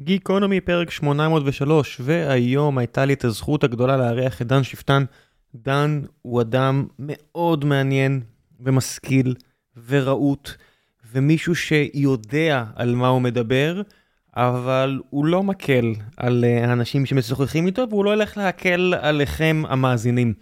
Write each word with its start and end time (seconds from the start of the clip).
גיקונומי 0.00 0.60
פרק 0.60 0.90
803, 0.90 2.00
והיום 2.00 2.78
הייתה 2.78 3.04
לי 3.04 3.12
את 3.12 3.24
הזכות 3.24 3.64
הגדולה 3.64 3.96
לארח 3.96 4.42
את 4.42 4.46
דן 4.46 4.62
שפטן. 4.62 5.04
דן 5.54 6.00
הוא 6.22 6.40
אדם 6.40 6.86
מאוד 6.98 7.64
מעניין 7.64 8.20
ומשכיל 8.60 9.34
ורהוט, 9.86 10.50
ומישהו 11.12 11.54
שיודע 11.54 12.64
על 12.74 12.94
מה 12.94 13.08
הוא 13.08 13.20
מדבר, 13.20 13.82
אבל 14.36 15.00
הוא 15.10 15.24
לא 15.24 15.42
מקל 15.42 15.94
על 16.16 16.44
אה, 16.44 16.70
האנשים 16.70 17.06
שמשוחחים 17.06 17.66
איתו, 17.66 17.86
והוא 17.90 18.04
לא 18.04 18.10
הולך 18.10 18.36
להקל 18.36 18.94
עליכם 19.00 19.62
המאזינים. 19.68 20.34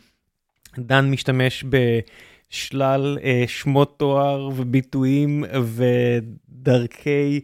דן 0.79 1.11
משתמש 1.11 1.65
בשלל 1.65 3.19
אה, 3.23 3.45
שמות 3.47 3.99
תואר 3.99 4.51
וביטויים 4.57 5.45
ודרכי 5.65 7.41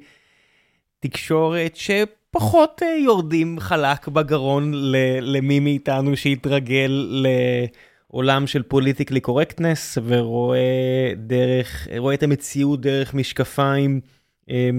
תקשורת 1.01 1.77
שפחות 1.77 2.83
אה, 2.83 2.96
יורדים 3.05 3.61
חלק 3.61 4.09
בגרון 4.09 4.73
למי 5.20 5.61
מאיתנו 5.61 6.16
שהתרגל 6.16 7.23
לעולם 8.11 8.47
של 8.47 8.62
פוליטיקלי 8.62 9.20
קורקטנס 9.20 9.98
ורואה 10.05 11.12
דרך, 11.16 11.89
רואה 11.98 12.15
את 12.15 12.23
המציאות 12.23 12.80
דרך 12.80 13.15
משקפיים. 13.15 14.01
אה, 14.51 14.70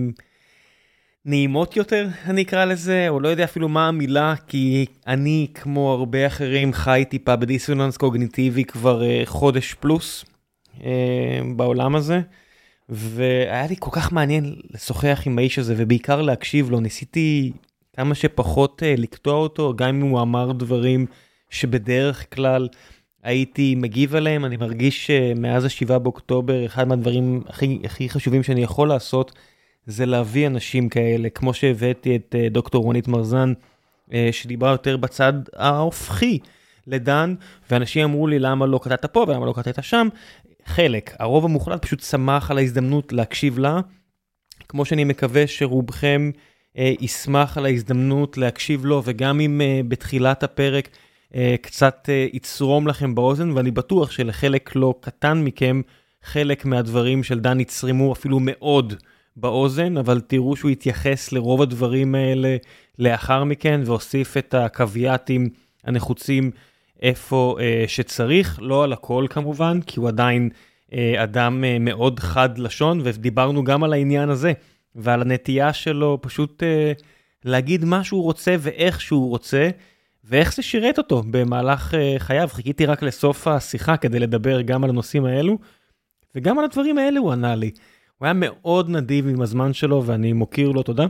נעימות 1.26 1.78
יותר, 1.78 2.08
אני 2.26 2.42
אקרא 2.42 2.66
לזה, 2.66 3.10
או 3.10 3.20
לא 3.20 3.28
יודע 3.28 3.44
אפילו 3.44 3.70
מה 3.70 3.88
המילה, 3.88 4.34
כי 4.48 4.86
אני, 5.08 5.48
כמו 5.54 5.92
הרבה 5.92 6.28
אחרים, 6.28 6.74
חי 6.74 7.04
טיפה 7.10 7.36
בדיסוננס 7.36 7.98
קוגניטיבי 7.98 8.64
כבר 8.64 9.02
uh, 9.02 9.26
חודש 9.26 9.74
פלוס 9.74 10.26
uh, 10.78 10.82
בעולם 11.56 11.96
הזה, 11.96 12.22
והיה 12.92 13.68
לי 13.68 13.76
כל 13.80 13.90
כך 13.94 14.12
מעניין 14.12 14.56
לשוחח 14.74 15.24
עם 15.26 15.38
האיש 15.38 15.60
הזה, 15.60 15.74
ובעיקר 15.78 16.22
להקשיב 16.22 16.72
לו. 16.72 16.80
ניסיתי 16.80 17.52
כמה 17.96 18.16
שפחות 18.16 18.82
uh, 18.82 19.02
לקטוע 19.02 19.34
אותו, 19.34 19.74
גם 19.76 19.90
אם 19.90 20.02
הוא 20.02 20.22
אמר 20.22 20.52
דברים 20.52 21.06
שבדרך 21.50 22.36
כלל 22.36 22.68
הייתי 23.24 23.76
מגיב 23.76 24.16
עליהם. 24.16 24.46
אני 24.46 24.58
מרגיש 24.58 25.08
שמאז 25.08 25.66
ה-7 25.66 25.98
באוקטובר, 25.98 26.66
אחד 26.66 26.88
מהדברים 26.88 27.44
הכי, 27.48 27.80
הכי 27.84 28.10
חשובים 28.10 28.44
שאני 28.44 28.64
יכול 28.64 28.88
לעשות, 28.88 29.32
זה 29.86 30.06
להביא 30.06 30.48
אנשים 30.48 30.90
כאלה, 30.90 31.30
כמו 31.30 31.54
שהבאתי 31.54 32.16
את 32.16 32.36
uh, 32.38 32.54
דוקטור 32.54 32.84
רונית 32.84 33.08
מרזן, 33.08 33.54
שדיברה 34.32 34.72
יותר 34.72 34.98
בצד 34.98 35.34
ההופכי 35.56 36.40
לדן, 36.88 37.36
ואנשים 37.72 38.04
אמרו 38.04 38.28
לי 38.28 38.40
למה 38.40 38.66
לא 38.66 38.80
כתבת 38.84 39.06
פה 39.06 39.26
ולמה 39.28 39.46
לא 39.46 39.54
כתבת 39.54 39.84
שם. 39.84 40.08
חלק, 40.66 41.16
הרוב 41.20 41.46
המוחלט 41.46 41.86
פשוט 41.86 42.00
שמח 42.00 42.52
על 42.52 42.58
ההזדמנות 42.58 43.14
להקשיב 43.14 43.60
לה, 43.60 43.80
כמו 44.70 44.86
שאני 44.86 45.04
מקווה 45.04 45.48
שרובכם 45.48 46.32
uh, 46.74 46.80
ישמח 47.00 47.58
על 47.58 47.66
ההזדמנות 47.66 48.38
להקשיב 48.38 48.86
לו, 48.86 49.02
וגם 49.06 49.40
אם 49.40 49.62
uh, 49.62 49.88
בתחילת 49.88 50.44
הפרק 50.44 50.90
uh, 51.32 51.36
קצת 51.62 52.10
uh, 52.10 52.36
יצרום 52.36 52.88
לכם 52.88 53.16
באוזן, 53.16 53.52
ואני 53.52 53.72
בטוח 53.72 54.12
שלחלק 54.12 54.76
לא 54.76 54.94
קטן 55.02 55.44
מכם, 55.44 55.82
חלק 56.24 56.66
מהדברים 56.66 57.24
של 57.24 57.40
דן 57.40 57.60
יצרמו 57.60 58.14
אפילו 58.14 58.38
מאוד. 58.42 58.94
באוזן, 59.36 59.98
אבל 59.98 60.22
תראו 60.22 60.56
שהוא 60.56 60.72
התייחס 60.72 61.32
לרוב 61.32 61.62
הדברים 61.62 62.16
האלה 62.16 62.58
לאחר 63.00 63.44
מכן, 63.44 63.82
והוסיף 63.86 64.38
את 64.38 64.54
הקוויאטים 64.54 65.50
הנחוצים 65.84 66.52
איפה 67.02 67.58
אה, 67.60 67.84
שצריך, 67.88 68.60
לא 68.62 68.84
על 68.84 68.94
הכל 68.94 69.26
כמובן, 69.30 69.80
כי 69.82 70.00
הוא 70.00 70.08
עדיין 70.08 70.50
אה, 70.94 71.24
אדם 71.24 71.64
אה, 71.64 71.78
מאוד 71.80 72.20
חד 72.20 72.58
לשון, 72.58 73.02
ודיברנו 73.04 73.64
גם 73.64 73.84
על 73.84 73.94
העניין 73.94 74.30
הזה, 74.30 74.54
ועל 74.96 75.22
הנטייה 75.22 75.74
שלו 75.74 76.18
פשוט 76.22 76.64
אה, 76.64 76.92
להגיד 77.46 77.86
מה 77.86 78.04
שהוא 78.04 78.24
רוצה 78.24 78.56
ואיך 78.60 79.02
שהוא 79.02 79.30
רוצה. 79.30 79.70
ואיך 80.24 80.54
זה 80.54 80.62
שירת 80.62 80.98
אותו 80.98 81.24
במהלך 81.32 81.94
uh, 81.94 82.20
חייו, 82.20 82.50
חיכיתי 82.52 82.86
רק 82.86 83.04
לסוף 83.04 83.48
השיחה 83.48 83.98
כדי 83.98 84.20
לדבר 84.20 84.62
גם 84.62 84.84
על 84.84 84.90
הנושאים 84.90 85.26
האלו, 85.26 85.58
וגם 86.36 86.60
על 86.60 86.66
הדברים 86.66 86.98
האלה 86.98 87.20
הוא 87.20 87.32
ענה 87.32 87.56
לי. 87.56 87.72
הוא 88.18 88.26
היה 88.26 88.34
מאוד 88.34 88.90
נדיב 88.90 89.28
עם 89.28 89.42
הזמן 89.42 89.74
שלו 89.74 90.04
ואני 90.06 90.34
מוקיר 90.34 90.70
לו 90.70 90.84
תודה. 90.84 91.06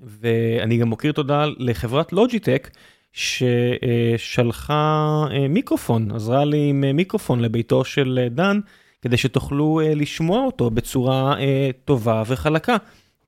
ואני 0.00 0.78
גם 0.78 0.88
מוקיר 0.88 1.12
תודה 1.12 1.44
לחברת 1.58 2.12
לוג'יטק 2.12 2.70
ששלחה 3.16 4.84
אה, 5.30 5.48
מיקרופון, 5.48 6.10
עזרה 6.10 6.44
לי 6.44 6.68
עם 6.68 6.84
אה, 6.84 6.92
מיקרופון 6.92 7.40
לביתו 7.40 7.84
של 7.84 8.18
אה, 8.22 8.28
דן, 8.28 8.60
כדי 9.02 9.16
שתוכלו 9.16 9.80
לשמוע 9.96 10.44
אותו 10.44 10.70
בצורה 10.70 11.36
טובה 11.84 12.22
וחלקה. 12.26 12.76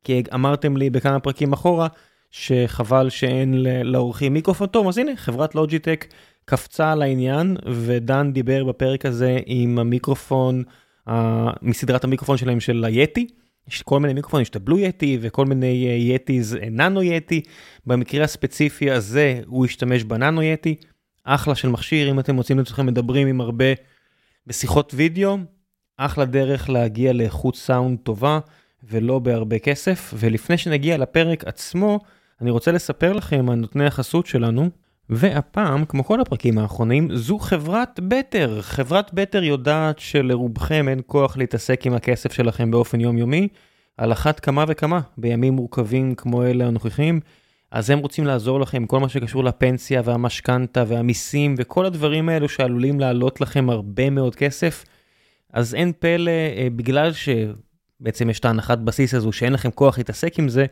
כי 0.04 0.22
אמרתם 0.34 0.76
לי 0.76 0.90
בכמה 0.90 1.20
פרקים 1.20 1.52
אחורה 1.52 1.88
שחבל 2.30 3.10
שאין 3.10 3.54
לאורחים 3.84 4.34
מיקרופון 4.34 4.66
טוב, 4.66 4.88
אז 4.88 4.98
הנה 4.98 5.16
חברת 5.16 5.54
לוג'יטק 5.54 6.06
קפצה 6.44 6.92
על 6.92 7.02
העניין 7.02 7.56
ודן 7.66 8.32
דיבר 8.32 8.64
בפרק 8.64 9.06
הזה 9.06 9.38
עם 9.46 9.78
המיקרופון. 9.78 10.62
מסדרת 11.62 12.04
המיקרופון 12.04 12.36
שלהם 12.36 12.60
של 12.60 12.84
היטי. 12.84 13.26
יש 13.70 13.82
כל 13.82 14.00
מיני 14.00 14.14
מיקרופונים, 14.14 14.42
יש 14.42 14.48
את 14.48 14.56
הבלו 14.56 14.78
יטי 14.78 15.18
וכל 15.20 15.46
מיני 15.46 16.00
יטיז 16.00 16.56
ננו 16.70 17.02
יטי. 17.02 17.42
במקרה 17.86 18.24
הספציפי 18.24 18.90
הזה 18.90 19.40
הוא 19.46 19.64
השתמש 19.64 20.04
בננו 20.04 20.42
יטי. 20.42 20.76
אחלה 21.24 21.54
של 21.54 21.68
מכשיר, 21.68 22.10
אם 22.10 22.20
אתם 22.20 22.34
מוצאים 22.34 22.58
לעצמכם 22.58 22.86
מדברים 22.86 23.28
עם 23.28 23.40
הרבה 23.40 23.64
בשיחות 24.46 24.92
וידאו, 24.96 25.38
אחלה 25.96 26.24
דרך 26.24 26.70
להגיע 26.70 27.12
לאיכות 27.12 27.56
סאונד 27.56 27.98
טובה 28.02 28.38
ולא 28.82 29.18
בהרבה 29.18 29.58
כסף. 29.58 30.14
ולפני 30.16 30.58
שנגיע 30.58 30.98
לפרק 30.98 31.44
עצמו, 31.44 32.00
אני 32.40 32.50
רוצה 32.50 32.72
לספר 32.72 33.12
לכם 33.12 33.50
על 33.50 33.54
נותני 33.54 33.86
החסות 33.86 34.26
שלנו. 34.26 34.70
והפעם, 35.10 35.84
כמו 35.84 36.04
כל 36.04 36.20
הפרקים 36.20 36.58
האחרונים, 36.58 37.16
זו 37.16 37.38
חברת 37.38 38.00
בטר. 38.02 38.62
חברת 38.62 39.14
בטר 39.14 39.42
יודעת 39.42 39.98
שלרובכם 39.98 40.88
אין 40.88 41.00
כוח 41.06 41.36
להתעסק 41.36 41.86
עם 41.86 41.94
הכסף 41.94 42.32
שלכם 42.32 42.70
באופן 42.70 43.00
יומיומי, 43.00 43.48
על 43.96 44.12
אחת 44.12 44.40
כמה 44.40 44.64
וכמה 44.68 45.00
בימים 45.18 45.52
מורכבים 45.52 46.14
כמו 46.14 46.42
אלה 46.42 46.66
הנוכחים, 46.66 47.20
אז 47.70 47.90
הם 47.90 47.98
רוצים 47.98 48.24
לעזור 48.24 48.60
לכם 48.60 48.86
כל 48.86 49.00
מה 49.00 49.08
שקשור 49.08 49.44
לפנסיה 49.44 50.02
והמשכנתה 50.04 50.84
והמיסים 50.86 51.54
וכל 51.58 51.86
הדברים 51.86 52.28
האלו 52.28 52.48
שעלולים 52.48 53.00
לעלות 53.00 53.40
לכם 53.40 53.70
הרבה 53.70 54.10
מאוד 54.10 54.34
כסף. 54.34 54.84
אז 55.52 55.74
אין 55.74 55.92
פלא, 55.98 56.30
אה, 56.30 56.68
בגלל 56.76 57.12
שבעצם 57.12 58.30
יש 58.30 58.40
את 58.40 58.44
ההנחת 58.44 58.78
בסיס 58.78 59.14
הזו 59.14 59.32
שאין 59.32 59.52
לכם 59.52 59.70
כוח 59.70 59.98
להתעסק 59.98 60.38
עם 60.38 60.48
זה, 60.48 60.66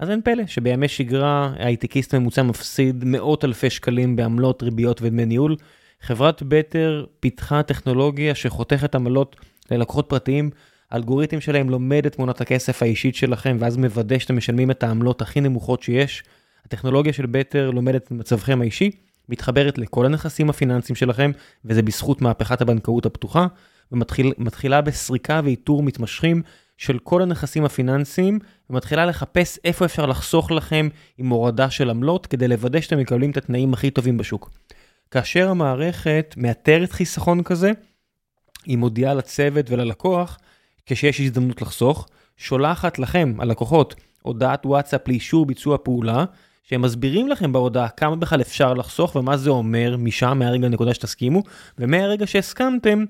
אז 0.00 0.10
אין 0.10 0.20
פלא 0.24 0.46
שבימי 0.46 0.88
שגרה 0.88 1.52
הייטקיסט 1.58 2.14
ממוצע 2.14 2.42
מפסיד 2.42 3.04
מאות 3.06 3.44
אלפי 3.44 3.70
שקלים 3.70 4.16
בעמלות, 4.16 4.62
ריביות 4.62 5.02
ודמי 5.02 5.26
ניהול. 5.26 5.56
חברת 6.00 6.42
בטר 6.42 7.04
פיתחה 7.20 7.62
טכנולוגיה 7.62 8.34
שחותכת 8.34 8.94
עמלות 8.94 9.36
ללקוחות 9.70 10.08
פרטיים, 10.08 10.50
האלגוריתם 10.90 11.40
שלהם 11.40 11.70
לומד 11.70 12.06
את 12.06 12.14
תמונת 12.14 12.40
הכסף 12.40 12.82
האישית 12.82 13.14
שלכם 13.14 13.56
ואז 13.60 13.76
מוודא 13.76 14.18
שאתם 14.18 14.36
משלמים 14.36 14.70
את 14.70 14.82
העמלות 14.82 15.22
הכי 15.22 15.40
נמוכות 15.40 15.82
שיש. 15.82 16.22
הטכנולוגיה 16.64 17.12
של 17.12 17.26
בטר 17.26 17.70
לומדת 17.70 18.02
את 18.04 18.10
מצבכם 18.10 18.60
האישי, 18.60 18.90
מתחברת 19.28 19.78
לכל 19.78 20.06
הנכסים 20.06 20.50
הפיננסיים 20.50 20.96
שלכם, 20.96 21.30
וזה 21.64 21.82
בזכות 21.82 22.22
מהפכת 22.22 22.60
הבנקאות 22.60 23.06
הפתוחה, 23.06 23.46
ומתחילה 23.92 24.80
בסריקה 24.80 25.40
ואיתור 25.44 25.82
מתמשכים 25.82 26.42
של 26.80 26.98
כל 26.98 27.22
הנכסים 27.22 27.64
הפיננסיים, 27.64 28.38
ומתחילה 28.70 29.06
לחפש 29.06 29.58
איפה 29.64 29.84
אפשר 29.84 30.06
לחסוך 30.06 30.50
לכם 30.50 30.88
עם 31.18 31.28
הורדה 31.28 31.70
של 31.70 31.90
עמלות, 31.90 32.26
כדי 32.26 32.48
לוודא 32.48 32.80
שאתם 32.80 32.98
מקבלים 32.98 33.30
את 33.30 33.36
התנאים 33.36 33.72
הכי 33.72 33.90
טובים 33.90 34.16
בשוק. 34.16 34.50
כאשר 35.10 35.48
המערכת 35.48 36.34
מאתרת 36.36 36.92
חיסכון 36.92 37.42
כזה, 37.42 37.72
היא 38.66 38.78
מודיעה 38.78 39.14
לצוות 39.14 39.70
וללקוח, 39.70 40.38
כשיש 40.86 41.20
הזדמנות 41.20 41.62
לחסוך, 41.62 42.08
שולחת 42.36 42.98
לכם, 42.98 43.34
הלקוחות, 43.38 43.94
הודעת 44.22 44.66
וואטסאפ 44.66 45.08
לאישור 45.08 45.46
ביצוע 45.46 45.78
פעולה, 45.82 46.24
שהם 46.62 46.82
מסבירים 46.82 47.28
לכם 47.28 47.52
בהודעה 47.52 47.88
כמה 47.88 48.16
בכלל 48.16 48.40
אפשר 48.40 48.74
לחסוך 48.74 49.16
ומה 49.16 49.36
זה 49.36 49.50
אומר 49.50 49.96
משם, 49.98 50.38
מהרגע 50.38 50.66
הנקודה 50.66 50.94
שתסכימו, 50.94 51.42
ומהרגע 51.78 52.26
שהסכמתם, 52.26 53.04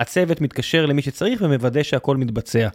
הצוות 0.00 0.40
מתקשר 0.40 0.86
למי 0.86 1.02
שצריך 1.02 1.40
ומוודא 1.44 1.82
שהכל 1.82 2.16
מתבצע. 2.16 2.68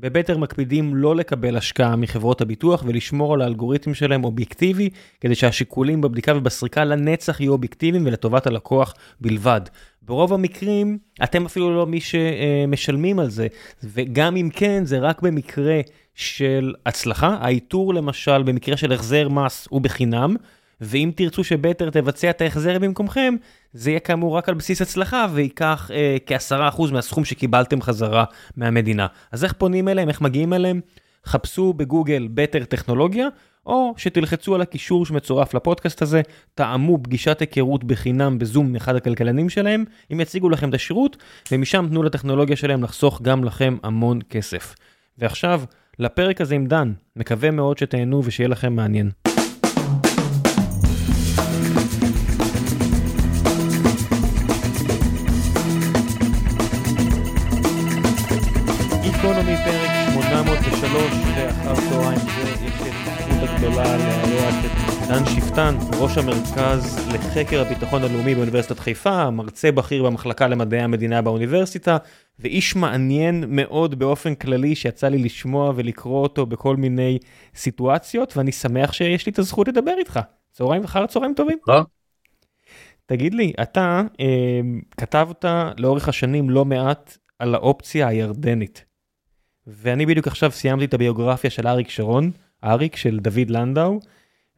בבטר 0.00 0.38
מקפידים 0.38 0.94
לא 0.94 1.16
לקבל 1.16 1.56
השקעה 1.56 1.96
מחברות 1.96 2.40
הביטוח 2.40 2.84
ולשמור 2.86 3.34
על 3.34 3.42
האלגוריתם 3.42 3.94
שלהם 3.94 4.24
אובייקטיבי, 4.24 4.90
כדי 5.20 5.34
שהשיקולים 5.34 6.00
בבדיקה 6.00 6.36
ובסריקה 6.36 6.84
לנצח 6.84 7.40
יהיו 7.40 7.52
אובייקטיביים 7.52 8.06
ולטובת 8.06 8.46
הלקוח 8.46 8.94
בלבד. 9.20 9.60
ברוב 10.02 10.32
המקרים 10.32 10.98
אתם 11.24 11.46
אפילו 11.46 11.76
לא 11.76 11.86
מי 11.86 12.00
שמשלמים 12.00 13.18
על 13.18 13.30
זה, 13.30 13.46
וגם 13.84 14.36
אם 14.36 14.48
כן 14.52 14.84
זה 14.84 14.98
רק 14.98 15.22
במקרה 15.22 15.80
של 16.14 16.74
הצלחה. 16.86 17.36
האיתור 17.40 17.94
למשל 17.94 18.42
במקרה 18.42 18.76
של 18.76 18.92
החזר 18.92 19.28
מס 19.28 19.66
הוא 19.70 19.80
בחינם. 19.80 20.36
ואם 20.80 21.10
תרצו 21.14 21.44
שבטר 21.44 21.90
תבצע 21.90 22.30
את 22.30 22.40
ההחזר 22.40 22.78
במקומכם, 22.78 23.34
זה 23.72 23.90
יהיה 23.90 24.00
כאמור 24.00 24.36
רק 24.36 24.48
על 24.48 24.54
בסיס 24.54 24.82
הצלחה 24.82 25.26
וייקח 25.32 25.90
אה, 25.94 26.16
כ-10% 26.26 26.82
מהסכום 26.92 27.24
שקיבלתם 27.24 27.82
חזרה 27.82 28.24
מהמדינה. 28.56 29.06
אז 29.32 29.44
איך 29.44 29.52
פונים 29.52 29.88
אליהם, 29.88 30.08
איך 30.08 30.20
מגיעים 30.20 30.52
אליהם? 30.52 30.80
חפשו 31.26 31.72
בגוגל 31.72 32.28
בטר 32.34 32.64
טכנולוגיה, 32.64 33.28
או 33.66 33.94
שתלחצו 33.96 34.54
על 34.54 34.60
הקישור 34.60 35.06
שמצורף 35.06 35.54
לפודקאסט 35.54 36.02
הזה, 36.02 36.22
טעמו 36.54 36.98
פגישת 37.02 37.40
היכרות 37.40 37.84
בחינם 37.84 38.38
בזום 38.38 38.66
עם 38.66 38.76
אחד 38.76 38.96
הכלכלנים 38.96 39.48
שלהם, 39.48 39.84
הם 40.10 40.20
יציגו 40.20 40.50
לכם 40.50 40.68
את 40.68 40.74
השירות, 40.74 41.16
ומשם 41.52 41.86
תנו 41.88 42.02
לטכנולוגיה 42.02 42.56
שלהם 42.56 42.82
לחסוך 42.82 43.22
גם 43.22 43.44
לכם 43.44 43.76
המון 43.82 44.18
כסף. 44.30 44.74
ועכשיו, 45.18 45.62
לפרק 45.98 46.40
הזה 46.40 46.54
עם 46.54 46.66
דן, 46.66 46.92
מקווה 47.16 47.50
מאוד 47.50 47.78
שתהנו 47.78 48.24
ושיהיה 48.24 48.48
לכם 48.48 48.72
מעניין. 48.72 49.10
שפטן, 65.50 65.74
ראש 66.00 66.18
המרכז 66.18 67.08
לחקר 67.14 67.60
הביטחון 67.60 68.02
הלאומי 68.02 68.34
באוניברסיטת 68.34 68.78
חיפה, 68.78 69.30
מרצה 69.30 69.72
בכיר 69.72 70.04
במחלקה 70.04 70.48
למדעי 70.48 70.80
המדינה 70.80 71.22
באוניברסיטה, 71.22 71.96
ואיש 72.38 72.76
מעניין 72.76 73.44
מאוד 73.48 73.98
באופן 73.98 74.34
כללי 74.34 74.74
שיצא 74.74 75.08
לי 75.08 75.18
לשמוע 75.18 75.72
ולקרוא 75.76 76.22
אותו 76.22 76.46
בכל 76.46 76.76
מיני 76.76 77.18
סיטואציות, 77.54 78.36
ואני 78.36 78.52
שמח 78.52 78.92
שיש 78.92 79.26
לי 79.26 79.32
את 79.32 79.38
הזכות 79.38 79.68
לדבר 79.68 79.94
איתך. 79.98 80.20
צהריים 80.52 80.84
אחר 80.84 81.06
צהריים 81.06 81.34
טובים. 81.34 81.58
תגיד 83.06 83.34
לי, 83.34 83.52
אתה 83.62 84.02
אה, 84.20 84.60
כתבת 84.96 85.44
לאורך 85.78 86.08
השנים 86.08 86.50
לא 86.50 86.64
מעט 86.64 87.18
על 87.38 87.54
האופציה 87.54 88.08
הירדנית. 88.08 88.84
ואני 89.66 90.06
בדיוק 90.06 90.26
עכשיו 90.26 90.50
סיימתי 90.50 90.84
את 90.84 90.94
הביוגרפיה 90.94 91.50
של 91.50 91.66
אריק 91.66 91.88
שרון, 91.88 92.30
אריק 92.64 92.96
של 92.96 93.18
דוד 93.18 93.50
לנדאו, 93.50 94.00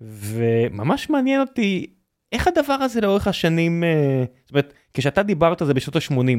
וממש 0.03 1.11
מעניין 1.11 1.41
אותי 1.41 1.95
איך 2.33 2.49
הדבר 2.49 2.73
הזה 2.73 3.01
לאורך 3.01 3.27
השנים, 3.27 3.85
אה, 3.85 4.25
זאת 4.43 4.51
אומרת, 4.51 4.73
כשאתה 4.95 5.23
דיברת 5.23 5.63
זה 5.67 5.75
בשנות 5.75 5.97
ה-80, 5.97 6.39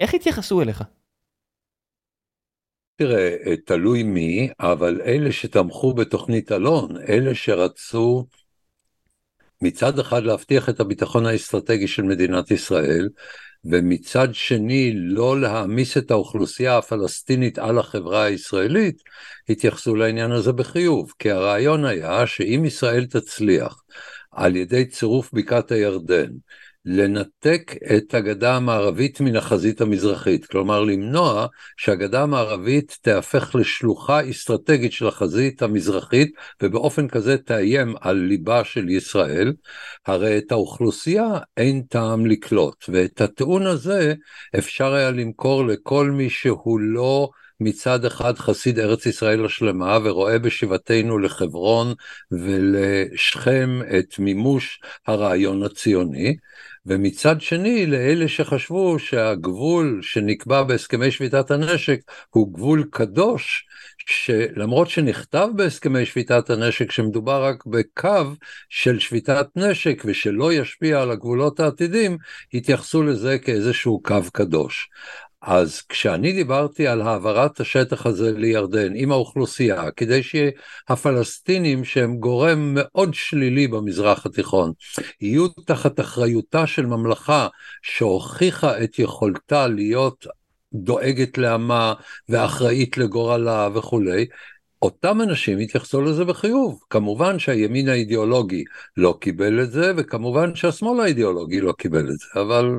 איך 0.00 0.14
התייחסו 0.14 0.62
אליך? 0.62 0.84
תראה, 2.96 3.36
אה, 3.46 3.56
תלוי 3.56 4.02
מי, 4.02 4.48
אבל 4.60 5.00
אלה 5.04 5.32
שתמכו 5.32 5.94
בתוכנית 5.94 6.52
אלון, 6.52 6.96
אלה 7.08 7.34
שרצו 7.34 8.26
מצד 9.62 9.98
אחד 9.98 10.22
להבטיח 10.22 10.68
את 10.68 10.80
הביטחון 10.80 11.26
האסטרטגי 11.26 11.88
של 11.88 12.02
מדינת 12.02 12.50
ישראל, 12.50 13.08
ומצד 13.64 14.28
שני 14.34 14.92
לא 14.94 15.40
להעמיס 15.40 15.96
את 15.96 16.10
האוכלוסייה 16.10 16.78
הפלסטינית 16.78 17.58
על 17.58 17.78
החברה 17.78 18.24
הישראלית, 18.24 19.02
התייחסו 19.48 19.94
לעניין 19.94 20.32
הזה 20.32 20.52
בחיוב, 20.52 21.12
כי 21.18 21.30
הרעיון 21.30 21.84
היה 21.84 22.26
שאם 22.26 22.64
ישראל 22.64 23.06
תצליח 23.06 23.82
על 24.32 24.56
ידי 24.56 24.84
צירוף 24.84 25.32
בקעת 25.32 25.72
הירדן 25.72 26.30
לנתק 26.86 27.74
את 27.96 28.14
הגדה 28.14 28.56
המערבית 28.56 29.20
מן 29.20 29.36
החזית 29.36 29.80
המזרחית, 29.80 30.46
כלומר 30.46 30.84
למנוע 30.84 31.46
שהגדה 31.76 32.22
המערבית 32.22 32.98
תהפך 33.02 33.54
לשלוחה 33.54 34.30
אסטרטגית 34.30 34.92
של 34.92 35.06
החזית 35.06 35.62
המזרחית 35.62 36.32
ובאופן 36.62 37.08
כזה 37.08 37.38
תאיים 37.38 37.94
על 38.00 38.16
ליבה 38.16 38.64
של 38.64 38.88
ישראל, 38.88 39.52
הרי 40.06 40.38
את 40.38 40.52
האוכלוסייה 40.52 41.38
אין 41.56 41.82
טעם 41.82 42.26
לקלוט, 42.26 42.84
ואת 42.88 43.20
הטיעון 43.20 43.66
הזה 43.66 44.14
אפשר 44.58 44.94
היה 44.94 45.10
למכור 45.10 45.66
לכל 45.66 46.10
מי 46.10 46.30
שהוא 46.30 46.80
לא 46.80 47.30
מצד 47.60 48.04
אחד 48.04 48.38
חסיד 48.38 48.78
ארץ 48.78 49.06
ישראל 49.06 49.44
השלמה 49.44 49.98
ורואה 50.04 50.38
בשיבתנו 50.38 51.18
לחברון 51.18 51.94
ולשכם 52.30 53.80
את 53.98 54.18
מימוש 54.18 54.80
הרעיון 55.06 55.62
הציוני, 55.62 56.36
ומצד 56.86 57.40
שני 57.40 57.86
לאלה 57.86 58.28
שחשבו 58.28 58.98
שהגבול 58.98 60.00
שנקבע 60.02 60.62
בהסכמי 60.62 61.10
שביתת 61.10 61.50
הנשק 61.50 62.00
הוא 62.30 62.54
גבול 62.54 62.84
קדוש, 62.90 63.66
שלמרות 64.06 64.90
שנכתב 64.90 65.48
בהסכמי 65.54 66.06
שביתת 66.06 66.50
הנשק 66.50 66.90
שמדובר 66.90 67.44
רק 67.44 67.66
בקו 67.66 68.34
של 68.68 68.98
שביתת 68.98 69.46
נשק 69.56 70.02
ושלא 70.04 70.52
ישפיע 70.52 71.02
על 71.02 71.10
הגבולות 71.10 71.60
העתידים, 71.60 72.18
התייחסו 72.54 73.02
לזה 73.02 73.38
כאיזשהו 73.38 74.02
קו 74.02 74.20
קדוש. 74.32 74.88
אז 75.46 75.80
כשאני 75.88 76.32
דיברתי 76.32 76.86
על 76.86 77.02
העברת 77.02 77.60
השטח 77.60 78.06
הזה 78.06 78.32
לירדן 78.32 78.92
עם 78.94 79.12
האוכלוסייה, 79.12 79.90
כדי 79.90 80.20
שהפלסטינים 80.22 81.84
שהם 81.84 82.16
גורם 82.16 82.74
מאוד 82.74 83.14
שלילי 83.14 83.68
במזרח 83.68 84.26
התיכון, 84.26 84.72
יהיו 85.20 85.48
תחת 85.48 86.00
אחריותה 86.00 86.66
של 86.66 86.86
ממלכה 86.86 87.48
שהוכיחה 87.82 88.84
את 88.84 88.98
יכולתה 88.98 89.66
להיות 89.66 90.26
דואגת 90.74 91.38
לעמה 91.38 91.94
ואחראית 92.28 92.98
לגורלה 92.98 93.68
וכולי, 93.74 94.26
אותם 94.82 95.20
אנשים 95.20 95.58
התייחסו 95.58 96.00
לזה 96.00 96.24
בחיוב. 96.24 96.80
כמובן 96.90 97.38
שהימין 97.38 97.88
האידיאולוגי 97.88 98.64
לא 98.96 99.18
קיבל 99.20 99.62
את 99.62 99.70
זה, 99.70 99.92
וכמובן 99.96 100.54
שהשמאל 100.54 101.00
האידיאולוגי 101.00 101.60
לא 101.60 101.72
קיבל 101.72 102.10
את 102.10 102.18
זה, 102.18 102.40
אבל 102.40 102.78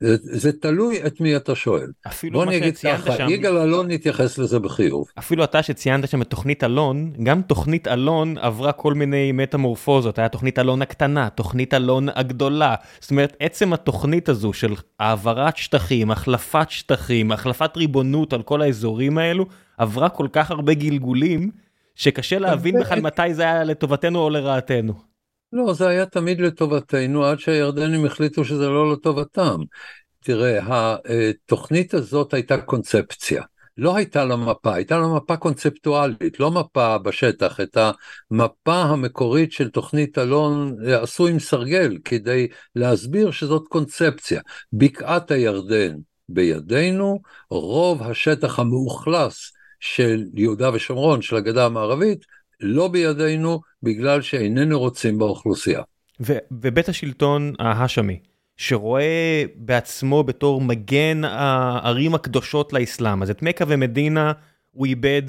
זה, 0.00 0.16
זה 0.22 0.52
תלוי 0.52 1.06
את 1.06 1.20
מי 1.20 1.36
אתה 1.36 1.54
שואל. 1.54 1.86
בוא 2.32 2.42
אני 2.42 2.56
אגיד 2.56 2.78
ככה, 2.78 3.16
שם... 3.16 3.28
יגאל 3.28 3.56
אלון 3.56 3.90
התייחס 3.90 4.38
לזה 4.38 4.58
בחיוב. 4.58 5.06
אפילו 5.18 5.44
אתה 5.44 5.62
שציינת 5.62 6.08
שם 6.08 6.22
את 6.22 6.26
תוכנית 6.30 6.64
אלון, 6.64 7.12
גם 7.22 7.42
תוכנית 7.42 7.88
אלון 7.88 8.38
עברה 8.38 8.72
כל 8.72 8.94
מיני 8.94 9.32
מטמורפוזות, 9.32 10.18
היה 10.18 10.28
תוכנית 10.28 10.58
אלון 10.58 10.82
הקטנה, 10.82 11.28
תוכנית 11.30 11.74
אלון 11.74 12.08
הגדולה. 12.14 12.74
זאת 13.00 13.10
אומרת, 13.10 13.36
עצם 13.40 13.72
התוכנית 13.72 14.28
הזו 14.28 14.52
של 14.52 14.74
העברת 15.00 15.56
שטחים, 15.56 16.10
החלפת 16.10 16.70
שטחים, 16.70 17.32
החלפת 17.32 17.76
ריבונות 17.76 18.32
על 18.32 18.42
כל 18.42 18.62
האזורים 18.62 19.18
האלו, 19.18 19.46
עברה 19.78 20.08
כל 20.08 20.26
כך 20.32 20.50
הרבה 20.50 20.74
גלגולים, 20.74 21.50
שקשה 21.94 22.38
להבין 22.38 22.80
בכלל 22.80 23.00
מתי 23.00 23.34
זה 23.34 23.42
היה 23.42 23.64
לטובתנו 23.64 24.18
או 24.18 24.30
לרעתנו. 24.30 25.09
לא, 25.52 25.72
זה 25.72 25.88
היה 25.88 26.06
תמיד 26.06 26.40
לטובתנו, 26.40 27.24
עד 27.24 27.38
שהירדנים 27.38 28.04
החליטו 28.04 28.44
שזה 28.44 28.68
לא 28.68 28.92
לטובתם. 28.92 29.60
תראה, 30.24 30.60
התוכנית 30.64 31.94
הזאת 31.94 32.34
הייתה 32.34 32.60
קונספציה. 32.60 33.42
לא 33.76 33.96
הייתה 33.96 34.24
לה 34.24 34.36
מפה, 34.36 34.74
הייתה 34.74 34.98
לה 34.98 35.08
מפה 35.08 35.36
קונספטואלית, 35.36 36.40
לא 36.40 36.50
מפה 36.50 36.98
בשטח, 36.98 37.60
את 37.60 37.76
המפה 38.30 38.82
המקורית 38.82 39.52
של 39.52 39.70
תוכנית 39.70 40.18
אלון 40.18 40.76
עשו 41.02 41.26
עם 41.26 41.38
סרגל 41.38 41.98
כדי 42.04 42.48
להסביר 42.76 43.30
שזאת 43.30 43.68
קונספציה. 43.68 44.40
בקעת 44.72 45.30
הירדן 45.30 45.96
בידינו, 46.28 47.20
רוב 47.50 48.02
השטח 48.02 48.58
המאוכלס 48.58 49.52
של 49.80 50.24
יהודה 50.34 50.70
ושומרון, 50.74 51.22
של 51.22 51.36
הגדה 51.36 51.66
המערבית, 51.66 52.24
לא 52.60 52.88
בידינו 52.88 53.60
בגלל 53.82 54.22
שאיננו 54.22 54.78
רוצים 54.78 55.18
באוכלוסייה. 55.18 55.82
ו- 56.20 56.38
ובית 56.50 56.88
השלטון 56.88 57.54
ההאשמי, 57.58 58.20
שרואה 58.56 59.44
בעצמו 59.54 60.24
בתור 60.24 60.60
מגן 60.60 61.24
הערים 61.24 62.14
הקדושות 62.14 62.72
לאסלאם, 62.72 63.22
אז 63.22 63.30
את 63.30 63.42
מכה 63.42 63.64
ומדינה 63.68 64.32
הוא 64.70 64.86
איבד 64.86 65.22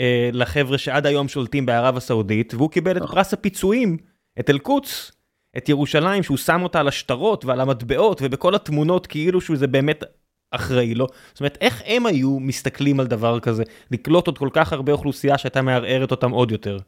אה, 0.00 0.30
לחבר'ה 0.32 0.78
שעד 0.78 1.06
היום 1.06 1.28
שולטים 1.28 1.66
בערב 1.66 1.96
הסעודית, 1.96 2.54
והוא 2.54 2.70
קיבל 2.70 2.96
את 2.96 3.02
פרס 3.02 3.32
הפיצויים, 3.32 3.96
את 4.40 4.50
אל-קודס, 4.50 5.12
את 5.56 5.68
ירושלים, 5.68 6.22
שהוא 6.22 6.36
שם 6.36 6.62
אותה 6.62 6.80
על 6.80 6.88
השטרות 6.88 7.44
ועל 7.44 7.60
המטבעות 7.60 8.20
ובכל 8.22 8.54
התמונות 8.54 9.06
כאילו 9.06 9.40
שהוא 9.40 9.56
זה 9.56 9.66
באמת 9.66 10.04
אחראי 10.50 10.94
לו. 10.94 11.06
זאת 11.32 11.40
אומרת, 11.40 11.58
איך 11.60 11.82
הם 11.86 12.06
היו 12.06 12.40
מסתכלים 12.40 13.00
על 13.00 13.06
דבר 13.06 13.40
כזה, 13.40 13.62
לקלוט 13.90 14.26
עוד 14.26 14.38
כל 14.38 14.48
כך 14.52 14.72
הרבה 14.72 14.92
אוכלוסייה 14.92 15.38
שהייתה 15.38 15.62
מערערת 15.62 16.10
אותם 16.10 16.30
עוד 16.30 16.50
יותר? 16.50 16.78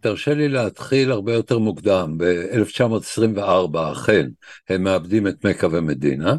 תרשה 0.00 0.34
לי 0.34 0.48
להתחיל 0.48 1.12
הרבה 1.12 1.32
יותר 1.32 1.58
מוקדם, 1.58 2.18
ב-1924 2.18 3.92
אכן 3.92 4.26
הם 4.68 4.82
מאבדים 4.82 5.26
את 5.26 5.46
מכה 5.46 5.66
ומדינה, 5.66 6.34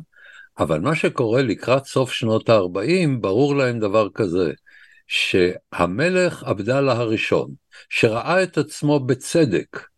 אבל 0.60 0.80
מה 0.80 0.96
שקורה 0.96 1.42
לקראת 1.42 1.86
סוף 1.86 2.12
שנות 2.12 2.50
ה-40, 2.50 3.10
ברור 3.22 3.56
להם 3.56 3.80
דבר 3.80 4.08
כזה, 4.14 4.52
שהמלך 5.08 6.44
עבדאללה 6.44 6.94
הראשון, 6.94 7.52
שראה 7.90 8.44
את 8.44 8.58
עצמו 8.58 9.00
בצדק 9.00 9.91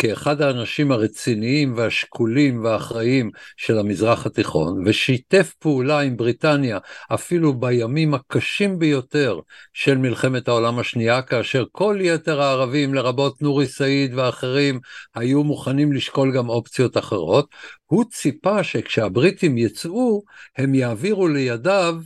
כאחד 0.00 0.42
האנשים 0.42 0.92
הרציניים 0.92 1.74
והשקולים 1.76 2.64
והאחראיים 2.64 3.30
של 3.56 3.78
המזרח 3.78 4.26
התיכון, 4.26 4.82
ושיתף 4.86 5.54
פעולה 5.58 6.00
עם 6.00 6.16
בריטניה 6.16 6.78
אפילו 7.14 7.54
בימים 7.54 8.14
הקשים 8.14 8.78
ביותר 8.78 9.40
של 9.72 9.98
מלחמת 9.98 10.48
העולם 10.48 10.78
השנייה, 10.78 11.22
כאשר 11.22 11.64
כל 11.72 11.98
יתר 12.00 12.40
הערבים, 12.40 12.94
לרבות 12.94 13.42
נורי 13.42 13.66
סעיד 13.66 14.14
ואחרים, 14.14 14.80
היו 15.14 15.44
מוכנים 15.44 15.92
לשקול 15.92 16.36
גם 16.36 16.48
אופציות 16.48 16.96
אחרות, 16.96 17.48
הוא 17.86 18.04
ציפה 18.10 18.64
שכשהבריטים 18.64 19.58
יצאו, 19.58 20.22
הם 20.58 20.74
יעבירו 20.74 21.28
לידיו 21.28 21.96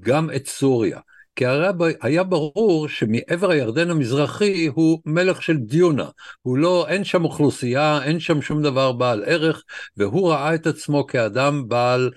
גם 0.00 0.30
את 0.36 0.46
סוריה. 0.46 0.98
כי 1.38 1.46
הרי 1.46 1.92
היה 2.02 2.22
ברור 2.22 2.88
שמעבר 2.88 3.50
הירדן 3.50 3.90
המזרחי 3.90 4.66
הוא 4.66 5.00
מלך 5.06 5.42
של 5.42 5.56
דיונה, 5.56 6.08
הוא 6.42 6.58
לא, 6.58 6.86
אין 6.88 7.04
שם 7.04 7.24
אוכלוסייה, 7.24 8.02
אין 8.04 8.20
שם 8.20 8.42
שום 8.42 8.62
דבר 8.62 8.92
בעל 8.92 9.24
ערך, 9.26 9.62
והוא 9.96 10.30
ראה 10.30 10.54
את 10.54 10.66
עצמו 10.66 11.06
כאדם 11.06 11.68
בעל 11.68 12.10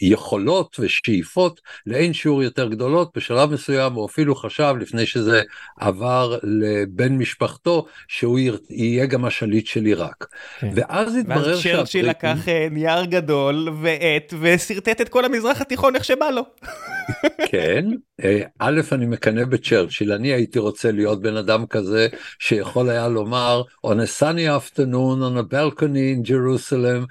יכולות 0.00 0.76
ושאיפות 0.80 1.60
לאין 1.86 2.12
שיעור 2.12 2.42
יותר 2.42 2.68
גדולות, 2.68 3.16
בשלב 3.16 3.50
מסוים 3.50 3.92
הוא 3.92 4.06
אפילו 4.06 4.34
חשב, 4.34 4.74
לפני 4.80 5.06
שזה 5.06 5.42
עבר 5.80 6.38
לבן 6.42 7.12
משפחתו, 7.18 7.86
שהוא 8.08 8.38
יהיה 8.70 9.06
גם 9.06 9.24
השליט 9.24 9.66
של 9.66 9.84
עיראק. 9.84 10.26
כן. 10.60 10.68
ואז 10.74 11.16
התברר 11.16 11.46
ואז 11.46 11.62
צ'רצ'יל 11.62 12.08
לקח 12.08 12.48
אה, 12.48 12.68
נייר 12.70 13.04
גדול 13.04 13.68
ועט 13.82 14.34
ושרטט 14.40 15.00
את 15.00 15.08
כל 15.08 15.24
המזרח 15.24 15.60
התיכון 15.60 15.96
איך 15.96 16.04
שבא 16.04 16.30
לו. 16.30 16.42
כן, 17.50 17.84
אה, 18.24 18.40
א', 18.58 18.80
אני 18.92 19.06
מקנא 19.06 19.44
בצ'רצ'יל, 19.44 20.12
אני 20.12 20.28
הייתי 20.28 20.58
רוצה 20.58 20.92
להיות 20.92 21.22
בן 21.22 21.36
אדם 21.36 21.66
כזה 21.66 22.08
שיכול 22.38 22.90
היה 22.90 23.08
לומר, 23.08 23.62
on 23.86 23.90
a 23.90 24.20
sunny 24.20 24.46
afternoon 24.58 25.20
on 25.20 25.38
a 25.38 25.52
balcony 25.52 26.12
in 26.14 26.28
Jerusalem, 26.28 27.06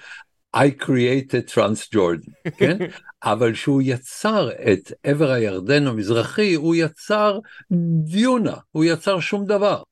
I 0.55 0.71
created 0.85 1.49
Transjordan, 1.53 2.31
כן? 2.57 2.77
אבל 3.23 3.53
שהוא 3.53 3.81
יצר 3.85 4.49
את 4.51 4.91
עבר 5.03 5.31
הירדן 5.31 5.87
המזרחי, 5.87 6.53
הוא 6.53 6.75
יצר 6.75 7.39
דיונה, 8.03 8.55
הוא 8.71 8.85
יצר 8.85 9.19
שום 9.19 9.45
דבר. 9.45 9.83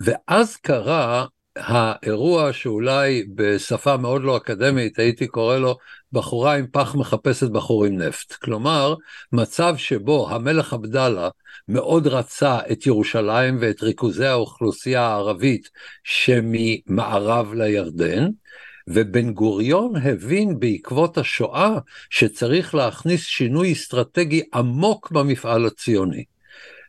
ואז 0.00 0.56
קרה 0.56 1.26
האירוע 1.56 2.52
שאולי 2.52 3.24
בשפה 3.34 3.96
מאוד 3.96 4.22
לא 4.22 4.36
אקדמית 4.36 4.98
הייתי 4.98 5.26
קורא 5.26 5.58
לו 5.58 5.76
בחורה 6.12 6.54
עם 6.54 6.66
פח 6.72 6.94
מחפשת 6.94 7.50
בחור 7.50 7.84
עם 7.84 7.98
נפט. 7.98 8.32
כלומר, 8.32 8.94
מצב 9.32 9.74
שבו 9.76 10.30
המלך 10.30 10.72
עבדאללה 10.72 11.28
מאוד 11.68 12.06
רצה 12.06 12.58
את 12.72 12.86
ירושלים 12.86 13.58
ואת 13.60 13.82
ריכוזי 13.82 14.26
האוכלוסייה 14.26 15.02
הערבית 15.02 15.70
שממערב 16.04 17.54
לירדן, 17.54 18.28
ובן 18.90 19.32
גוריון 19.32 19.96
הבין 19.96 20.60
בעקבות 20.60 21.18
השואה 21.18 21.78
שצריך 22.10 22.74
להכניס 22.74 23.24
שינוי 23.24 23.72
אסטרטגי 23.72 24.42
עמוק 24.54 25.10
במפעל 25.10 25.66
הציוני. 25.66 26.24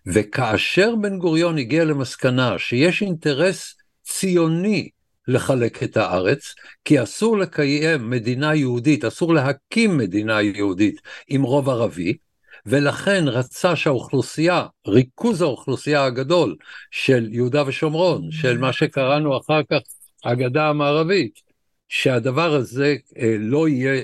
וכאשר 0.05 0.95
בן 0.95 1.17
גוריון 1.17 1.57
הגיע 1.57 1.85
למסקנה 1.85 2.59
שיש 2.59 3.01
אינטרס 3.01 3.75
ציוני 4.03 4.89
לחלק 5.27 5.83
את 5.83 5.97
הארץ, 5.97 6.55
כי 6.85 7.03
אסור 7.03 7.37
לקיים 7.37 8.09
מדינה 8.09 8.55
יהודית, 8.55 9.05
אסור 9.05 9.33
להקים 9.33 9.97
מדינה 9.97 10.41
יהודית 10.41 11.01
עם 11.27 11.41
רוב 11.41 11.69
ערבי, 11.69 12.17
ולכן 12.65 13.23
רצה 13.27 13.75
שהאוכלוסייה, 13.75 14.65
ריכוז 14.87 15.41
האוכלוסייה 15.41 16.05
הגדול 16.05 16.55
של 16.91 17.27
יהודה 17.31 17.63
ושומרון, 17.67 18.31
של 18.31 18.57
מה 18.57 18.73
שקראנו 18.73 19.37
אחר 19.37 19.61
כך 19.71 19.79
הגדה 20.25 20.69
המערבית, 20.69 21.48
שהדבר 21.89 22.53
הזה 22.53 22.95
אה, 23.17 23.35
לא 23.39 23.67
יהיה 23.69 24.01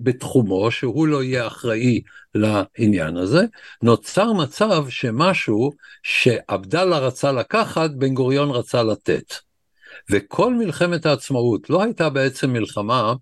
בתחומו, 0.00 0.70
שהוא 0.70 1.08
לא 1.08 1.22
יהיה 1.22 1.46
אחראי 1.46 2.00
לעניין 2.34 3.16
הזה, 3.16 3.44
נוצר 3.82 4.32
מצב 4.32 4.88
שמשהו 4.88 5.70
שעבדאללה 6.02 6.98
רצה 6.98 7.32
לקחת, 7.32 7.90
בן 7.90 8.14
גוריון 8.14 8.50
רצה 8.50 8.82
לתת. 8.82 9.34
וכל 10.10 10.54
מלחמת 10.54 11.06
העצמאות 11.06 11.70
לא 11.70 11.82
הייתה 11.82 12.10
בעצם 12.10 12.50
מלחמה 12.52 13.14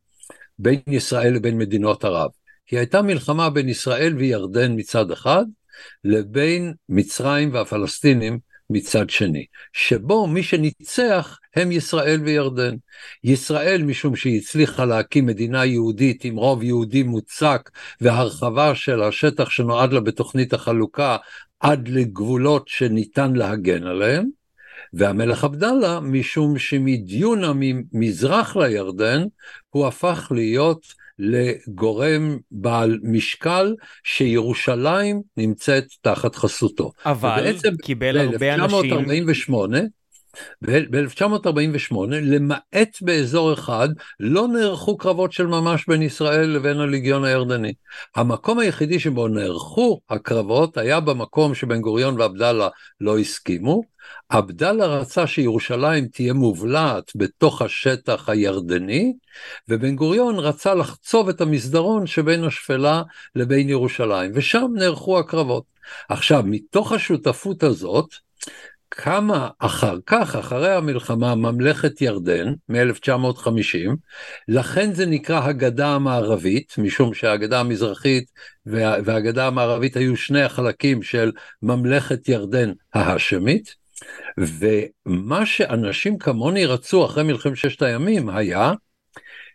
בין 0.59 0.81
ישראל 0.87 1.33
לבין 1.35 1.59
מדינות 1.59 2.05
ערב. 2.05 2.31
היא 2.71 2.79
הייתה 2.79 3.03
מלחמה 3.03 3.51
בין 3.51 3.69
ישראל 3.69 4.17
וירדן 4.17 4.73
מצד 4.77 5.11
אחד, 5.11 5.45
לבין 6.05 6.75
מצרים 6.89 7.55
והפלסטינים 7.55 8.39
מצד 8.71 9.11
שני, 9.11 9.45
שבו 9.73 10.27
מי 10.27 10.43
שניצח 10.43 11.39
הם 11.57 11.73
ישראל 11.73 12.21
וירדן. 12.25 12.75
ישראל 13.25 13.83
משום 13.83 14.17
שהיא 14.17 14.39
הצליחה 14.39 14.85
להקים 14.85 15.27
מדינה 15.27 15.65
יהודית 15.65 16.25
עם 16.25 16.37
רוב 16.37 16.63
יהודי 16.63 17.03
מוצק 17.03 17.71
והרחבה 18.01 18.75
של 18.75 19.03
השטח 19.03 19.51
שנועד 19.51 19.93
לה 19.93 20.01
בתוכנית 20.01 20.53
החלוקה 20.53 21.17
עד 21.61 21.89
לגבולות 21.89 22.69
שניתן 22.69 23.33
להגן 23.33 23.83
עליהם, 23.83 24.25
והמלך 24.93 25.45
עבדאללה 25.45 26.01
משום 26.01 26.59
שמדיונה 26.59 27.53
ממזרח 27.55 28.57
לירדן 28.57 29.23
הוא 29.71 29.87
הפך 29.87 30.33
להיות 30.35 30.87
לגורם 31.19 32.39
בעל 32.51 32.99
משקל 33.03 33.75
שירושלים 34.05 35.23
נמצאת 35.37 35.85
תחת 36.01 36.35
חסותו. 36.35 36.91
אבל 37.05 37.53
קיבל 37.83 38.19
הרבה 38.19 38.55
אנשים... 38.55 39.07
ב-1948, 39.07 39.53
ב-1948, 40.63 41.95
למעט 42.11 42.99
באזור 43.01 43.53
אחד, 43.53 43.89
לא 44.21 44.49
נערכו 44.49 44.97
קרבות 44.97 45.33
של 45.33 45.47
ממש 45.47 45.87
בין 45.89 46.03
ישראל 46.03 46.47
לבין 46.47 46.81
הליגיון 46.81 47.25
הירדני. 47.25 47.73
המקום 48.17 48.59
היחידי 48.59 49.01
שבו 49.01 49.29
נערכו 49.29 50.01
הקרבות 50.11 50.77
היה 50.77 51.01
במקום 51.01 51.55
שבן 51.55 51.81
גוריון 51.81 52.21
ועבדאללה 52.21 52.69
לא 53.01 53.19
הסכימו, 53.19 53.83
עבדאללה 54.29 54.87
רצה 54.87 55.27
שירושלים 55.27 56.07
תהיה 56.07 56.33
מובלעת 56.33 57.13
בתוך 57.17 57.63
השטח 57.63 58.29
הירדני, 58.29 59.13
ובן 59.69 59.97
גוריון 59.97 60.39
רצה 60.39 60.75
לחצוב 60.75 61.29
את 61.29 61.41
המסדרון 61.41 62.07
שבין 62.07 62.45
השפלה 62.45 63.03
לבין 63.35 63.69
ירושלים, 63.69 64.31
ושם 64.35 64.67
נערכו 64.75 65.19
הקרבות. 65.19 65.65
עכשיו, 66.09 66.43
מתוך 66.47 66.93
השותפות 66.93 67.63
הזאת, 67.63 68.15
קמה 68.89 69.49
אחר 69.59 69.97
כך, 70.07 70.37
אחרי 70.37 70.73
המלחמה, 70.73 71.35
ממלכת 71.35 72.01
ירדן 72.03 72.53
מ-1950, 72.69 73.91
לכן 74.49 74.93
זה 74.93 75.07
נקרא 75.07 75.45
הגדה 75.45 75.89
המערבית, 75.89 76.75
משום 76.79 77.15
שהגדה 77.15 77.61
המזרחית 77.61 78.31
והגדה 78.67 79.47
המערבית 79.47 79.97
היו 79.97 80.17
שני 80.17 80.43
החלקים 80.43 81.03
של 81.03 81.33
ממלכת 81.63 82.29
ירדן 82.29 82.73
ההאשמית. 82.95 83.87
ומה 84.39 85.47
שאנשים 85.47 86.19
כמוני 86.19 86.67
רצו 86.67 87.05
אחרי 87.05 87.23
מלחמת 87.23 87.57
ששת 87.57 87.83
הימים 87.83 88.29
היה 88.29 88.73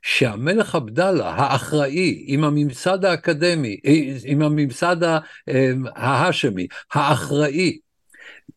שהמלך 0.02 0.76
עבדאללה 0.76 1.30
האחראי 1.30 2.24
עם 2.28 2.44
הממסד 2.44 3.06
האקדמי, 3.06 3.78
עם 4.26 4.42
הממסד 4.42 4.98
ההאשמי, 5.96 6.68
האחראי, 6.94 7.78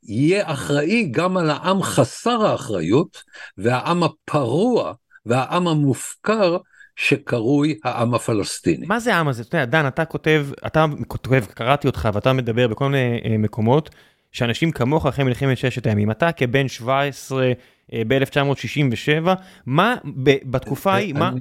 יהיה 0.03 0.53
אחראי 0.53 1.09
גם 1.11 1.37
על 1.37 1.51
העם 1.51 1.83
חסר 1.83 2.47
האחריות 2.47 3.23
והעם 3.59 4.03
הפרוע 4.03 4.93
והעם 5.27 5.69
המופקר 5.69 6.57
שקרוי 6.97 7.79
העם 7.85 8.15
הפלסטיני. 8.15 8.87
מה 8.87 9.01
זה 9.01 9.15
העם 9.15 9.29
הזה? 9.29 9.43
אתה 9.43 9.57
יודע, 9.57 9.65
דן, 9.65 9.87
אתה 9.87 10.05
כותב, 10.05 10.47
אתה 10.67 10.87
כותב, 11.09 11.45
קראתי 11.55 11.87
אותך 11.87 12.09
ואתה 12.15 12.33
מדבר 12.33 12.69
בכל 12.69 12.89
מיני 12.89 13.21
אה, 13.25 13.39
מקומות 13.39 13.91
שאנשים 14.33 14.71
כמוך 14.71 15.07
אחרי 15.07 15.25
מלחמת 15.25 15.59
ששת 15.59 15.87
הימים, 15.87 16.11
אתה 16.11 16.33
כבן 16.33 16.69
17 16.69 17.53
אה, 17.93 18.03
ב-1967, 18.09 19.29
מה 19.67 19.97
בתקופה 20.45 20.93
ההיא, 20.93 21.15
מה... 21.15 21.33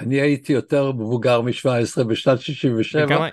אני 0.00 0.20
הייתי 0.20 0.52
יותר 0.52 0.92
מבוגר 0.92 1.40
מ-17 1.40 2.04
בשנת 2.04 2.40
67. 2.40 3.28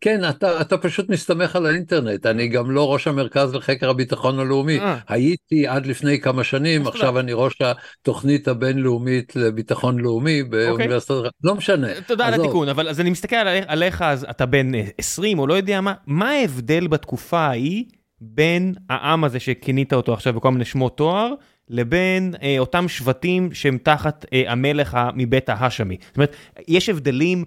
כן, 0.00 0.28
אתה, 0.28 0.60
אתה 0.60 0.78
פשוט 0.78 1.08
מסתמך 1.08 1.56
על 1.56 1.66
האינטרנט, 1.66 2.26
אני 2.26 2.48
גם 2.48 2.70
לא 2.70 2.92
ראש 2.92 3.06
המרכז 3.06 3.54
לחקר 3.54 3.90
הביטחון 3.90 4.38
הלאומי, 4.38 4.78
아. 4.78 4.82
אה. 4.82 4.98
הייתי 5.08 5.66
עד 5.66 5.86
לפני 5.86 6.20
כמה 6.20 6.44
שנים, 6.44 6.86
עכשיו. 6.86 7.18
אני 7.18 7.32
ראש 7.34 7.58
התוכנית 7.62 8.48
הבינלאומית 8.48 9.36
לביטחון 9.36 9.98
לאומי 9.98 10.42
אוקיי. 10.42 10.66
באוניברסיטת, 10.66 11.14
okay. 11.14 11.30
לא 11.44 11.54
משנה. 11.54 11.88
תודה 12.06 12.26
על 12.26 12.34
התיקון, 12.34 12.68
אבל 12.68 12.88
אז 12.88 13.00
אני 13.00 13.10
מסתכל 13.10 13.36
עליך, 13.66 14.02
אז 14.02 14.26
אתה 14.30 14.46
בן 14.46 14.72
20 14.98 15.38
או 15.38 15.46
לא 15.46 15.54
יודע 15.54 15.80
מה, 15.80 15.94
מה 16.06 16.30
ההבדל 16.30 16.86
בתקופה 16.86 17.38
ההיא? 17.38 17.84
בין 18.20 18.74
העם 18.90 19.24
הזה 19.24 19.40
שכינית 19.40 19.92
אותו 19.92 20.12
עכשיו 20.14 20.32
בכל 20.32 20.50
מיני 20.50 20.64
שמות 20.64 20.96
תואר, 20.96 21.32
לבין 21.68 22.34
אה, 22.42 22.56
אותם 22.58 22.88
שבטים 22.88 23.54
שהם 23.54 23.78
תחת 23.82 24.26
אה, 24.32 24.42
המלך 24.52 24.98
מבית 25.14 25.48
ההאשמי. 25.48 25.96
זאת 26.06 26.16
אומרת, 26.16 26.36
יש 26.68 26.88
הבדלים, 26.88 27.44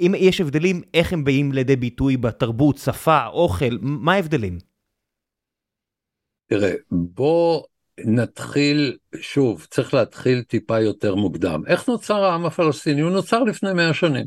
אם 0.00 0.14
יש 0.16 0.40
הבדלים, 0.40 0.82
איך 0.94 1.12
הם 1.12 1.24
באים 1.24 1.52
לידי 1.52 1.76
ביטוי 1.76 2.16
בתרבות, 2.16 2.78
שפה, 2.78 3.26
אוכל, 3.26 3.78
מה 3.80 4.12
ההבדלים? 4.12 4.58
תראה, 6.46 6.72
בוא 6.90 7.62
נתחיל, 8.04 8.96
שוב, 9.20 9.66
צריך 9.70 9.94
להתחיל 9.94 10.42
טיפה 10.42 10.80
יותר 10.80 11.14
מוקדם. 11.14 11.62
איך 11.66 11.88
נוצר 11.88 12.24
העם 12.24 12.46
הפלסטיני? 12.46 13.00
הוא 13.00 13.10
נוצר 13.10 13.42
לפני 13.42 13.72
מאה 13.72 13.94
שנים. 13.94 14.26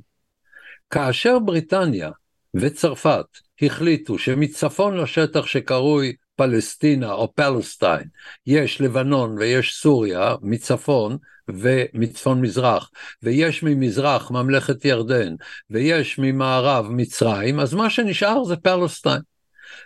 כאשר 0.89 1.39
בריטניה 1.39 2.11
וצרפת 2.53 3.25
החליטו 3.61 4.17
שמצפון 4.17 4.97
לשטח 4.97 5.45
שקרוי 5.45 6.13
פלסטינה 6.35 7.11
או 7.11 7.33
פלסטיין, 7.35 8.07
יש 8.47 8.81
לבנון 8.81 9.37
ויש 9.37 9.75
סוריה 9.75 10.35
מצפון 10.41 11.17
ומצפון 11.47 12.41
מזרח, 12.41 12.89
ויש 13.23 13.63
ממזרח 13.63 14.31
ממלכת 14.31 14.85
ירדן, 14.85 15.33
ויש 15.69 16.19
ממערב 16.19 16.87
מצרים, 16.89 17.59
אז 17.59 17.73
מה 17.73 17.89
שנשאר 17.89 18.43
זה 18.43 18.55
פלסטיין. 18.55 19.21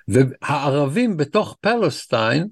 והערבים 0.07 1.17
בתוך 1.17 1.57
פלסטיין 1.61 2.47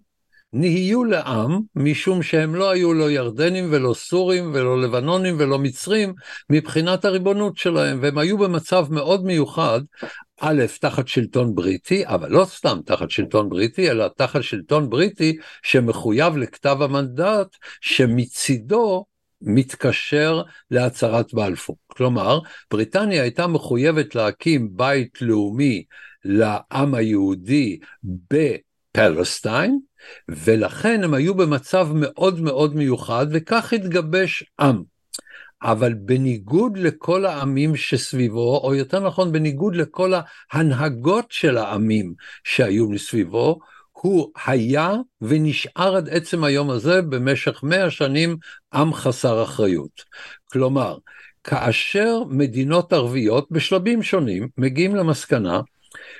נהיו 0.54 1.04
לעם, 1.04 1.60
משום 1.76 2.24
שהם 2.24 2.56
לא 2.56 2.70
היו 2.70 2.94
לא 2.94 3.12
ירדנים 3.12 3.68
ולא 3.72 3.94
סורים 3.94 4.52
ולא 4.54 4.82
לבנונים 4.82 5.36
ולא 5.40 5.60
מצרים 5.60 6.14
מבחינת 6.50 7.06
הריבונות 7.06 7.58
שלהם, 7.58 8.00
והם 8.02 8.18
היו 8.18 8.38
במצב 8.38 8.86
מאוד 8.90 9.26
מיוחד, 9.26 9.82
א', 10.40 10.64
תחת 10.82 11.08
שלטון 11.08 11.56
בריטי, 11.56 12.08
אבל 12.08 12.32
לא 12.32 12.46
סתם 12.46 12.80
תחת 12.86 13.10
שלטון 13.12 13.50
בריטי, 13.50 13.92
אלא 13.92 14.08
תחת 14.18 14.44
שלטון 14.44 14.90
בריטי 14.90 15.38
שמחויב 15.64 16.38
לכתב 16.38 16.78
המנדט, 16.82 17.48
שמצידו 17.82 19.06
מתקשר 19.42 20.42
להצהרת 20.72 21.34
בלפור. 21.34 21.78
כלומר, 21.88 22.40
בריטניה 22.72 23.22
הייתה 23.22 23.48
מחויבת 23.48 24.16
להקים 24.16 24.70
בית 24.72 25.22
לאומי 25.22 25.84
לעם 26.26 26.96
היהודי 26.96 27.80
בפלסטיין, 28.04 29.80
ולכן 30.30 31.04
הם 31.04 31.14
היו 31.14 31.36
במצב 31.36 31.88
מאוד 31.94 32.40
מאוד 32.40 32.76
מיוחד, 32.76 33.28
וכך 33.32 33.74
התגבש 33.74 34.44
עם. 34.60 34.95
אבל 35.64 35.94
בניגוד 35.94 36.78
לכל 36.78 37.26
העמים 37.26 37.76
שסביבו, 37.76 38.58
או 38.64 38.76
יותר 38.76 39.00
נכון 39.00 39.32
בניגוד 39.32 39.76
לכל 39.76 40.14
ההנהגות 40.52 41.26
של 41.30 41.58
העמים 41.58 42.14
שהיו 42.44 42.90
מסביבו, 42.90 43.60
הוא 43.92 44.32
היה 44.46 44.94
ונשאר 45.22 45.96
עד 45.96 46.10
עצם 46.10 46.44
היום 46.44 46.70
הזה 46.70 47.02
במשך 47.02 47.64
מאה 47.64 47.90
שנים 47.90 48.38
עם 48.74 48.94
חסר 48.94 49.44
אחריות. 49.44 50.04
כלומר, 50.52 50.98
כאשר 51.44 52.24
מדינות 52.30 52.94
ערביות 52.94 53.48
בשלבים 53.52 54.04
שונים 54.04 54.48
מגיעים 54.58 54.96
למסקנה 54.96 55.62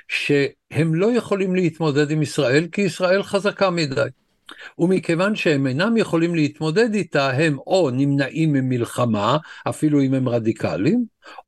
שהם 0.08 0.94
לא 0.94 1.12
יכולים 1.16 1.54
להתמודד 1.54 2.10
עם 2.10 2.22
ישראל 2.22 2.68
כי 2.72 2.80
ישראל 2.80 3.22
חזקה 3.22 3.70
מדי. 3.70 4.08
ומכיוון 4.78 5.36
שהם 5.36 5.66
אינם 5.66 5.96
יכולים 5.96 6.34
להתמודד 6.34 6.94
איתה, 6.94 7.30
הם 7.30 7.58
או 7.58 7.90
נמנעים 7.92 8.52
ממלחמה, 8.52 9.38
אפילו 9.68 10.02
אם 10.02 10.14
הם 10.14 10.28
רדיקליים, 10.28 11.04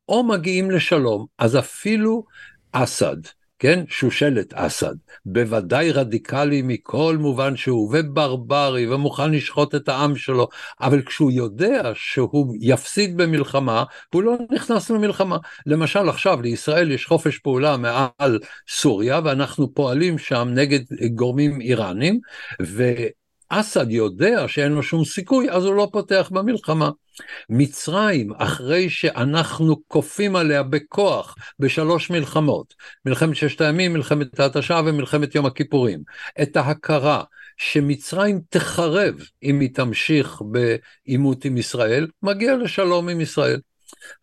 או 0.09 0.23
מגיעים 0.23 0.71
לשלום. 0.71 1.25
אז 1.37 1.57
אפילו 1.57 2.23
אסד, 2.71 3.17
כן, 3.59 3.83
שושלת 3.87 4.53
אסד, 4.53 4.95
בוודאי 5.25 5.91
רדיקלי 5.91 6.61
מכל 6.61 7.17
מובן 7.19 7.55
שהוא, 7.55 7.89
וברברי, 7.93 8.93
ומוכן 8.93 9.31
לשחוט 9.31 9.75
את 9.75 9.89
העם 9.89 10.15
שלו, 10.15 10.47
אבל 10.81 11.01
כשהוא 11.01 11.31
יודע 11.31 11.91
שהוא 11.95 12.55
יפסיד 12.61 13.17
במלחמה, 13.17 13.83
הוא 14.13 14.23
לא 14.23 14.35
נכנס 14.51 14.89
למלחמה. 14.89 15.37
למשל 15.65 16.09
עכשיו 16.09 16.41
לישראל 16.41 16.91
יש 16.91 17.05
חופש 17.05 17.37
פעולה 17.37 17.77
מעל 17.77 18.39
סוריה, 18.69 19.19
ואנחנו 19.23 19.73
פועלים 19.73 20.17
שם 20.17 20.47
נגד 20.53 20.81
גורמים 21.15 21.61
איראנים, 21.61 22.19
ו... 22.61 22.93
אסד 23.49 23.91
יודע 23.91 24.47
שאין 24.47 24.71
לו 24.71 24.83
שום 24.83 25.05
סיכוי, 25.05 25.49
אז 25.51 25.65
הוא 25.65 25.75
לא 25.75 25.87
פותח 25.91 26.29
במלחמה. 26.33 26.89
מצרים, 27.49 28.33
אחרי 28.37 28.89
שאנחנו 28.89 29.75
כופים 29.87 30.35
עליה 30.35 30.63
בכוח 30.63 31.35
בשלוש 31.59 32.09
מלחמות, 32.09 32.73
מלחמת 33.05 33.35
ששת 33.35 33.61
הימים, 33.61 33.93
מלחמת 33.93 34.39
ההתשה 34.39 34.81
ומלחמת 34.85 35.35
יום 35.35 35.45
הכיפורים, 35.45 35.99
את 36.41 36.57
ההכרה 36.57 37.23
שמצרים 37.57 38.41
תחרב 38.49 39.15
אם 39.43 39.59
היא 39.59 39.69
תמשיך 39.73 40.41
בעימות 40.51 41.45
עם 41.45 41.57
ישראל, 41.57 42.07
מגיע 42.23 42.57
לשלום 42.57 43.09
עם 43.09 43.21
ישראל. 43.21 43.59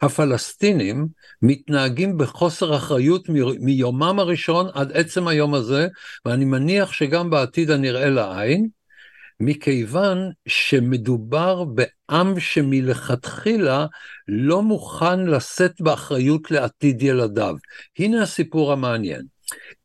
הפלסטינים 0.02 1.06
מתנהגים 1.42 2.18
בחוסר 2.18 2.76
אחריות 2.76 3.28
מיומם 3.60 4.18
הראשון 4.18 4.66
עד 4.74 4.92
עצם 4.92 5.28
היום 5.28 5.54
הזה, 5.54 5.88
ואני 6.24 6.44
מניח 6.44 6.92
שגם 6.92 7.30
בעתיד 7.30 7.70
הנראה 7.70 8.10
לעין, 8.10 8.68
מכיוון 9.40 10.30
שמדובר 10.48 11.64
בעם 11.64 12.40
שמלכתחילה 12.40 13.86
לא 14.28 14.62
מוכן 14.62 15.26
לשאת 15.26 15.80
באחריות 15.80 16.50
לעתיד 16.50 17.02
ילדיו. 17.02 17.54
הנה 17.98 18.22
הסיפור 18.22 18.72
המעניין. 18.72 19.22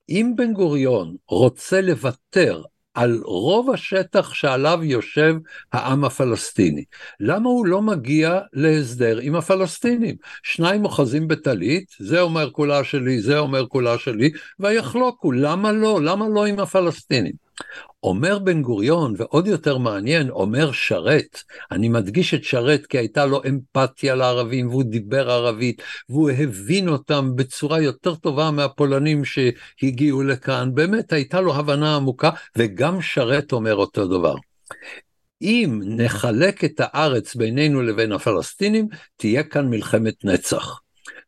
אם 0.09 0.33
בן 0.35 0.53
גוריון 0.53 1.15
רוצה 1.27 1.81
לוותר 1.81 2.61
על 2.93 3.21
רוב 3.23 3.69
השטח 3.69 4.33
שעליו 4.33 4.79
יושב 4.83 5.35
העם 5.73 6.03
הפלסטיני. 6.03 6.83
למה 7.19 7.49
הוא 7.49 7.65
לא 7.65 7.81
מגיע 7.81 8.39
להסדר 8.53 9.17
עם 9.17 9.35
הפלסטינים? 9.35 10.15
שניים 10.43 10.85
אוחזים 10.85 11.27
בטלית, 11.27 11.85
זה 11.99 12.21
אומר 12.21 12.51
כולה 12.51 12.83
שלי, 12.83 13.21
זה 13.21 13.39
אומר 13.39 13.67
כולה 13.67 13.97
שלי, 13.97 14.31
ויחלוקו, 14.59 15.31
למה 15.31 15.71
לא? 15.71 15.99
למה 16.03 16.29
לא 16.29 16.45
עם 16.45 16.59
הפלסטינים? 16.59 17.50
אומר 18.03 18.39
בן 18.39 18.61
גוריון, 18.61 19.13
ועוד 19.17 19.47
יותר 19.47 19.77
מעניין, 19.77 20.29
אומר 20.29 20.71
שרת, 20.71 21.43
אני 21.71 21.89
מדגיש 21.89 22.33
את 22.33 22.43
שרת 22.43 22.85
כי 22.85 22.97
הייתה 22.97 23.25
לו 23.25 23.41
אמפתיה 23.49 24.15
לערבים 24.15 24.69
והוא 24.69 24.83
דיבר 24.83 25.31
ערבית 25.31 25.81
והוא 26.09 26.29
הבין 26.29 26.89
אותם 26.89 27.31
בצורה 27.35 27.81
יותר 27.81 28.15
טובה 28.15 28.51
מהפולנים 28.51 29.21
שהגיעו 29.25 30.23
לכאן, 30.23 30.69
באמת 30.73 31.13
הייתה 31.13 31.41
לו 31.41 31.55
הבנה 31.55 31.95
עמוקה, 31.95 32.29
וגם 32.55 33.01
שרת 33.01 33.51
אומר 33.51 33.75
אותו 33.75 34.07
דבר. 34.07 34.35
אם 35.41 35.79
נחלק 35.85 36.63
את 36.63 36.75
הארץ 36.79 37.35
בינינו 37.35 37.81
לבין 37.81 38.11
הפלסטינים, 38.11 38.87
תהיה 39.15 39.43
כאן 39.43 39.69
מלחמת 39.69 40.25
נצח. 40.25 40.79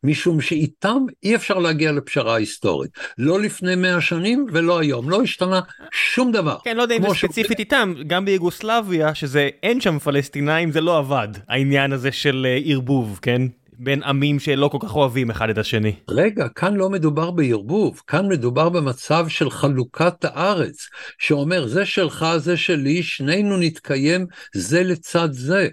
משום 0.04 0.40
שאיתם 0.40 0.98
אי 1.22 1.34
אפשר 1.34 1.58
להגיע 1.58 1.92
לפשרה 1.92 2.36
היסטורית. 2.36 2.90
לא 3.18 3.40
לפני 3.40 3.76
מאה 3.76 4.00
שנים 4.00 4.46
ולא 4.52 4.78
היום, 4.78 5.10
לא 5.10 5.22
השתנה 5.22 5.60
שום 5.92 6.32
דבר. 6.32 6.56
כן, 6.64 6.76
לא 6.76 6.82
יודע 6.82 6.96
אם 6.96 7.02
זה 7.02 7.14
ספציפית 7.14 7.58
איתם, 7.58 7.94
גם 8.06 8.24
ביוגוסלביה, 8.24 9.14
שזה 9.14 9.48
אין 9.62 9.80
שם 9.80 9.98
פלסטינאים, 9.98 10.72
זה 10.72 10.80
לא 10.80 10.98
עבד, 10.98 11.28
העניין 11.48 11.92
הזה 11.92 12.12
של 12.12 12.46
אה, 12.48 12.58
ערבוב, 12.64 13.18
כן? 13.22 13.42
בין 13.78 14.02
עמים 14.02 14.38
שלא 14.38 14.68
כל 14.68 14.78
כך 14.80 14.96
אוהבים 14.96 15.30
אחד 15.30 15.50
את 15.50 15.58
השני. 15.58 15.92
רגע, 16.10 16.48
כאן 16.48 16.74
לא 16.74 16.90
מדובר 16.90 17.30
בערבוב, 17.30 18.02
כאן 18.06 18.28
מדובר 18.28 18.68
במצב 18.68 19.28
של 19.28 19.50
חלוקת 19.50 20.24
הארץ, 20.24 20.88
שאומר 21.18 21.66
זה 21.66 21.86
שלך, 21.86 22.26
זה 22.36 22.56
שלי, 22.56 23.02
שנינו 23.02 23.56
נתקיים 23.56 24.26
זה 24.54 24.82
לצד 24.82 25.28
זה. 25.32 25.68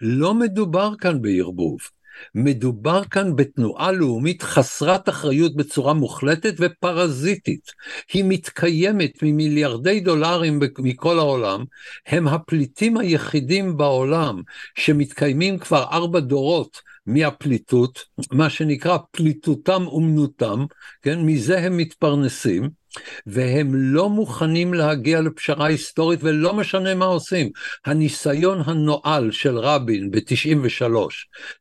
לא 0.00 0.34
מדובר 0.34 0.92
כאן 0.98 1.22
בערבוב. 1.22 1.78
מדובר 2.34 3.04
כאן 3.04 3.36
בתנועה 3.36 3.92
לאומית 3.92 4.42
חסרת 4.42 5.08
אחריות 5.08 5.56
בצורה 5.56 5.94
מוחלטת 5.94 6.54
ופרזיטית. 6.58 7.72
היא 8.12 8.24
מתקיימת 8.28 9.22
ממיליארדי 9.22 10.00
דולרים 10.00 10.60
מכל 10.78 11.18
העולם, 11.18 11.64
הם 12.06 12.28
הפליטים 12.28 12.96
היחידים 12.96 13.76
בעולם 13.76 14.42
שמתקיימים 14.78 15.58
כבר 15.58 15.82
ארבע 15.82 16.20
דורות 16.20 16.80
מהפליטות, 17.06 18.04
מה 18.32 18.50
שנקרא 18.50 18.98
פליטותם 19.10 19.86
אומנותם, 19.86 20.64
כן, 21.02 21.20
מזה 21.20 21.58
הם 21.58 21.76
מתפרנסים. 21.76 22.83
והם 23.26 23.74
לא 23.74 24.10
מוכנים 24.10 24.74
להגיע 24.74 25.20
לפשרה 25.20 25.66
היסטורית 25.66 26.20
ולא 26.22 26.54
משנה 26.54 26.94
מה 26.94 27.04
עושים. 27.04 27.50
הניסיון 27.86 28.62
הנואל 28.64 29.30
של 29.30 29.58
רבין 29.58 30.10
ב-93 30.10 30.84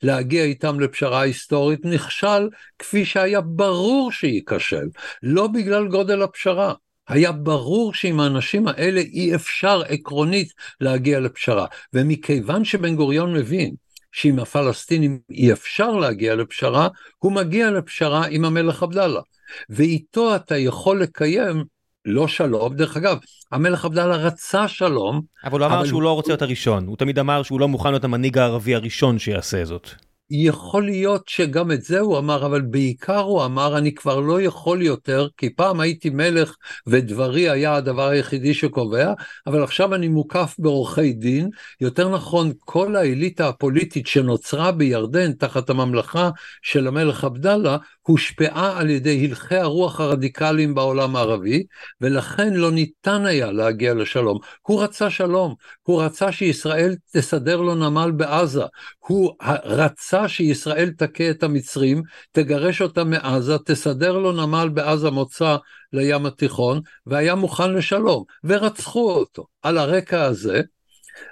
להגיע 0.04 0.44
איתם 0.44 0.80
לפשרה 0.80 1.22
היסטורית 1.22 1.86
נכשל 1.86 2.50
כפי 2.80 3.06
שהיה 3.06 3.42
ברור 3.42 4.12
שייכשל, 4.12 4.86
לא 5.24 5.48
בגלל 5.48 5.88
גודל 5.88 6.22
הפשרה. 6.22 6.74
היה 7.08 7.32
ברור 7.32 7.94
שעם 7.94 8.20
האנשים 8.20 8.68
האלה 8.68 9.02
אי 9.02 9.36
אפשר 9.36 9.82
עקרונית 9.88 10.54
להגיע 10.82 11.20
לפשרה. 11.20 11.66
ומכיוון 11.94 12.66
שבן 12.66 12.96
גוריון 12.96 13.34
מבין 13.34 13.76
שעם 14.14 14.40
הפלסטינים 14.40 15.20
אי 15.30 15.54
אפשר 15.54 15.92
להגיע 15.92 16.36
לפשרה, 16.36 16.88
הוא 17.18 17.32
מגיע 17.32 17.72
לפשרה 17.72 18.26
עם 18.30 18.46
המלך 18.46 18.84
עבדאללה. 18.84 19.22
ואיתו 19.70 20.36
אתה 20.36 20.58
יכול 20.58 21.02
לקיים 21.02 21.64
לא 22.06 22.28
שלום, 22.28 22.76
דרך 22.76 22.98
אגב, 22.98 23.18
המלך 23.52 23.86
עבדאללה 23.86 24.16
רצה 24.16 24.68
שלום. 24.68 25.22
אבל 25.46 25.60
הוא 25.60 25.68
אמר 25.68 25.78
אבל 25.78 25.86
שהוא 25.86 25.96
הוא... 25.96 26.04
לא 26.04 26.14
רוצה 26.14 26.32
להיות 26.32 26.42
הראשון, 26.42 26.88
הוא 26.88 26.98
תמיד 26.98 27.20
אמר 27.20 27.44
שהוא 27.44 27.60
לא 27.60 27.68
מוכן 27.68 27.90
להיות 27.90 28.04
המנהיג 28.04 28.38
הערבי 28.38 28.76
הראשון 28.76 29.20
שיעשה 29.20 29.66
זאת. 29.66 29.90
יכול 30.36 30.86
להיות 30.86 31.24
שגם 31.28 31.72
את 31.72 31.84
זה 31.84 32.00
הוא 32.00 32.18
אמר, 32.18 32.46
אבל 32.46 32.62
בעיקר 32.62 33.20
הוא 33.20 33.46
אמר, 33.46 33.78
אני 33.78 33.94
כבר 33.94 34.20
לא 34.20 34.42
יכול 34.42 34.82
יותר, 34.82 35.28
כי 35.38 35.50
פעם 35.50 35.80
הייתי 35.80 36.10
מלך 36.10 36.56
ודברי 36.88 37.50
היה 37.50 37.76
הדבר 37.76 38.08
היחידי 38.08 38.54
שקובע, 38.54 39.14
אבל 39.48 39.64
עכשיו 39.64 39.96
אני 39.96 40.08
מוקף 40.08 40.56
בעורכי 40.60 41.14
דין, 41.14 41.50
יותר 41.82 42.10
נכון, 42.10 42.52
כל 42.60 42.96
האליטה 42.96 43.48
הפוליטית 43.48 44.08
שנוצרה 44.08 44.72
בירדן 44.72 45.34
תחת 45.34 45.70
הממלכה 45.70 46.30
של 46.62 46.88
המלך 46.88 47.24
עבדאללה, 47.24 47.78
הושפעה 48.02 48.80
על 48.80 48.90
ידי 48.90 49.26
הלכי 49.26 49.56
הרוח 49.56 50.00
הרדיקליים 50.00 50.76
בעולם 50.76 51.16
הערבי, 51.16 51.64
ולכן 52.02 52.54
לא 52.54 52.72
ניתן 52.72 53.26
היה 53.26 53.52
להגיע 53.52 53.94
לשלום. 53.94 54.40
הוא 54.62 54.84
רצה 54.84 55.10
שלום, 55.10 55.56
הוא 55.84 56.04
רצה 56.04 56.32
שישראל 56.32 56.96
תסדר 57.14 57.62
לו 57.62 57.76
נמל 57.76 58.12
בעזה, 58.12 58.64
הוא 59.00 59.34
רצה 59.66 60.23
שישראל 60.30 60.90
תכה 60.98 61.30
את 61.30 61.44
המצרים, 61.44 62.04
תגרש 62.32 62.82
אותם 62.82 63.10
מעזה, 63.10 63.58
תסדר 63.58 64.18
לו 64.18 64.32
נמל 64.32 64.70
בעזה 64.74 65.10
מוצא 65.10 65.56
לים 65.94 66.26
התיכון, 66.26 66.82
והיה 67.06 67.36
מוכן 67.36 67.74
לשלום, 67.74 68.24
ורצחו 68.44 69.12
אותו. 69.12 69.46
על 69.62 69.78
הרקע 69.78 70.24
הזה, 70.24 70.62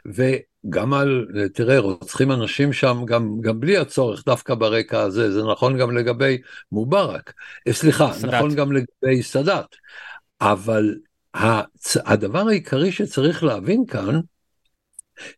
וגם 0.05 0.93
על, 0.93 1.27
תראה, 1.53 1.79
רוצחים 1.79 2.31
אנשים 2.31 2.73
שם 2.73 3.03
גם, 3.05 3.41
גם 3.41 3.59
בלי 3.59 3.77
הצורך 3.77 4.25
דווקא 4.25 4.55
ברקע 4.55 5.01
הזה, 5.01 5.31
זה 5.31 5.43
נכון 5.43 5.77
גם 5.77 5.97
לגבי 5.97 6.37
מובארק, 6.71 7.33
אה, 7.67 7.73
סליחה, 7.73 8.13
סדת. 8.13 8.33
נכון 8.33 8.55
גם 8.55 8.71
לגבי 8.71 9.23
סאדאת, 9.23 9.75
אבל 10.41 10.95
הצ... 11.33 11.97
הדבר 12.05 12.47
העיקרי 12.47 12.91
שצריך 12.91 13.43
להבין 13.43 13.85
כאן, 13.85 14.19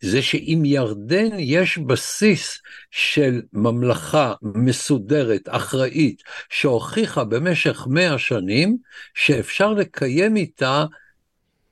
זה 0.02 0.22
שאם 0.22 0.62
ירדן 0.66 1.40
יש 1.40 1.78
בסיס 1.78 2.62
של 2.92 3.42
ממלכה 3.54 4.34
מסודרת, 4.42 5.42
אחראית, 5.48 6.22
שהוכיחה 6.50 7.24
במשך 7.24 7.88
מאה 7.90 8.18
שנים 8.18 8.78
שאפשר 9.14 9.74
לקיים 9.74 10.36
איתה 10.36 10.86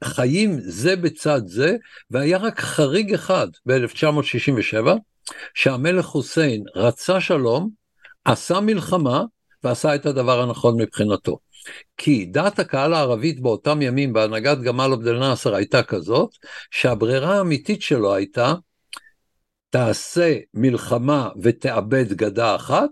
חיים 0.03 0.57
זה 0.59 0.95
בצד 0.95 1.41
זה, 1.45 1.75
והיה 2.11 2.37
רק 2.37 2.59
חריג 2.59 3.13
אחד 3.13 3.47
ב-1967, 3.65 4.87
שהמלך 5.53 6.05
חוסיין 6.05 6.63
רצה 6.75 7.21
שלום, 7.21 7.69
עשה 8.25 8.59
מלחמה 8.59 9.23
ועשה 9.63 9.95
את 9.95 10.05
הדבר 10.05 10.41
הנכון 10.41 10.81
מבחינתו. 10.81 11.37
כי 11.97 12.26
דעת 12.26 12.60
הקהל 12.60 12.93
הערבית 12.93 13.39
באותם 13.39 13.82
ימים 13.82 14.13
בהנהגת 14.13 14.58
גמל 14.58 14.89
עבד 14.93 15.08
אל-נאצר 15.08 15.56
הייתה 15.56 15.84
כזאת, 15.84 16.30
שהברירה 16.71 17.38
האמיתית 17.38 17.82
שלו 17.82 18.15
הייתה, 18.15 18.54
תעשה 19.69 20.38
מלחמה 20.54 21.30
ותאבד 21.41 22.13
גדה 22.13 22.56
אחת, 22.56 22.89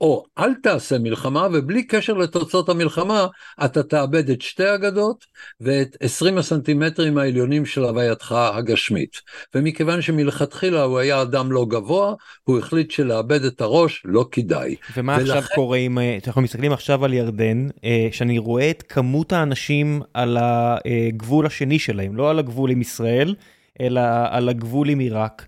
או 0.00 0.24
אל 0.38 0.54
תעשה 0.54 0.98
מלחמה 0.98 1.48
ובלי 1.52 1.82
קשר 1.82 2.12
לתוצאות 2.12 2.68
המלחמה 2.68 3.26
אתה 3.64 3.82
תאבד 3.82 4.30
את 4.30 4.42
שתי 4.42 4.64
הגדות 4.64 5.24
ואת 5.60 5.96
20 6.00 6.38
הסנטימטרים 6.38 7.18
העליונים 7.18 7.66
של 7.66 7.84
הווייתך 7.84 8.32
הגשמית. 8.32 9.20
ומכיוון 9.54 10.02
שמלכתחילה 10.02 10.82
הוא 10.82 10.98
היה 10.98 11.22
אדם 11.22 11.52
לא 11.52 11.66
גבוה, 11.68 12.14
הוא 12.44 12.58
החליט 12.58 12.90
שלאבד 12.90 13.44
את 13.44 13.60
הראש 13.60 14.02
לא 14.04 14.24
כדאי. 14.30 14.76
ומה 14.96 15.16
ולכן... 15.20 15.38
עכשיו 15.38 15.54
קורה 15.54 15.78
אם 15.78 15.98
אה, 15.98 16.18
אנחנו 16.26 16.42
מסתכלים 16.42 16.72
עכשיו 16.72 17.04
על 17.04 17.14
ירדן, 17.14 17.68
אה, 17.84 18.08
שאני 18.12 18.38
רואה 18.38 18.70
את 18.70 18.82
כמות 18.88 19.32
האנשים 19.32 20.02
על 20.14 20.36
הגבול 20.40 21.46
השני 21.46 21.78
שלהם, 21.78 22.16
לא 22.16 22.30
על 22.30 22.38
הגבול 22.38 22.70
עם 22.70 22.80
ישראל, 22.80 23.34
אלא 23.80 24.00
על 24.30 24.48
הגבול 24.48 24.88
עם 24.88 24.98
עיראק. 24.98 25.46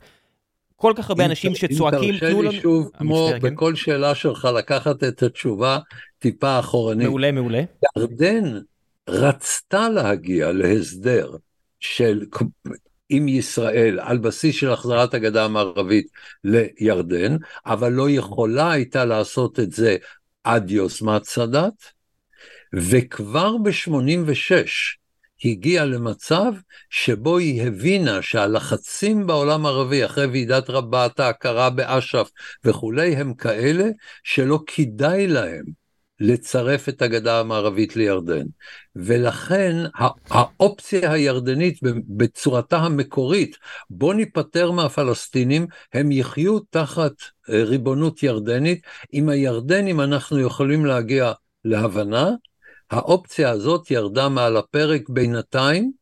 כל 0.81 0.93
כך 0.97 1.11
הרבה 1.11 1.25
אנשים 1.25 1.55
שצועקים, 1.55 2.19
תנו 2.19 2.29
לנו... 2.29 2.41
אם 2.41 2.45
תרשה 2.45 2.57
לי 2.57 2.61
שוב, 2.61 2.91
כמו 2.99 3.31
כן. 3.33 3.55
בכל 3.55 3.75
שאלה 3.75 4.14
שלך, 4.14 4.49
לקחת 4.59 5.05
את 5.05 5.23
התשובה 5.23 5.79
טיפה 6.19 6.59
אחורנית. 6.59 7.07
מעולה, 7.07 7.33
מעולה. 7.33 7.62
ירדן 7.99 8.45
רצתה 9.09 9.88
להגיע 9.88 10.53
להסדר 10.53 11.37
של 11.81 12.25
עם 13.09 13.29
ישראל 13.29 14.01
על 14.01 14.19
בסיס 14.19 14.57
של 14.57 14.71
החזרת 14.71 15.14
הגדה 15.14 15.45
המערבית 15.45 16.07
לירדן, 16.45 17.37
אבל 17.67 17.93
לא 17.93 18.11
יכולה 18.11 18.73
הייתה 18.73 19.05
לעשות 19.05 19.61
את 19.61 19.73
זה 19.73 19.97
עד 20.45 20.71
יוזמת 20.71 21.25
סאדאת, 21.25 21.83
וכבר 22.75 23.57
ב-86' 23.57 24.53
הגיעה 25.44 25.85
למצב 25.85 26.53
שבו 26.90 27.38
היא 27.38 27.62
הבינה 27.62 28.22
שהלחצים 28.22 29.27
בעולם 29.27 29.66
הערבי 29.66 30.05
אחרי 30.05 30.27
ועידת 30.27 30.70
רבת, 30.70 31.20
ההכרה 31.20 31.70
באש"ף 31.70 32.31
וכולי, 32.64 33.16
הם 33.16 33.35
כאלה 33.35 33.85
שלא 34.24 34.61
כדאי 34.66 35.27
להם 35.27 35.64
לצרף 36.20 36.88
את 36.88 37.03
הגדה 37.03 37.40
המערבית 37.40 37.96
לירדן. 37.96 38.46
ולכן 38.96 39.77
האופציה 40.31 41.12
הירדנית 41.12 41.79
בצורתה 42.09 42.79
המקורית, 42.79 43.57
בוא 43.90 44.14
ניפטר 44.14 44.70
מהפלסטינים, 44.70 45.66
הם 45.92 46.12
יחיו 46.12 46.59
תחת 46.59 47.12
אה, 47.51 47.64
ריבונות 47.64 48.22
ירדנית. 48.22 48.83
עם 49.12 49.29
הירדנים 49.29 50.01
אנחנו 50.01 50.40
יכולים 50.40 50.87
להגיע 50.87 51.33
להבנה, 51.64 52.31
האופציה 52.90 53.51
הזאת 53.51 53.90
ירדה 53.90 54.29
מעל 54.29 54.57
הפרק 54.57 55.09
בינתיים, 55.09 55.92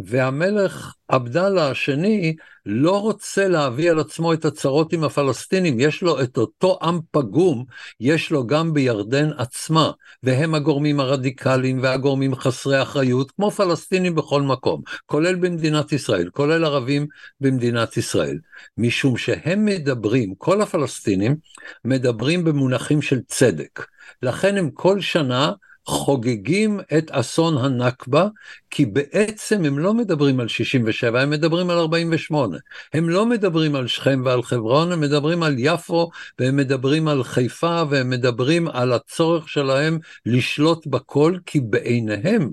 והמלך 0.00 0.94
עבדאללה 1.08 1.70
השני 1.70 2.36
לא 2.66 3.00
רוצה 3.00 3.48
להביא 3.48 3.90
על 3.90 3.98
עצמו 3.98 4.32
את 4.32 4.44
הצרות 4.44 4.92
עם 4.92 5.04
הפלסטינים, 5.04 5.80
יש 5.80 6.02
לו 6.02 6.22
את 6.22 6.36
אותו 6.36 6.78
עם 6.82 6.98
פגום, 7.10 7.64
יש 8.00 8.30
לו 8.30 8.46
גם 8.46 8.72
בירדן 8.72 9.30
עצמה, 9.38 9.90
והם 10.22 10.54
הגורמים 10.54 11.00
הרדיקליים 11.00 11.82
והגורמים 11.82 12.34
חסרי 12.34 12.82
אחריות, 12.82 13.30
כמו 13.30 13.50
פלסטינים 13.50 14.14
בכל 14.14 14.42
מקום, 14.42 14.82
כולל 15.06 15.34
במדינת 15.34 15.92
ישראל, 15.92 16.30
כולל 16.32 16.64
ערבים 16.64 17.06
במדינת 17.40 17.96
ישראל, 17.96 18.38
משום 18.78 19.16
שהם 19.16 19.64
מדברים, 19.64 20.34
כל 20.38 20.62
הפלסטינים 20.62 21.36
מדברים 21.84 22.44
במונחים 22.44 23.02
של 23.02 23.20
צדק, 23.28 23.86
לכן 24.22 24.56
הם 24.56 24.70
כל 24.70 25.00
שנה 25.00 25.52
חוגגים 25.86 26.80
את 26.98 27.10
אסון 27.10 27.58
הנכבה, 27.58 28.28
כי 28.70 28.86
בעצם 28.86 29.64
הם 29.64 29.78
לא 29.78 29.94
מדברים 29.94 30.40
על 30.40 30.48
67, 30.48 31.22
הם 31.22 31.30
מדברים 31.30 31.70
על 31.70 31.78
48. 31.78 32.58
הם 32.94 33.08
לא 33.08 33.26
מדברים 33.26 33.74
על 33.74 33.86
שכם 33.86 34.22
ועל 34.24 34.42
חברון, 34.42 34.92
הם 34.92 35.00
מדברים 35.00 35.42
על 35.42 35.54
יפו, 35.58 36.10
והם 36.38 36.56
מדברים 36.56 37.08
על 37.08 37.24
חיפה, 37.24 37.82
והם 37.90 38.10
מדברים 38.10 38.68
על 38.68 38.92
הצורך 38.92 39.48
שלהם 39.48 39.98
לשלוט 40.26 40.86
בכל, 40.86 41.38
כי 41.46 41.60
בעיניהם 41.60 42.50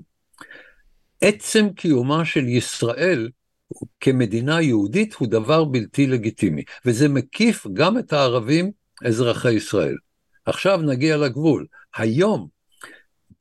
עצם 1.20 1.68
קיומה 1.76 2.24
של 2.24 2.48
ישראל 2.48 3.28
כמדינה 4.00 4.62
יהודית 4.62 5.14
הוא 5.14 5.28
דבר 5.28 5.64
בלתי 5.64 6.06
לגיטימי, 6.06 6.62
וזה 6.86 7.08
מקיף 7.08 7.66
גם 7.72 7.98
את 7.98 8.12
הערבים 8.12 8.70
אזרחי 9.04 9.52
ישראל. 9.52 9.96
עכשיו 10.46 10.80
נגיע 10.82 11.16
לגבול. 11.16 11.66
היום 11.96 12.48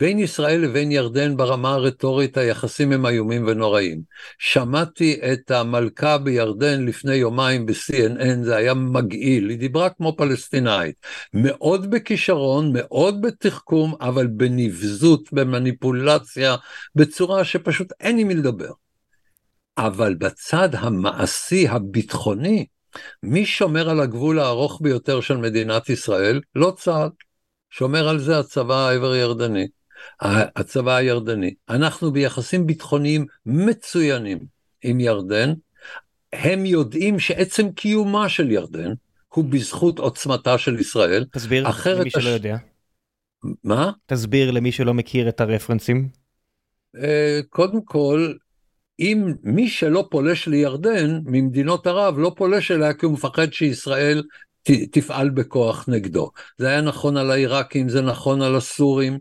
בין 0.02 0.20
ישראל 0.20 0.62
לבין 0.62 0.92
ירדן 0.92 1.38
ברמה 1.38 1.74
הרטורית 1.74 2.38
היחסים 2.38 2.92
הם 2.92 3.06
איומים 3.06 3.48
ונוראים. 3.48 4.02
שמעתי 4.40 5.20
את 5.34 5.52
המלכה 5.52 6.18
בירדן 6.18 6.86
לפני 6.86 7.16
יומיים 7.16 7.66
ב-CNN, 7.66 8.44
זה 8.44 8.56
היה 8.56 8.74
מגעיל, 8.74 9.50
היא 9.50 9.58
דיברה 9.58 9.90
כמו 9.90 10.16
פלסטינאית. 10.18 10.96
מאוד 11.34 11.92
בכישרון, 11.92 12.72
מאוד 12.74 13.22
בתחכום, 13.22 13.96
אבל 14.02 14.28
בנבזות, 14.28 15.34
במניפולציה, 15.34 16.56
בצורה 16.96 17.44
שפשוט 17.44 17.94
אין 18.00 18.18
עם 18.18 18.28
מי 18.28 18.36
לדבר. 18.36 18.72
אבל 19.78 20.16
בצד 20.16 20.70
המעשי, 20.74 21.68
הביטחוני, 21.68 22.66
מי 23.24 23.46
שומר 23.46 23.90
על 23.90 24.00
הגבול 24.00 24.40
הארוך 24.40 24.80
ביותר 24.84 25.22
של 25.22 25.38
מדינת 25.38 25.90
ישראל? 25.90 26.42
לא 26.56 26.74
צה"ל. 26.78 27.10
שומר 27.70 28.08
על 28.08 28.20
זה 28.20 28.40
הצבא 28.40 28.76
העבר 28.76 29.16
ירדני. 29.16 29.68
הצבא 30.22 30.96
הירדני. 30.96 31.54
אנחנו 31.70 32.12
ביחסים 32.12 32.68
ביטחוניים 32.68 33.26
מצוינים 33.46 34.40
עם 34.84 35.00
ירדן, 35.00 35.54
הם 36.34 36.66
יודעים 36.66 37.20
שעצם 37.20 37.72
קיומה 37.72 38.30
של 38.30 38.52
ירדן 38.52 38.94
הוא 39.34 39.46
בזכות 39.46 40.00
עוצמתה 40.00 40.58
של 40.58 40.80
ישראל. 40.80 41.26
תסביר 41.32 41.68
למי 41.86 42.10
שלא 42.10 42.20
הש... 42.20 42.26
יודע. 42.26 42.58
מה? 43.64 43.92
תסביר 44.06 44.52
למי 44.52 44.72
שלא 44.72 44.94
מכיר 44.94 45.30
את 45.30 45.42
הרפרנסים. 45.42 46.10
אה, 46.98 47.40
קודם 47.50 47.82
כל, 47.86 48.34
אם 49.00 49.34
מי 49.44 49.70
שלא 49.70 50.08
פולש 50.12 50.48
לירדן 50.48 51.20
ממדינות 51.26 51.88
ערב 51.88 52.20
לא 52.20 52.32
פולש 52.36 52.72
אליה 52.72 52.94
כי 52.94 53.06
הוא 53.06 53.14
מפחד 53.14 53.54
שישראל 53.54 54.24
ת, 54.64 54.72
תפעל 54.92 55.30
בכוח 55.30 55.90
נגדו. 55.90 56.32
זה 56.58 56.68
היה 56.68 56.82
נכון 56.82 57.18
על 57.18 57.32
העיראקים, 57.32 57.90
זה 57.90 58.02
נכון 58.02 58.42
על 58.42 58.56
הסורים. 58.56 59.20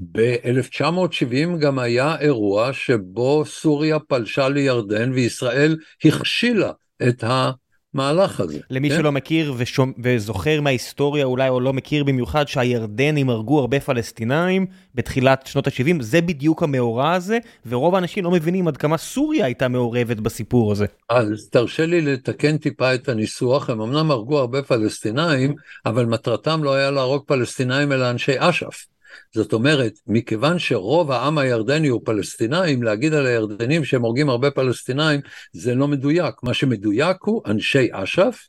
ב-1970 0.00 1.58
גם 1.60 1.78
היה 1.78 2.16
אירוע 2.20 2.72
שבו 2.72 3.44
סוריה 3.44 3.98
פלשה 3.98 4.48
לירדן 4.48 5.12
וישראל 5.12 5.76
הכשילה 6.04 6.70
את 7.08 7.24
המהלך 7.26 8.40
הזה. 8.40 8.58
למי 8.70 8.90
כן? 8.90 8.96
שלא 8.96 9.12
מכיר 9.12 9.54
ושומ... 9.56 9.92
וזוכר 10.02 10.60
מההיסטוריה 10.60 11.24
אולי 11.24 11.48
או 11.48 11.60
לא 11.60 11.72
מכיר 11.72 12.04
במיוחד 12.04 12.48
שהירדנים 12.48 13.30
הרגו 13.30 13.60
הרבה 13.60 13.80
פלסטינאים 13.80 14.66
בתחילת 14.94 15.46
שנות 15.46 15.66
ה-70 15.66 16.02
זה 16.02 16.20
בדיוק 16.20 16.62
המאורע 16.62 17.12
הזה 17.12 17.38
ורוב 17.66 17.94
האנשים 17.94 18.24
לא 18.24 18.30
מבינים 18.30 18.68
עד 18.68 18.76
כמה 18.76 18.96
סוריה 18.96 19.44
הייתה 19.44 19.68
מעורבת 19.68 20.16
בסיפור 20.16 20.72
הזה. 20.72 20.86
אז 21.08 21.48
תרשה 21.50 21.86
לי 21.86 22.00
לתקן 22.00 22.58
טיפה 22.58 22.94
את 22.94 23.08
הניסוח, 23.08 23.70
הם 23.70 23.80
אמנם 23.80 24.10
הרגו 24.10 24.38
הרבה 24.38 24.62
פלסטינאים, 24.62 25.54
אבל 25.86 26.06
מטרתם 26.06 26.64
לא 26.64 26.74
היה 26.74 26.90
להרוג 26.90 27.24
פלסטינאים 27.26 27.92
אלא 27.92 28.10
אנשי 28.10 28.32
אש"ף. 28.38 28.95
זאת 29.34 29.52
אומרת, 29.52 29.92
מכיוון 30.06 30.58
שרוב 30.58 31.10
העם 31.10 31.38
הירדני 31.38 31.88
הוא 31.88 32.00
פלסטינאים, 32.04 32.82
להגיד 32.82 33.14
על 33.14 33.26
הירדנים 33.26 33.84
שהם 33.84 34.02
הורגים 34.02 34.28
הרבה 34.28 34.50
פלסטינאים, 34.50 35.20
זה 35.52 35.74
לא 35.74 35.88
מדויק. 35.88 36.34
מה 36.42 36.54
שמדויק 36.54 37.16
הוא 37.22 37.42
אנשי 37.46 37.88
אש"ף, 37.92 38.48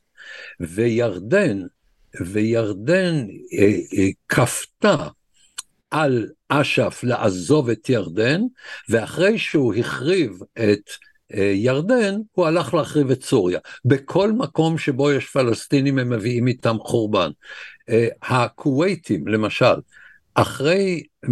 וירדן, 0.60 1.62
וירדן 2.20 3.26
אה, 3.58 3.64
אה, 3.98 4.08
כפתה 4.28 4.96
על 5.90 6.28
אש"ף 6.48 7.00
לעזוב 7.02 7.70
את 7.70 7.88
ירדן, 7.88 8.40
ואחרי 8.88 9.38
שהוא 9.38 9.74
החריב 9.74 10.38
את 10.52 10.90
אה, 11.34 11.52
ירדן, 11.54 12.14
הוא 12.32 12.46
הלך 12.46 12.74
להחריב 12.74 13.10
את 13.10 13.22
סוריה. 13.24 13.58
בכל 13.84 14.32
מקום 14.32 14.78
שבו 14.78 15.12
יש 15.12 15.26
פלסטינים 15.26 15.98
הם 15.98 16.10
מביאים 16.10 16.46
איתם 16.46 16.76
חורבן. 16.80 17.30
הכווייתים, 18.22 19.28
למשל, 19.28 19.74
אחרי 20.40 21.02
uh, 21.26 21.28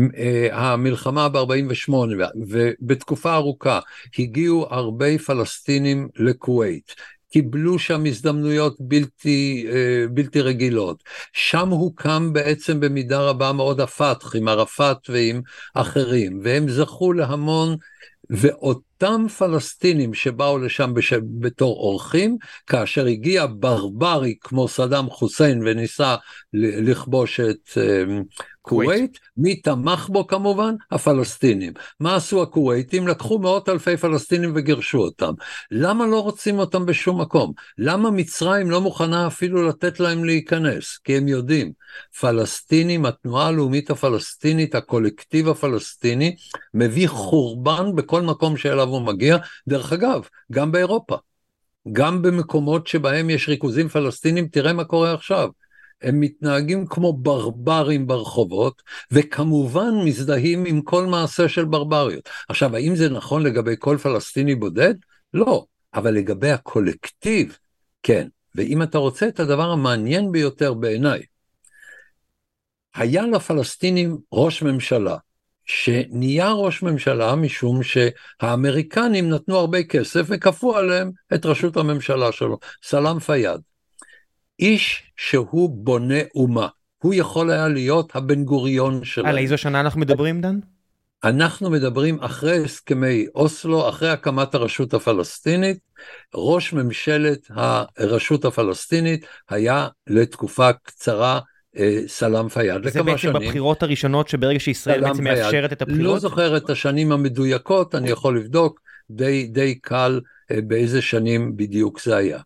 המלחמה 0.53 1.29
ב-48 1.29 1.93
ובתקופה 2.37 3.35
ארוכה 3.35 3.81
הגיעו 4.19 4.67
הרבה 4.71 5.19
פלסטינים 5.19 6.09
לכווית. 6.17 6.95
קיבלו 7.33 7.79
שם 7.79 8.05
הזדמנויות 8.07 8.77
בלתי, 8.81 9.67
uh, 9.69 10.09
בלתי 10.11 10.41
רגילות. 10.41 11.03
שם 11.33 11.69
הוקם 11.69 12.33
בעצם 12.33 12.81
במידה 12.81 13.21
רבה 13.21 13.53
מאוד 13.53 13.81
הפתח 13.81 14.37
עם 14.37 14.49
ערפאת 14.49 14.97
ועם 15.09 15.41
אחרים, 15.75 16.41
והם 16.43 16.69
זכו 16.69 17.13
להמון 17.13 17.77
ואותם 18.31 19.27
פלסטינים 19.39 20.15
שבאו 20.15 20.59
לשם 20.59 20.95
בש... 20.95 21.13
בתור 21.13 21.77
אורחים, 21.77 22.37
כאשר 22.67 23.07
הגיע 23.07 23.47
ברברי 23.59 24.35
כמו 24.41 24.69
סדאם 24.69 25.11
חוסיין 25.11 25.63
וניסה 25.65 26.17
לכבוש 26.53 27.41
את 27.41 27.79
כווית, 28.69 29.19
מי 29.37 29.57
תמך 29.57 30.09
בו 30.09 30.27
כמובן? 30.27 30.75
הפלסטינים. 30.91 31.73
מה 32.01 32.17
עשו 32.17 32.43
הכוויתים? 32.43 33.09
לקחו 33.09 33.39
מאות 33.39 33.69
אלפי 33.69 33.97
פלסטינים 33.97 34.53
וגירשו 34.55 34.99
אותם. 34.99 35.33
למה 35.71 36.07
לא 36.07 36.23
רוצים 36.23 36.59
אותם 36.59 36.87
בשום 36.87 37.21
מקום? 37.21 37.53
למה 37.79 38.11
מצרים 38.11 38.71
לא 38.71 38.81
מוכנה 38.81 39.27
אפילו 39.27 39.69
לתת 39.69 40.01
להם 40.01 40.25
להיכנס? 40.25 40.99
כי 41.05 41.17
הם 41.17 41.29
יודעים, 41.29 41.73
פלסטינים, 42.21 43.07
התנועה 43.07 43.47
הלאומית 43.47 43.91
הפלסטינית, 43.91 44.75
הקולקטיב 44.75 45.49
הפלסטיני, 45.49 46.37
מביא 46.75 47.09
חורבן 47.09 47.95
בכל 47.95 48.23
מקום 48.23 48.57
שאליו 48.57 48.89
הוא 48.89 49.03
מגיע. 49.03 49.37
דרך 49.69 49.93
אגב, 49.93 50.29
גם 50.53 50.73
באירופה. 50.73 51.17
גם 51.93 52.23
במקומות 52.23 52.87
שבהם 52.87 53.31
יש 53.31 53.49
ריכוזים 53.49 53.89
פלסטינים, 53.89 54.49
תראה 54.49 54.73
מה 54.73 54.85
קורה 54.85 55.15
עכשיו. 55.15 55.49
הם 56.03 56.21
מתנהגים 56.21 56.87
כמו 56.87 57.13
ברברים 57.13 58.07
ברחובות, 58.07 58.83
וכמובן 59.11 59.91
מזדהים 60.05 60.65
עם 60.67 60.83
כל 60.83 61.07
מעשה 61.07 61.49
של 61.49 61.65
ברבריות. 61.65 62.29
עכשיו, 62.49 62.77
האם 62.77 62.97
זה 62.97 63.09
נכון 63.09 63.43
לגבי 63.43 63.75
כל 63.79 63.97
פלסטיני 64.03 64.55
בודד? 64.55 64.95
לא, 65.35 65.65
אבל 65.95 66.15
לגבי 66.15 66.51
הקולקטיב, 66.51 67.59
כן. 68.03 68.29
ואם 68.55 68.83
אתה 68.83 68.99
רוצה 68.99 69.29
את 69.29 69.41
הדבר 69.41 69.71
המעניין 69.71 70.33
ביותר 70.33 70.75
בעיניי, 70.75 71.23
היה 72.95 73.27
לפלסטינים 73.27 74.19
ראש 74.33 74.63
ממשלה, 74.63 75.17
שנהיה 75.65 76.53
ראש 76.53 76.83
ממשלה 76.83 77.35
משום 77.35 77.81
שהאמריקנים 77.83 79.31
נתנו 79.31 79.57
הרבה 79.57 79.83
כסף 79.83 80.27
וכפו 80.29 80.77
עליהם 80.77 81.11
את 81.35 81.47
ראשות 81.47 81.77
הממשלה 81.77 82.33
שלו, 82.33 82.59
סלאם 82.83 83.19
פיאד. 83.19 83.61
איש 84.61 85.03
שהוא 85.17 85.71
בונה 85.71 86.21
אומה. 86.35 86.69
הוא 86.99 87.15
יכול 87.15 87.51
היה 87.51 87.69
להיות 87.69 88.17
הבן 88.17 88.45
גוריון 88.45 89.05
שלהם. 89.05 89.27
על 89.27 89.39
איזו 89.39 89.59
שנה 89.59 89.81
אנחנו 89.81 90.01
מדברים, 90.01 90.41
דן? 90.41 90.59
אנחנו 91.25 91.71
מדברים 91.71 92.19
אחרי 92.21 92.65
הסכמי 92.65 93.27
אוסלו, 93.35 93.89
אחרי 93.89 94.09
הקמת 94.09 94.55
הרשות 94.55 94.95
הפלסטינית, 94.95 95.79
ראש 96.35 96.73
ממשלת 96.73 97.39
הרשות 97.51 98.45
הפלסטינית 98.45 99.27
היה 99.49 99.89
לתקופה 100.07 100.73
קצרה 100.73 101.41
אה, 101.77 101.99
סלאם 102.07 102.49
פיאד 102.49 102.89
זה 102.89 103.03
בעצם 103.03 103.19
שנים. 103.19 103.35
בבחירות 103.35 103.83
הראשונות 103.83 104.29
שברגע 104.29 104.61
שישראל 104.61 105.01
בעצם 105.01 105.25
מאפשרת 105.25 105.73
את 105.73 105.83
הבחירות? 105.83 106.05
לא 106.05 106.19
זוכר 106.19 106.57
את 106.57 106.71
השנים 106.71 107.13
המדויקות, 107.13 107.95
אני 107.95 108.11
יכול 108.11 108.39
לבדוק, 108.39 108.81
די, 109.11 109.47
די 109.47 109.75
קל 109.75 110.21
אה, 110.51 110.61
באיזה 110.61 111.03
שנים 111.03 111.57
בדיוק 111.57 112.01
זה 112.01 112.17
היה. 112.17 112.39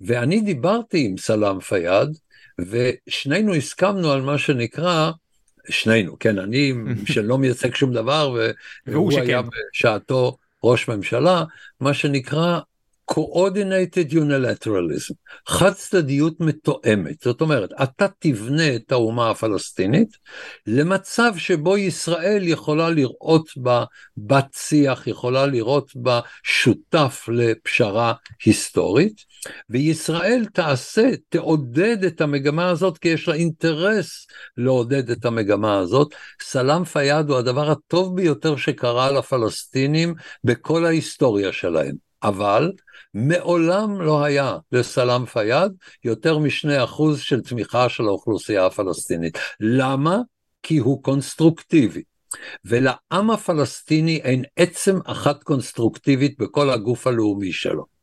ואני 0.00 0.40
דיברתי 0.40 1.04
עם 1.04 1.16
סלאם 1.18 1.60
פיאד, 1.60 2.16
ושנינו 2.58 3.54
הסכמנו 3.54 4.12
על 4.12 4.22
מה 4.22 4.38
שנקרא, 4.38 5.10
שנינו, 5.68 6.18
כן, 6.18 6.38
אני 6.38 6.72
שלא 7.12 7.38
מייצג 7.38 7.74
שום 7.74 7.92
דבר, 7.92 8.36
והוא 8.86 9.12
היה 9.20 9.42
בשעתו 9.42 10.36
ראש 10.64 10.88
ממשלה, 10.88 11.44
מה 11.80 11.94
שנקרא 11.94 12.60
coordinated 13.12 14.12
unilateralism, 14.12 15.14
חד 15.48 15.72
צדדיות 15.72 16.40
מתואמת, 16.40 17.20
זאת 17.24 17.40
אומרת, 17.40 17.70
אתה 17.82 18.06
תבנה 18.18 18.76
את 18.76 18.92
האומה 18.92 19.30
הפלסטינית 19.30 20.16
למצב 20.66 21.32
שבו 21.36 21.76
ישראל 21.76 22.48
יכולה 22.48 22.90
לראות 22.90 23.50
בה 23.56 23.84
בת 24.16 24.54
שיח, 24.56 25.06
יכולה 25.06 25.46
לראות 25.46 25.90
בה 25.94 26.20
שותף 26.42 27.28
לפשרה 27.32 28.12
היסטורית, 28.44 29.24
וישראל 29.70 30.44
תעשה, 30.52 31.10
תעודד 31.28 32.04
את 32.04 32.20
המגמה 32.20 32.68
הזאת, 32.68 32.98
כי 32.98 33.08
יש 33.08 33.28
לה 33.28 33.34
אינטרס 33.34 34.26
לעודד 34.56 35.10
את 35.10 35.24
המגמה 35.24 35.78
הזאת. 35.78 36.14
סלאם 36.42 36.84
פיאד 36.84 37.30
הוא 37.30 37.38
הדבר 37.38 37.70
הטוב 37.70 38.16
ביותר 38.16 38.56
שקרה 38.56 39.12
לפלסטינים 39.12 40.14
בכל 40.44 40.84
ההיסטוריה 40.84 41.52
שלהם. 41.52 42.09
אבל 42.22 42.72
מעולם 43.14 44.00
לא 44.00 44.24
היה 44.24 44.56
לסלאם 44.72 45.26
פיאד 45.26 45.72
יותר 46.04 46.38
משני 46.38 46.84
אחוז 46.84 47.20
של 47.20 47.40
תמיכה 47.40 47.88
של 47.88 48.04
האוכלוסייה 48.04 48.66
הפלסטינית. 48.66 49.38
למה? 49.60 50.18
כי 50.62 50.78
הוא 50.78 51.02
קונסטרוקטיבי. 51.02 52.02
ולעם 52.64 53.30
הפלסטיני 53.30 54.16
אין 54.16 54.44
עצם 54.56 54.98
אחת 55.04 55.42
קונסטרוקטיבית 55.42 56.38
בכל 56.38 56.70
הגוף 56.70 57.06
הלאומי 57.06 57.52
שלו. 57.52 57.99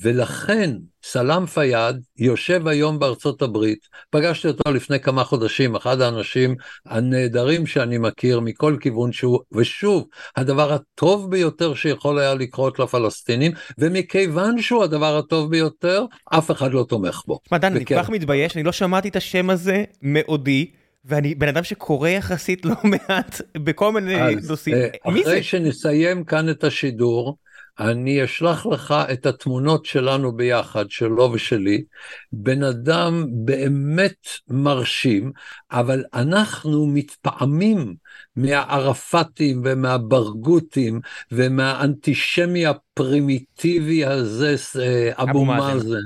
ולכן 0.00 0.70
סלאם 1.02 1.46
פיאד 1.46 2.02
יושב 2.18 2.68
היום 2.68 2.98
בארצות 2.98 3.42
הברית, 3.42 3.78
פגשתי 4.10 4.48
אותו 4.48 4.72
לפני 4.72 5.00
כמה 5.00 5.24
חודשים, 5.24 5.76
אחד 5.76 6.00
האנשים 6.00 6.54
הנהדרים 6.86 7.66
שאני 7.66 7.98
מכיר 7.98 8.40
מכל 8.40 8.76
כיוון 8.80 9.12
שהוא, 9.12 9.38
ושוב, 9.52 10.06
הדבר 10.36 10.72
הטוב 10.72 11.30
ביותר 11.30 11.74
שיכול 11.74 12.18
היה 12.18 12.34
לקרות 12.34 12.78
לפלסטינים, 12.78 13.52
ומכיוון 13.78 14.62
שהוא 14.62 14.84
הדבר 14.84 15.18
הטוב 15.18 15.50
ביותר, 15.50 16.04
אף 16.38 16.50
אחד 16.50 16.72
לא 16.72 16.84
תומך 16.88 17.22
בו. 17.26 17.38
תשמע 17.44 17.58
דן, 17.58 17.76
אני 17.76 17.84
כל 17.84 17.94
כך 17.94 18.10
מתבייש, 18.10 18.56
אני 18.56 18.64
לא 18.64 18.72
שמעתי 18.72 19.08
את 19.08 19.16
השם 19.16 19.50
הזה 19.50 19.84
מעודי. 20.02 20.70
ואני 21.08 21.34
בן 21.34 21.48
אדם 21.48 21.64
שקורא 21.64 22.08
יחסית 22.08 22.64
לא 22.64 22.74
מעט 22.92 23.40
בכל 23.56 23.92
מיני 23.92 24.34
נושאים, 24.48 24.76
אה? 24.76 25.20
אחרי 25.22 25.42
שנסיים 25.42 26.24
כאן 26.24 26.50
את 26.50 26.64
השידור, 26.64 27.36
אני 27.80 28.24
אשלח 28.24 28.66
לך 28.66 28.94
את 29.12 29.26
התמונות 29.26 29.84
שלנו 29.84 30.36
ביחד, 30.36 30.90
שלו 30.90 31.30
ושלי, 31.32 31.84
בן 32.32 32.62
אדם 32.62 33.26
באמת 33.30 34.16
מרשים, 34.48 35.32
אבל 35.72 36.04
אנחנו 36.14 36.86
מתפעמים 36.86 37.94
מהערפאטים 38.36 39.62
ומהברגותים 39.64 41.00
ומהאנטישמי 41.32 42.66
הפרימיטיבי 42.66 44.04
הזה, 44.04 44.54
אה, 44.80 45.10
אבו 45.22 45.44
מאזן. 45.44 45.98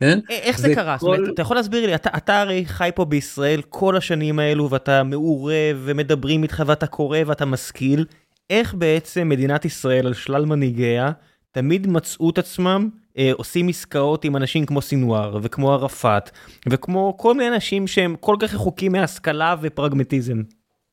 כן? 0.00 0.18
איך 0.30 0.58
זה 0.58 0.74
קרה? 0.74 0.96
זאת 1.00 1.06
אומרת, 1.06 1.34
אתה 1.34 1.42
יכול 1.42 1.56
להסביר 1.56 1.86
לי, 1.86 1.94
אתה, 1.94 2.10
אתה 2.16 2.40
הרי 2.40 2.64
חי 2.66 2.90
פה 2.94 3.04
בישראל 3.04 3.62
כל 3.68 3.96
השנים 3.96 4.38
האלו 4.38 4.70
ואתה 4.70 5.02
מעורב 5.02 5.82
ומדברים 5.84 6.42
איתך 6.42 6.62
ואתה 6.66 6.86
קורא 6.86 7.18
ואתה 7.26 7.44
משכיל. 7.44 8.04
איך 8.50 8.74
בעצם 8.74 9.28
מדינת 9.28 9.64
ישראל 9.64 10.06
על 10.06 10.14
שלל 10.14 10.44
מנהיגיה 10.44 11.12
תמיד 11.52 11.86
מצאו 11.86 12.30
את 12.30 12.38
עצמם 12.38 12.88
אה, 13.18 13.30
עושים 13.32 13.68
עסקאות 13.68 14.24
עם 14.24 14.36
אנשים 14.36 14.66
כמו 14.66 14.82
סינואר 14.82 15.38
וכמו 15.42 15.72
ערפאת 15.72 16.30
וכמו 16.68 17.16
כל 17.18 17.34
מיני 17.34 17.54
אנשים 17.54 17.86
שהם 17.86 18.16
כל 18.20 18.36
כך 18.40 18.54
רחוקים 18.54 18.92
מהשכלה 18.92 19.56
ופרגמטיזם. 19.60 20.42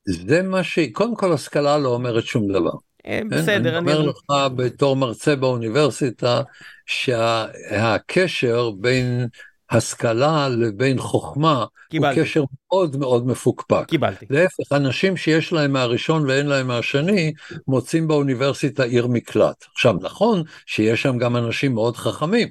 זה 0.06 0.42
מה 0.44 0.64
ש... 0.64 0.80
קודם 0.80 1.16
כל 1.16 1.34
השכלה 1.34 1.78
לא 1.78 1.90
אומרת 1.90 2.24
שום 2.24 2.52
דבר. 2.52 2.72
אה, 3.06 3.22
בסדר, 3.30 3.78
אני 3.78 3.94
אומר 3.94 4.02
לך 4.02 4.54
בתור 4.56 4.96
מרצה 4.96 5.36
באוניברסיטה 5.36 6.42
שהקשר 6.86 8.72
בין 8.72 9.28
השכלה 9.74 10.50
לבין 10.50 11.00
חוכמה 11.00 11.66
קיבלתי. 11.90 12.20
הוא 12.20 12.26
קשר 12.26 12.44
מאוד 12.68 12.98
מאוד 12.98 13.28
מפוקפק. 13.28 13.86
קיבלתי. 13.88 14.26
להפך, 14.30 14.72
אנשים 14.72 15.18
שיש 15.18 15.54
להם 15.54 15.72
מהראשון 15.72 16.30
ואין 16.30 16.46
להם 16.46 16.68
מהשני, 16.68 17.34
מוצאים 17.68 18.08
באוניברסיטה 18.08 18.84
עיר 18.84 19.08
מקלט. 19.08 19.66
עכשיו, 19.74 19.96
נכון 20.02 20.44
שיש 20.66 21.02
שם 21.02 21.18
גם 21.18 21.38
אנשים 21.38 21.74
מאוד 21.74 21.98
חכמים, 21.98 22.48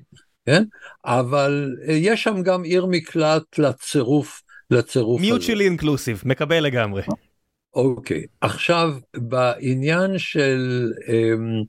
כן? 0.46 0.64
אבל 1.04 1.74
יש 1.88 2.22
שם 2.22 2.42
גם 2.42 2.62
עיר 2.62 2.86
מקלט 2.86 3.58
לצירוף, 3.58 4.42
לצירוף 4.70 5.20
הזה. 5.20 5.30
מיוטשלי 5.30 5.64
אינקלוסיב, 5.64 6.22
מקבל 6.24 6.60
לגמרי. 6.64 7.02
אוקיי, 7.74 8.24
עכשיו 8.40 8.94
בעניין 9.16 10.18
של... 10.18 10.92
אמ, 11.08 11.62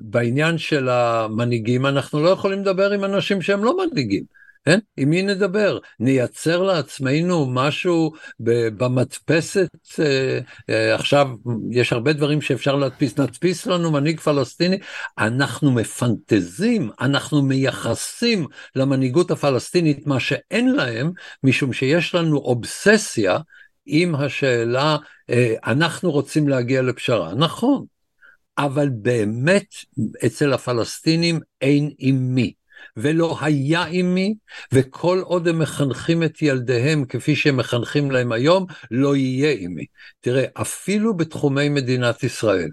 בעניין 0.00 0.58
של 0.58 0.88
המנהיגים 0.88 1.86
אנחנו 1.86 2.22
לא 2.22 2.28
יכולים 2.28 2.60
לדבר 2.60 2.92
עם 2.92 3.04
אנשים 3.04 3.42
שהם 3.42 3.64
לא 3.64 3.76
מנהיגים. 3.76 4.37
כן? 4.68 4.78
עם 4.96 5.10
מי 5.10 5.22
נדבר? 5.22 5.78
נייצר 6.00 6.62
לעצמנו 6.62 7.46
משהו 7.50 8.12
במדפסת, 8.40 9.68
אה, 10.00 10.38
אה, 10.70 10.94
עכשיו 10.94 11.28
יש 11.70 11.92
הרבה 11.92 12.12
דברים 12.12 12.40
שאפשר 12.40 12.76
להדפיס, 12.76 13.18
נדפיס 13.18 13.66
לנו 13.66 13.90
מנהיג 13.90 14.20
פלסטיני, 14.20 14.78
אנחנו 15.18 15.72
מפנטזים, 15.72 16.90
אנחנו 17.00 17.42
מייחסים 17.42 18.46
למנהיגות 18.76 19.30
הפלסטינית 19.30 20.06
מה 20.06 20.20
שאין 20.20 20.72
להם, 20.72 21.12
משום 21.44 21.72
שיש 21.72 22.14
לנו 22.14 22.38
אובססיה 22.38 23.38
עם 23.86 24.14
השאלה, 24.14 24.96
אה, 25.30 25.54
אנחנו 25.66 26.10
רוצים 26.10 26.48
להגיע 26.48 26.82
לפשרה. 26.82 27.34
נכון, 27.34 27.84
אבל 28.58 28.88
באמת 28.88 29.74
אצל 30.26 30.52
הפלסטינים 30.52 31.40
אין 31.60 31.90
עם 31.98 32.34
מי. 32.34 32.52
ולא 32.98 33.36
היה 33.40 33.84
עמי, 33.84 34.34
וכל 34.72 35.20
עוד 35.24 35.48
הם 35.48 35.58
מחנכים 35.58 36.22
את 36.22 36.42
ילדיהם 36.42 37.04
כפי 37.04 37.36
שהם 37.36 37.56
מחנכים 37.56 38.10
להם 38.10 38.32
היום, 38.32 38.66
לא 38.90 39.16
יהיה 39.16 39.56
עמי. 39.58 39.84
תראה, 40.20 40.44
אפילו 40.54 41.16
בתחומי 41.16 41.68
מדינת 41.68 42.22
ישראל, 42.22 42.68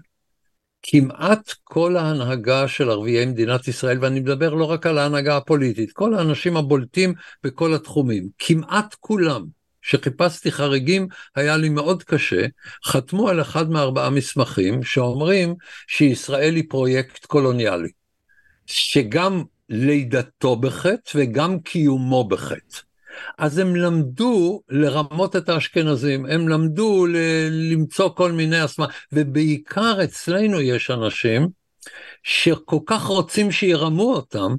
כמעט 0.82 1.52
כל 1.64 1.96
ההנהגה 1.96 2.68
של 2.68 2.90
ערביי 2.90 3.26
מדינת 3.26 3.68
ישראל, 3.68 3.98
ואני 4.00 4.20
מדבר 4.20 4.54
לא 4.54 4.64
רק 4.64 4.86
על 4.86 4.98
ההנהגה 4.98 5.36
הפוליטית, 5.36 5.92
כל 5.92 6.14
האנשים 6.14 6.56
הבולטים 6.56 7.14
בכל 7.44 7.74
התחומים, 7.74 8.28
כמעט 8.38 8.94
כולם, 9.00 9.46
שחיפשתי 9.82 10.52
חריגים, 10.52 11.08
היה 11.34 11.56
לי 11.56 11.68
מאוד 11.68 12.02
קשה, 12.02 12.46
חתמו 12.84 13.28
על 13.28 13.40
אחד 13.40 13.70
מארבעה 13.70 14.10
מסמכים 14.10 14.82
שאומרים 14.82 15.54
שישראל 15.86 16.54
היא 16.54 16.64
פרויקט 16.68 17.26
קולוניאלי. 17.26 17.88
שגם 18.66 19.42
לידתו 19.68 20.56
בחטא 20.56 21.10
וגם 21.14 21.60
קיומו 21.60 22.24
בחטא. 22.24 22.78
אז 23.38 23.58
הם 23.58 23.76
למדו 23.76 24.60
לרמות 24.68 25.36
את 25.36 25.48
האשכנזים, 25.48 26.26
הם 26.26 26.48
למדו 26.48 27.06
ל- 27.06 27.48
למצוא 27.72 28.08
כל 28.08 28.32
מיני 28.32 28.64
אסמה, 28.64 28.86
ובעיקר 29.12 30.04
אצלנו 30.04 30.60
יש 30.60 30.90
אנשים 30.90 31.48
שכל 32.22 32.78
כך 32.86 33.02
רוצים 33.02 33.52
שירמו 33.52 34.14
אותם, 34.14 34.54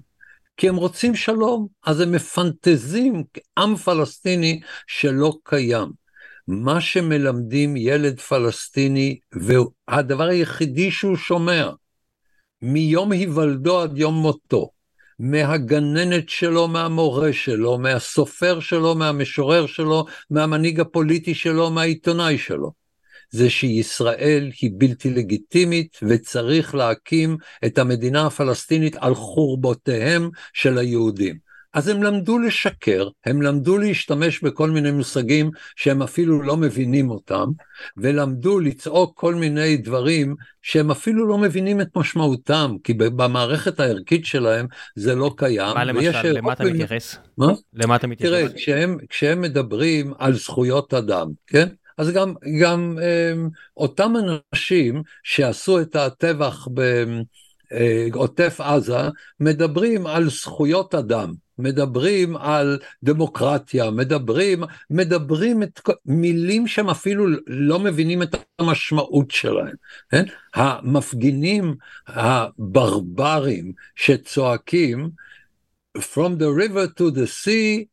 כי 0.58 0.70
הם 0.70 0.76
רוצים 0.76 1.16
שלום, 1.16 1.68
אז 1.86 2.00
הם 2.00 2.12
מפנטזים 2.12 3.24
עם 3.58 3.76
פלסטיני 3.76 4.60
שלא 4.88 5.38
קיים. 5.44 5.92
מה 6.48 6.82
שמלמדים 6.82 7.78
ילד 7.78 8.20
פלסטיני, 8.20 9.20
והדבר 9.32 10.24
היחידי 10.24 10.92
שהוא 10.92 11.16
שומע, 11.16 11.70
מיום 12.62 13.12
היוולדו 13.12 13.82
עד 13.82 13.98
יום 13.98 14.16
מותו, 14.16 14.70
מהגננת 15.20 16.30
שלו, 16.30 16.68
מהמורה 16.68 17.34
שלו, 17.34 17.78
מהסופר 17.78 18.60
שלו, 18.60 18.96
מהמשורר 18.96 19.66
שלו, 19.66 20.06
מהמנהיג 20.30 20.80
הפוליטי 20.80 21.36
שלו, 21.36 21.72
מהעיתונאי 21.72 22.38
שלו. 22.38 22.72
זה 23.30 23.50
שישראל 23.50 24.52
היא 24.62 24.72
בלתי 24.74 25.10
לגיטימית 25.10 25.98
וצריך 26.04 26.76
להקים 26.76 27.38
את 27.66 27.78
המדינה 27.78 28.26
הפלסטינית 28.26 28.96
על 28.96 29.16
חורבותיהם 29.16 30.30
של 30.54 30.78
היהודים. 30.78 31.47
אז 31.74 31.88
הם 31.88 32.04
למדו 32.04 32.40
לשקר, 32.40 33.08
הם 33.26 33.42
למדו 33.42 33.78
להשתמש 33.78 34.44
בכל 34.44 34.70
מיני 34.70 34.92
מושגים 34.92 35.52
שהם 35.76 36.02
אפילו 36.02 36.42
לא 36.42 36.58
מבינים 36.58 37.10
אותם, 37.10 37.46
ולמדו 37.98 38.60
לצעוק 38.60 39.20
כל 39.20 39.36
מיני 39.36 39.78
דברים 39.78 40.36
שהם 40.62 40.92
אפילו 40.92 41.28
לא 41.28 41.38
מבינים 41.38 41.82
את 41.82 41.88
משמעותם, 41.96 42.76
כי 42.84 42.94
במערכת 42.94 43.80
הערכית 43.80 44.26
שלהם 44.26 44.68
זה 44.96 45.16
לא 45.16 45.34
קיים. 45.38 45.76
מה 45.76 45.84
למשל, 45.84 46.32
למה 46.32 46.54
אתה 46.54 46.64
מתייחס? 46.64 47.18
מה? 47.38 47.54
למה 47.74 47.96
אתה 47.96 48.08
מתייחס? 48.08 48.34
תראה, 48.34 48.54
כשהם, 48.56 48.98
כשהם 49.10 49.42
מדברים 49.42 50.14
על 50.18 50.34
זכויות 50.34 50.94
אדם, 50.94 51.28
כן? 51.48 51.68
אז 51.98 52.12
גם, 52.12 52.34
גם 52.62 52.98
הם, 53.02 53.50
אותם 53.78 54.14
אנשים 54.54 55.02
שעשו 55.24 55.82
את 55.82 55.96
הטבח 55.96 56.68
בעוטף 58.12 58.62
עזה, 58.62 58.98
מדברים 59.40 60.08
על 60.08 60.30
זכויות 60.30 60.96
אדם. 60.96 61.47
מדברים 61.60 62.38
על 62.38 62.80
דמוקרטיה, 63.04 63.92
מדברים, 63.92 64.64
מדברים 64.90 65.64
את 65.64 65.82
מילים 66.06 66.68
שהם 66.68 66.90
אפילו 66.90 67.26
לא 67.48 67.80
מבינים 67.80 68.24
את 68.24 68.36
המשמעות 68.60 69.32
שלהם. 69.32 69.76
כן? 70.10 70.24
המפגינים 70.56 71.76
הברברים 72.08 73.74
שצועקים 73.96 75.10
From 75.98 76.38
the 76.38 76.52
river 76.52 76.88
to 76.88 77.12
the 77.12 77.28
sea, 77.28 77.88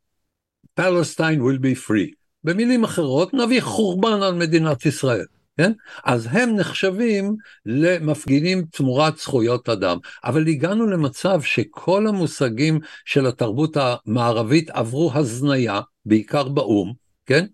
Palestine 0.76 1.40
will 1.42 1.58
be 1.58 1.74
free. 1.74 2.14
במילים 2.44 2.84
אחרות, 2.84 3.34
נביא 3.34 3.60
חורבן 3.60 4.22
על 4.22 4.34
מדינת 4.34 4.86
ישראל. 4.86 5.24
כן? 5.56 5.72
אז 6.04 6.28
הם 6.30 6.56
נחשבים 6.56 7.36
למפגינים 7.66 8.64
תמורת 8.70 9.16
זכויות 9.16 9.68
אדם. 9.68 9.98
אבל 10.24 10.48
הגענו 10.48 10.86
למצב 10.86 11.42
שכל 11.42 12.06
המושגים 12.06 12.80
של 13.04 13.26
התרבות 13.26 13.76
המערבית 13.76 14.70
עברו 14.70 15.10
הזניה, 15.14 15.80
בעיקר 16.06 16.48
באו"ם, 16.48 16.92
כן? 17.26 17.46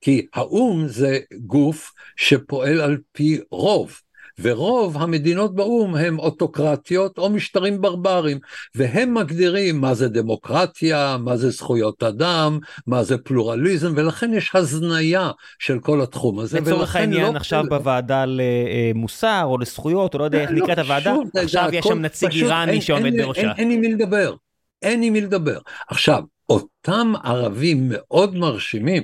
כי 0.00 0.26
האו"ם 0.34 0.88
זה 0.88 1.18
גוף 1.46 1.92
שפועל 2.16 2.80
על 2.80 2.98
פי 3.12 3.40
רוב. 3.50 4.00
ורוב 4.40 5.02
המדינות 5.02 5.54
באו"ם 5.54 5.94
הם 5.94 6.18
אוטוקרטיות 6.18 7.18
או 7.18 7.30
משטרים 7.30 7.80
ברברים, 7.80 8.38
והם 8.74 9.14
מגדירים 9.14 9.80
מה 9.80 9.94
זה 9.94 10.08
דמוקרטיה, 10.08 11.16
מה 11.20 11.36
זה 11.36 11.50
זכויות 11.50 12.02
אדם, 12.02 12.58
מה 12.86 13.02
זה 13.02 13.18
פלורליזם, 13.18 13.92
ולכן 13.96 14.34
יש 14.34 14.50
הזניה 14.54 15.30
של 15.58 15.78
כל 15.78 16.00
התחום 16.02 16.38
הזה. 16.38 16.60
לצורך 16.60 16.96
העניין 16.96 17.32
לא... 17.32 17.36
עכשיו 17.36 17.64
בוועדה 17.68 18.24
למוסר 18.26 19.42
או 19.44 19.58
לזכויות, 19.58 20.14
או 20.14 20.18
לא 20.18 20.24
יודע 20.24 20.40
איך 20.40 20.50
לא, 20.50 20.56
נקראת 20.56 20.78
הוועדה, 20.78 21.14
עכשיו 21.36 21.68
יש 21.72 21.84
שם 21.84 21.98
נציג 21.98 22.32
איראני 22.32 22.80
שעומד 22.80 23.12
בראשה. 23.16 23.52
אין 23.58 23.70
עם 23.70 23.80
מי 23.80 23.94
לדבר, 23.94 24.34
אין 24.82 25.02
עם 25.02 25.12
מי 25.12 25.20
לדבר. 25.20 25.58
עכשיו, 25.88 26.22
אותם 26.48 27.12
ערבים 27.24 27.86
מאוד 27.88 28.36
מרשימים, 28.36 29.02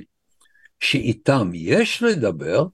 שאיתם 0.80 1.50
יש 1.54 2.02
לדבר, 2.02 2.64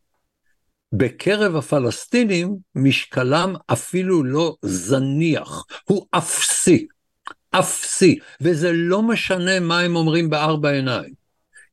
בקרב 0.97 1.57
הפלסטינים 1.57 2.57
משקלם 2.75 3.55
אפילו 3.67 4.25
לא 4.25 4.57
זניח, 4.63 5.65
הוא 5.85 6.07
אפסי, 6.11 6.87
אפסי, 7.51 8.19
וזה 8.41 8.73
לא 8.73 9.03
משנה 9.03 9.61
מה 9.61 9.81
הם 9.81 9.97
אומרים 9.97 10.31
בארבע 10.31 10.71
עיניים, 10.71 11.15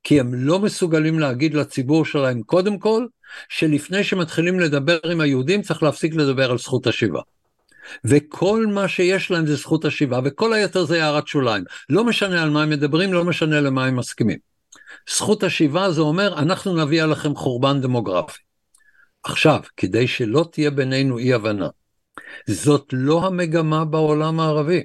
כי 0.03 0.19
הם 0.19 0.33
לא 0.33 0.59
מסוגלים 0.59 1.19
להגיד 1.19 1.53
לציבור 1.53 2.05
שלהם 2.05 2.41
קודם 2.41 2.79
כל, 2.79 3.05
שלפני 3.49 4.03
שמתחילים 4.03 4.59
לדבר 4.59 4.97
עם 5.11 5.21
היהודים 5.21 5.61
צריך 5.61 5.83
להפסיק 5.83 6.13
לדבר 6.15 6.51
על 6.51 6.57
זכות 6.57 6.87
השיבה. 6.87 7.21
וכל 8.05 8.65
מה 8.67 8.87
שיש 8.87 9.31
להם 9.31 9.45
זה 9.45 9.55
זכות 9.55 9.85
השיבה, 9.85 10.19
וכל 10.23 10.53
היתר 10.53 10.85
זה 10.85 11.03
הערת 11.03 11.27
שוליים. 11.27 11.63
לא 11.89 12.03
משנה 12.03 12.43
על 12.43 12.49
מה 12.49 12.63
הם 12.63 12.69
מדברים, 12.69 13.13
לא 13.13 13.23
משנה 13.23 13.61
למה 13.61 13.85
הם 13.85 13.95
מסכימים. 13.95 14.37
זכות 15.09 15.43
השיבה 15.43 15.91
זה 15.91 16.01
אומר, 16.01 16.39
אנחנו 16.39 16.85
נביא 16.85 17.03
עליכם 17.03 17.35
חורבן 17.35 17.81
דמוגרפי. 17.81 18.50
עכשיו, 19.23 19.59
כדי 19.77 20.07
שלא 20.07 20.49
תהיה 20.51 20.71
בינינו 20.71 21.17
אי 21.17 21.33
הבנה, 21.33 21.67
זאת 22.47 22.85
לא 22.93 23.25
המגמה 23.27 23.85
בעולם 23.85 24.39
הערבי. 24.39 24.83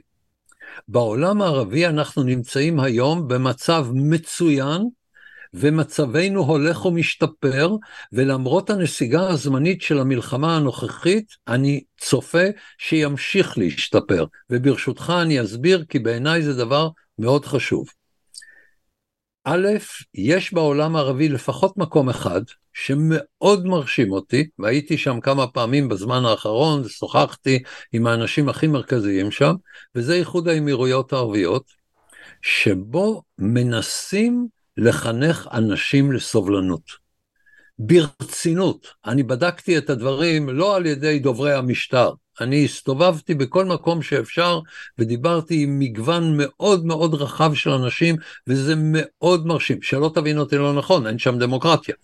בעולם 0.88 1.42
הערבי 1.42 1.86
אנחנו 1.86 2.22
נמצאים 2.22 2.80
היום 2.80 3.28
במצב 3.28 3.86
מצוין, 3.94 4.82
ומצבנו 5.54 6.40
הולך 6.44 6.84
ומשתפר, 6.84 7.76
ולמרות 8.12 8.70
הנסיגה 8.70 9.28
הזמנית 9.28 9.82
של 9.82 9.98
המלחמה 9.98 10.56
הנוכחית, 10.56 11.36
אני 11.48 11.82
צופה 12.00 12.44
שימשיך 12.78 13.58
להשתפר. 13.58 14.24
וברשותך 14.50 15.12
אני 15.22 15.42
אסביר, 15.42 15.84
כי 15.88 15.98
בעיניי 15.98 16.42
זה 16.42 16.54
דבר 16.54 16.88
מאוד 17.18 17.44
חשוב. 17.44 17.86
א', 19.48 19.68
יש 20.14 20.54
בעולם 20.54 20.96
הערבי 20.96 21.28
לפחות 21.28 21.76
מקום 21.76 22.08
אחד 22.08 22.40
שמאוד 22.72 23.66
מרשים 23.66 24.12
אותי, 24.12 24.48
והייתי 24.58 24.98
שם 24.98 25.20
כמה 25.20 25.46
פעמים 25.46 25.88
בזמן 25.88 26.24
האחרון, 26.24 26.88
שוחחתי 26.88 27.62
עם 27.92 28.06
האנשים 28.06 28.48
הכי 28.48 28.66
מרכזיים 28.66 29.30
שם, 29.30 29.54
וזה 29.94 30.14
איחוד 30.14 30.48
האמירויות 30.48 31.12
הערביות, 31.12 31.64
שבו 32.42 33.22
מנסים 33.38 34.46
לחנך 34.76 35.48
אנשים 35.52 36.12
לסובלנות. 36.12 37.06
ברצינות, 37.78 38.86
אני 39.04 39.22
בדקתי 39.22 39.78
את 39.78 39.90
הדברים 39.90 40.48
לא 40.48 40.76
על 40.76 40.86
ידי 40.86 41.18
דוברי 41.18 41.54
המשטר, 41.54 42.12
אני 42.40 42.64
הסתובבתי 42.64 43.34
בכל 43.34 43.64
מקום 43.64 44.02
שאפשר 44.02 44.60
ודיברתי 44.98 45.62
עם 45.62 45.78
מגוון 45.78 46.34
מאוד 46.36 46.86
מאוד 46.86 47.14
רחב 47.14 47.54
של 47.54 47.70
אנשים 47.70 48.16
וזה 48.46 48.74
מאוד 48.76 49.46
מרשים. 49.46 49.82
שלא 49.82 50.10
תבין 50.14 50.38
אותי 50.38 50.56
לא 50.56 50.72
נכון, 50.72 51.06
אין 51.06 51.18
שם 51.18 51.38
דמוקרטיה. 51.38 51.94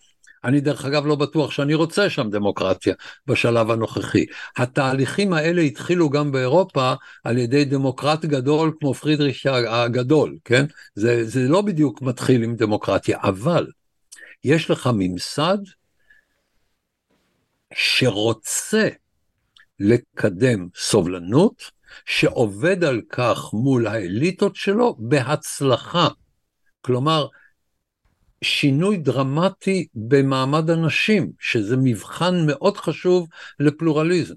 אני 0.45 0.61
דרך 0.61 0.85
אגב 0.85 1.07
לא 1.07 1.15
בטוח 1.15 1.51
שאני 1.51 1.75
רוצה 1.75 2.11
שם 2.11 2.31
דמוקרטיה 2.31 2.95
בשלב 3.27 3.71
הנוכחי. 3.71 4.25
התהליכים 4.57 5.33
האלה 5.33 5.63
התחילו 5.63 6.11
גם 6.11 6.33
באירופה 6.33 6.93
על 7.25 7.39
ידי 7.39 7.65
דמוקרט 7.65 8.25
גדול 8.25 8.73
כמו 8.81 8.95
פרידריך 8.95 9.47
הגדול, 9.69 10.37
כן? 10.45 10.65
זה, 10.95 11.25
זה 11.25 11.49
לא 11.49 11.63
בדיוק 11.63 12.03
מתחיל 12.03 12.43
עם 12.43 12.57
דמוקרטיה, 12.57 13.19
אבל 13.23 13.67
יש 14.45 14.71
לך 14.71 14.91
ממסד 14.95 15.59
שרוצה 17.75 18.89
לקדם 19.83 20.69
סובלנות, 20.77 21.63
שעובד 22.05 22.85
על 22.85 23.01
כך 23.09 23.51
מול 23.53 23.87
האליטות 23.87 24.57
שלו 24.57 24.97
בהצלחה. 24.99 26.09
כלומר, 26.81 27.27
שינוי 28.43 28.97
דרמטי 28.97 29.87
במעמד 29.95 30.71
הנשים, 30.71 31.33
שזה 31.39 31.77
מבחן 31.77 32.47
מאוד 32.47 32.77
חשוב 32.77 33.29
לפלורליזם. 33.61 34.35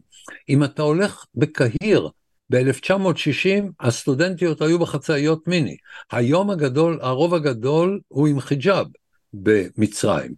אם 0.49 0.63
אתה 0.63 0.81
הולך 0.81 1.25
בקהיר, 1.35 2.09
ב-1960 2.49 3.63
הסטודנטיות 3.79 4.61
היו 4.61 4.79
בחצאיות 4.79 5.47
מיני. 5.47 5.77
היום 6.11 6.49
הגדול, 6.49 6.99
הרוב 7.01 7.33
הגדול 7.33 7.99
הוא 8.07 8.27
עם 8.27 8.39
חיג'אב 8.39 8.87
במצרים. 9.33 10.33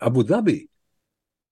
באבו 0.00 0.22
דאבי 0.22 0.66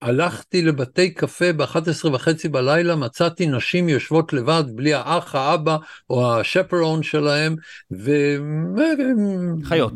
הלכתי 0.03 0.63
לבתי 0.63 1.15
קפה 1.15 1.53
ב-11 1.53 2.09
וחצי 2.13 2.49
בלילה, 2.49 2.97
מצאתי 2.97 3.47
נשים 3.47 3.89
יושבות 3.89 4.33
לבד, 4.33 4.65
בלי 4.75 4.95
האח, 4.95 5.35
האבא 5.35 5.77
או 6.11 6.41
השפרון 6.41 7.03
שלהם, 7.03 7.57
ו... 7.93 8.13
חיות. 9.65 9.93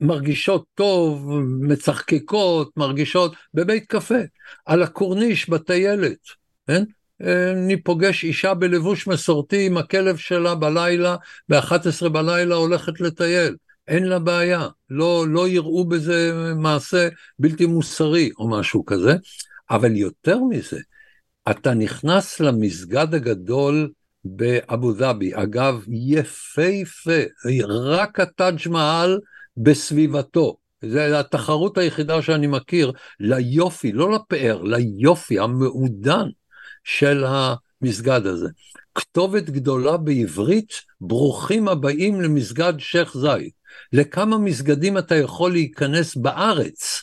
מרגישות 0.00 0.64
טוב, 0.74 1.30
מצחקקות, 1.60 2.70
מרגישות 2.76 3.34
בבית 3.54 3.84
קפה, 3.86 4.18
על 4.66 4.82
הקורניש 4.82 5.50
בטיילת, 5.50 6.18
כן? 6.66 6.84
אני 7.20 7.82
פוגש 7.82 8.24
אישה 8.24 8.54
בלבוש 8.54 9.06
מסורתי 9.06 9.66
עם 9.66 9.76
הכלב 9.76 10.16
שלה 10.16 10.54
בלילה, 10.54 11.16
ב-11 11.48 12.08
בלילה 12.08 12.54
הולכת 12.54 13.00
לטייל. 13.00 13.56
אין 13.88 14.04
לה 14.04 14.18
בעיה, 14.18 14.68
לא, 14.90 15.24
לא 15.28 15.48
יראו 15.48 15.84
בזה 15.84 16.32
מעשה 16.56 17.08
בלתי 17.38 17.66
מוסרי 17.66 18.30
או 18.38 18.48
משהו 18.48 18.84
כזה, 18.84 19.16
אבל 19.70 19.96
יותר 19.96 20.38
מזה, 20.50 20.80
אתה 21.50 21.74
נכנס 21.74 22.40
למסגד 22.40 23.14
הגדול 23.14 23.90
באבו 24.24 24.92
דאבי, 24.92 25.30
אגב, 25.34 25.84
יפהפה, 25.88 27.20
רק 27.68 28.20
הטאג' 28.20 28.68
מעל 28.70 29.18
בסביבתו. 29.56 30.56
זו 30.82 31.00
התחרות 31.00 31.78
היחידה 31.78 32.22
שאני 32.22 32.46
מכיר 32.46 32.92
ליופי, 33.20 33.92
לא 33.92 34.12
לפאר, 34.12 34.62
ליופי 34.62 35.38
המעודן 35.38 36.28
של 36.84 37.24
המסגד 37.26 38.26
הזה. 38.26 38.48
כתובת 38.94 39.50
גדולה 39.50 39.96
בעברית, 39.96 40.72
ברוכים 41.00 41.68
הבאים 41.68 42.20
למסגד 42.20 42.72
שייח' 42.78 43.16
זייד. 43.16 43.50
לכמה 43.92 44.38
מסגדים 44.38 44.98
אתה 44.98 45.14
יכול 45.14 45.52
להיכנס 45.52 46.16
בארץ 46.16 47.02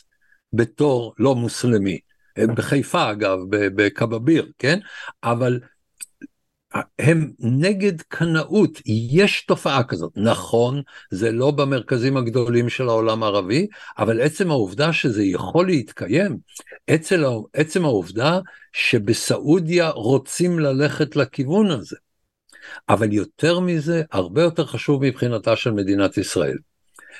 בתור 0.52 1.14
לא 1.18 1.34
מוסלמי. 1.34 1.98
בחיפה 2.38 3.10
אגב, 3.10 3.38
בקבביר, 3.50 4.52
כן? 4.58 4.78
אבל 5.24 5.60
הם 6.98 7.30
נגד 7.38 8.00
קנאות, 8.00 8.70
יש 9.12 9.44
תופעה 9.46 9.84
כזאת. 9.84 10.12
נכון, 10.16 10.82
זה 11.10 11.32
לא 11.32 11.50
במרכזים 11.50 12.16
הגדולים 12.16 12.68
של 12.68 12.88
העולם 12.88 13.22
הערבי, 13.22 13.66
אבל 13.98 14.20
עצם 14.20 14.50
העובדה 14.50 14.92
שזה 14.92 15.24
יכול 15.24 15.66
להתקיים, 15.66 16.38
עצם 17.52 17.84
העובדה 17.84 18.40
שבסעודיה 18.72 19.90
רוצים 19.90 20.58
ללכת 20.58 21.16
לכיוון 21.16 21.70
הזה. 21.70 21.96
אבל 22.88 23.12
יותר 23.12 23.60
מזה, 23.60 24.02
הרבה 24.12 24.42
יותר 24.42 24.66
חשוב 24.66 25.02
מבחינתה 25.04 25.56
של 25.56 25.70
מדינת 25.70 26.18
ישראל. 26.18 26.56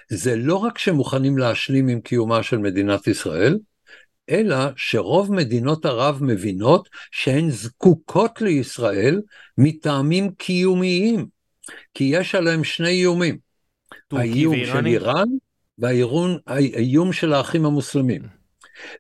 זה 0.09 0.36
לא 0.36 0.57
רק 0.57 0.78
שמוכנים 0.78 1.38
להשלים 1.38 1.88
עם 1.88 2.00
קיומה 2.00 2.42
של 2.42 2.59
מדינת 2.59 3.07
ישראל, 3.07 3.59
אלא 4.30 4.57
שרוב 4.76 5.32
מדינות 5.32 5.86
ערב 5.86 6.18
מבינות 6.22 6.88
שהן 7.11 7.50
זקוקות 7.50 8.40
לישראל 8.40 9.20
מטעמים 9.59 10.30
קיומיים, 10.30 11.26
כי 11.94 12.05
יש 12.05 12.34
עליהם 12.34 12.64
שני 12.64 12.88
איומים, 12.88 13.38
האיום 14.12 14.55
של 14.66 14.86
איראן 14.86 15.28
והאיום 15.78 17.12
של 17.12 17.32
האחים 17.32 17.66
המוסלמים. 17.66 18.22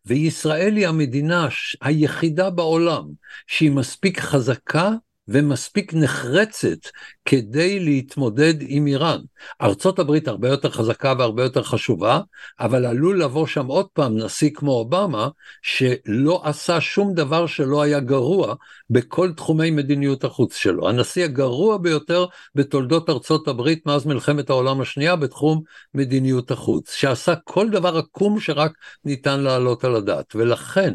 וישראל 0.06 0.76
היא 0.76 0.88
המדינה 0.88 1.48
היחידה 1.80 2.50
בעולם 2.50 3.04
שהיא 3.46 3.70
מספיק 3.70 4.20
חזקה 4.20 4.90
ומספיק 5.28 5.94
נחרצת 5.94 6.78
כדי 7.24 7.80
להתמודד 7.80 8.54
עם 8.60 8.86
איראן. 8.86 9.18
ארצות 9.62 9.98
הברית 9.98 10.28
הרבה 10.28 10.48
יותר 10.48 10.70
חזקה 10.70 11.14
והרבה 11.18 11.42
יותר 11.42 11.62
חשובה, 11.62 12.20
אבל 12.60 12.86
עלול 12.86 13.22
לבוא 13.22 13.46
שם 13.46 13.66
עוד 13.66 13.86
פעם 13.92 14.18
נשיא 14.18 14.50
כמו 14.54 14.72
אובמה, 14.72 15.28
שלא 15.62 16.40
עשה 16.44 16.80
שום 16.80 17.14
דבר 17.14 17.46
שלא 17.46 17.82
היה 17.82 18.00
גרוע 18.00 18.54
בכל 18.90 19.32
תחומי 19.32 19.70
מדיניות 19.70 20.24
החוץ 20.24 20.56
שלו. 20.56 20.88
הנשיא 20.88 21.24
הגרוע 21.24 21.78
ביותר 21.78 22.26
בתולדות 22.54 23.10
ארצות 23.10 23.48
הברית 23.48 23.86
מאז 23.86 24.06
מלחמת 24.06 24.50
העולם 24.50 24.80
השנייה 24.80 25.16
בתחום 25.16 25.62
מדיניות 25.94 26.50
החוץ, 26.50 26.92
שעשה 26.92 27.34
כל 27.44 27.70
דבר 27.70 27.96
עקום 27.96 28.40
שרק 28.40 28.72
ניתן 29.04 29.40
להעלות 29.40 29.84
על 29.84 29.96
הדעת. 29.96 30.34
ולכן 30.34 30.94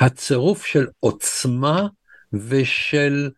הצירוף 0.00 0.66
של 0.66 0.86
עוצמה 1.00 1.86
ושל 2.32 3.30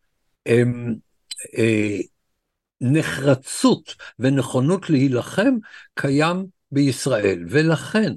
נחרצות 2.81 3.95
ונכונות 4.19 4.91
להילחם 4.91 5.55
קיים 5.95 6.47
בישראל, 6.73 7.45
ולכן 7.49 8.13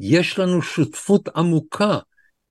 יש 0.00 0.38
לנו 0.38 0.62
שותפות 0.62 1.28
עמוקה 1.36 1.98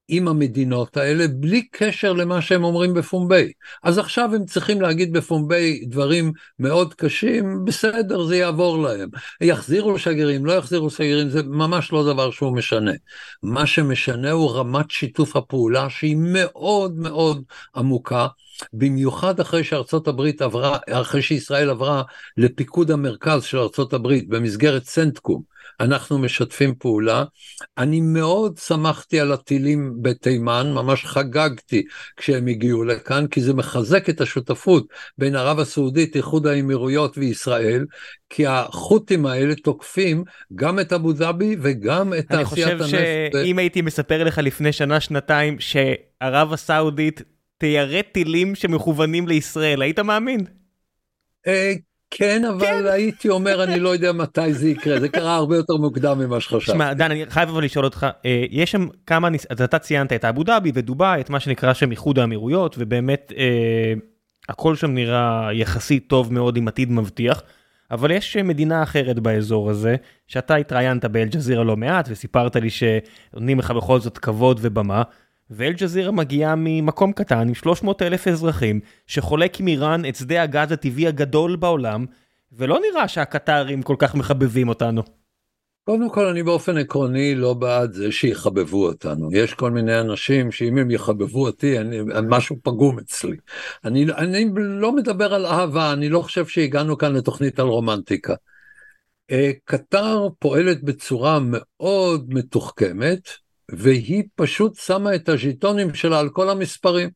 עם 0.07 0.27
המדינות 0.27 0.97
האלה 0.97 1.27
בלי 1.27 1.67
קשר 1.71 2.13
למה 2.13 2.41
שהם 2.41 2.63
אומרים 2.63 2.93
בפומבי. 2.93 3.51
אז 3.83 3.97
עכשיו 3.97 4.35
הם 4.35 4.45
צריכים 4.45 4.81
להגיד 4.81 5.13
בפומבי 5.13 5.85
דברים 5.85 6.31
מאוד 6.59 6.93
קשים, 6.93 7.65
בסדר, 7.65 8.23
זה 8.23 8.35
יעבור 8.35 8.77
להם. 8.77 9.09
יחזירו 9.41 9.99
שגרירים, 9.99 10.45
לא 10.45 10.51
יחזירו 10.51 10.89
שגרירים, 10.89 11.29
זה 11.29 11.43
ממש 11.43 11.91
לא 11.91 12.13
דבר 12.13 12.31
שהוא 12.31 12.55
משנה. 12.55 12.91
מה 13.43 13.65
שמשנה 13.65 14.31
הוא 14.31 14.51
רמת 14.51 14.91
שיתוף 14.91 15.35
הפעולה 15.35 15.89
שהיא 15.89 16.17
מאוד 16.19 16.97
מאוד 16.97 17.43
עמוקה, 17.75 18.27
במיוחד 18.73 19.39
אחרי 19.39 19.63
שארצות 19.63 20.07
הברית 20.07 20.41
עברה, 20.41 20.77
אחרי 20.91 21.21
שישראל 21.21 21.69
עברה 21.69 22.03
לפיקוד 22.37 22.91
המרכז 22.91 23.43
של 23.43 23.57
ארצות 23.57 23.93
הברית 23.93 24.29
במסגרת 24.29 24.83
סנטקום, 24.83 25.53
אנחנו 25.79 26.17
משתפים 26.17 26.75
פעולה. 26.75 27.23
אני 27.77 28.01
מאוד 28.01 28.57
שמחתי 28.57 29.19
על 29.19 29.31
הטילים 29.31 29.93
בתימן, 30.01 30.71
ממש 30.73 31.05
חגגתי 31.05 31.83
כשהם 32.17 32.47
הגיעו 32.47 32.83
לכאן, 32.83 33.27
כי 33.27 33.41
זה 33.41 33.53
מחזק 33.53 34.09
את 34.09 34.21
השותפות 34.21 34.87
בין 35.17 35.35
ערב 35.35 35.59
הסעודית, 35.59 36.15
איחוד 36.15 36.47
האמירויות 36.47 37.17
וישראל, 37.17 37.85
כי 38.29 38.47
החות'ים 38.47 39.25
האלה 39.25 39.55
תוקפים 39.55 40.23
גם 40.55 40.79
את 40.79 40.93
אבו 40.93 41.13
דאבי 41.13 41.55
וגם 41.61 42.13
את 42.13 42.27
תעשיית 42.27 42.67
הנפט. 42.67 42.81
אני 42.81 42.83
חושב 42.83 43.29
שאם 43.43 43.55
ו... 43.55 43.59
הייתי 43.59 43.81
מספר 43.81 44.23
לך 44.23 44.37
לפני 44.37 44.71
שנה, 44.71 44.99
שנתיים, 44.99 45.57
שערב 45.59 46.53
הסעודית 46.53 47.21
תיירט 47.63 48.05
טילים 48.11 48.55
שמכוונים 48.55 49.27
לישראל, 49.27 49.81
היית 49.81 49.99
מאמין? 49.99 50.39
אה, 51.47 51.73
כן, 52.11 52.45
אבל 52.45 52.59
כן. 52.59 52.85
הייתי 52.85 53.29
אומר, 53.29 53.63
אני 53.63 53.79
לא 53.79 53.89
יודע 53.89 54.11
מתי 54.11 54.53
זה 54.53 54.69
יקרה, 54.69 54.99
זה 54.99 55.09
קרה 55.09 55.35
הרבה 55.35 55.55
יותר 55.55 55.73
מוקדם 55.73 56.19
ממה 56.19 56.39
שחשבתי. 56.39 56.65
שמע, 56.65 56.93
דן, 56.93 57.11
אני 57.11 57.25
חייב 57.29 57.49
אבל 57.49 57.63
לשאול 57.63 57.85
אותך, 57.85 58.07
אה, 58.25 58.45
יש 58.49 58.71
שם 58.71 58.87
כמה, 59.07 59.27
אז 59.49 59.61
אתה 59.61 59.79
ציינת 59.79 60.13
את 60.13 60.25
אבו 60.25 60.43
דאבי 60.43 60.71
ודובאי, 60.73 61.21
את 61.21 61.29
מה 61.29 61.39
שנקרא 61.39 61.73
שם 61.73 61.91
איחוד 61.91 62.19
האמירויות, 62.19 62.75
ובאמת, 62.79 63.31
אה, 63.37 63.93
הכל 64.49 64.75
שם 64.75 64.91
נראה 64.93 65.49
יחסית 65.53 66.07
טוב 66.07 66.33
מאוד 66.33 66.57
עם 66.57 66.67
עתיד 66.67 66.91
מבטיח, 66.91 67.43
אבל 67.91 68.11
יש 68.11 68.37
מדינה 68.37 68.83
אחרת 68.83 69.19
באזור 69.19 69.69
הזה, 69.69 69.95
שאתה 70.27 70.55
התראיינת 70.55 71.05
באל-ג'זירה 71.05 71.63
לא 71.63 71.77
מעט 71.77 72.07
וסיפרת 72.11 72.55
לי 72.55 72.69
שנותנים 72.69 73.59
לך 73.59 73.71
בכל 73.71 73.99
זאת 73.99 74.17
כבוד 74.17 74.59
ובמה, 74.61 75.03
ואל-ג'זירה 75.55 76.11
מגיעה 76.11 76.55
ממקום 76.57 77.13
קטן 77.13 77.47
עם 77.47 77.53
300 77.53 78.01
אלף 78.01 78.27
אזרחים, 78.27 78.79
שחולק 79.07 79.59
עם 79.59 79.67
איראן 79.67 80.05
את 80.05 80.15
שדה 80.15 80.43
הגז 80.43 80.71
הטבעי 80.71 81.07
הגדול 81.07 81.55
בעולם, 81.55 82.05
ולא 82.51 82.79
נראה 82.79 83.07
שהקטרים 83.07 83.81
כל 83.81 83.95
כך 83.99 84.15
מחבבים 84.15 84.69
אותנו. 84.69 85.01
קודם 85.85 86.09
כל 86.09 86.25
אני 86.25 86.43
באופן 86.43 86.77
עקרוני 86.77 87.35
לא 87.35 87.53
בעד 87.53 87.93
זה 87.93 88.11
שיחבבו 88.11 88.87
אותנו. 88.87 89.29
יש 89.33 89.53
כל 89.53 89.71
מיני 89.71 89.99
אנשים 89.99 90.51
שאם 90.51 90.77
הם 90.77 90.91
יחבבו 90.91 91.45
אותי, 91.45 91.79
אני, 91.79 91.99
משהו 92.29 92.55
פגום 92.63 92.99
אצלי. 92.99 93.37
אני, 93.85 94.05
אני 94.17 94.49
לא 94.55 94.91
מדבר 94.91 95.33
על 95.33 95.45
אהבה, 95.45 95.93
אני 95.93 96.09
לא 96.09 96.21
חושב 96.21 96.45
שהגענו 96.45 96.97
כאן 96.97 97.13
לתוכנית 97.13 97.59
על 97.59 97.67
רומנטיקה. 97.67 98.33
אה, 99.31 99.51
קטר 99.65 100.27
פועלת 100.39 100.83
בצורה 100.83 101.39
מאוד 101.41 102.33
מתוחכמת, 102.33 103.29
והיא 103.77 104.23
פשוט 104.35 104.75
שמה 104.75 105.15
את 105.15 105.29
הז'יטונים 105.29 105.93
שלה 105.93 106.19
על 106.19 106.29
כל 106.29 106.49
המספרים. 106.49 107.09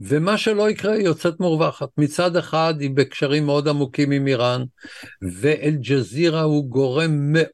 ומה 0.00 0.38
שלא 0.38 0.70
יקרה 0.70 0.92
היא 0.92 1.04
יוצאת 1.04 1.40
מורווחת. 1.40 1.88
מצד 1.98 2.36
אחד 2.36 2.74
היא 2.80 2.90
בקשרים 2.94 3.46
מאוד 3.46 3.68
עמוקים 3.68 4.10
עם 4.10 4.26
איראן, 4.26 4.64
ואל-ג'זירה 5.40 6.42
הוא 6.42 6.64
גורם 6.64 7.32
מאוד 7.32 7.46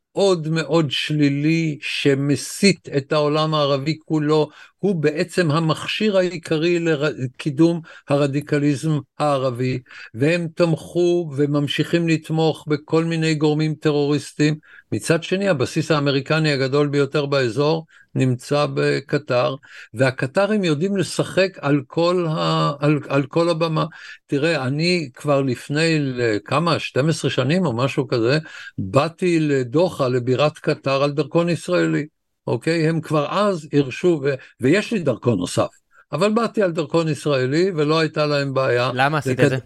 מאוד 0.50 0.90
שלילי 0.90 1.78
שמסית 1.80 2.88
את 2.96 3.12
העולם 3.12 3.54
הערבי 3.54 3.98
כולו, 4.04 4.48
הוא 4.78 4.94
בעצם 4.94 5.50
המכשיר 5.50 6.16
העיקרי 6.16 6.78
לקידום 6.78 7.80
הרדיקליזם 8.08 8.98
הערבי, 9.18 9.78
והם 10.14 10.48
תמכו 10.54 11.30
וממשיכים 11.36 12.08
לתמוך 12.08 12.64
בכל 12.68 13.04
מיני 13.04 13.34
גורמים 13.34 13.74
טרוריסטים. 13.74 14.54
מצד 14.92 15.22
שני, 15.22 15.48
הבסיס 15.48 15.90
האמריקני 15.90 16.52
הגדול 16.52 16.88
ביותר 16.88 17.26
באזור 17.26 17.86
נמצא 18.14 18.66
בקטר, 18.74 19.54
והקטרים 19.94 20.64
יודעים 20.64 20.96
לשחק 20.96 21.58
על 21.60 21.82
כל, 21.86 22.26
ה, 22.28 22.72
על, 22.80 22.98
על 23.08 23.26
כל 23.26 23.48
הבמה. 23.48 23.86
תראה, 24.26 24.66
אני 24.66 25.10
כבר 25.14 25.42
לפני 25.42 25.98
כמה, 26.44 26.78
12 26.78 27.30
שנים 27.30 27.66
או 27.66 27.72
משהו 27.72 28.08
כזה, 28.08 28.38
באתי 28.78 29.40
לדוחה, 29.40 30.07
לבירת 30.08 30.58
קטר, 30.58 31.02
על 31.02 31.12
דרכון 31.12 31.48
ישראלי. 31.48 32.06
אוקיי? 32.48 32.88
הם 32.88 33.00
כבר 33.00 33.26
אז 33.30 33.68
הרשו, 33.72 34.20
ו... 34.24 34.34
ויש 34.60 34.92
לי 34.92 34.98
דרכון 34.98 35.38
נוסף, 35.38 35.68
אבל 36.12 36.32
באתי 36.32 36.62
על 36.62 36.72
דרכון 36.72 37.08
ישראלי 37.08 37.70
ולא 37.76 37.98
הייתה 37.98 38.26
להם 38.26 38.54
בעיה. 38.54 38.90
למה 38.94 39.18
עשית 39.18 39.40
את 39.40 39.48
זה? 39.48 39.58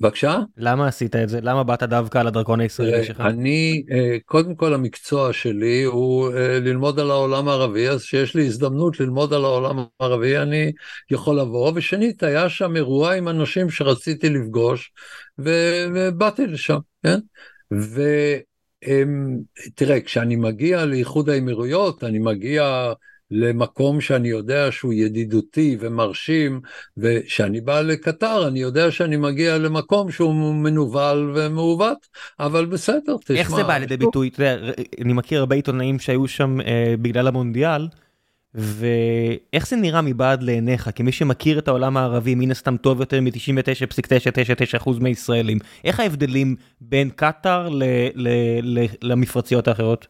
בבקשה? 0.00 0.38
למה 0.56 0.88
עשית 0.88 1.16
את 1.16 1.28
זה? 1.28 1.40
למה 1.42 1.64
באת 1.64 1.82
דווקא 1.82 2.18
על 2.18 2.26
הדרכון 2.26 2.60
הישראלי 2.60 3.04
שלך? 3.04 3.20
אני, 3.20 3.84
אה, 3.90 4.16
קודם 4.24 4.54
כל 4.54 4.74
המקצוע 4.74 5.32
שלי 5.32 5.82
הוא 5.82 6.32
אה, 6.32 6.60
ללמוד 6.60 7.00
על 7.00 7.10
העולם 7.10 7.48
הערבי, 7.48 7.88
אז 7.88 8.02
שיש 8.02 8.34
לי 8.34 8.46
הזדמנות 8.46 9.00
ללמוד 9.00 9.32
על 9.32 9.44
העולם 9.44 9.84
הערבי, 10.00 10.38
אני 10.38 10.72
יכול 11.10 11.38
לבוא, 11.40 11.72
ושנית, 11.74 12.22
היה 12.22 12.48
שם 12.48 12.76
אירוע 12.76 13.14
עם 13.14 13.28
אנשים 13.28 13.70
שרציתי 13.70 14.28
לפגוש, 14.30 14.92
ובאתי 15.38 16.46
לשם, 16.46 16.78
כן? 17.02 17.18
ו... 17.74 18.02
תראה, 19.74 20.00
כשאני 20.00 20.36
מגיע 20.36 20.84
לאיחוד 20.84 21.28
האמירויות, 21.30 22.04
אני 22.04 22.18
מגיע 22.18 22.92
למקום 23.30 24.00
שאני 24.00 24.28
יודע 24.28 24.68
שהוא 24.70 24.92
ידידותי 24.92 25.76
ומרשים, 25.80 26.60
וכשאני 26.96 27.60
בא 27.60 27.80
לקטר, 27.80 28.48
אני 28.48 28.60
יודע 28.60 28.90
שאני 28.90 29.16
מגיע 29.16 29.58
למקום 29.58 30.10
שהוא 30.10 30.54
מנוול 30.54 31.32
ומעוות, 31.34 32.06
אבל 32.40 32.66
בסדר, 32.66 33.16
תשמע. 33.24 33.36
איך 33.38 33.50
זה 33.50 33.62
בא 33.62 33.78
לידי 33.78 33.96
ביטוי? 33.96 34.28
אתה 34.28 34.42
יודע, 34.42 34.72
אני 35.00 35.12
מכיר 35.12 35.40
הרבה 35.40 35.56
עיתונאים 35.56 35.98
שהיו 35.98 36.28
שם 36.28 36.60
אה, 36.60 36.94
בגלל 37.02 37.28
המונדיאל, 37.28 37.88
ואיך 38.54 39.68
זה 39.68 39.76
נראה 39.76 40.02
מבעד 40.02 40.42
לעיניך, 40.42 40.90
כמי 40.94 41.12
שמכיר 41.12 41.58
את 41.58 41.68
העולם 41.68 41.96
הערבי 41.96 42.34
מן 42.34 42.50
הסתם 42.50 42.76
טוב 42.76 43.00
יותר 43.00 43.20
מ-99.999% 43.20 44.90
מהישראלים, 45.00 45.58
איך 45.84 46.00
ההבדלים 46.00 46.56
בין 46.80 47.10
קטאר 47.10 47.68
למפרציות 49.02 49.68
האחרות? 49.68 50.06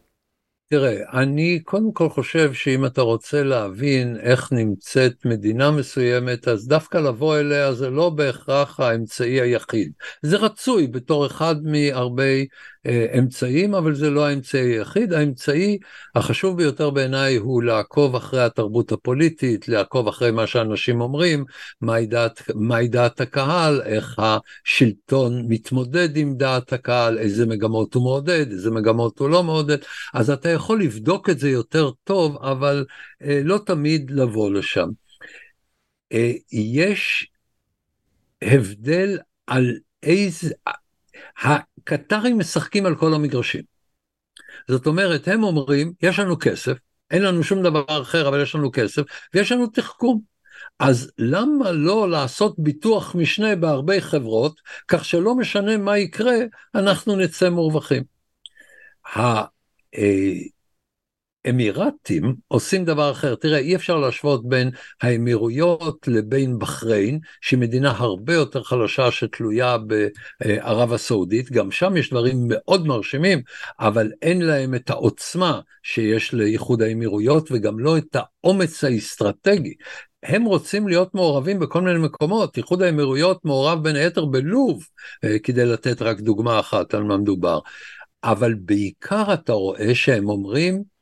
תראה, 0.71 0.97
אני 1.13 1.61
קודם 1.65 1.93
כל 1.93 2.09
חושב 2.09 2.53
שאם 2.53 2.87
אתה 2.87 3.03
רוצה 3.03 3.43
להבין 3.43 4.17
איך 4.21 4.53
נמצאת 4.53 5.25
מדינה 5.25 5.71
מסוימת, 5.71 6.49
אז 6.49 6.69
דווקא 6.69 6.99
לבוא 6.99 7.39
אליה 7.39 7.73
זה 7.73 7.91
לא 7.91 8.11
בהכרח 8.11 8.81
האמצעי 8.81 9.41
היחיד. 9.41 9.93
זה 10.23 10.37
רצוי 10.37 10.87
בתור 10.87 11.27
אחד 11.27 11.57
מהרבה 11.65 12.23
אמצעים, 13.19 13.75
אבל 13.75 13.95
זה 13.95 14.11
לא 14.11 14.27
האמצעי 14.27 14.61
היחיד. 14.61 15.13
האמצעי 15.13 15.79
החשוב 16.15 16.57
ביותר 16.57 16.91
בעיניי 16.91 17.37
הוא 17.37 17.63
לעקוב 17.63 18.17
אחרי 18.17 18.43
התרבות 18.43 18.93
הפוליטית, 18.93 19.69
לעקוב 19.69 20.09
אחרי 20.09 20.31
מה 20.31 20.47
שאנשים 20.47 21.01
אומרים, 21.01 21.45
מהי 21.81 22.07
דעת, 22.07 22.43
מהי 22.55 22.89
דעת 22.89 23.21
הקהל, 23.21 23.83
איך 23.85 24.19
השלטון 24.19 25.45
מתמודד 25.49 26.17
עם 26.17 26.37
דעת 26.37 26.73
הקהל, 26.73 27.19
איזה 27.19 27.47
מגמות 27.47 27.95
הוא 27.95 28.03
מעודד, 28.03 28.51
איזה 28.51 28.71
מגמות 28.71 29.19
הוא 29.19 29.31
לא 29.31 29.43
מעודד. 29.43 29.79
אז 30.15 30.31
אתה 30.31 30.49
יכול 30.49 30.83
לבדוק 30.83 31.31
את 31.31 31.39
זה 31.39 31.51
יותר 31.51 31.91
טוב, 32.05 32.37
אבל 32.37 32.85
אה, 33.23 33.41
לא 33.45 33.59
תמיד 33.67 34.11
לבוא 34.11 34.51
לשם. 34.51 34.89
אה, 36.13 36.33
יש 36.53 37.29
הבדל 38.43 39.19
על 39.47 39.79
איזה... 40.03 40.51
הקטרים 41.43 42.39
משחקים 42.39 42.87
על 42.87 42.97
כל 42.97 43.15
המגרשים. 43.15 43.63
זאת 44.69 44.87
אומרת, 44.87 45.29
הם 45.29 45.43
אומרים, 45.43 45.93
יש 46.03 46.19
לנו 46.19 46.39
כסף, 46.41 46.73
אין 47.11 47.23
לנו 47.23 47.43
שום 47.43 47.63
דבר 47.63 48.03
אחר, 48.03 48.29
אבל 48.29 48.43
יש 48.43 48.55
לנו 48.55 48.73
כסף, 48.73 49.03
ויש 49.35 49.53
לנו 49.53 49.67
תחכום. 49.67 50.21
אז 50.79 51.11
למה 51.19 51.73
לא 51.73 52.11
לעשות 52.11 52.55
ביטוח 52.59 53.15
משנה 53.15 53.57
בהרבה 53.57 54.01
חברות, 54.01 54.61
כך 54.89 55.05
שלא 55.05 55.35
משנה 55.35 55.77
מה 55.77 55.99
יקרה, 55.99 56.37
אנחנו 56.75 57.17
נצא 57.17 57.51
מורווחים. 57.51 58.03
האמירתים 61.45 62.35
עושים 62.49 62.85
דבר 62.85 63.11
אחר. 63.11 63.35
תראה, 63.35 63.59
אי 63.59 63.77
אפשר 63.77 63.97
להשוות 63.97 64.49
בין 64.49 64.71
האמירויות 65.03 66.09
לבין 66.09 66.59
בחריין, 66.59 67.19
שהיא 67.41 67.59
מדינה 67.59 67.91
הרבה 67.97 68.35
יותר 68.35 68.63
חלשה 68.63 69.11
שתלויה 69.11 69.77
בערב 69.79 70.93
הסעודית, 70.93 71.53
גם 71.53 71.71
שם 71.71 71.97
יש 71.97 72.11
דברים 72.11 72.37
מאוד 72.49 72.87
מרשימים, 72.87 73.43
אבל 73.81 74.13
אין 74.23 74.43
להם 74.43 74.75
את 74.75 74.91
העוצמה 74.91 75.61
שיש 75.83 76.35
לאיחוד 76.35 76.83
האמירויות 76.83 77.49
וגם 77.53 77.79
לא 77.79 77.99
את 77.99 78.17
האומץ 78.17 78.85
האסטרטגי. 78.85 79.75
הם 80.23 80.45
רוצים 80.45 80.89
להיות 80.89 81.15
מעורבים 81.15 81.59
בכל 81.59 81.81
מיני 81.81 81.99
מקומות, 81.99 82.57
איחוד 82.57 82.83
האמירויות 82.83 83.45
מעורב 83.45 83.83
בין 83.83 83.97
היתר 83.97 84.25
בלוב, 84.25 84.87
אה, 85.25 85.39
כדי 85.39 85.67
לתת 85.67 86.03
רק 86.03 86.21
דוגמה 86.21 86.61
אחת 86.61 86.95
על 86.95 87.03
מה 87.03 87.17
מדובר. 87.17 87.59
אבל 88.25 88.55
בעיקר 88.55 89.35
אתה 89.35 89.53
רואה 89.53 89.95
שהם 89.95 90.29
אומרים, 90.29 90.94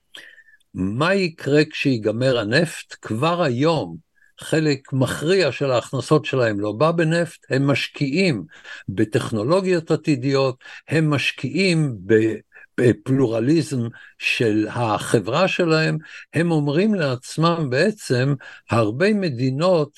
מה 0.75 1.14
יקרה 1.14 1.64
כשיגמר 1.64 2.39
הנפט? 2.39 2.97
כבר 3.03 3.43
היום 3.43 3.97
חלק 4.41 4.93
מכריע 4.93 5.53
של 5.53 5.70
ההכנסות 5.70 6.25
שלהם 6.25 6.61
לא 6.61 6.73
בא 6.73 6.91
בנפט, 6.91 7.47
הם 7.51 7.66
משקיעים 7.66 8.45
בטכנולוגיות 8.89 9.91
עתידיות, 9.91 10.64
הם 10.89 11.11
משקיעים 11.11 11.97
בפלורליזם 12.81 13.81
של 14.18 14.66
החברה 14.70 15.49
שלהם, 15.49 15.99
הם 16.35 16.51
אומרים 16.51 16.95
לעצמם 16.95 17.66
בעצם, 17.70 18.35
הרבה 18.70 19.14
מדינות 19.14 19.91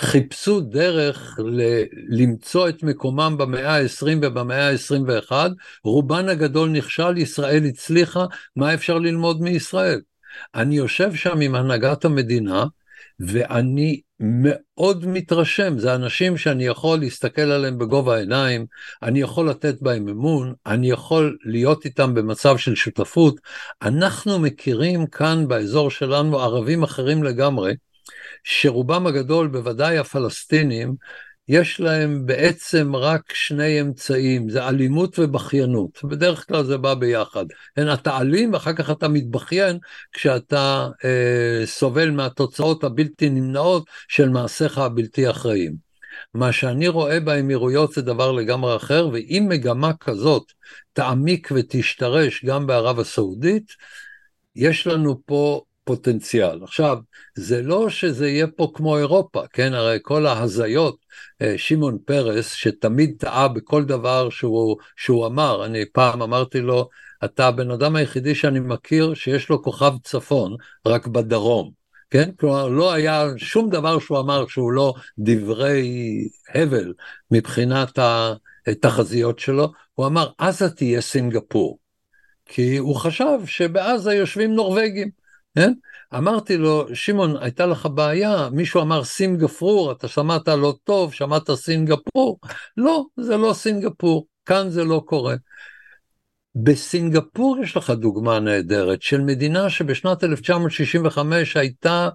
חיפשו 0.00 0.60
דרך 0.60 1.38
ל- 1.44 1.84
למצוא 2.08 2.68
את 2.68 2.82
מקומם 2.82 3.34
במאה 3.38 3.76
ה-20 3.76 4.06
ובמאה 4.22 4.70
ה-21, 4.70 5.32
רובן 5.84 6.28
הגדול 6.28 6.68
נכשל, 6.68 7.18
ישראל 7.18 7.64
הצליחה, 7.64 8.24
מה 8.56 8.74
אפשר 8.74 8.98
ללמוד 8.98 9.40
מישראל? 9.42 10.00
אני 10.54 10.76
יושב 10.76 11.14
שם 11.14 11.40
עם 11.40 11.54
הנהגת 11.54 12.04
המדינה, 12.04 12.64
ואני 13.20 14.00
מאוד 14.20 15.06
מתרשם, 15.06 15.78
זה 15.78 15.94
אנשים 15.94 16.36
שאני 16.36 16.66
יכול 16.66 16.98
להסתכל 16.98 17.42
עליהם 17.42 17.78
בגובה 17.78 18.16
העיניים, 18.16 18.66
אני 19.02 19.20
יכול 19.20 19.48
לתת 19.50 19.82
בהם 19.82 20.08
אמון, 20.08 20.54
אני 20.66 20.90
יכול 20.90 21.36
להיות 21.44 21.84
איתם 21.84 22.14
במצב 22.14 22.56
של 22.56 22.74
שותפות. 22.74 23.40
אנחנו 23.82 24.38
מכירים 24.38 25.06
כאן 25.06 25.48
באזור 25.48 25.90
שלנו 25.90 26.40
ערבים 26.40 26.82
אחרים 26.82 27.22
לגמרי, 27.22 27.74
שרובם 28.44 29.06
הגדול, 29.06 29.48
בוודאי 29.48 29.98
הפלסטינים, 29.98 30.94
יש 31.50 31.80
להם 31.80 32.26
בעצם 32.26 32.96
רק 32.96 33.34
שני 33.34 33.80
אמצעים, 33.80 34.50
זה 34.50 34.68
אלימות 34.68 35.18
ובכיינות. 35.18 36.04
בדרך 36.04 36.48
כלל 36.48 36.64
זה 36.64 36.78
בא 36.78 36.94
ביחד. 36.94 37.44
כן, 37.76 37.92
אתה 37.92 38.18
אלים 38.18 38.52
ואחר 38.52 38.72
כך 38.72 38.90
אתה 38.90 39.08
מתבכיין 39.08 39.78
כשאתה 40.12 40.88
אה, 41.04 41.66
סובל 41.66 42.10
מהתוצאות 42.10 42.84
הבלתי 42.84 43.30
נמנעות 43.30 43.84
של 44.08 44.28
מעשיך 44.28 44.78
הבלתי 44.78 45.30
אחראיים. 45.30 45.74
מה 46.34 46.52
שאני 46.52 46.88
רואה 46.88 47.20
באמירויות 47.20 47.92
זה 47.92 48.02
דבר 48.02 48.32
לגמרי 48.32 48.76
אחר, 48.76 49.08
ואם 49.12 49.46
מגמה 49.48 49.92
כזאת 50.00 50.52
תעמיק 50.92 51.48
ותשתרש 51.54 52.44
גם 52.44 52.66
בערב 52.66 53.00
הסעודית, 53.00 53.72
יש 54.56 54.86
לנו 54.86 55.20
פה 55.26 55.62
פוטנציאל. 55.90 56.62
עכשיו, 56.62 56.98
זה 57.34 57.62
לא 57.62 57.90
שזה 57.90 58.28
יהיה 58.28 58.46
פה 58.46 58.70
כמו 58.74 58.98
אירופה, 58.98 59.42
כן? 59.52 59.74
הרי 59.74 59.98
כל 60.02 60.26
ההזיות, 60.26 60.96
אה, 61.42 61.54
שמעון 61.56 61.98
פרס, 62.04 62.52
שתמיד 62.52 63.14
טעה 63.18 63.48
בכל 63.48 63.84
דבר 63.84 64.30
שהוא, 64.30 64.76
שהוא 64.96 65.26
אמר, 65.26 65.64
אני 65.66 65.84
פעם 65.92 66.22
אמרתי 66.22 66.60
לו, 66.60 66.88
אתה 67.24 67.46
הבן 67.46 67.70
אדם 67.70 67.96
היחידי 67.96 68.34
שאני 68.34 68.60
מכיר 68.60 69.14
שיש 69.14 69.48
לו 69.48 69.62
כוכב 69.62 69.92
צפון, 70.04 70.56
רק 70.86 71.06
בדרום. 71.06 71.70
כן? 72.10 72.30
כלומר, 72.40 72.68
לא 72.68 72.92
היה 72.92 73.26
שום 73.36 73.70
דבר 73.70 73.98
שהוא 73.98 74.18
אמר 74.18 74.46
שהוא 74.46 74.72
לא 74.72 74.94
דברי 75.18 75.88
הבל 76.54 76.92
מבחינת 77.30 77.98
התחזיות 78.66 79.38
שלו, 79.38 79.72
הוא 79.94 80.06
אמר, 80.06 80.30
עזה 80.38 80.70
תהיה 80.70 81.00
סינגפור. 81.00 81.78
כי 82.46 82.76
הוא 82.76 82.96
חשב 82.96 83.38
שבעזה 83.46 84.14
יושבים 84.14 84.54
נורבגים. 84.54 85.19
כן? 85.54 85.72
אמרתי 86.16 86.56
לו, 86.56 86.86
שמעון, 86.94 87.36
הייתה 87.40 87.66
לך 87.66 87.88
בעיה, 87.94 88.48
מישהו 88.52 88.82
אמר 88.82 89.04
סינגפור, 89.04 89.92
אתה 89.92 90.08
שמעת 90.08 90.48
לא 90.48 90.74
טוב, 90.84 91.14
שמעת 91.14 91.50
סינגפור? 91.50 92.38
לא, 92.76 93.04
זה 93.16 93.36
לא 93.36 93.52
סינגפור, 93.52 94.26
כאן 94.46 94.70
זה 94.70 94.84
לא 94.84 95.02
קורה. 95.06 95.34
בסינגפור 96.54 97.58
יש 97.62 97.76
לך 97.76 97.90
דוגמה 97.90 98.40
נהדרת 98.40 99.02
של 99.02 99.20
מדינה 99.20 99.70
שבשנת 99.70 100.24
1965 100.24 101.56
הייתה 101.56 102.08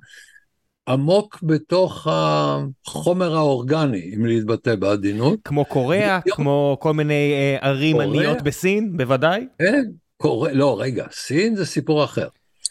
עמוק 0.88 1.40
בתוך 1.44 2.08
החומר 2.12 3.36
האורגני, 3.36 4.12
אם 4.16 4.26
להתבטא 4.26 4.76
בעדינות. 4.76 5.40
כמו 5.44 5.66
קוריאה, 5.66 6.20
כמו 6.22 6.78
כל 6.80 6.94
מיני 6.94 7.34
אה, 7.34 7.68
ערים 7.70 8.00
עניות 8.00 8.42
בסין, 8.42 8.98
בוודאי? 8.98 9.48
כן, 9.60 9.84
קוריאה, 10.18 10.56
לא, 10.56 10.78
רגע, 10.80 11.06
סין 11.12 11.56
זה 11.56 11.66
סיפור 11.66 12.04
אחר. 12.04 12.28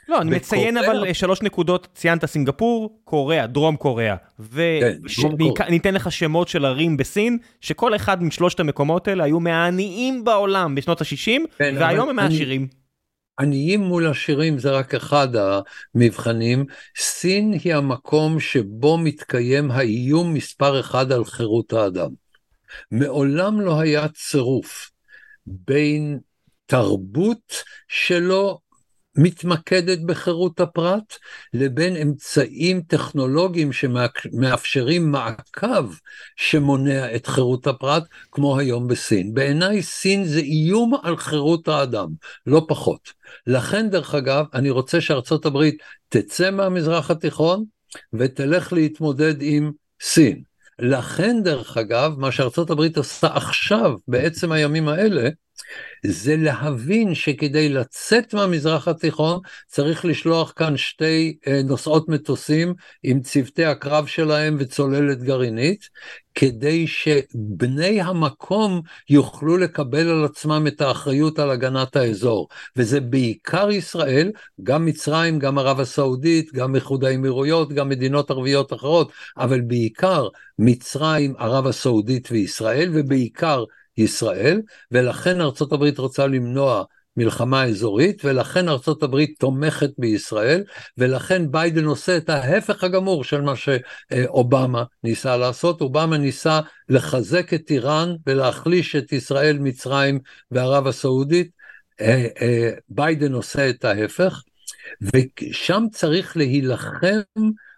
לא, 0.08 0.20
אני 0.20 0.30
מציין 0.36 0.76
אבל 0.76 1.06
אה, 1.06 1.14
שלוש 1.14 1.42
נקודות, 1.42 1.88
ציינת 1.94 2.24
סינגפור, 2.24 3.00
קוריאה, 3.04 3.46
דרום 3.46 3.76
קוריאה, 3.76 4.16
וניתן 4.38 5.94
לך 5.94 6.12
שמות 6.12 6.48
של 6.48 6.64
ערים 6.64 6.96
בסין, 6.96 7.38
שכל 7.60 7.96
אחד 7.96 8.22
משלושת 8.22 8.60
המקומות 8.60 9.08
האלה 9.08 9.24
היו 9.24 9.40
מהעניים 9.40 10.24
בעולם 10.24 10.74
בשנות 10.74 11.00
ה-60, 11.00 11.40
כן, 11.58 11.74
והיום 11.78 12.08
הם 12.08 12.18
העשירים. 12.18 12.68
עניים 13.40 13.80
מול 13.80 14.06
עשירים 14.06 14.58
זה 14.58 14.70
רק 14.70 14.94
אחד 14.94 15.28
המבחנים. 15.94 16.64
סין 16.98 17.52
היא 17.64 17.74
המקום 17.74 18.40
שבו 18.40 18.98
מתקיים 18.98 19.70
האיום 19.70 20.34
מספר 20.34 20.80
אחד 20.80 21.12
על 21.12 21.24
חירות 21.24 21.72
האדם. 21.72 22.10
מעולם 22.90 23.60
לא 23.60 23.80
היה 23.80 24.08
צירוף 24.08 24.90
בין 25.46 26.18
תרבות 26.66 27.62
שלא 27.88 28.58
מתמקדת 29.16 29.98
בחירות 30.00 30.60
הפרט, 30.60 31.16
לבין 31.54 31.96
אמצעים 31.96 32.80
טכנולוגיים 32.80 33.72
שמאפשרים 33.72 35.10
מעקב 35.10 35.94
שמונע 36.36 37.14
את 37.14 37.26
חירות 37.26 37.66
הפרט, 37.66 38.04
כמו 38.32 38.58
היום 38.58 38.88
בסין. 38.88 39.34
בעיניי 39.34 39.82
סין 39.82 40.24
זה 40.24 40.40
איום 40.40 40.94
על 41.02 41.16
חירות 41.16 41.68
האדם, 41.68 42.08
לא 42.46 42.64
פחות. 42.68 43.12
לכן, 43.46 43.90
דרך 43.90 44.14
אגב, 44.14 44.44
אני 44.54 44.70
רוצה 44.70 45.00
שארצות 45.00 45.46
הברית 45.46 45.82
תצא 46.08 46.50
מהמזרח 46.50 47.10
התיכון 47.10 47.64
ותלך 48.12 48.72
להתמודד 48.72 49.34
עם 49.40 49.72
סין. 50.00 50.42
לכן, 50.78 51.42
דרך 51.42 51.76
אגב, 51.76 52.14
מה 52.18 52.32
שארצות 52.32 52.70
הברית 52.70 52.96
עושה 52.96 53.26
עכשיו, 53.26 53.92
בעצם 54.08 54.52
הימים 54.52 54.88
האלה, 54.88 55.28
זה 56.06 56.36
להבין 56.36 57.14
שכדי 57.14 57.68
לצאת 57.68 58.34
מהמזרח 58.34 58.88
התיכון 58.88 59.40
צריך 59.66 60.04
לשלוח 60.04 60.52
כאן 60.56 60.76
שתי 60.76 61.36
אה, 61.46 61.60
נוסעות 61.64 62.08
מטוסים 62.08 62.74
עם 63.02 63.20
צוותי 63.20 63.64
הקרב 63.64 64.06
שלהם 64.06 64.56
וצוללת 64.58 65.22
גרעינית, 65.22 65.88
כדי 66.34 66.86
שבני 66.86 68.00
המקום 68.00 68.80
יוכלו 69.10 69.56
לקבל 69.56 70.08
על 70.08 70.24
עצמם 70.24 70.66
את 70.66 70.80
האחריות 70.80 71.38
על 71.38 71.50
הגנת 71.50 71.96
האזור. 71.96 72.48
וזה 72.76 73.00
בעיקר 73.00 73.70
ישראל, 73.70 74.30
גם 74.62 74.86
מצרים, 74.86 75.38
גם 75.38 75.58
ערב 75.58 75.80
הסעודית, 75.80 76.52
גם 76.52 76.74
איחוד 76.74 77.04
האמירויות, 77.04 77.72
גם 77.72 77.88
מדינות 77.88 78.30
ערביות 78.30 78.72
אחרות, 78.72 79.12
אבל 79.38 79.60
בעיקר 79.60 80.28
מצרים, 80.58 81.34
ערב 81.38 81.66
הסעודית 81.66 82.28
וישראל, 82.30 82.90
ובעיקר 82.94 83.64
ישראל, 83.96 84.62
ולכן 84.90 85.40
ארצות 85.40 85.72
הברית 85.72 85.98
רוצה 85.98 86.26
למנוע 86.26 86.84
מלחמה 87.16 87.64
אזורית, 87.64 88.24
ולכן 88.24 88.68
ארצות 88.68 89.02
הברית 89.02 89.34
תומכת 89.38 89.90
בישראל, 89.98 90.64
ולכן 90.98 91.50
ביידן 91.50 91.84
עושה 91.84 92.16
את 92.16 92.28
ההפך 92.28 92.84
הגמור 92.84 93.24
של 93.24 93.40
מה 93.40 93.52
שאובמה 93.56 94.84
ניסה 95.04 95.36
לעשות. 95.36 95.80
אובמה 95.80 96.18
ניסה 96.18 96.60
לחזק 96.88 97.54
את 97.54 97.70
איראן 97.70 98.14
ולהחליש 98.26 98.96
את 98.96 99.12
ישראל, 99.12 99.58
מצרים 99.58 100.18
וערב 100.50 100.86
הסעודית. 100.86 101.50
אה, 102.00 102.26
אה, 102.40 102.70
ביידן 102.88 103.32
עושה 103.32 103.70
את 103.70 103.84
ההפך, 103.84 104.42
ושם 105.00 105.84
צריך 105.92 106.36
להילחם 106.36 107.20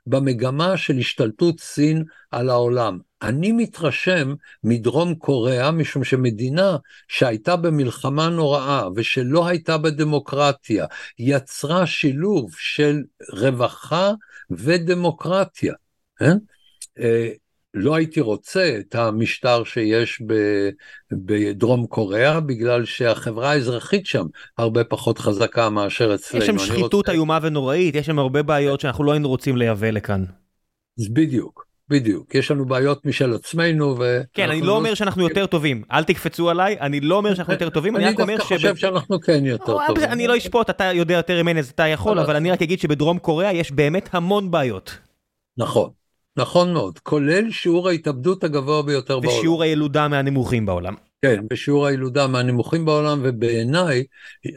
במגמה 0.07 0.77
של 0.77 0.99
השתלטות 0.99 1.61
סין 1.61 2.05
על 2.31 2.51
העולם. 2.51 2.99
אני 3.23 3.53
מתרשם 3.53 4.35
מדרום 4.65 5.15
קוריאה, 5.15 5.71
משום 5.71 6.05
שמדינה 6.05 6.77
שהייתה 7.09 7.57
במלחמה 7.57 8.29
נוראה 8.29 8.89
ושלא 8.97 9.47
הייתה 9.47 9.79
בדמוקרטיה, 9.79 10.87
יצרה 11.19 11.87
שילוב 11.87 12.51
של 12.59 13.03
רווחה 13.33 14.13
ודמוקרטיה. 14.51 15.75
אה? 16.23 16.33
אה, 17.77 17.81
לא 17.83 17.95
הייתי 17.95 18.21
רוצה 18.21 18.77
את 18.81 18.95
המשטר 18.95 19.65
שיש 19.65 20.23
ב, 20.27 20.35
בדרום 21.13 21.87
קוריאה, 21.87 22.41
בגלל 22.41 22.85
שהחברה 22.85 23.51
האזרחית 23.51 24.07
שם 24.07 24.27
הרבה 24.59 24.85
פחות 24.85 25.19
חזקה 25.19 25.71
מאשר 25.71 26.15
אצלנו. 26.15 26.43
יש 26.43 26.47
שם 26.51 26.59
שחיתות 26.59 26.95
רוצה... 26.95 27.13
איומה 27.13 27.39
ונוראית, 27.43 27.95
יש 27.95 28.07
שם 28.07 28.19
הרבה 28.19 28.43
בעיות 28.43 28.81
שאנחנו 28.81 29.05
לא 29.05 29.13
היינו 29.13 29.29
רוצים 29.29 29.57
לייבא 29.57 29.91
לכאן. 29.91 30.25
בדיוק. 31.13 31.67
בדיוק, 31.89 32.35
יש 32.35 32.51
לנו 32.51 32.65
בעיות 32.67 33.07
משל 33.07 33.35
עצמנו 33.35 33.99
ו... 33.99 34.21
כן, 34.33 34.51
אני 34.51 34.61
לא 34.61 34.77
אומר 34.77 34.95
שאנחנו 34.95 35.23
יותר 35.23 35.47
טובים, 35.47 35.83
אל 35.93 36.05
תקפצו 36.05 36.51
עליי, 36.51 36.77
אני 36.81 37.01
לא 37.01 37.17
אומר 37.17 37.35
שאנחנו 37.35 37.53
יותר 37.53 37.71
טובים, 37.71 37.97
אני 37.97 38.05
רק 38.05 38.21
אומר 38.21 38.27
ש... 38.27 38.31
אני 38.31 38.37
דווקא 38.39 38.57
חושב 38.57 38.77
שאנחנו 38.77 39.21
כן 39.21 39.45
יותר 39.45 39.77
טובים. 39.87 40.05
אני 40.05 40.27
לא 40.27 40.37
אשפוט, 40.37 40.71
אתה 40.71 40.85
יודע 40.85 41.15
יותר 41.15 41.43
ממני 41.43 41.61
אז 41.61 41.69
אתה 41.69 41.87
יכול, 41.87 42.19
אבל 42.19 42.37
אני 42.37 42.51
רק 42.51 42.63
אגיד 42.63 42.81
שבדרום 42.81 43.19
קוריאה 43.19 43.53
יש 43.53 43.73
באמת 43.73 44.09
המון 44.13 44.51
בעיות. 44.51 44.99
נכון, 45.59 45.91
נכון 46.37 46.73
מאוד, 46.73 46.99
כולל 46.99 47.51
שיעור 47.51 47.89
ההתאבדות 47.89 48.45
הגבוה 48.45 48.83
ביותר 48.83 49.21
בעולם. 49.21 49.39
ושיעור 49.39 49.63
הילודה 49.63 50.09
מהנמוכים 50.09 50.67
בעולם. 50.67 50.95
כן, 51.23 51.45
ושיעור 51.53 51.87
הילודה 51.87 52.27
מהנמוכים 52.27 52.85
בעולם, 52.85 53.21
ובעיניי 53.23 54.05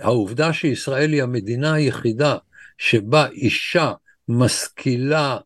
העובדה 0.01 0.53
שישראל 0.53 1.13
היא 1.13 1.23
המדינה 1.23 1.73
היחידה 1.73 2.37
שבה 2.77 3.27
אישה 3.27 3.93
משכילה, 4.27 5.37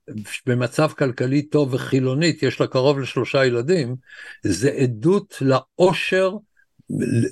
במצב 0.45 0.89
כלכלי 0.97 1.41
טוב 1.41 1.73
וחילונית, 1.73 2.43
יש 2.43 2.61
לה 2.61 2.67
קרוב 2.67 2.99
לשלושה 2.99 3.45
ילדים, 3.45 3.95
זה 4.43 4.71
עדות 4.71 5.41
לאושר, 5.41 6.31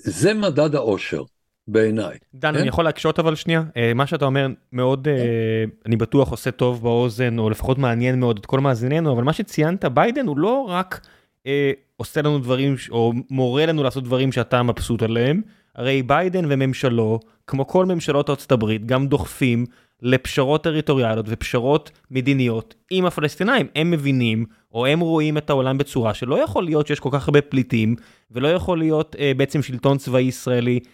זה 0.04 0.34
מדד 0.34 0.76
האושר. 0.76 1.24
בעיניי. 1.68 2.18
דן, 2.36 2.54
כן? 2.54 2.60
אני 2.60 2.68
יכול 2.68 2.84
להקשות 2.84 3.20
אבל 3.20 3.36
שנייה? 3.36 3.64
אה, 3.78 3.94
מה 3.96 4.08
שאתה 4.08 4.26
אומר 4.26 4.48
מאוד, 4.74 5.08
כן. 5.08 5.70
אני 5.86 5.96
בטוח 5.96 6.32
עושה 6.32 6.52
טוב 6.52 6.84
באוזן, 6.84 7.40
או 7.40 7.50
לפחות 7.50 7.78
מעניין 7.78 8.20
מאוד 8.20 8.38
את 8.40 8.46
כל 8.46 8.60
מאזיננו, 8.60 9.14
אבל 9.14 9.24
מה 9.24 9.34
שציינת, 9.34 9.86
ביידן 9.86 10.28
הוא 10.28 10.38
לא 10.38 10.66
רק 10.70 11.08
אה, 11.48 11.72
עושה 11.98 12.22
לנו 12.22 12.40
דברים, 12.40 12.76
או 12.92 13.14
מורה 13.30 13.66
לנו 13.66 13.84
לעשות 13.84 14.04
דברים 14.04 14.32
שאתה 14.32 14.64
מבסוט 14.64 15.04
עליהם, 15.04 15.42
הרי 15.76 16.04
ביידן 16.04 16.46
וממשלו, 16.50 17.20
כמו 17.48 17.68
כל 17.68 17.86
ממשלות 17.86 18.30
ארצות 18.30 18.52
הברית, 18.52 18.86
גם 18.86 19.08
דוחפים 19.08 19.66
לפשרות 20.02 20.64
טריטוריאליות 20.64 21.26
ופשרות 21.30 21.92
מדיניות 22.12 22.76
עם 22.92 23.06
הפלסטינאים. 23.06 23.68
הם 23.76 23.92
מבינים, 23.92 24.46
או 24.74 24.86
הם 24.86 25.00
רואים 25.00 25.38
את 25.38 25.50
העולם 25.50 25.78
בצורה 25.78 26.14
שלא 26.14 26.44
יכול 26.44 26.64
להיות 26.64 26.88
שיש 26.88 27.00
כל 27.00 27.10
כך 27.12 27.28
הרבה 27.28 27.42
פליטים, 27.42 27.96
ולא 28.32 28.48
יכול 28.48 28.78
להיות 28.78 29.16
אה, 29.20 29.32
בעצם 29.38 29.62
שלטון 29.62 29.98
צבאי 29.98 30.22
ישראלי 30.22 30.80
אה, 30.80 30.88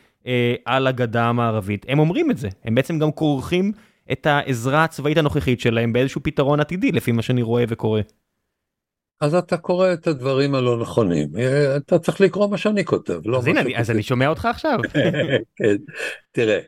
על 0.66 0.88
הגדה 0.88 1.26
המערבית. 1.26 1.86
הם 1.90 2.00
אומרים 2.00 2.32
את 2.32 2.38
זה, 2.38 2.50
הם 2.64 2.76
בעצם 2.76 3.00
גם 3.00 3.12
כורכים 3.12 3.72
את 4.12 4.26
העזרה 4.26 4.84
הצבאית 4.84 5.18
הנוכחית 5.18 5.60
שלהם 5.60 5.94
באיזשהו 5.94 6.24
פתרון 6.24 6.60
עתידי, 6.60 6.92
לפי 6.92 7.12
מה 7.12 7.22
שאני 7.22 7.42
רואה 7.42 7.64
וקורא. 7.68 8.02
אז 9.22 9.36
אתה 9.36 9.58
קורא 9.58 9.94
את 9.94 10.08
הדברים 10.08 10.56
הלא 10.56 10.82
נכונים, 10.82 11.28
אה, 11.38 11.78
אתה 11.78 12.00
צריך 12.00 12.22
לקרוא 12.22 12.48
מה 12.48 12.58
שאני 12.58 12.86
כותב. 12.86 13.20
לא 13.26 13.38
אז 13.38 13.48
הנה, 13.48 13.62
אז 13.76 13.92
אני 13.92 14.04
שומע 14.04 14.28
אותך 14.28 14.46
עכשיו. 14.46 14.80
כן, 15.58 15.76
תראה, 16.32 16.60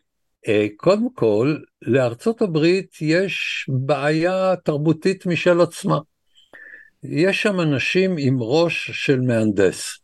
אה, 0.47 0.67
קודם 0.77 1.13
כל, 1.13 1.57
לארצות 1.81 2.41
הברית 2.41 2.97
יש 3.01 3.65
בעיה 3.69 4.55
תרבותית 4.63 5.25
משל 5.25 5.61
עצמה. 5.61 5.99
יש 7.03 7.41
שם 7.41 7.59
אנשים 7.59 8.15
עם 8.19 8.37
ראש 8.39 8.91
של 8.93 9.21
מהנדס, 9.21 9.99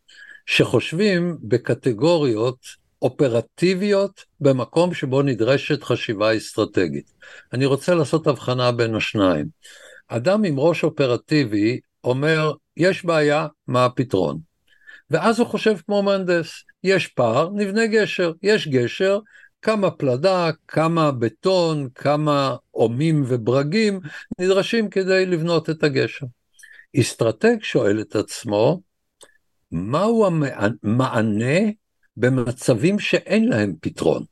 שחושבים 0.46 1.36
בקטגוריות 1.42 2.58
אופרטיביות 3.06 4.24
במקום 4.40 4.94
שבו 4.94 5.22
נדרשת 5.22 5.82
חשיבה 5.82 6.36
אסטרטגית. 6.36 7.12
אני 7.52 7.66
רוצה 7.66 7.94
לעשות 7.94 8.26
הבחנה 8.26 8.72
בין 8.72 8.94
השניים. 8.94 9.46
אדם 10.08 10.44
עם 10.44 10.58
ראש 10.58 10.84
אופרטיבי 10.84 11.80
אומר, 12.04 12.52
יש 12.76 13.04
בעיה, 13.04 13.46
מה 13.66 13.84
הפתרון? 13.84 14.38
ואז 15.10 15.38
הוא 15.38 15.46
חושב 15.46 15.76
כמו 15.86 16.02
מהנדס, 16.02 16.62
יש 16.84 17.06
פער, 17.06 17.50
נבנה 17.54 17.86
גשר, 17.86 18.32
יש 18.42 18.68
גשר, 18.68 19.18
כמה 19.62 19.90
פלדה, 19.90 20.50
כמה 20.68 21.12
בטון, 21.12 21.88
כמה 21.94 22.56
עומים 22.70 23.24
וברגים 23.26 24.00
נדרשים 24.40 24.90
כדי 24.90 25.26
לבנות 25.26 25.70
את 25.70 25.82
הגשר. 25.84 26.26
אסטרטג 27.00 27.56
שואל 27.62 28.00
את 28.00 28.16
עצמו, 28.16 28.80
מהו 29.72 30.26
המענה 30.26 31.70
במצבים 32.16 32.98
שאין 32.98 33.48
להם 33.48 33.74
פתרון? 33.80 34.24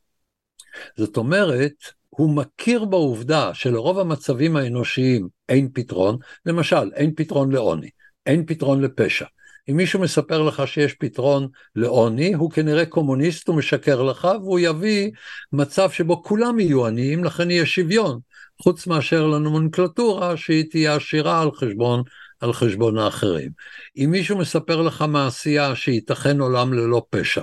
זאת 0.97 1.17
אומרת, 1.17 1.73
הוא 2.09 2.35
מכיר 2.35 2.85
בעובדה 2.85 3.53
שלרוב 3.53 3.99
המצבים 3.99 4.55
האנושיים 4.55 5.27
אין 5.49 5.69
פתרון, 5.73 6.17
למשל, 6.45 6.91
אין 6.95 7.13
פתרון 7.15 7.51
לעוני, 7.51 7.89
אין 8.25 8.45
פתרון 8.45 8.81
לפשע. 8.81 9.25
אם 9.69 9.77
מישהו 9.77 9.99
מספר 9.99 10.41
לך 10.41 10.67
שיש 10.67 10.93
פתרון 10.93 11.47
לעוני, 11.75 12.33
הוא 12.33 12.51
כנראה 12.51 12.85
קומוניסט, 12.85 13.47
הוא 13.47 13.55
משקר 13.55 14.03
לך, 14.03 14.27
והוא 14.41 14.59
יביא 14.59 15.11
מצב 15.53 15.91
שבו 15.91 16.23
כולם 16.23 16.59
יהיו 16.59 16.85
עניים, 16.85 17.23
לכן 17.23 17.51
יהיה 17.51 17.65
שוויון, 17.65 18.19
חוץ 18.61 18.87
מאשר 18.87 19.27
לנומנקלטורה 19.27 20.37
שהיא 20.37 20.65
תהיה 20.69 20.95
עשירה 20.95 21.41
על 21.41 21.51
חשבון, 21.51 22.03
על 22.39 22.53
חשבון 22.53 22.97
האחרים. 22.97 23.51
אם 23.97 24.09
מישהו 24.11 24.37
מספר 24.37 24.81
לך 24.81 25.05
מעשייה 25.07 25.75
שייתכן 25.75 26.39
עולם 26.39 26.73
ללא 26.73 27.05
פשע, 27.09 27.41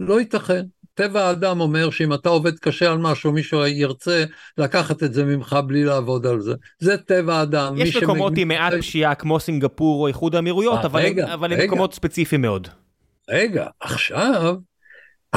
לא 0.00 0.20
ייתכן. 0.20 0.62
טבע 0.94 1.24
האדם 1.24 1.60
אומר 1.60 1.90
שאם 1.90 2.14
אתה 2.14 2.28
עובד 2.28 2.58
קשה 2.58 2.90
על 2.92 2.98
משהו, 2.98 3.32
מישהו 3.32 3.66
ירצה 3.66 4.24
לקחת 4.58 5.02
את 5.02 5.14
זה 5.14 5.24
ממך 5.24 5.56
בלי 5.66 5.84
לעבוד 5.84 6.26
על 6.26 6.40
זה. 6.40 6.54
זה 6.78 6.96
טבע 6.96 7.34
האדם. 7.34 7.74
יש 7.76 7.96
מקומות 7.96 8.32
שמג... 8.32 8.40
עם 8.40 8.48
מעט 8.48 8.72
פשיעה 8.78 9.14
כמו 9.14 9.40
סינגפור 9.40 10.02
או 10.02 10.08
איחוד 10.08 10.34
האמירויות, 10.34 10.78
אה, 10.78 10.86
אבל, 10.86 11.00
רגע, 11.00 11.34
אבל 11.34 11.52
רגע. 11.52 11.62
הם 11.62 11.68
מקומות 11.68 11.94
ספציפיים 11.94 12.42
מאוד. 12.42 12.68
רגע, 13.30 13.66
עכשיו 13.80 14.56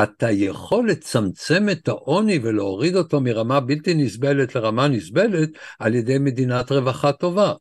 אתה 0.04 0.32
יכול 0.32 0.90
לצמצם 0.90 1.70
את 1.72 1.88
העוני 1.88 2.40
ולהוריד 2.44 2.96
אותו 2.96 3.22
מרמה 3.22 3.60
בלתי 3.60 3.94
נסבלת 3.94 4.56
לרמה 4.56 4.88
נסבלת 4.88 5.50
על 5.80 5.96
ידי 5.96 6.18
מדינת 6.18 6.72
רווחה 6.72 7.12
טובה. 7.12 7.54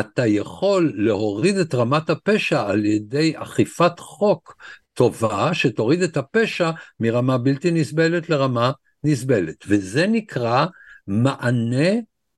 אתה 0.00 0.26
יכול 0.26 0.92
להוריד 0.96 1.56
את 1.56 1.74
רמת 1.74 2.10
הפשע 2.10 2.68
על 2.68 2.84
ידי 2.84 3.32
אכיפת 3.36 3.98
חוק 3.98 4.56
טובה 4.94 5.54
שתוריד 5.54 6.02
את 6.02 6.16
הפשע 6.16 6.70
מרמה 7.00 7.38
בלתי 7.38 7.70
נסבלת 7.70 8.30
לרמה 8.30 8.72
נסבלת, 9.04 9.64
וזה 9.68 10.06
נקרא 10.06 10.66
מענה 11.06 11.90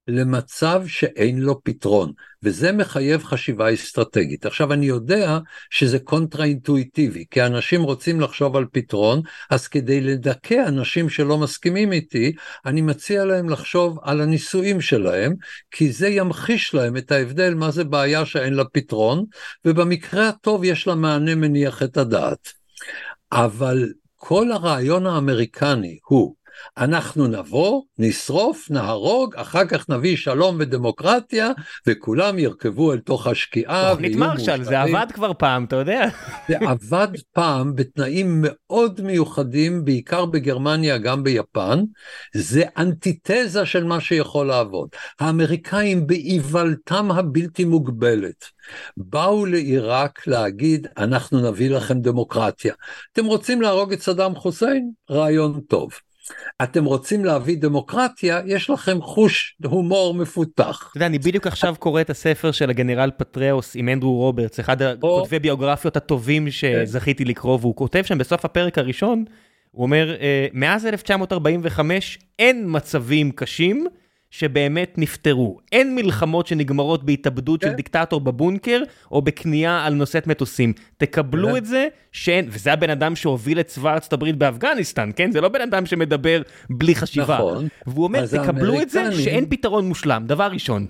למצב 0.09 0.83
שאין 0.87 1.39
לו 1.39 1.61
פתרון, 1.65 2.13
וזה 2.45 2.72
מחייב 2.72 3.24
חשיבה 3.24 3.74
אסטרטגית. 3.74 4.47
עכשיו 4.47 4.72
אני 4.72 4.86
יודע 4.86 5.38
שזה 5.70 5.99
קונטרה 5.99 6.45
אינטואיטיבי, 6.45 7.24
כי 7.30 7.42
אנשים 7.42 7.82
רוצים 7.82 8.20
לחשוב 8.20 8.57
על 8.57 8.64
פתרון, 8.72 9.22
אז 9.51 9.68
כדי 9.68 10.01
לדכא 10.01 10.68
אנשים 10.68 11.09
שלא 11.09 11.38
מסכימים 11.38 11.92
איתי, 11.92 12.32
אני 12.66 12.80
מציע 12.80 13.24
להם 13.24 13.49
לחשוב 13.49 13.99
על 14.03 14.20
הנישואים 14.20 14.80
שלהם, 14.80 15.34
כי 15.70 15.92
זה 15.92 16.09
ימחיש 16.09 16.74
להם 16.74 16.97
את 16.97 17.12
ההבדל 17.12 17.55
מה 17.55 17.70
זה 17.70 17.84
בעיה 17.84 18.26
שאין 18.26 18.55
לה 18.55 18.64
פתרון, 18.64 19.24
ובמקרה 19.64 20.28
הטוב 20.28 20.64
יש 20.64 20.86
לה 20.86 20.95
מענה 20.95 21.34
מניח 21.34 21.82
את 21.82 21.97
הדעת. 21.97 22.53
אבל 23.32 23.92
כל 24.16 24.53
הרעיון 24.53 25.07
האמריקני 25.07 25.99
הוא 26.07 26.34
אנחנו 26.79 27.27
נבוא, 27.27 27.83
נשרוף, 27.99 28.71
נהרוג, 28.71 29.35
אחר 29.37 29.65
כך 29.65 29.89
נביא 29.89 30.17
שלום 30.17 30.57
ודמוקרטיה, 30.59 31.51
וכולם 31.87 32.39
ירכבו 32.39 32.93
אל 32.93 32.99
תוך 32.99 33.27
השקיעה. 33.27 33.91
תוכנית 33.91 34.17
מרשל, 34.17 34.65
זה 34.65 34.81
עבד 34.81 35.07
כבר 35.13 35.33
פעם, 35.39 35.65
אתה 35.65 35.77
יודע. 35.77 36.09
זה 36.49 36.59
עבד 36.59 37.09
פעם 37.33 37.75
בתנאים 37.75 38.39
מאוד 38.43 39.01
מיוחדים, 39.01 39.85
בעיקר 39.85 40.25
בגרמניה, 40.25 40.99
גם 40.99 41.23
ביפן. 41.23 41.81
זה 42.35 42.65
אנטיתזה 42.79 43.67
של 43.67 43.85
מה 43.85 44.01
שיכול 44.01 44.47
לעבוד. 44.47 44.89
האמריקאים 45.21 46.07
באיוולתם 46.07 47.11
הבלתי 47.11 47.65
מוגבלת. 47.65 48.45
באו 48.97 49.47
לעיראק 49.47 50.27
להגיד, 50.27 50.87
אנחנו 50.97 51.51
נביא 51.51 51.71
לכם 51.71 52.01
דמוקרטיה. 52.01 52.75
אתם 53.13 53.25
רוצים 53.25 53.63
להרוג 53.63 53.93
את 53.93 54.03
סדאם 54.03 54.35
חוסיין? 54.35 54.91
רעיון 55.11 55.61
טוב. 55.69 55.91
אתם 56.62 56.85
רוצים 56.85 57.25
להביא 57.25 57.57
דמוקרטיה, 57.59 58.41
יש 58.47 58.70
לכם 58.70 59.03
חוש 59.03 59.57
הומור 59.64 60.14
מפותח. 60.14 60.89
אתה 60.91 60.97
יודע, 60.97 61.07
אני 61.07 61.18
בדיוק 61.18 61.47
עכשיו 61.47 61.75
קורא 61.79 62.01
את 62.01 62.11
הספר 62.11 62.53
של 62.53 62.70
הגנרל 62.70 63.11
פטריאוס 63.16 63.77
עם 63.77 63.89
אנדרו 63.89 64.16
רוברטס, 64.16 64.61
אחד 64.61 64.83
הכותבי 64.83 65.39
ביוגרפיות 65.39 65.97
הטובים 65.97 66.51
שזכיתי 66.51 67.25
לקרוא, 67.25 67.59
והוא 67.61 67.77
כותב 67.77 68.03
שם 68.03 68.18
בסוף 68.18 68.45
הפרק 68.45 68.79
הראשון, 68.79 69.25
הוא 69.70 69.83
אומר, 69.83 70.16
אה, 70.20 70.47
מאז 70.53 70.87
1945 70.87 72.18
אין 72.39 72.64
מצבים 72.68 73.31
קשים. 73.31 73.87
שבאמת 74.39 74.95
נפתרו. 74.99 75.59
אין 75.72 75.95
מלחמות 75.95 76.47
שנגמרות 76.47 77.05
בהתאבדות 77.05 77.61
של 77.61 77.68
כן. 77.68 77.74
דיקטטור 77.74 78.20
בבונקר, 78.20 78.82
או 79.12 79.22
בכניעה 79.22 79.87
על 79.87 79.95
נושאת 79.95 80.26
מטוסים. 80.26 80.72
תקבלו 80.97 81.49
כן. 81.49 81.57
את 81.57 81.66
זה 81.66 81.89
שאין, 82.12 82.47
וזה 82.51 82.72
הבן 82.72 82.91
אדם 82.91 83.16
שהוביל 83.16 83.61
את 83.61 83.66
צבא 83.66 83.93
ארצות 83.93 84.12
הברית 84.12 84.37
באפגניסטן, 84.37 85.11
כן? 85.16 85.32
זה 85.32 85.41
לא 85.41 85.49
בן 85.49 85.61
אדם 85.61 85.87
שמדבר 85.87 86.43
בלי 86.70 86.95
חשיבה. 86.95 87.35
נכון. 87.35 87.68
והוא 87.87 88.05
אומר, 88.05 88.26
תקבלו 88.26 88.82
את 88.82 88.91
זה 88.91 89.22
שאין 89.22 89.47
פתרון 89.49 89.89
מושלם, 89.89 90.24
דבר 90.26 90.47
ראשון. 90.47 90.87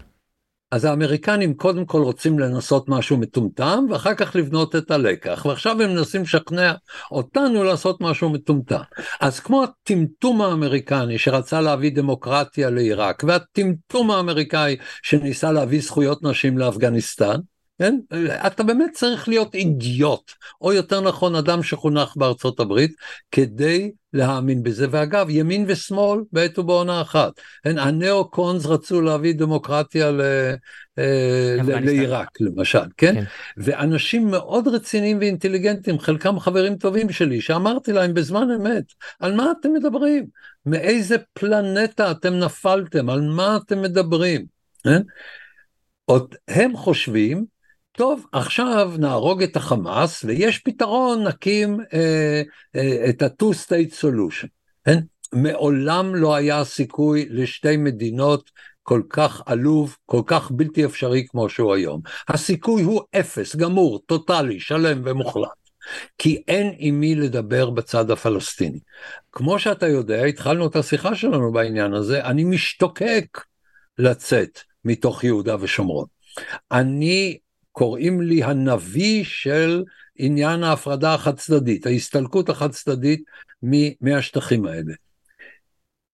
אז 0.74 0.84
האמריקנים 0.84 1.54
קודם 1.54 1.84
כל 1.84 2.02
רוצים 2.02 2.38
לנסות 2.38 2.88
משהו 2.88 3.16
מטומטם, 3.16 3.84
ואחר 3.90 4.14
כך 4.14 4.36
לבנות 4.36 4.76
את 4.76 4.90
הלקח, 4.90 5.46
ועכשיו 5.48 5.82
הם 5.82 5.90
מנסים 5.90 6.22
לשכנע 6.22 6.72
אותנו 7.10 7.64
לעשות 7.64 8.00
משהו 8.00 8.30
מטומטם. 8.30 8.80
אז 9.20 9.40
כמו 9.40 9.64
הטמטום 9.64 10.42
האמריקני 10.42 11.18
שרצה 11.18 11.60
להביא 11.60 11.92
דמוקרטיה 11.94 12.70
לעיראק, 12.70 13.24
והטמטום 13.26 14.10
האמריקאי 14.10 14.76
שניסה 15.02 15.52
להביא 15.52 15.80
זכויות 15.80 16.22
נשים 16.22 16.58
לאפגניסטן, 16.58 17.36
כן? 17.78 17.98
אתה 18.46 18.62
באמת 18.62 18.90
צריך 18.92 19.28
להיות 19.28 19.54
אידיוט, 19.54 20.32
או 20.60 20.72
יותר 20.72 21.00
נכון 21.00 21.34
אדם 21.34 21.62
שחונך 21.62 22.16
בארצות 22.16 22.60
הברית, 22.60 22.92
כדי 23.30 23.92
להאמין 24.12 24.62
בזה. 24.62 24.86
ואגב, 24.90 25.26
ימין 25.30 25.64
ושמאל 25.68 26.20
בעת 26.32 26.58
ובעונה 26.58 27.00
אחת. 27.00 27.32
כן? 27.64 27.78
הנאו-קונס 27.78 28.66
רצו 28.66 29.00
להביא 29.00 29.34
דמוקרטיה 29.34 30.10
ל... 30.10 30.20
אה, 30.98 31.56
לעיראק 31.80 32.40
למשל, 32.40 32.78
כן? 32.96 33.14
כן? 33.14 33.24
ואנשים 33.56 34.30
מאוד 34.30 34.68
רציניים 34.68 35.18
ואינטליגנטים, 35.18 35.98
חלקם 35.98 36.40
חברים 36.40 36.76
טובים 36.76 37.10
שלי, 37.12 37.40
שאמרתי 37.40 37.92
להם 37.92 38.14
בזמן 38.14 38.48
אמת, 38.50 38.84
על 39.20 39.34
מה 39.34 39.52
אתם 39.60 39.72
מדברים? 39.72 40.26
מאיזה 40.66 41.16
פלנטה 41.32 42.10
אתם 42.10 42.34
נפלתם? 42.34 43.10
על 43.10 43.20
מה 43.20 43.56
אתם 43.56 43.82
מדברים? 43.82 44.44
כן? 44.84 45.02
עוד 46.04 46.34
הם 46.48 46.76
חושבים 46.76 47.53
טוב, 47.96 48.26
עכשיו 48.32 48.92
נהרוג 48.98 49.42
את 49.42 49.56
החמאס 49.56 50.24
ויש 50.24 50.58
פתרון, 50.58 51.26
נקים 51.26 51.80
אה, 51.92 52.42
אה, 52.76 53.06
את 53.08 53.22
ה-two-state 53.22 53.92
solution. 54.00 54.46
כן? 54.84 54.98
מעולם 55.32 56.14
לא 56.14 56.34
היה 56.34 56.64
סיכוי 56.64 57.26
לשתי 57.30 57.76
מדינות 57.76 58.50
כל 58.82 59.02
כך 59.10 59.42
עלוב, 59.46 59.96
כל 60.06 60.22
כך 60.26 60.50
בלתי 60.50 60.84
אפשרי 60.84 61.26
כמו 61.28 61.48
שהוא 61.48 61.74
היום. 61.74 62.00
הסיכוי 62.28 62.82
הוא 62.82 63.00
אפס, 63.16 63.56
גמור, 63.56 64.00
טוטאלי, 64.06 64.60
שלם 64.60 65.02
ומוחלט. 65.04 65.48
כי 66.18 66.42
אין 66.48 66.72
עם 66.78 67.00
מי 67.00 67.14
לדבר 67.14 67.70
בצד 67.70 68.10
הפלסטיני. 68.10 68.78
כמו 69.32 69.58
שאתה 69.58 69.88
יודע, 69.88 70.24
התחלנו 70.24 70.66
את 70.66 70.76
השיחה 70.76 71.14
שלנו 71.14 71.52
בעניין 71.52 71.94
הזה, 71.94 72.24
אני 72.24 72.44
משתוקק 72.44 73.40
לצאת 73.98 74.58
מתוך 74.84 75.24
יהודה 75.24 75.56
ושומרון. 75.60 76.06
אני 76.72 77.38
קוראים 77.74 78.20
לי 78.20 78.44
הנביא 78.44 79.24
של 79.24 79.84
עניין 80.16 80.62
ההפרדה 80.62 81.14
החד 81.14 81.36
צדדית, 81.36 81.86
ההסתלקות 81.86 82.48
החד 82.48 82.70
צדדית 82.70 83.22
מהשטחים 84.00 84.66
האלה. 84.66 84.92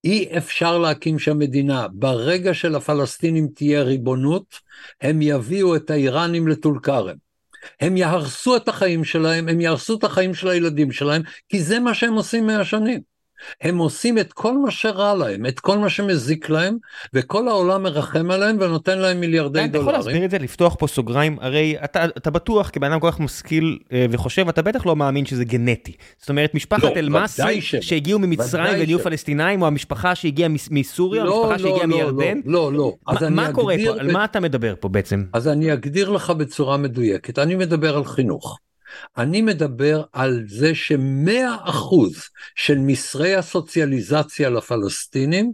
אי 0.05 0.29
אפשר 0.39 0.79
להקים 0.79 1.19
שם 1.19 1.39
מדינה. 1.39 1.89
ברגע 1.89 2.55
שלפלסטינים 2.55 3.49
תהיה 3.55 3.83
ריבונות, 3.83 4.55
הם 5.01 5.23
יביאו 5.23 5.77
את 5.77 5.91
האיראנים 5.91 6.49
לטול 6.49 6.81
כרם. 6.83 7.17
הם 7.81 7.97
יהרסו 7.97 8.57
את 8.57 8.69
החיים 8.69 9.05
שלהם, 9.05 9.49
הם 9.49 9.61
יהרסו 9.61 9.99
את 9.99 10.05
החיים 10.05 10.35
של 10.35 10.49
הילדים 10.49 10.93
שלהם, 10.93 11.23
כי 11.49 11.63
זה 11.63 11.79
מה 11.79 11.95
שהם 11.95 12.15
עושים 12.15 12.47
מאה 12.47 12.65
שנים. 12.65 13.01
הם 13.61 13.79
עושים 13.79 14.19
את 14.19 14.33
כל 14.33 14.59
מה 14.59 14.71
שרע 14.71 15.15
להם, 15.15 15.47
את 15.47 15.61
כל 15.61 15.79
מה 15.79 15.89
שמזיק 15.89 16.51
להם, 16.51 16.77
וכל 17.15 17.49
העולם 17.49 17.83
מרחם 17.83 18.31
עליהם 18.31 18.57
ונותן 18.61 18.99
להם 18.99 19.21
מיליארדי 19.21 19.53
דולרים. 19.53 19.71
אתה 19.71 19.79
יכול 19.79 19.93
להסביר 19.93 20.25
את 20.25 20.31
זה, 20.31 20.39
לפתוח 20.39 20.77
פה 20.79 20.87
סוגריים, 20.87 21.37
הרי 21.41 21.77
אתה, 21.85 22.05
אתה 22.05 22.31
בטוח 22.31 22.71
כבן 22.73 22.93
אדם 22.93 23.01
כל 23.01 23.11
כך 23.11 23.21
משכיל 23.21 23.79
אה, 23.93 24.07
וחושב, 24.11 24.49
אתה 24.49 24.63
בטח 24.63 24.87
לא 24.87 24.97
מאמין 24.97 25.27
שזה 25.27 25.45
גנטי. 25.45 25.93
זאת 26.19 26.29
אומרת, 26.29 26.55
משפחת 26.55 26.83
לא, 26.83 26.97
אל-מסי 26.97 27.61
שהגיעו 27.61 28.19
ממצרים 28.19 28.75
ונהיו 28.81 28.99
פלסטינאים, 28.99 29.63
או 29.63 29.67
המשפחה 29.67 30.15
שהגיעה 30.15 30.49
מסוריה, 30.71 31.25
לא, 31.25 31.47
המשפחה 31.47 31.69
לא, 31.69 31.71
שהגיעה 31.71 31.87
לא, 31.87 31.97
מירדן? 31.97 32.41
לא, 32.45 32.73
לא. 32.73 32.93
לא. 33.09 33.15
ما, 33.15 33.31
מה 33.31 33.53
קורה 33.53 33.75
פה? 33.87 33.93
ב... 33.93 33.99
על 33.99 34.13
מה 34.13 34.25
אתה 34.25 34.41
מדבר 34.41 34.75
פה 34.81 34.89
בעצם? 34.89 35.25
אז 35.33 35.49
אני 35.49 35.73
אגדיר 35.73 36.11
לך 36.11 36.31
בצורה 36.31 36.77
מדויקת, 36.77 37.39
אני 37.39 37.55
מדבר 37.55 37.97
על 37.97 38.05
חינוך. 38.05 38.59
אני 39.17 39.43
מדבר 39.43 40.03
על 40.13 40.45
זה 40.49 40.75
שמאה 40.75 41.57
אחוז 41.65 42.15
של 42.55 42.79
מסרי 42.79 43.35
הסוציאליזציה 43.35 44.51
לפלסטינים 44.51 45.53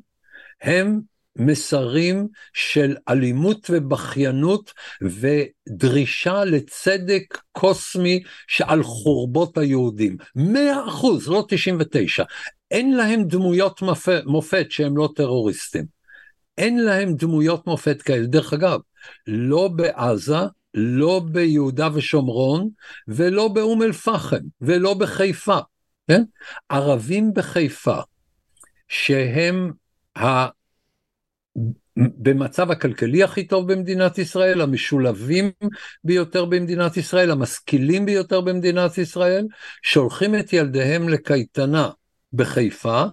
הם 0.62 1.00
מסרים 1.38 2.28
של 2.52 2.96
אלימות 3.08 3.70
ובכיינות 3.70 4.72
ודרישה 5.02 6.44
לצדק 6.44 7.38
קוסמי 7.52 8.22
שעל 8.46 8.82
חורבות 8.82 9.58
היהודים. 9.58 10.16
מאה 10.36 10.88
אחוז, 10.88 11.28
לא 11.28 11.44
תשעים 11.48 11.76
ותשע. 11.80 12.24
אין 12.70 12.96
להם 12.96 13.24
דמויות 13.24 13.80
מופת 14.26 14.66
שהם 14.70 14.96
לא 14.96 15.08
טרוריסטים. 15.16 15.84
אין 16.58 16.84
להם 16.84 17.14
דמויות 17.14 17.66
מופת 17.66 18.02
כאלה. 18.02 18.26
דרך 18.26 18.52
אגב, 18.52 18.80
לא 19.26 19.68
בעזה 19.68 20.36
לא 20.76 21.20
ביהודה 21.32 21.88
ושומרון, 21.94 22.68
ולא 23.08 23.48
באום 23.48 23.82
אל-פחם, 23.82 24.40
ולא 24.60 24.94
בחיפה. 24.94 25.58
כן? 26.08 26.22
ערבים 26.68 27.32
בחיפה, 27.34 28.00
שהם 28.88 29.72
ה... 30.18 30.46
במצב 31.96 32.70
הכלכלי 32.70 33.22
הכי 33.22 33.46
טוב 33.46 33.72
במדינת 33.72 34.18
ישראל, 34.18 34.60
המשולבים 34.60 35.50
ביותר 36.04 36.44
במדינת 36.44 36.96
ישראל, 36.96 37.30
המשכילים 37.30 38.06
ביותר 38.06 38.40
במדינת 38.40 38.98
ישראל, 38.98 39.46
שולחים 39.82 40.34
את 40.34 40.52
ילדיהם 40.52 41.08
לקייטנה 41.08 41.90
בחיפה, 42.32 43.04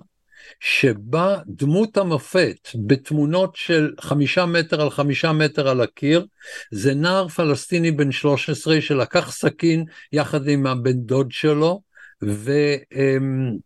שבה 0.59 1.37
דמות 1.47 1.97
המופת 1.97 2.69
בתמונות 2.75 3.55
של 3.55 3.93
חמישה 3.99 4.45
מטר 4.45 4.81
על 4.81 4.89
חמישה 4.89 5.31
מטר 5.31 5.67
על 5.67 5.81
הקיר, 5.81 6.25
זה 6.71 6.93
נער 6.93 7.27
פלסטיני 7.27 7.91
בן 7.91 8.11
13 8.11 8.81
שלקח 8.81 9.31
סכין 9.31 9.85
יחד 10.11 10.47
עם 10.47 10.67
הבן 10.67 10.97
דוד 10.97 11.31
שלו, 11.31 11.81
ו, 12.23 12.51
אמ, 12.93 13.57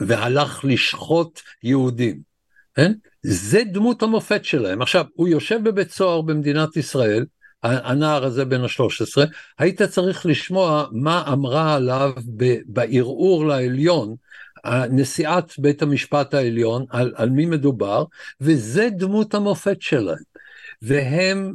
והלך 0.00 0.64
לשחוט 0.64 1.40
יהודים. 1.62 2.20
כן? 2.74 2.92
זה 3.22 3.62
דמות 3.72 4.02
המופת 4.02 4.44
שלהם. 4.44 4.82
עכשיו, 4.82 5.04
הוא 5.14 5.28
יושב 5.28 5.60
בבית 5.64 5.90
סוהר 5.90 6.20
במדינת 6.20 6.76
ישראל, 6.76 7.24
הנער 7.62 8.24
הזה 8.24 8.44
בן 8.44 8.60
ה-13, 8.60 9.26
היית 9.58 9.82
צריך 9.82 10.26
לשמוע 10.26 10.86
מה 10.92 11.24
אמרה 11.32 11.74
עליו 11.74 12.12
בערעור 12.66 13.46
לעליון 13.46 14.14
נשיאת 14.90 15.52
בית 15.58 15.82
המשפט 15.82 16.34
העליון, 16.34 16.84
על, 16.90 17.12
על 17.16 17.30
מי 17.30 17.46
מדובר, 17.46 18.04
וזה 18.40 18.88
דמות 18.90 19.34
המופת 19.34 19.82
שלהם. 19.82 20.22
והם 20.82 21.54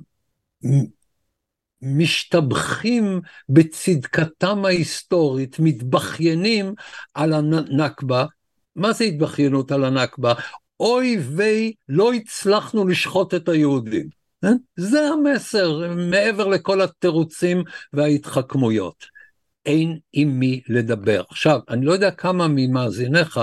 משתבחים 1.82 3.22
בצדקתם 3.49 4.66
ההיסטורית, 4.66 5.56
מתבכיינים 5.60 6.74
על 7.14 7.34
הנכבה. 7.34 8.26
מה 8.76 8.93
זה 8.93 9.03
התבכיינות 9.03 9.72
על 9.72 9.86
הנכבה? 9.86 10.34
אוי 10.80 11.18
ויי, 11.18 11.74
לא 11.89 12.14
הצלחנו 12.14 12.88
לשחוט 12.88 13.34
את 13.34 13.49
היהודים. 13.49 14.10
כן? 14.41 14.58
זה 14.76 15.08
המסר, 15.08 15.95
מעבר 15.95 16.47
לכל 16.47 16.82
התירוצים 16.82 17.64
וההתחכמויות. 17.93 19.14
אין 19.66 19.97
עם 20.13 20.39
מי 20.39 20.61
לדבר. 20.70 21.24
עכשיו, 21.30 21.59
אני 21.70 21.86
לא 21.86 21.91
יודע 21.91 22.11
כמה 22.11 22.47
ממאזיניך 22.49 23.39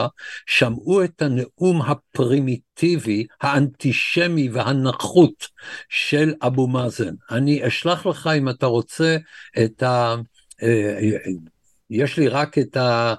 שמעו 0.46 1.04
את 1.04 1.22
הנאום 1.22 1.82
הפרימיטיבי, 1.82 3.26
האנטישמי 3.40 4.48
והנחות 4.48 5.48
של 5.88 6.34
אבו 6.42 6.66
מאזן. 6.66 7.14
אני 7.30 7.66
אשלח 7.68 8.06
לך, 8.06 8.30
אם 8.38 8.48
אתה 8.48 8.66
רוצה, 8.66 9.16
את 9.64 9.82
ה... 9.82 10.14
אה, 10.62 10.98
יש 11.90 12.16
לי 12.16 12.28
רק 12.28 12.58
את 12.58 12.76
ה... 12.76 13.14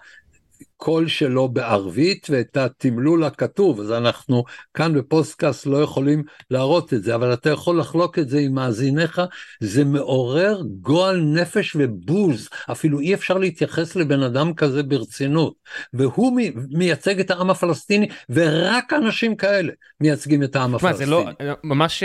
הקול 0.83 1.07
שלו 1.07 1.49
בערבית 1.49 2.27
ואת 2.29 2.57
התמלול 2.57 3.23
הכתוב, 3.23 3.79
אז 3.79 3.91
אנחנו 3.91 4.43
כאן 4.73 4.93
בפודקאסט 4.93 5.65
לא 5.65 5.77
יכולים 5.77 6.23
להראות 6.51 6.93
את 6.93 7.03
זה, 7.03 7.15
אבל 7.15 7.33
אתה 7.33 7.49
יכול 7.49 7.79
לחלוק 7.79 8.19
את 8.19 8.29
זה 8.29 8.39
עם 8.39 8.53
מאזיניך, 8.53 9.21
זה 9.59 9.85
מעורר 9.85 10.61
גועל 10.81 11.21
נפש 11.21 11.75
ובוז, 11.79 12.49
אפילו 12.71 12.99
אי 12.99 13.13
אפשר 13.13 13.37
להתייחס 13.37 13.95
לבן 13.95 14.23
אדם 14.23 14.53
כזה 14.53 14.83
ברצינות, 14.83 15.53
והוא 15.93 16.39
מייצג 16.69 17.19
את 17.19 17.31
העם 17.31 17.49
הפלסטיני, 17.49 18.07
ורק 18.29 18.93
אנשים 18.93 19.35
כאלה 19.35 19.73
מייצגים 20.01 20.43
את 20.43 20.55
העם 20.55 20.75
הפלסטיני. 20.75 21.05
זה 21.05 21.11
לא, 21.11 21.25
ממש, 21.63 22.03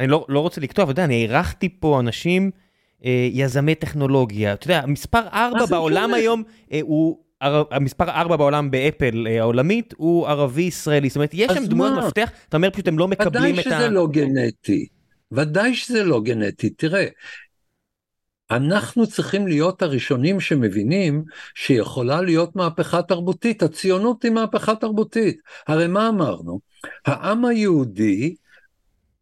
אני 0.00 0.08
לא, 0.08 0.26
לא 0.28 0.40
רוצה 0.40 0.60
לקטוע, 0.60 0.84
אתה 0.84 0.92
יודע, 0.92 1.04
אני 1.04 1.26
הערכתי 1.26 1.68
פה 1.80 2.00
אנשים... 2.00 2.50
אה, 3.04 3.28
יזמי 3.32 3.74
טכנולוגיה, 3.74 4.52
אתה 4.52 4.66
יודע, 4.66 4.86
מספר 4.86 5.20
4 5.32 5.66
בעולם 5.66 6.14
היום 6.14 6.42
אה, 6.72 6.80
הוא 6.82 7.23
המספר 7.70 8.10
4 8.10 8.36
בעולם 8.36 8.70
באפל 8.70 9.26
אה, 9.26 9.40
העולמית 9.40 9.94
הוא 9.96 10.28
ערבי 10.28 10.62
ישראלי, 10.62 11.08
זאת 11.08 11.16
אומרת 11.16 11.30
יש 11.32 11.52
שם 11.52 11.66
דמויות 11.66 12.04
מפתח, 12.04 12.30
אתה 12.48 12.56
אומר 12.56 12.70
פשוט 12.70 12.88
הם 12.88 12.98
לא 12.98 13.08
מקבלים 13.08 13.58
את 13.60 13.66
ה... 13.66 13.68
ודאי 13.68 13.78
שזה 13.78 13.88
לא 13.88 14.06
גנטי, 14.06 14.86
ודאי 15.32 15.74
שזה 15.74 16.04
לא 16.04 16.20
גנטי, 16.20 16.70
תראה. 16.70 17.06
אנחנו 18.50 19.06
צריכים 19.06 19.46
להיות 19.46 19.82
הראשונים 19.82 20.40
שמבינים 20.40 21.24
שיכולה 21.54 22.20
להיות 22.20 22.56
מהפכה 22.56 23.02
תרבותית, 23.02 23.62
הציונות 23.62 24.22
היא 24.22 24.32
מהפכה 24.32 24.74
תרבותית. 24.74 25.36
הרי 25.66 25.86
מה 25.86 26.08
אמרנו? 26.08 26.60
העם 27.06 27.44
היהודי 27.44 28.34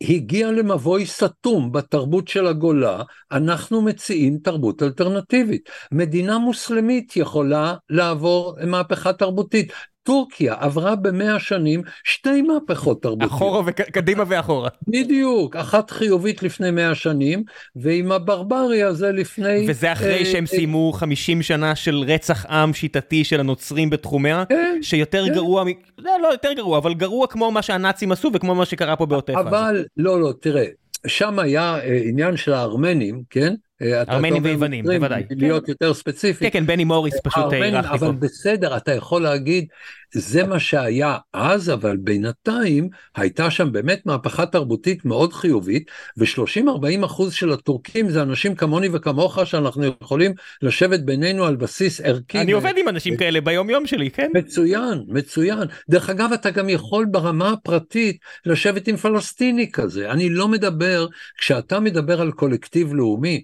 הגיע 0.09 0.51
למבוי 0.51 1.07
סתום 1.07 1.73
בתרבות 1.73 2.29
של 2.29 2.47
הגולה, 2.47 3.03
אנחנו 3.33 3.83
מציעים 3.83 4.39
תרבות 4.39 4.83
אלטרנטיבית. 4.83 5.71
מדינה 5.93 6.39
מוסלמית 6.39 7.17
יכולה 7.17 7.75
לעבור 7.91 8.57
מהפכה 8.67 9.13
תרבותית. 9.13 9.73
טורקיה 10.03 10.55
עברה 10.59 10.97
במאה 10.97 11.39
שנים 11.39 11.83
שתי 12.05 12.43
מהפכות 12.43 13.03
תרבותיות. 13.03 13.33
אחורה 13.33 13.63
וקדימה 13.67 14.25
ואחורה. 14.27 14.69
בדיוק, 14.89 15.57
אחת 15.57 15.91
חיובית 15.91 16.43
לפני 16.43 16.71
מאה 16.71 16.95
שנים, 16.95 17.45
ועם 17.77 18.13
הברבריה 18.13 18.93
זה 18.93 19.13
לפני... 19.13 19.67
וזה 19.69 19.93
אחרי 19.93 20.19
אה, 20.19 20.25
שהם 20.25 20.45
אה, 20.45 20.49
סיימו 20.49 20.93
50 20.93 21.43
שנה 21.43 21.75
של 21.75 22.05
רצח 22.07 22.47
עם 22.47 22.75
שיטתי 22.75 23.25
של 23.25 23.41
הנוצרים 23.41 23.91
בתחומיה, 23.91 24.45
כן, 24.49 24.79
שיותר 24.83 25.27
כן. 25.27 25.35
גרוע, 25.35 25.65
לא, 25.99 26.13
לא 26.23 26.29
יותר 26.29 26.53
גרוע, 26.53 26.79
אבל 26.79 26.95
גרוע 26.95 27.27
כמו 27.27 27.51
מה 27.51 27.63
שהנאצים 27.63 28.13
עשו 28.13 28.31
וכמו 28.35 28.55
מה 28.55 28.65
שקרה 28.65 28.97
פה 28.97 29.07
בעוטף. 29.07 29.35
אבל, 29.35 29.85
לא, 29.97 30.21
לא, 30.21 30.33
תראה, 30.41 30.65
שם 31.07 31.39
היה 31.39 31.79
אה, 31.79 32.01
עניין 32.05 32.37
של 32.37 32.53
הארמנים, 32.53 33.23
כן? 33.31 33.55
אה, 33.83 34.03
ארמנים 34.09 34.45
ויוונים, 34.45 34.85
בוודאי. 34.85 35.23
להיות 35.31 35.69
יותר 35.69 35.95
ספציפי. 35.95 36.51
כן, 36.51 36.61
כן, 36.61 36.67
בני 36.67 36.85
מוריס 36.85 37.15
פשוט 37.23 37.53
הערכתי 37.53 37.99
פה. 37.99 38.07
אבל 38.07 38.13
בסדר, 38.13 38.77
אתה 38.77 38.93
יכול 38.93 39.23
להגיד, 39.23 39.67
זה 40.15 40.45
מה 40.45 40.61
שהיה 40.61 41.17
אז, 41.33 41.71
אבל 41.71 41.97
בינתיים 41.97 42.89
הייתה 43.17 43.51
שם 43.51 43.73
באמת 43.73 44.07
מהפכה 44.07 44.47
תרבותית 44.47 45.05
מאוד 45.05 45.33
חיובית, 45.33 45.91
ו-30-40 46.17 47.07
אחוז 47.07 47.33
של 47.33 47.53
הטורקים 47.53 48.11
זה 48.11 48.23
אנשים 48.23 48.55
כמוני 48.55 48.89
וכמוך, 48.93 49.39
שאנחנו 49.45 49.85
יכולים 50.03 50.33
לשבת 50.63 51.01
בינינו 51.01 51.45
על 51.45 51.57
בסיס 51.57 52.01
ערכי. 52.01 52.39
אני 52.41 52.53
עובד 52.53 52.75
עם 52.77 52.89
אנשים 52.89 53.17
כאלה 53.17 53.41
ביום 53.41 53.71
יום 53.71 53.87
שלי, 53.87 54.11
כן? 54.11 54.31
מצוין, 54.35 55.05
מצוין. 55.09 55.69
דרך 55.91 56.11
אגב, 56.11 56.33
אתה 56.33 56.51
גם 56.51 56.69
יכול 56.69 57.07
ברמה 57.11 57.51
הפרטית 57.51 58.17
לשבת 58.47 58.89
עם 58.89 58.97
פלסטיני 58.97 59.73
כזה. 59.73 60.11
אני 60.11 60.29
לא 60.29 60.49
מדבר, 60.49 61.07
כשאתה 61.39 61.81
מדבר 61.81 62.21
על 62.21 62.33
קולקטיב 62.33 62.95
לאומי, 62.95 63.43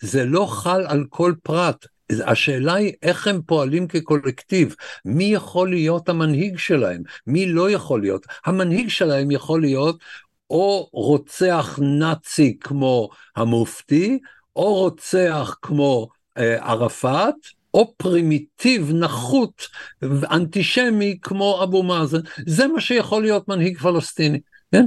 זה 0.00 0.24
לא 0.24 0.46
חל 0.46 0.84
על 0.86 1.04
כל 1.08 1.32
פרט. 1.42 1.86
השאלה 2.24 2.74
היא 2.74 2.92
איך 3.02 3.26
הם 3.26 3.40
פועלים 3.46 3.88
כקולקטיב, 3.88 4.74
מי 5.04 5.24
יכול 5.24 5.70
להיות 5.70 6.08
המנהיג 6.08 6.58
שלהם, 6.58 7.02
מי 7.26 7.46
לא 7.46 7.70
יכול 7.70 8.00
להיות. 8.00 8.26
המנהיג 8.44 8.88
שלהם 8.88 9.30
יכול 9.30 9.60
להיות 9.60 9.98
או 10.50 10.88
רוצח 10.92 11.78
נאצי 11.82 12.56
כמו 12.60 13.08
המופתי, 13.36 14.18
או 14.56 14.74
רוצח 14.74 15.56
כמו 15.62 16.08
אה, 16.38 16.70
ערפאת, 16.70 17.34
או 17.74 17.94
פרימיטיב 17.96 18.90
נחות 18.94 19.68
אנטישמי 20.30 21.18
כמו 21.22 21.62
אבו 21.62 21.82
מאזן. 21.82 22.20
זה 22.46 22.66
מה 22.66 22.80
שיכול 22.80 23.22
להיות 23.22 23.48
מנהיג 23.48 23.78
פלסטיני, 23.78 24.40
כן? 24.72 24.86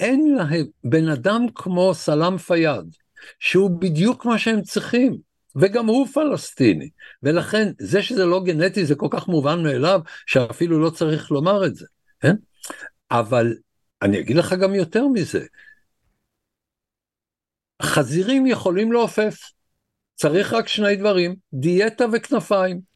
אין 0.00 0.34
להם, 0.34 0.66
בן 0.84 1.08
אדם 1.08 1.46
כמו 1.54 1.94
סלאם 1.94 2.38
פיאד, 2.38 2.94
שהוא 3.38 3.70
בדיוק 3.80 4.24
מה 4.24 4.38
שהם 4.38 4.62
צריכים. 4.62 5.31
וגם 5.56 5.86
הוא 5.86 6.06
פלסטיני. 6.06 6.90
ולכן 7.22 7.68
זה 7.78 8.02
שזה 8.02 8.24
לא 8.24 8.40
גנטי 8.44 8.86
זה 8.86 8.94
כל 8.94 9.08
כך 9.10 9.28
מובן 9.28 9.62
מאליו 9.62 10.00
שאפילו 10.26 10.80
לא 10.80 10.90
צריך 10.90 11.30
לומר 11.30 11.66
את 11.66 11.74
זה. 11.74 11.86
כן? 12.20 12.34
אבל 13.10 13.54
אני 14.02 14.20
אגיד 14.20 14.36
לך 14.36 14.52
גם 14.52 14.74
יותר 14.74 15.06
מזה. 15.06 15.46
חזירים 17.82 18.46
יכולים 18.46 18.92
לעופף. 18.92 19.38
צריך 20.14 20.52
רק 20.52 20.68
שני 20.68 20.96
דברים, 20.96 21.36
דיאטה 21.52 22.04
וכנפיים. 22.12 22.91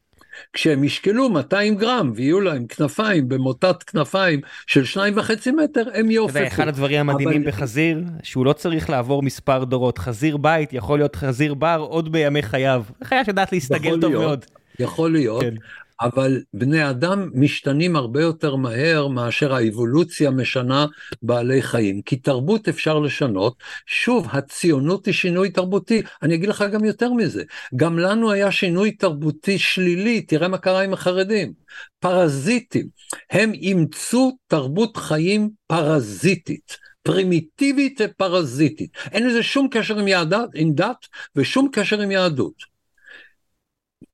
כשהם 0.53 0.83
ישקלו 0.83 1.29
200 1.29 1.75
גרם 1.75 2.11
ויהיו 2.15 2.41
להם 2.41 2.67
כנפיים 2.67 3.29
במוטת 3.29 3.83
כנפיים 3.83 4.41
של 4.67 4.85
שניים 4.85 5.13
וחצי 5.17 5.51
מטר, 5.51 5.83
הם 5.93 6.11
יעופפו. 6.11 6.47
אחד 6.47 6.67
הדברים 6.67 7.09
המדהימים 7.09 7.41
אבל... 7.41 7.51
בחזיר, 7.51 8.03
שהוא 8.23 8.45
לא 8.45 8.53
צריך 8.53 8.89
לעבור 8.89 9.23
מספר 9.23 9.63
דורות. 9.63 9.97
חזיר 9.97 10.37
בית 10.37 10.73
יכול 10.73 10.99
להיות 10.99 11.15
חזיר 11.15 11.53
בר 11.53 11.85
עוד 11.89 12.11
בימי 12.11 12.43
חייו. 12.43 12.83
חיה 13.03 13.25
שיודעת 13.25 13.51
להסתגל 13.51 14.01
טוב 14.01 14.11
להיות, 14.11 14.23
מאוד. 14.23 14.45
יכול 14.79 15.11
להיות, 15.11 15.41
כן. 15.43 15.55
אבל 16.01 16.41
בני 16.53 16.89
אדם 16.89 17.29
משתנים 17.33 17.95
הרבה 17.95 18.21
יותר 18.21 18.55
מהר 18.55 19.07
מאשר 19.07 19.53
האבולוציה 19.53 20.31
משנה 20.31 20.85
בעלי 21.21 21.61
חיים, 21.61 22.01
כי 22.01 22.15
תרבות 22.15 22.67
אפשר 22.67 22.99
לשנות. 22.99 23.55
שוב, 23.85 24.27
הציונות 24.31 25.05
היא 25.05 25.13
שינוי 25.13 25.49
תרבותי. 25.49 26.01
אני 26.23 26.35
אגיד 26.35 26.49
לך 26.49 26.65
גם 26.71 26.85
יותר 26.85 27.13
מזה, 27.13 27.43
גם 27.75 27.99
לנו 27.99 28.31
היה 28.31 28.51
שינוי 28.51 28.91
תרבותי 28.91 29.59
שלילי, 29.59 30.21
תראה 30.21 30.47
מה 30.47 30.57
קרה 30.57 30.81
עם 30.81 30.93
החרדים. 30.93 31.53
פרזיטים, 31.99 32.87
הם 33.31 33.53
אימצו 33.53 34.37
תרבות 34.47 34.97
חיים 34.97 35.49
פרזיטית. 35.67 36.87
פרימיטיבית 37.03 38.01
ופרזיטית. 38.03 38.89
אין 39.11 39.27
לזה 39.27 39.43
שום 39.43 39.67
קשר 39.71 39.99
עם, 39.99 40.07
יעדת, 40.07 40.49
עם 40.55 40.73
דת 40.73 41.05
ושום 41.35 41.69
קשר 41.71 42.01
עם 42.01 42.11
יהדות. 42.11 42.76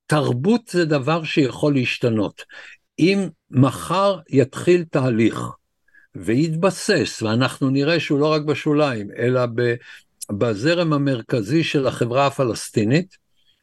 תרבות 0.06 0.68
זה 0.68 0.84
דבר 0.84 1.24
שיכול 1.24 1.74
להשתנות. 1.74 2.42
אם 2.98 3.28
מחר 3.50 4.18
יתחיל 4.30 4.84
תהליך 4.90 5.40
ויתבסס, 6.14 7.22
ואנחנו 7.22 7.70
נראה 7.70 8.00
שהוא 8.00 8.20
לא 8.20 8.32
רק 8.32 8.42
בשוליים, 8.42 9.08
אלא 9.18 9.40
בזרם 10.30 10.92
המרכזי 10.92 11.64
של 11.64 11.86
החברה 11.86 12.26
הפלסטינית, 12.26 13.16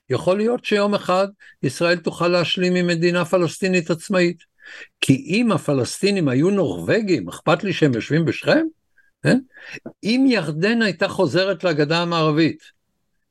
יכול 0.10 0.38
להיות 0.38 0.66
שיום 0.66 0.96
אחד 0.96 1.28
ישראל 1.64 1.98
תוכל 1.98 2.28
להשלים 2.28 2.76
עם 2.76 2.88
מדינה 2.88 3.26
פלסטינית 3.26 3.92
עצמאית. 3.92 4.52
כי 5.02 5.14
אם 5.28 5.52
הפלסטינים 5.52 6.28
היו 6.28 6.50
נורבגים, 6.50 7.30
אכפת 7.30 7.64
לי 7.64 7.74
שהם 7.74 7.94
יושבים 7.94 8.26
בשכם? 8.26 8.66
כן? 9.24 9.39
אם 10.04 10.26
ירדן 10.30 10.82
הייתה 10.82 11.08
חוזרת 11.08 11.64
לגדה 11.64 12.02
המערבית, 12.02 12.64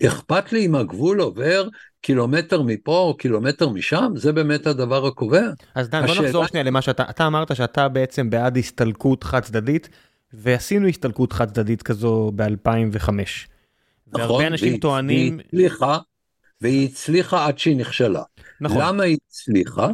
אכפת 0.07 0.53
לי 0.53 0.67
אם 0.67 0.75
הגבול 0.75 1.21
עובר 1.21 1.69
קילומטר 2.01 2.63
מפה 2.63 2.99
או 2.99 3.17
קילומטר 3.17 3.69
משם? 3.69 4.13
זה 4.17 4.33
באמת 4.33 4.67
הדבר 4.67 5.07
הקובע. 5.07 5.51
אז 5.75 5.89
דן, 5.89 6.03
השאלה... 6.03 6.19
בוא 6.19 6.25
נחזור 6.27 6.47
שנייה 6.47 6.65
למה 6.65 6.83
שאתה, 6.83 7.05
אתה 7.11 7.27
אמרת 7.27 7.57
שאתה 7.57 7.89
בעצם 7.89 8.31
בעד 8.31 8.57
הסתלקות 8.57 9.25
חד 9.25 9.41
צדדית, 9.41 9.89
ועשינו 10.33 10.89
הסתלקות 10.89 11.33
חד 11.33 11.51
צדדית 11.51 11.83
כזו 11.83 12.33
ב-2005. 12.37 13.09
נכון, 13.09 13.21
והרבה 14.13 14.47
אנשים 14.47 14.69
והיא, 14.69 14.81
טוענים... 14.81 15.37
והיא 15.37 15.67
הצליחה, 15.67 15.99
והיא 16.61 16.89
הצליחה 16.89 17.47
עד 17.47 17.59
שהיא 17.59 17.77
נכשלה. 17.77 18.23
נכון. 18.61 18.79
למה 18.81 19.03
היא 19.03 19.19
הצליחה? 19.27 19.89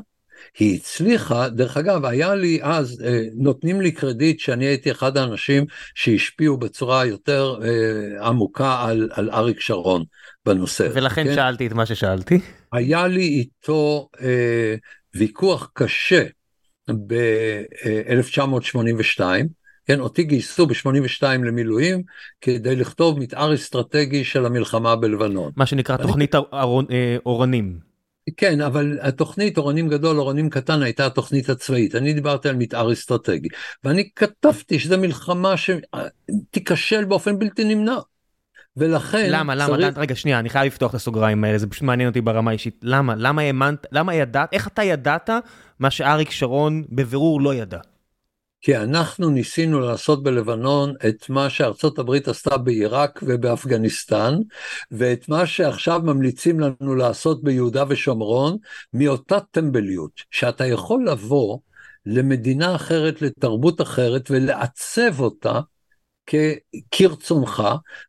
היא 0.58 0.76
הצליחה, 0.76 1.48
דרך 1.48 1.76
אגב, 1.76 2.04
היה 2.04 2.34
לי 2.34 2.58
אז, 2.62 3.02
אה, 3.06 3.22
נותנים 3.34 3.80
לי 3.80 3.92
קרדיט 3.92 4.40
שאני 4.40 4.64
הייתי 4.64 4.90
אחד 4.90 5.16
האנשים 5.16 5.64
שהשפיעו 5.94 6.56
בצורה 6.56 7.04
יותר 7.04 7.54
אה, 7.62 8.26
עמוקה 8.26 8.84
על, 8.84 9.08
על 9.12 9.30
אריק 9.30 9.60
שרון 9.60 10.04
בנושא. 10.46 10.88
ולכן 10.92 11.24
כן? 11.24 11.34
שאלתי 11.34 11.66
את 11.66 11.72
מה 11.72 11.86
ששאלתי. 11.86 12.40
היה 12.72 13.06
לי 13.06 13.22
איתו 13.22 14.08
אה, 14.20 14.74
ויכוח 15.14 15.70
קשה 15.74 16.24
ב-1982, 16.90 19.20
כן, 19.86 20.00
אותי 20.00 20.24
גייסו 20.24 20.66
ב-82 20.66 21.22
למילואים 21.22 22.02
כדי 22.40 22.76
לכתוב 22.76 23.18
מתאר 23.18 23.54
אסטרטגי 23.54 24.24
של 24.24 24.46
המלחמה 24.46 24.96
בלבנון. 24.96 25.52
מה 25.56 25.66
שנקרא 25.66 25.96
תוכנית 25.96 26.34
אה, 26.34 26.40
אורנים. 27.26 27.95
כן, 28.36 28.60
אבל 28.60 28.98
התוכנית 29.00 29.58
אורנים 29.58 29.88
גדול, 29.88 30.18
אורנים 30.18 30.50
קטן 30.50 30.82
הייתה 30.82 31.06
התוכנית 31.06 31.48
הצבאית. 31.48 31.94
אני 31.94 32.12
דיברתי 32.12 32.48
על 32.48 32.56
מתאר 32.56 32.92
אסטרטגי, 32.92 33.48
ואני 33.84 34.08
כתבתי 34.16 34.78
שזו 34.78 34.98
מלחמה 34.98 35.54
שתיכשל 35.56 37.04
באופן 37.04 37.38
בלתי 37.38 37.64
נמנע. 37.64 37.98
ולכן 38.76 39.30
למה 39.30 39.54
למה 39.54 39.76
צריך... 39.76 39.98
רגע 39.98 40.14
שנייה 40.14 40.38
אני 40.38 40.48
חייב 40.48 40.66
לפתוח 40.66 40.90
את 40.90 40.94
הסוגריים 40.94 41.44
האלה 41.44 41.58
זה 41.58 41.66
פשוט 41.66 41.82
מעניין 41.82 42.08
אותי 42.08 42.20
ברמה 42.20 42.50
אישית 42.50 42.80
למה 42.82 43.14
למה 43.16 43.42
האמנת 43.42 43.86
למה 43.92 44.14
ידעת 44.14 44.48
איך 44.52 44.66
אתה 44.66 44.82
ידעת 44.82 45.30
מה 45.80 45.90
שאריק 45.90 46.30
שרון 46.30 46.84
בבירור 46.88 47.40
לא 47.40 47.54
ידע. 47.54 47.78
כי 48.66 48.76
אנחנו 48.76 49.30
ניסינו 49.30 49.80
לעשות 49.80 50.22
בלבנון 50.22 50.94
את 51.08 51.30
מה 51.30 51.50
שארצות 51.50 51.98
הברית 51.98 52.28
עשתה 52.28 52.56
בעיראק 52.56 53.20
ובאפגניסטן, 53.22 54.34
ואת 54.90 55.28
מה 55.28 55.46
שעכשיו 55.46 56.00
ממליצים 56.04 56.60
לנו 56.60 56.94
לעשות 56.94 57.44
ביהודה 57.44 57.84
ושומרון, 57.88 58.56
מאותה 58.92 59.40
טמבליות, 59.40 60.10
שאתה 60.30 60.66
יכול 60.66 61.08
לבוא 61.08 61.58
למדינה 62.06 62.74
אחרת, 62.74 63.22
לתרבות 63.22 63.80
אחרת, 63.80 64.30
ולעצב 64.30 65.20
אותה 65.20 65.60
כרצונך, 66.90 67.62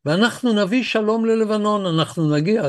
ואנחנו 0.05 0.63
נביא 0.63 0.83
שלום 0.83 1.25
ללבנון, 1.25 1.85
אנחנו 1.85 2.35
נגיע 2.35 2.67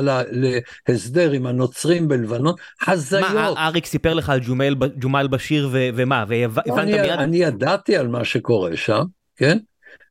להסדר 0.87 1.31
עם 1.31 1.45
הנוצרים 1.45 2.07
בלבנון, 2.07 2.53
הזיות. 2.87 3.33
מה, 3.33 3.67
אריק 3.67 3.85
סיפר 3.85 4.13
לך 4.13 4.29
על 4.29 4.39
ג'ומאל, 4.43 4.75
ג'ומאל 4.99 5.27
בשיר 5.27 5.69
ו, 5.71 5.89
ומה, 5.95 6.25
והבנת 6.27 6.67
מיד? 6.85 7.09
אני 7.09 7.37
ידעתי 7.37 7.97
על 7.97 8.07
מה 8.07 8.25
שקורה 8.25 8.77
שם, 8.77 9.03
כן? 9.35 9.57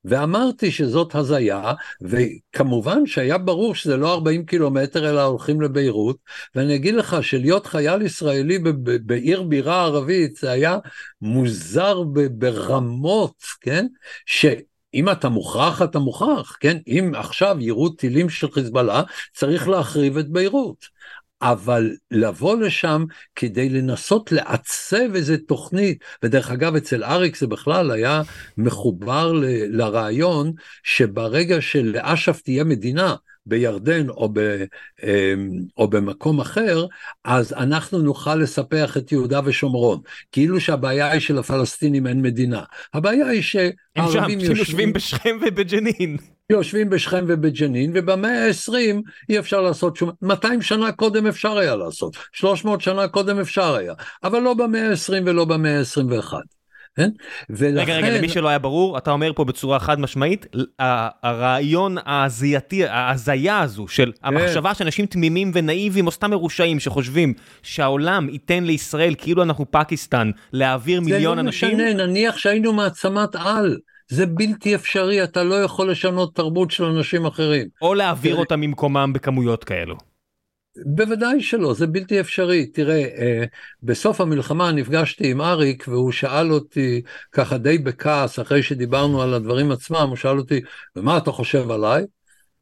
ואמרתי 0.05 0.71
שזאת 0.71 1.15
הזיה, 1.15 1.73
וכמובן 2.03 3.07
שהיה 3.07 3.39
ברור 3.39 3.75
שזה 3.75 3.97
לא 3.97 4.13
40 4.13 4.45
קילומטר 4.45 5.11
אלא 5.11 5.23
הולכים 5.23 5.61
לביירות, 5.61 6.17
ואני 6.55 6.75
אגיד 6.75 6.95
לך 6.95 7.17
שלהיות 7.23 7.67
חייל 7.67 8.03
ישראלי 8.03 8.59
בעיר 8.83 9.43
בירה 9.43 9.85
ערבית 9.85 10.37
זה 10.37 10.51
היה 10.51 10.79
מוזר 11.23 12.03
ברמות, 12.31 13.43
כן? 13.61 13.87
ש... 14.27 14.47
אם 14.95 15.11
אתה 15.11 15.29
מוכרח, 15.29 15.83
אתה 15.83 15.99
מוכרח, 15.99 16.57
כן? 16.61 16.79
אם 16.87 17.13
עכשיו 17.17 17.57
יירו 17.61 17.89
טילים 17.89 18.31
של 18.31 18.51
חיזבאללה, 18.51 19.03
צריך 19.33 19.69
להחריב 19.69 20.17
את 20.17 20.29
ביירות. 20.29 20.99
אבל 21.43 21.97
לבוא 22.11 22.57
לשם 22.57 23.05
כדי 23.35 23.69
לנסות 23.69 24.33
לעצב 24.33 25.15
איזה 25.15 25.39
תוכנית, 25.39 26.05
ודרך 26.23 26.51
אגב 26.51 26.77
אצל 26.77 27.05
אריק 27.05 27.37
זה 27.37 27.47
בכלל 27.47 27.91
היה 27.91 28.23
מחובר 28.57 29.33
ל, 29.33 29.45
לרעיון 29.77 30.53
שברגע 30.83 31.61
שלאש"ף 31.61 32.41
תהיה 32.41 32.65
מדינה, 32.65 33.15
בירדן 33.49 34.09
או, 34.09 34.29
ב, 34.33 34.65
אמ, 35.03 35.51
או 35.77 35.89
במקום 35.89 36.41
אחר, 36.41 36.87
אז 37.25 37.53
אנחנו 37.53 37.99
נוכל 37.99 38.35
לספח 38.35 38.97
את 38.97 39.13
יהודה 39.13 39.41
ושומרון. 39.45 40.01
כאילו 40.33 40.61
שהבעיה 40.61 41.11
היא 41.11 41.21
שלפלסטינים 41.21 42.07
אין 42.07 42.23
מדינה. 42.23 42.63
הבעיה 42.95 43.27
היא 43.27 43.43
שהערבים 43.43 44.41
יושבים... 44.41 44.57
יושבים 44.57 44.93
בשכם 44.93 45.39
ובג'נין. 45.47 46.17
יושבים 46.51 46.91
בשכם 46.91 47.25
ובג'נין, 47.29 47.93
ובמאה 47.95 48.47
ה-20 48.47 49.03
אי 49.29 49.39
אפשר 49.39 49.61
לעשות 49.61 49.97
שום... 49.97 50.11
200 50.23 50.63
שנה 50.63 50.93
קודם 50.93 51.27
אפשר 51.27 51.59
היה 51.59 51.77
לעשות, 51.77 52.17
300 52.33 52.81
שנה 52.81 53.09
קודם 53.09 53.41
אפשר 53.41 53.75
היה, 53.75 53.95
אבל 54.25 54.41
לא 54.41 54.55
במאה 54.55 54.91
ה-20 54.91 55.23
ולא 55.27 55.45
במאה 55.45 55.79
ה-21. 55.79 56.58
כן? 56.99 57.11
ולכן... 57.51 57.93
רגע, 57.93 57.97
רגע, 57.97 58.19
למי 58.19 58.29
שלא 58.29 58.49
היה 58.49 58.59
ברור, 58.59 58.99
אתה 58.99 59.11
אומר 59.11 59.33
פה 59.33 59.45
בצורה 59.45 59.79
חד 59.79 60.01
משמעית, 60.01 60.47
הרעיון 61.23 61.97
ההזייתי, 62.05 62.87
ההזיה 62.87 63.61
הזו 63.61 63.89
של 63.89 64.13
כן. 64.13 64.29
המחשבה 64.29 64.75
שאנשים 64.75 65.07
תמימים 65.07 65.51
ונאיבים 65.55 66.07
או 66.07 66.11
סתם 66.11 66.31
מרושעים 66.31 66.81
שחושבים 66.81 67.35
שהעולם 67.63 68.29
ייתן 68.29 68.65
לישראל 68.65 69.15
כאילו 69.19 69.43
אנחנו 69.43 69.71
פקיסטן 69.71 70.31
להעביר 70.53 71.01
מיליון 71.01 71.37
לא 71.37 71.43
אנשים. 71.43 71.77
זה 71.77 71.85
לא 71.85 71.91
משנה, 71.91 72.07
נניח 72.07 72.37
שהיינו 72.39 72.73
מעצמת 72.73 73.35
על. 73.35 73.77
זה 74.11 74.27
בלתי 74.27 74.75
אפשרי, 74.75 75.25
אתה 75.25 75.45
לא 75.45 75.55
יכול 75.55 75.91
לשנות 75.91 76.35
תרבות 76.35 76.71
של 76.71 76.85
אנשים 76.85 77.27
אחרים. 77.27 77.67
או 77.83 77.95
להעביר 77.95 78.37
אותם 78.37 78.61
ממקומם 78.61 79.13
בכמויות 79.13 79.65
כאלו. 79.65 80.08
בוודאי 80.77 81.41
שלא, 81.41 81.75
זה 81.75 81.87
בלתי 81.87 82.21
אפשרי. 82.21 82.67
תראה, 82.67 83.05
אה, 83.19 83.45
בסוף 83.83 84.21
המלחמה 84.21 84.73
נפגשתי 84.73 85.31
עם 85.31 85.41
אריק 85.41 85.85
והוא 85.89 86.13
שאל 86.13 86.53
אותי 86.53 87.03
ככה 87.33 87.59
די 87.59 87.79
בכעס, 87.79 88.39
אחרי 88.39 88.63
שדיברנו 88.63 89.23
על 89.23 89.35
הדברים 89.35 89.71
עצמם, 89.71 90.07
הוא 90.09 90.17
שאל 90.17 90.39
אותי, 90.39 90.61
ומה 90.97 91.19
אתה 91.19 91.33
חושב 91.33 91.71
עליי? 91.71 92.05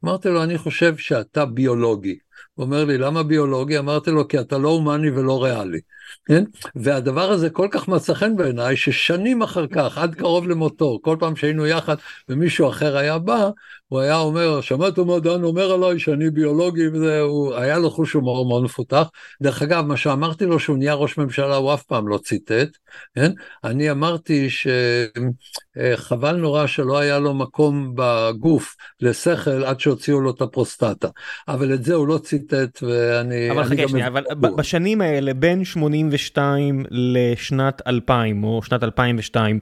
אמרתי 0.05 0.29
לו, 0.29 0.43
אני 0.43 0.57
חושב 0.57 0.97
שאתה 0.97 1.45
ביולוגי. 1.45 2.17
הוא 2.53 2.65
אומר 2.65 2.85
לי, 2.85 2.97
למה 2.97 3.23
ביולוגי? 3.23 3.77
אמרתי 3.77 4.11
לו, 4.11 4.27
כי 4.27 4.39
אתה 4.39 4.57
לא 4.57 4.69
הומני 4.69 5.09
ולא 5.09 5.43
ריאלי. 5.43 5.79
כן? 6.25 6.43
והדבר 6.75 7.31
הזה 7.31 7.49
כל 7.49 7.67
כך 7.71 7.87
מצא 7.87 8.13
חן 8.13 8.35
בעיניי, 8.35 8.77
ששנים 8.77 9.41
אחר 9.41 9.67
כך, 9.67 9.97
עד 9.97 10.15
קרוב 10.15 10.47
למותו, 10.47 10.99
כל 11.01 11.17
פעם 11.19 11.35
שהיינו 11.35 11.65
יחד 11.65 11.95
ומישהו 12.29 12.69
אחר 12.69 12.97
היה 12.97 13.17
בא, 13.19 13.49
הוא 13.87 13.99
היה 13.99 14.17
אומר, 14.17 14.61
שמעת 14.61 14.99
מה 14.99 15.19
דן 15.19 15.43
אומר 15.43 15.71
עליי 15.71 15.99
שאני 15.99 16.29
ביולוגי, 16.29 16.87
והוא 16.87 17.55
היה 17.55 17.79
לו 17.79 17.91
חוש 17.91 18.13
הומור 18.13 18.47
מאוד 18.47 18.63
מפותח. 18.63 19.09
דרך 19.41 19.61
אגב, 19.61 19.85
מה 19.85 19.97
שאמרתי 19.97 20.45
לו 20.45 20.59
שהוא 20.59 20.77
נהיה 20.77 20.93
ראש 20.93 21.17
ממשלה, 21.17 21.55
הוא 21.55 21.73
אף 21.73 21.83
פעם 21.83 22.07
לא 22.07 22.17
ציטט, 22.17 22.77
כן? 23.15 23.31
אני 23.63 23.91
אמרתי 23.91 24.47
שחבל 24.49 26.35
נורא 26.35 26.67
שלא 26.67 26.97
היה 26.97 27.19
לו 27.19 27.33
מקום 27.33 27.93
בגוף 27.95 28.75
לשכל 29.01 29.63
עד 29.63 29.79
שהוציאו 29.79 30.21
לו 30.21 30.31
את 30.31 30.41
הפרוסטטה, 30.41 31.07
אבל 31.47 31.73
את 31.73 31.83
זה 31.83 31.93
הוא 31.93 32.07
לא 32.07 32.17
ציטט, 32.27 32.83
ואני... 32.83 33.51
אבל 33.51 33.63
חכה 33.63 33.87
שנייה, 33.87 34.07
אבל 34.07 34.23
בשנים 34.57 35.01
האלה, 35.01 35.33
בין 35.33 35.65
82 35.65 36.85
לשנת 36.91 37.81
2000, 37.87 38.43
או 38.43 38.63
שנת 38.63 38.83
2002, 38.83 39.59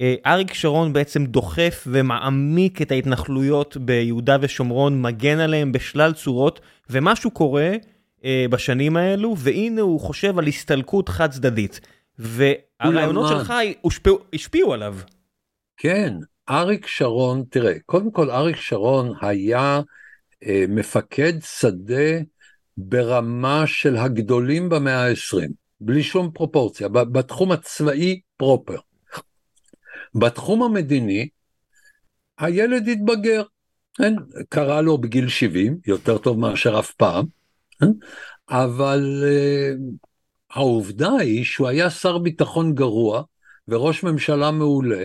אה, 0.00 0.14
אריק 0.26 0.54
שרון 0.54 0.92
בעצם 0.92 1.26
דוחף 1.26 1.84
ומעמיק 1.86 2.82
את 2.82 2.90
ההתנחלויות 2.90 3.76
ביהודה 3.76 4.36
ושומרון, 4.40 5.02
מגן 5.02 5.38
עליהם 5.38 5.72
בשלל 5.72 6.12
צורות, 6.12 6.60
ומשהו 6.90 7.30
קורה 7.30 7.72
אה, 8.24 8.46
בשנים 8.50 8.96
האלו, 8.96 9.34
והנה 9.38 9.80
הוא 9.80 10.00
חושב 10.00 10.38
על 10.38 10.46
הסתלקות 10.46 11.08
חד 11.08 11.30
צדדית. 11.30 11.80
והרעיונות 12.18 13.28
שלך 13.28 13.54
השפיעו, 13.84 14.18
השפיעו 14.34 14.72
עליו. 14.72 14.96
כן, 15.76 16.14
אריק 16.50 16.86
שרון, 16.86 17.42
תראה, 17.50 17.72
קודם 17.86 18.10
כל 18.10 18.30
אריק 18.30 18.56
שרון 18.56 19.12
היה 19.20 19.80
מפקד 20.68 21.32
שדה 21.40 22.18
ברמה 22.76 23.66
של 23.66 23.96
הגדולים 23.96 24.68
במאה 24.68 25.08
ה-20, 25.08 25.48
בלי 25.80 26.02
שום 26.02 26.30
פרופורציה, 26.34 26.88
בתחום 26.88 27.52
הצבאי 27.52 28.20
פרופר. 28.36 28.78
בתחום 30.14 30.62
המדיני, 30.62 31.28
הילד 32.38 32.88
התבגר, 32.88 33.42
כן? 33.94 34.14
קרה 34.48 34.80
לו 34.80 34.98
בגיל 34.98 35.28
70, 35.28 35.78
יותר 35.86 36.18
טוב 36.18 36.38
מאשר 36.38 36.78
אף 36.78 36.90
פעם, 36.90 37.26
כן? 37.80 37.86
אבל 38.50 39.24
uh, 39.24 39.80
העובדה 40.50 41.12
היא 41.12 41.44
שהוא 41.44 41.68
היה 41.68 41.90
שר 41.90 42.18
ביטחון 42.18 42.74
גרוע 42.74 43.22
וראש 43.68 44.02
ממשלה 44.02 44.50
מעולה, 44.50 45.04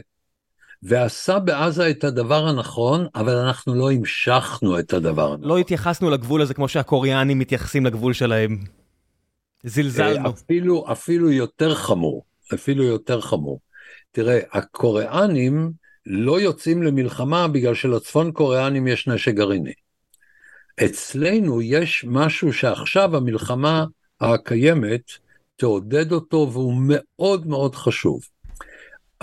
ועשה 0.83 1.39
בעזה 1.39 1.89
את 1.89 2.03
הדבר 2.03 2.47
הנכון, 2.47 3.07
אבל 3.15 3.35
אנחנו 3.35 3.75
לא 3.75 3.91
המשכנו 3.91 4.79
את 4.79 4.93
הדבר 4.93 5.31
הנכון. 5.31 5.47
לא 5.47 5.57
התייחסנו 5.57 6.09
לגבול 6.09 6.41
הזה 6.41 6.53
כמו 6.53 6.67
שהקוריאנים 6.67 7.39
מתייחסים 7.39 7.85
לגבול 7.85 8.13
שלהם. 8.13 8.57
זלזלנו. 9.63 10.29
אפילו, 10.29 10.85
אפילו 10.91 11.31
יותר 11.31 11.75
חמור, 11.75 12.23
אפילו 12.53 12.83
יותר 12.83 13.21
חמור. 13.21 13.59
תראה, 14.11 14.39
הקוריאנים 14.51 15.71
לא 16.05 16.41
יוצאים 16.41 16.83
למלחמה 16.83 17.47
בגלל 17.47 17.75
שלצפון 17.75 18.31
קוריאנים 18.31 18.87
יש 18.87 19.07
נשק 19.07 19.33
גרעיני. 19.33 19.73
אצלנו 20.85 21.61
יש 21.61 22.05
משהו 22.07 22.53
שעכשיו 22.53 23.15
המלחמה 23.15 23.85
הקיימת 24.21 25.11
תעודד 25.55 26.11
אותו 26.11 26.49
והוא 26.51 26.73
מאוד 26.87 27.47
מאוד 27.47 27.75
חשוב. 27.75 28.21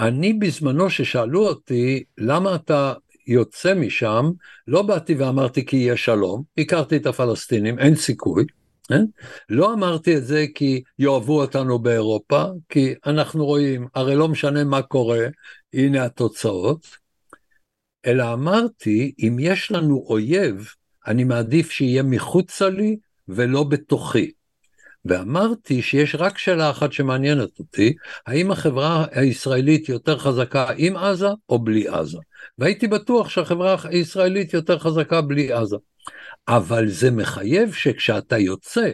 אני 0.01 0.33
בזמנו 0.33 0.91
ששאלו 0.91 1.49
אותי 1.49 2.05
למה 2.19 2.55
אתה 2.55 2.93
יוצא 3.27 3.75
משם, 3.75 4.31
לא 4.67 4.83
באתי 4.83 5.15
ואמרתי 5.15 5.67
כי 5.67 5.77
יהיה 5.77 5.97
שלום, 5.97 6.43
הכרתי 6.59 6.97
את 6.97 7.07
הפלסטינים, 7.07 7.79
אין 7.79 7.95
סיכוי. 7.95 8.45
כן? 8.89 9.05
לא 9.49 9.73
אמרתי 9.73 10.17
את 10.17 10.25
זה 10.25 10.47
כי 10.55 10.83
יאהבו 10.99 11.41
אותנו 11.41 11.79
באירופה, 11.79 12.45
כי 12.69 12.95
אנחנו 13.07 13.47
רואים, 13.47 13.87
הרי 13.95 14.17
לא 14.17 14.29
משנה 14.29 14.65
מה 14.65 14.83
קורה, 14.83 15.27
הנה 15.75 16.05
התוצאות, 16.05 16.87
אלא 18.07 18.33
אמרתי, 18.33 19.13
אם 19.19 19.37
יש 19.41 19.73
לנו 19.73 20.05
אויב, 20.07 20.69
אני 21.07 21.25
מעדיף 21.25 21.71
שיהיה 21.71 22.03
מחוצה 22.03 22.69
לי 22.69 22.97
ולא 23.29 23.65
בתוכי. 23.65 24.31
ואמרתי 25.05 25.83
שיש 25.83 26.15
רק 26.15 26.39
שאלה 26.39 26.71
אחת 26.71 26.93
שמעניינת 26.93 27.59
אותי, 27.59 27.95
האם 28.27 28.51
החברה 28.51 29.07
הישראלית 29.13 29.89
יותר 29.89 30.19
חזקה 30.19 30.67
עם 30.77 30.97
עזה 30.97 31.29
או 31.49 31.59
בלי 31.59 31.89
עזה? 31.89 32.19
והייתי 32.59 32.89
בטוח 32.89 33.29
שהחברה 33.29 33.77
הישראלית 33.85 34.55
יותר 34.55 34.79
חזקה 34.79 35.21
בלי 35.21 35.53
עזה. 35.53 35.77
אבל 36.49 36.89
זה 36.89 37.11
מחייב 37.11 37.73
שכשאתה 37.73 38.39
יוצא, 38.39 38.91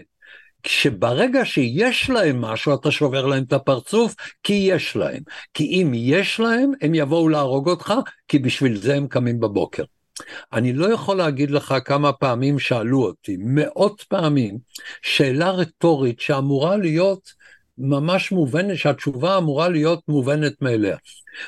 שברגע 0.67 1.45
שיש 1.45 2.11
להם 2.11 2.41
משהו 2.41 2.75
אתה 2.75 2.91
שובר 2.91 3.27
להם 3.27 3.43
את 3.43 3.53
הפרצוף, 3.53 4.15
כי 4.43 4.53
יש 4.53 4.97
להם. 4.97 5.23
כי 5.55 5.65
אם 5.65 5.93
יש 5.95 6.41
להם, 6.41 6.73
הם 6.83 6.95
יבואו 6.95 7.29
להרוג 7.29 7.69
אותך, 7.69 7.95
כי 8.29 8.39
בשביל 8.39 8.77
זה 8.77 8.95
הם 8.95 9.09
קמים 9.09 9.41
בבוקר. 9.41 9.85
אני 10.53 10.73
לא 10.73 10.93
יכול 10.93 11.17
להגיד 11.17 11.51
לך 11.51 11.75
כמה 11.85 12.13
פעמים 12.13 12.59
שאלו 12.59 13.03
אותי, 13.03 13.37
מאות 13.41 14.05
פעמים, 14.09 14.59
שאלה 15.03 15.51
רטורית 15.51 16.21
שאמורה 16.21 16.77
להיות 16.77 17.33
ממש 17.79 18.33
מובנת, 18.33 18.77
שהתשובה 18.77 19.39
אמורה 19.39 19.69
להיות 19.69 20.01
מובנת 20.09 20.63
מאליה. 20.63 20.97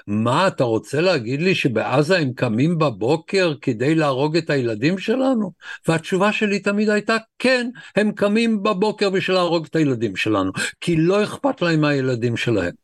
מה, 0.06 0.48
אתה 0.48 0.64
רוצה 0.64 1.00
להגיד 1.00 1.42
לי 1.42 1.54
שבעזה 1.54 2.18
הם 2.18 2.32
קמים 2.32 2.78
בבוקר 2.78 3.54
כדי 3.60 3.94
להרוג 3.94 4.36
את 4.36 4.50
הילדים 4.50 4.98
שלנו? 4.98 5.52
והתשובה 5.88 6.32
שלי 6.32 6.58
תמיד 6.58 6.88
הייתה, 6.88 7.16
כן, 7.38 7.70
הם 7.96 8.12
קמים 8.12 8.62
בבוקר 8.62 9.10
בשביל 9.10 9.36
להרוג 9.36 9.66
את 9.66 9.76
הילדים 9.76 10.16
שלנו, 10.16 10.52
כי 10.80 10.96
לא 10.96 11.24
אכפת 11.24 11.62
להם 11.62 11.80
מהילדים 11.80 12.36
שלהם. 12.36 12.74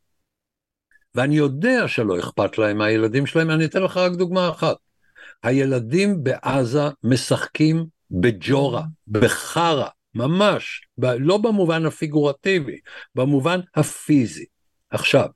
ואני 1.15 1.35
יודע 1.35 1.87
שלא 1.87 2.19
אכפת 2.19 2.57
להם 2.57 2.77
מהילדים 2.77 3.25
שלהם, 3.25 3.51
אני 3.51 3.65
אתן 3.65 3.83
לך 3.83 3.97
רק 3.97 4.11
דוגמה 4.11 4.49
אחת. 4.49 4.75
הילדים 5.43 6.23
בעזה 6.23 6.89
משחקים 7.03 7.85
בג'ורה, 8.11 8.83
בחרא, 9.07 9.87
ממש, 10.15 10.81
לא 10.97 11.37
במובן 11.37 11.85
הפיגורטיבי, 11.85 12.77
במובן 13.15 13.59
הפיזי. 13.75 14.45
עכשיו, 14.89 15.27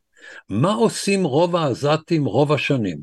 מה 0.50 0.74
עושים 0.74 1.24
רוב 1.24 1.56
העזתים 1.56 2.26
רוב 2.26 2.52
השנים? 2.52 2.97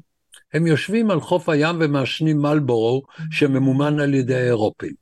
הם 0.53 0.66
יושבים 0.66 1.11
על 1.11 1.20
חוף 1.20 1.49
הים 1.49 1.76
ומעשנים 1.80 2.38
מלבורו 2.38 3.03
שממומן 3.30 4.01
על 4.01 4.14
ידי 4.14 4.34
האירופים. 4.34 4.92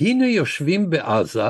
הנה 0.00 0.26
יושבים 0.26 0.90
בעזה 0.90 1.48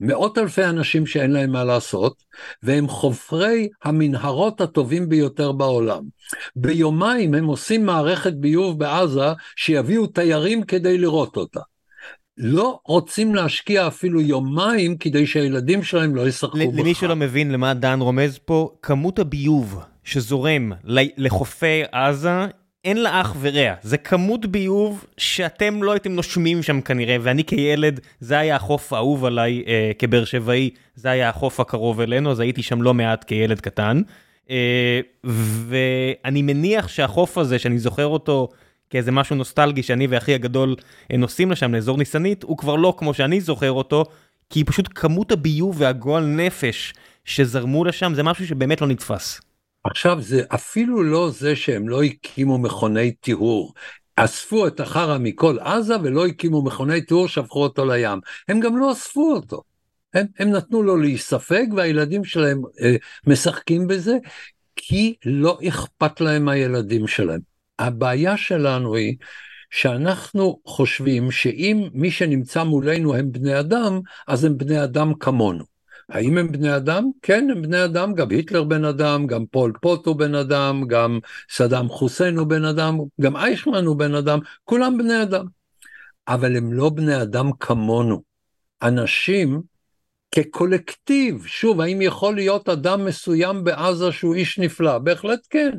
מאות 0.00 0.38
אלפי 0.38 0.64
אנשים 0.64 1.06
שאין 1.06 1.30
להם 1.30 1.50
מה 1.50 1.64
לעשות, 1.64 2.22
והם 2.62 2.88
חופרי 2.88 3.68
המנהרות 3.84 4.60
הטובים 4.60 5.08
ביותר 5.08 5.52
בעולם. 5.52 6.02
ביומיים 6.56 7.34
הם 7.34 7.44
עושים 7.44 7.86
מערכת 7.86 8.32
ביוב 8.32 8.78
בעזה 8.78 9.32
שיביאו 9.56 10.06
תיירים 10.06 10.62
כדי 10.62 10.98
לראות 10.98 11.36
אותה. 11.36 11.60
לא 12.36 12.78
רוצים 12.84 13.34
להשקיע 13.34 13.86
אפילו 13.86 14.20
יומיים 14.20 14.96
כדי 14.96 15.26
שהילדים 15.26 15.82
שלהם 15.82 16.14
לא 16.14 16.28
ישחקו 16.28 16.58
בחר. 16.58 16.80
למי 16.80 16.94
שלא 16.94 17.16
מבין 17.16 17.50
למה 17.50 17.74
דן 17.74 18.00
רומז 18.00 18.38
פה, 18.44 18.70
כמות 18.82 19.18
הביוב 19.18 19.80
שזורם 20.04 20.72
לחופי 21.16 21.82
עזה 21.92 22.46
אין 22.84 23.02
לה 23.02 23.20
אח 23.20 23.36
ורע, 23.40 23.74
זה 23.82 23.98
כמות 23.98 24.46
ביוב 24.46 25.04
שאתם 25.16 25.82
לא 25.82 25.92
הייתם 25.92 26.12
נושמים 26.12 26.62
שם 26.62 26.80
כנראה, 26.80 27.16
ואני 27.20 27.44
כילד, 27.44 28.00
זה 28.20 28.38
היה 28.38 28.56
החוף 28.56 28.92
האהוב 28.92 29.24
עליי 29.24 29.62
אה, 29.66 29.90
כבאר 29.98 30.24
שבעי, 30.24 30.70
זה 30.94 31.10
היה 31.10 31.28
החוף 31.28 31.60
הקרוב 31.60 32.00
אלינו, 32.00 32.30
אז 32.30 32.40
הייתי 32.40 32.62
שם 32.62 32.82
לא 32.82 32.94
מעט 32.94 33.24
כילד 33.24 33.60
קטן. 33.60 34.02
אה, 34.50 35.00
ואני 35.24 36.42
מניח 36.42 36.88
שהחוף 36.88 37.38
הזה, 37.38 37.58
שאני 37.58 37.78
זוכר 37.78 38.06
אותו 38.06 38.48
כאיזה 38.90 39.12
משהו 39.12 39.36
נוסטלגי 39.36 39.82
שאני 39.82 40.06
ואחי 40.06 40.34
הגדול 40.34 40.76
אה, 41.12 41.16
נוסעים 41.16 41.50
לשם, 41.50 41.74
לאזור 41.74 41.98
ניסנית, 41.98 42.42
הוא 42.42 42.58
כבר 42.58 42.76
לא 42.76 42.94
כמו 42.98 43.14
שאני 43.14 43.40
זוכר 43.40 43.72
אותו, 43.72 44.04
כי 44.50 44.64
פשוט 44.64 44.88
כמות 44.94 45.32
הביוב 45.32 45.76
והגועל 45.78 46.24
נפש 46.24 46.94
שזרמו 47.24 47.84
לשם, 47.84 48.12
זה 48.14 48.22
משהו 48.22 48.46
שבאמת 48.46 48.80
לא 48.80 48.86
נתפס. 48.86 49.49
עכשיו 49.84 50.22
זה 50.22 50.42
אפילו 50.54 51.02
לא 51.02 51.30
זה 51.30 51.56
שהם 51.56 51.88
לא 51.88 52.02
הקימו 52.02 52.58
מכוני 52.58 53.12
טיהור, 53.12 53.74
אספו 54.16 54.66
את 54.66 54.80
החרא 54.80 55.18
מכל 55.18 55.58
עזה 55.60 55.94
ולא 56.02 56.26
הקימו 56.26 56.64
מכוני 56.64 57.02
טיהור, 57.02 57.28
שפכו 57.28 57.62
אותו 57.62 57.84
לים. 57.84 58.20
הם 58.48 58.60
גם 58.60 58.76
לא 58.76 58.92
אספו 58.92 59.32
אותו. 59.32 59.62
הם, 60.14 60.26
הם 60.38 60.50
נתנו 60.50 60.82
לו 60.82 60.96
להיספג 60.96 61.66
והילדים 61.76 62.24
שלהם 62.24 62.62
אה, 62.82 62.96
משחקים 63.26 63.86
בזה, 63.86 64.16
כי 64.76 65.14
לא 65.24 65.58
אכפת 65.68 66.20
להם 66.20 66.44
מהילדים 66.44 67.06
שלהם. 67.06 67.40
הבעיה 67.78 68.36
שלנו 68.36 68.94
היא 68.94 69.16
שאנחנו 69.70 70.60
חושבים 70.64 71.30
שאם 71.30 71.88
מי 71.92 72.10
שנמצא 72.10 72.64
מולנו 72.64 73.14
הם 73.14 73.32
בני 73.32 73.60
אדם, 73.60 74.00
אז 74.28 74.44
הם 74.44 74.58
בני 74.58 74.84
אדם 74.84 75.14
כמונו. 75.14 75.64
האם 76.10 76.38
הם 76.38 76.52
בני 76.52 76.76
אדם? 76.76 77.10
כן, 77.22 77.48
הם 77.50 77.62
בני 77.62 77.84
אדם, 77.84 78.14
גם 78.14 78.30
היטלר 78.30 78.64
בן 78.64 78.84
אדם, 78.84 79.26
גם 79.26 79.46
פול 79.46 79.72
פוט 79.82 80.06
הוא 80.06 80.16
בן 80.16 80.34
אדם, 80.34 80.84
גם 80.86 81.18
סדאם 81.50 81.88
חוסיין 81.88 82.36
הוא 82.36 82.46
בן 82.46 82.64
אדם, 82.64 82.98
גם 83.20 83.36
אייכמן 83.36 83.84
הוא 83.84 83.96
בן 83.96 84.14
אדם, 84.14 84.38
כולם 84.64 84.98
בני 84.98 85.22
אדם. 85.22 85.46
אבל 86.28 86.56
הם 86.56 86.72
לא 86.72 86.90
בני 86.90 87.22
אדם 87.22 87.50
כמונו. 87.60 88.22
אנשים 88.82 89.60
כקולקטיב, 90.34 91.46
שוב, 91.46 91.80
האם 91.80 92.02
יכול 92.02 92.34
להיות 92.34 92.68
אדם 92.68 93.04
מסוים 93.04 93.64
בעזה 93.64 94.12
שהוא 94.12 94.34
איש 94.34 94.58
נפלא? 94.58 94.98
בהחלט 94.98 95.40
כן, 95.50 95.70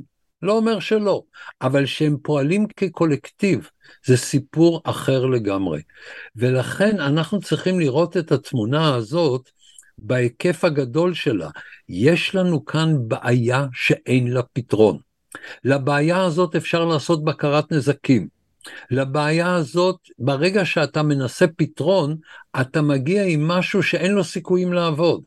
לא 0.42 0.54
אומר 0.54 0.80
שלא, 0.80 1.24
אבל 1.62 1.86
שהם 1.86 2.18
פועלים 2.24 2.68
כקולקטיב, 2.68 3.70
זה 4.06 4.18
סיפור 4.18 4.82
אחר 4.84 5.26
לגמרי. 5.26 5.82
ולכן 6.36 7.00
אנחנו 7.00 7.42
צריכים 7.42 7.80
לראות 7.80 8.18
את 8.18 8.32
התמונה 8.32 8.96
הזאת 8.96 9.50
בהיקף 10.02 10.64
הגדול 10.64 11.14
שלה. 11.14 11.50
יש 11.90 12.36
לנו 12.36 12.66
כאן 12.66 12.96
בעיה 13.08 13.66
שאין 13.74 14.28
לה 14.28 14.42
פתרון. 14.54 14.98
לבעיה 15.64 16.24
הזאת 16.24 16.56
אפשר 16.56 16.86
לעשות 16.86 17.24
בקרת 17.24 17.72
נזקים. 17.72 18.41
לבעיה 18.92 19.56
הזאת, 19.56 19.96
ברגע 20.20 20.66
שאתה 20.66 21.04
מנסה 21.04 21.48
פתרון, 21.48 22.18
אתה 22.62 22.82
מגיע 22.82 23.24
עם 23.24 23.48
משהו 23.48 23.84
שאין 23.84 24.12
לו 24.12 24.24
סיכויים 24.24 24.74
לעבוד. 24.74 25.22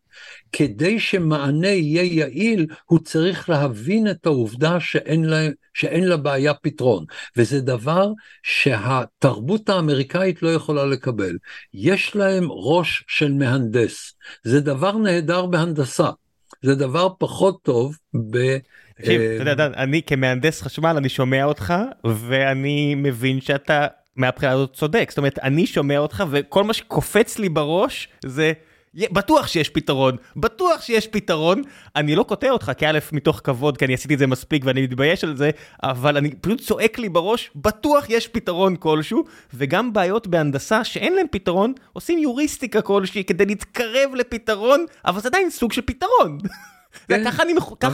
כדי 0.52 1.01
שמענה 1.01 1.69
יהיה 1.69 2.02
יעיל, 2.02 2.66
הוא 2.85 2.98
צריך 2.98 3.48
להבין 3.51 4.11
את 4.11 4.27
העובדה 4.27 4.81
שאין 4.81 5.24
לה, 5.24 5.48
שאין 5.74 6.05
לה 6.05 6.16
בעיה 6.16 6.55
פתרון. 6.55 7.05
וזה 7.36 7.61
דבר 7.61 8.12
שהתרבות 8.43 9.69
האמריקאית 9.69 10.43
לא 10.43 10.48
יכולה 10.48 10.85
לקבל. 10.85 11.36
יש 11.74 12.16
להם 12.16 12.47
ראש 12.51 13.05
של 13.09 13.32
מהנדס. 13.32 14.12
זה 14.44 14.61
דבר 14.61 14.93
נהדר 14.93 15.47
בהנדסה. 15.47 16.11
זה 16.62 16.74
דבר 16.74 17.09
פחות 17.19 17.62
טוב 17.62 17.97
ב... 18.31 18.56
תקשיב, 18.99 19.21
אתה 19.41 19.51
יודע, 19.51 19.66
אני 19.66 20.03
כמהנדס 20.03 20.62
חשמל, 20.62 20.95
אני 20.97 21.09
שומע 21.09 21.45
אותך, 21.45 21.75
ואני 22.05 22.95
מבין 22.95 23.41
שאתה 23.41 23.87
מהבחינה 24.16 24.53
הזאת 24.53 24.73
צודק. 24.73 25.07
זאת 25.09 25.19
אומרת, 25.19 25.39
אני 25.39 25.66
שומע 25.66 25.99
אותך, 25.99 26.25
וכל 26.31 26.65
מה 26.65 26.73
שקופץ 26.73 27.39
לי 27.39 27.49
בראש 27.49 28.09
זה... 28.25 28.53
בטוח 29.12 29.47
שיש 29.47 29.69
פתרון, 29.69 30.16
בטוח 30.37 30.83
שיש 30.83 31.07
פתרון. 31.07 31.62
אני 31.97 32.15
לא 32.16 32.23
קוטע 32.23 32.51
אותך 32.51 32.73
כאלף 32.79 33.12
מתוך 33.12 33.41
כבוד, 33.45 33.77
כי 33.77 33.85
אני 33.85 33.95
עשיתי 33.95 34.15
את 34.15 34.19
זה 34.19 34.27
מספיק 34.27 34.62
ואני 34.65 34.83
מתבייש 34.83 35.25
על 35.25 35.37
זה, 35.37 35.51
אבל 35.83 36.16
אני 36.16 36.35
פשוט 36.35 36.61
צועק 36.61 36.99
לי 36.99 37.09
בראש, 37.09 37.51
בטוח 37.57 38.11
יש 38.11 38.29
פתרון 38.29 38.77
כלשהו, 38.77 39.25
וגם 39.55 39.93
בעיות 39.93 40.27
בהנדסה 40.27 40.85
שאין 40.85 41.15
להם 41.15 41.27
פתרון, 41.31 41.73
עושים 41.93 42.19
יוריסטיקה 42.19 42.83
כלשהי 42.83 43.25
כדי 43.25 43.47
להתקרב 43.47 44.15
לפתרון, 44.15 44.85
אבל 45.05 45.21
זה 45.21 45.29
עדיין 45.29 45.51
סוג 45.51 45.73
של 45.73 45.83
פתרון. 45.83 46.39
כן? 47.09 47.25
ככה 47.25 47.43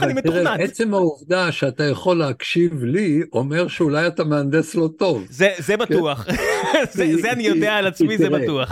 אני, 0.05 0.13
מתוכנן. 0.13 0.57
עצם 0.59 0.93
העובדה 0.93 1.51
שאתה 1.51 1.83
יכול 1.83 2.19
להקשיב 2.19 2.83
לי, 2.83 3.21
אומר 3.33 3.67
שאולי 3.67 4.07
אתה 4.07 4.23
מהנדס 4.23 4.75
לא 4.75 4.89
טוב. 4.97 5.25
זה, 5.29 5.49
כן? 5.67 5.77
בטוח. 5.77 6.27
זה, 6.91 7.31
אני 7.31 7.43
יודע 7.43 7.73
על 7.73 7.87
עצמי, 7.87 8.17
זה 8.17 8.29
בטוח. 8.29 8.71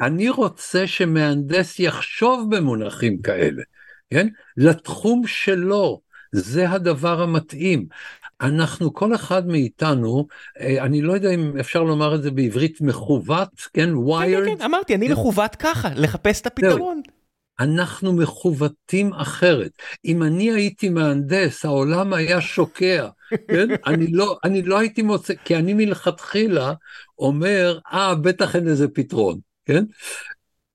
אני, 0.00 0.28
רוצה 0.28 0.86
שמהנדס 0.86 1.80
יחשוב 1.80 2.56
במונחים 2.56 3.22
כאלה, 3.22 3.62
כן? 4.10 4.28
לתחום 4.56 5.22
שלו, 5.26 6.00
זה 6.32 6.70
הדבר 6.70 7.22
המתאים. 7.22 7.86
אנחנו, 8.40 8.94
כל 8.94 9.14
אחד 9.14 9.46
מאיתנו, 9.46 10.26
אה, 10.60 10.84
אני 10.84 11.02
לא 11.02 11.12
יודע 11.12 11.30
אם 11.30 11.52
אפשר 11.60 11.82
לומר 11.82 12.14
את 12.14 12.22
זה 12.22 12.30
בעברית 12.30 12.80
מכוות, 12.80 13.48
כן? 13.72 13.90
wired. 13.94 14.46
כן, 14.46 14.56
כן, 14.58 14.62
אמרתי, 14.64 14.94
אני 14.94 15.08
מכוות 15.08 15.54
ככה, 15.54 15.88
לחפש 15.94 16.40
את 16.40 16.46
הפתרון. 16.46 17.00
אנחנו 17.60 18.12
מכוותים 18.12 19.12
אחרת. 19.12 19.70
אם 20.04 20.22
אני 20.22 20.52
הייתי 20.52 20.88
מהנדס, 20.88 21.64
העולם 21.64 22.12
היה 22.12 22.40
שוקע, 22.40 23.08
כן? 23.48 23.68
אני, 23.86 24.06
לא, 24.12 24.38
אני 24.44 24.62
לא 24.62 24.78
הייתי 24.78 25.02
מוצא, 25.02 25.34
כי 25.44 25.56
אני 25.56 25.74
מלכתחילה 25.74 26.72
אומר, 27.18 27.78
אה, 27.92 28.14
בטח 28.14 28.56
אין 28.56 28.64
לזה 28.64 28.88
פתרון, 28.88 29.38
כן? 29.66 29.84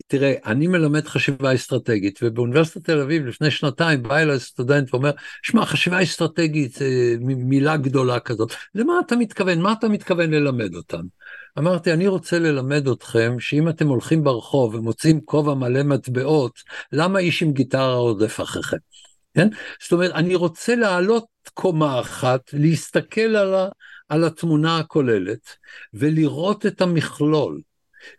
תראה, 0.10 0.34
אני 0.46 0.68
מלמד 0.68 1.08
חשיבה 1.08 1.56
אסטרטגית, 1.56 2.20
ובאוניברסיטת 2.22 2.86
תל 2.86 3.02
אביב 3.02 3.26
לפני 3.26 3.52
שנתיים 3.52 4.04
בא 4.04 4.18
אליי 4.18 4.40
סטודנט 4.40 4.94
ואומר, 4.94 5.12
שמע, 5.44 5.66
חשיבה 5.66 6.04
אסטרטגית 6.04 6.74
זה 6.74 7.16
מילה 7.22 7.78
גדולה 7.78 8.20
כזאת, 8.20 8.54
למה 8.76 8.94
אתה 9.06 9.16
מתכוון? 9.16 9.62
מה 9.62 9.74
אתה 9.74 9.90
מתכוון 9.90 10.32
ללמד 10.32 10.76
אותם? 10.76 11.02
אמרתי, 11.58 11.94
אני 11.94 12.08
רוצה 12.08 12.40
ללמד 12.40 12.88
אתכם 12.88 13.40
שאם 13.40 13.70
אתם 13.70 13.88
הולכים 13.88 14.24
ברחוב 14.24 14.76
ומוצאים 14.76 15.22
כובע 15.26 15.54
מלא 15.54 15.84
מטבעות, 15.84 16.60
למה 16.92 17.20
איש 17.20 17.44
עם 17.44 17.52
גיטרה 17.54 17.96
רודף 17.96 18.42
אחריכם? 18.42 18.78
כן? 19.34 19.48
זאת 19.84 19.92
אומרת, 19.92 20.12
אני 20.12 20.36
רוצה 20.36 20.76
לעלות 20.76 21.26
קומה 21.54 22.00
אחת, 22.00 22.42
להסתכל 22.54 23.36
על, 23.36 23.54
ה, 23.54 23.68
על 24.10 24.24
התמונה 24.24 24.78
הכוללת 24.78 25.56
ולראות 25.94 26.66
את 26.66 26.82
המכלול. 26.82 27.62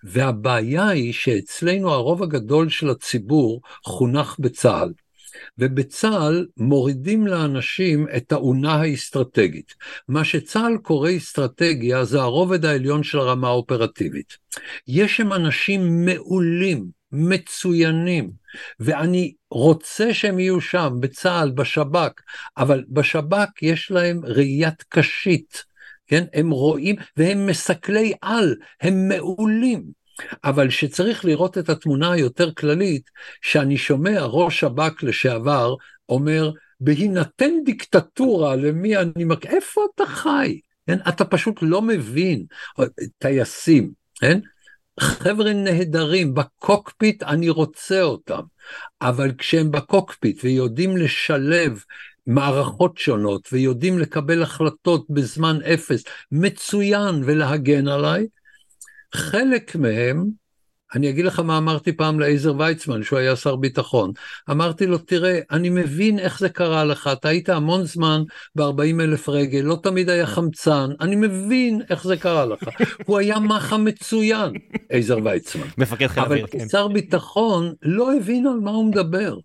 והבעיה 0.05 0.89
היא 0.89 1.12
שאצלנו 1.12 1.90
הרוב 1.90 2.23
הגדול 2.23 2.69
של 2.69 2.90
הציבור 2.90 3.61
חונך 3.85 4.36
בצה"ל. 4.39 4.93
ובצה"ל 5.59 6.47
מורידים 6.57 7.27
לאנשים 7.27 8.07
את 8.16 8.32
האונה 8.32 8.74
האסטרטגית. 8.74 9.74
מה 10.09 10.24
שצה"ל 10.24 10.78
קורא 10.82 11.11
אסטרטגיה 11.16 12.05
זה 12.05 12.20
הרובד 12.20 12.65
העליון 12.65 13.02
של 13.02 13.19
הרמה 13.19 13.48
האופרטיבית. 13.48 14.36
יש 14.89 15.16
שם 15.16 15.32
אנשים 15.32 16.05
מעולים, 16.05 17.01
מצוינים, 17.12 18.31
ואני 18.81 19.35
רוצה 19.51 20.15
שהם 20.15 20.39
יהיו 20.39 20.61
שם, 20.61 20.93
בצה"ל, 21.01 21.51
בשב"כ, 21.51 22.20
אבל 22.57 22.85
בשב"כ 22.89 23.62
יש 23.62 23.90
להם 23.90 24.20
ראיית 24.24 24.82
קשית, 24.89 25.65
כן? 26.11 26.24
הם 26.35 26.51
רואים, 26.51 26.97
והם 27.16 27.47
מסכלי 27.47 28.12
על, 28.23 28.57
הם 28.81 29.09
מעולים. 29.09 29.85
אבל 30.45 30.70
שצריך 30.70 31.24
לראות 31.24 31.59
את 31.59 31.69
התמונה 31.69 32.12
היותר 32.12 32.53
כללית, 32.53 33.11
שאני 33.43 33.78
שומע 33.78 34.20
ראש 34.20 34.61
שב"כ 34.61 35.03
לשעבר 35.03 35.74
אומר, 36.09 36.51
בהינתן 36.81 37.53
דיקטטורה 37.65 38.57
למי 38.57 38.97
אני 38.97 39.24
מק... 39.24 39.47
איפה 39.47 39.82
אתה 39.95 40.07
חי? 40.07 40.61
כן? 40.87 40.99
אתה 41.09 41.24
פשוט 41.24 41.59
לא 41.62 41.82
מבין. 41.82 42.45
טייסים, 43.19 43.91
כן? 44.20 44.41
חבר'ה 45.01 45.53
נהדרים, 45.53 46.35
בקוקפיט 46.35 47.23
אני 47.23 47.49
רוצה 47.49 48.03
אותם, 48.03 48.43
אבל 49.01 49.32
כשהם 49.39 49.70
בקוקפיט 49.70 50.45
ויודעים 50.45 50.97
לשלב 50.97 51.85
מערכות 52.26 52.98
שונות 52.98 53.48
ויודעים 53.52 53.98
לקבל 53.98 54.42
החלטות 54.42 55.06
בזמן 55.10 55.59
אפס, 55.74 56.05
מצוין 56.32 57.22
ולהגן 57.24 57.88
עליי, 57.88 58.26
חלק 59.14 59.76
מהם, 59.76 60.24
אני 60.94 61.10
אגיד 61.10 61.24
לך 61.24 61.38
מה 61.38 61.59
אמרתי 61.59 61.92
פעם 61.92 62.20
לעזר 62.20 62.55
ויצמן, 62.59 63.02
שהוא 63.02 63.18
היה 63.18 63.36
שר 63.36 63.56
ביטחון. 63.56 64.12
אמרתי 64.51 64.86
לו, 64.86 64.98
תראה, 64.98 65.40
אני 65.51 65.68
מבין 65.68 66.18
איך 66.18 66.38
זה 66.38 66.48
קרה 66.48 66.84
לך, 66.84 67.10
אתה 67.12 67.28
היית 67.28 67.48
המון 67.48 67.84
זמן 67.84 68.22
ב-40 68.55 69.01
אלף 69.01 69.28
רגל, 69.28 69.60
לא 69.60 69.78
תמיד 69.82 70.09
היה 70.09 70.26
חמצן, 70.26 70.90
אני 71.01 71.16
מבין 71.16 71.82
איך 71.90 72.05
זה 72.05 72.16
קרה 72.16 72.47
לך. 72.47 72.60
הוא 73.06 73.18
היה 73.18 73.38
מח"א 73.39 73.77
מצוין, 73.76 74.52
עזר 74.88 75.18
ויצמן. 75.24 75.66
מפקד 75.78 76.06
חיל 76.06 76.22
אוויר, 76.22 76.47
כן. 76.47 76.59
אבל 76.59 76.68
כשר 76.68 76.88
ביטחון 76.88 77.72
לא 77.82 78.16
הבין 78.16 78.47
על 78.47 78.60
מה 78.60 78.70
הוא 78.70 78.90
מדבר. 78.90 79.36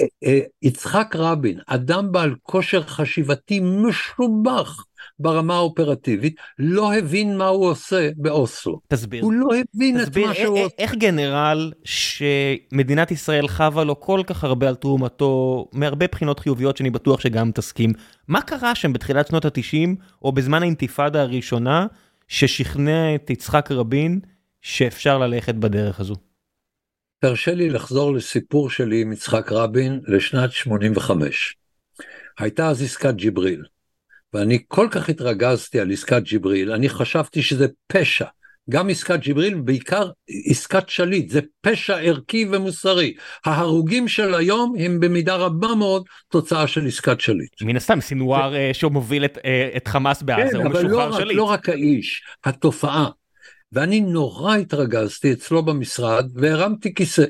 אה, 0.00 0.06
אה, 0.24 0.40
יצחק 0.62 1.14
רבין, 1.18 1.58
אדם 1.66 2.12
בעל 2.12 2.34
כושר 2.42 2.82
חשיבתי 2.82 3.60
משובח, 3.60 4.84
ברמה 5.18 5.54
האופרטיבית, 5.54 6.36
לא 6.58 6.94
הבין 6.94 7.38
מה 7.38 7.46
הוא 7.46 7.66
עושה 7.66 8.10
באוסלו. 8.16 8.80
תסביר. 8.88 9.24
הוא 9.24 9.32
לא 9.32 9.48
הבין 9.74 10.04
תסביר, 10.04 10.24
את 10.24 10.28
מה 10.28 10.34
שהוא 10.34 10.58
עושה. 10.58 10.74
איך 10.78 10.94
גנרל 10.94 11.72
שמדינת 11.84 13.10
ישראל 13.10 13.48
חווה 13.48 13.84
לו 13.84 14.00
כל 14.00 14.22
כך 14.26 14.44
הרבה 14.44 14.68
על 14.68 14.74
תרומתו, 14.74 15.66
מהרבה 15.72 16.06
בחינות 16.06 16.40
חיוביות 16.40 16.76
שאני 16.76 16.90
בטוח 16.90 17.20
שגם 17.20 17.50
תסכים, 17.52 17.92
מה 18.28 18.42
קרה 18.42 18.74
שם 18.74 18.92
בתחילת 18.92 19.26
שנות 19.26 19.44
ה-90, 19.44 19.88
או 20.22 20.32
בזמן 20.32 20.62
האינתיפאדה 20.62 21.22
הראשונה, 21.22 21.86
ששכנע 22.28 23.14
את 23.14 23.30
יצחק 23.30 23.70
רבין 23.70 24.20
שאפשר 24.62 25.18
ללכת 25.18 25.54
בדרך 25.54 26.00
הזו? 26.00 26.14
תרשה 27.24 27.54
לי 27.54 27.70
לחזור 27.70 28.14
לסיפור 28.14 28.70
שלי 28.70 29.02
עם 29.02 29.12
יצחק 29.12 29.52
רבין 29.52 30.00
לשנת 30.06 30.52
85. 30.52 31.56
הייתה 32.38 32.68
אז 32.68 32.82
עסקת 32.82 33.14
ג'יבריל. 33.14 33.62
ואני 34.32 34.58
כל 34.68 34.88
כך 34.90 35.08
התרגזתי 35.08 35.80
על 35.80 35.92
עסקת 35.92 36.22
ג'יבריל, 36.22 36.72
אני 36.72 36.88
חשבתי 36.88 37.42
שזה 37.42 37.66
פשע. 37.86 38.24
גם 38.70 38.90
עסקת 38.90 39.20
ג'יבריל, 39.20 39.54
בעיקר 39.54 40.10
עסקת 40.50 40.88
שליט, 40.88 41.30
זה 41.30 41.40
פשע 41.60 41.96
ערכי 41.96 42.46
ומוסרי. 42.50 43.14
ההרוגים 43.44 44.08
של 44.08 44.34
היום 44.34 44.74
הם 44.78 45.00
במידה 45.00 45.36
רבה 45.36 45.74
מאוד 45.74 46.04
תוצאה 46.28 46.66
של 46.66 46.86
עסקת 46.86 47.20
שליט. 47.20 47.62
מן 47.62 47.76
הסתם, 47.76 48.00
סינואר 48.00 48.50
ו... 48.52 48.54
אה, 48.54 48.70
שמוביל 48.72 49.24
את, 49.24 49.38
אה, 49.44 49.68
את 49.76 49.88
חמאס 49.88 50.22
בעזה, 50.22 50.50
כן, 50.50 50.56
הוא 50.56 50.64
משוחרר 50.64 51.08
לא 51.08 51.18
שליט. 51.18 51.36
לא 51.36 51.44
רק 51.44 51.68
האיש, 51.68 52.22
התופעה. 52.44 53.08
ואני 53.74 54.00
נורא 54.00 54.56
התרגזתי 54.56 55.32
אצלו 55.32 55.62
במשרד 55.62 56.30
והרמתי 56.34 56.94
כיסא. 56.94 57.24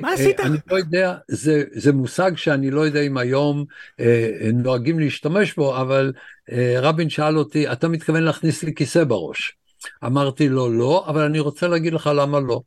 מה 0.00 0.12
עשית? 0.12 0.40
ואני 0.40 0.58
לא 0.70 0.76
יודע, 0.76 1.14
זה, 1.28 1.64
זה 1.72 1.92
מושג 1.92 2.36
שאני 2.36 2.70
לא 2.70 2.80
יודע 2.80 3.00
אם 3.00 3.18
היום 3.18 3.64
אה, 4.00 4.50
נוהגים 4.54 4.98
להשתמש 4.98 5.54
בו, 5.54 5.80
אבל 5.80 6.12
אה, 6.52 6.76
רבין 6.80 7.10
שאל 7.10 7.38
אותי, 7.38 7.72
אתה 7.72 7.88
מתכוון 7.88 8.22
להכניס 8.22 8.62
לי 8.62 8.74
כיסא 8.74 9.04
בראש? 9.04 9.56
אמרתי 10.04 10.48
לו 10.48 10.72
לא, 10.72 11.04
אבל 11.08 11.22
אני 11.22 11.38
רוצה 11.38 11.68
להגיד 11.68 11.92
לך 11.92 12.10
למה 12.14 12.40
לא. 12.40 12.60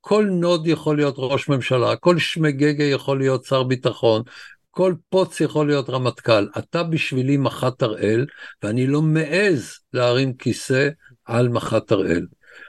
כל 0.00 0.24
נוד 0.30 0.66
יכול 0.66 0.96
להיות 0.96 1.14
ראש 1.18 1.48
ממשלה, 1.48 1.96
כל 1.96 2.18
שמגגה 2.18 2.84
יכול 2.84 3.18
להיות 3.18 3.44
שר 3.44 3.62
ביטחון, 3.62 4.22
כל 4.70 4.94
פוץ 5.08 5.40
יכול 5.40 5.66
להיות 5.66 5.90
רמטכ"ל. 5.90 6.46
אתה 6.58 6.82
בשבילי 6.82 7.36
מח"ט 7.36 7.82
הראל, 7.82 8.26
ואני 8.62 8.86
לא 8.86 9.02
מעז 9.02 9.78
להרים 9.92 10.34
כיסא 10.34 10.88
על 11.24 11.48
מח"ט 11.48 11.92
הראל. 11.92 12.26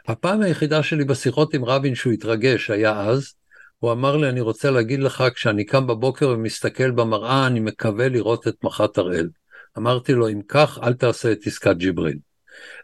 הפעם 0.08 0.42
היחידה 0.42 0.84
שלי 0.84 1.06
בשיחות 1.06 1.54
עם 1.54 1.66
רבין 1.66 1.96
שהוא 1.96 2.14
התרגש 2.14 2.70
היה 2.70 3.02
אז, 3.02 3.34
הוא 3.80 3.92
אמר 3.92 4.18
לי, 4.18 4.30
אני 4.30 4.42
רוצה 4.42 4.72
להגיד 4.72 5.00
לך, 5.00 5.24
כשאני 5.36 5.66
קם 5.66 5.88
בבוקר 5.88 6.30
ומסתכל 6.30 6.92
במראה, 6.92 7.48
אני 7.48 7.60
מקווה 7.60 8.10
לראות 8.10 8.48
את 8.48 8.56
מח"ט 8.64 8.98
הראל. 8.98 9.30
אמרתי 9.78 10.14
לו, 10.14 10.30
אם 10.30 10.42
כך, 10.48 10.80
אל 10.84 10.94
תעשה 10.94 11.32
את 11.32 11.40
עסקת 11.46 11.76
ג'יבריל. 11.78 12.18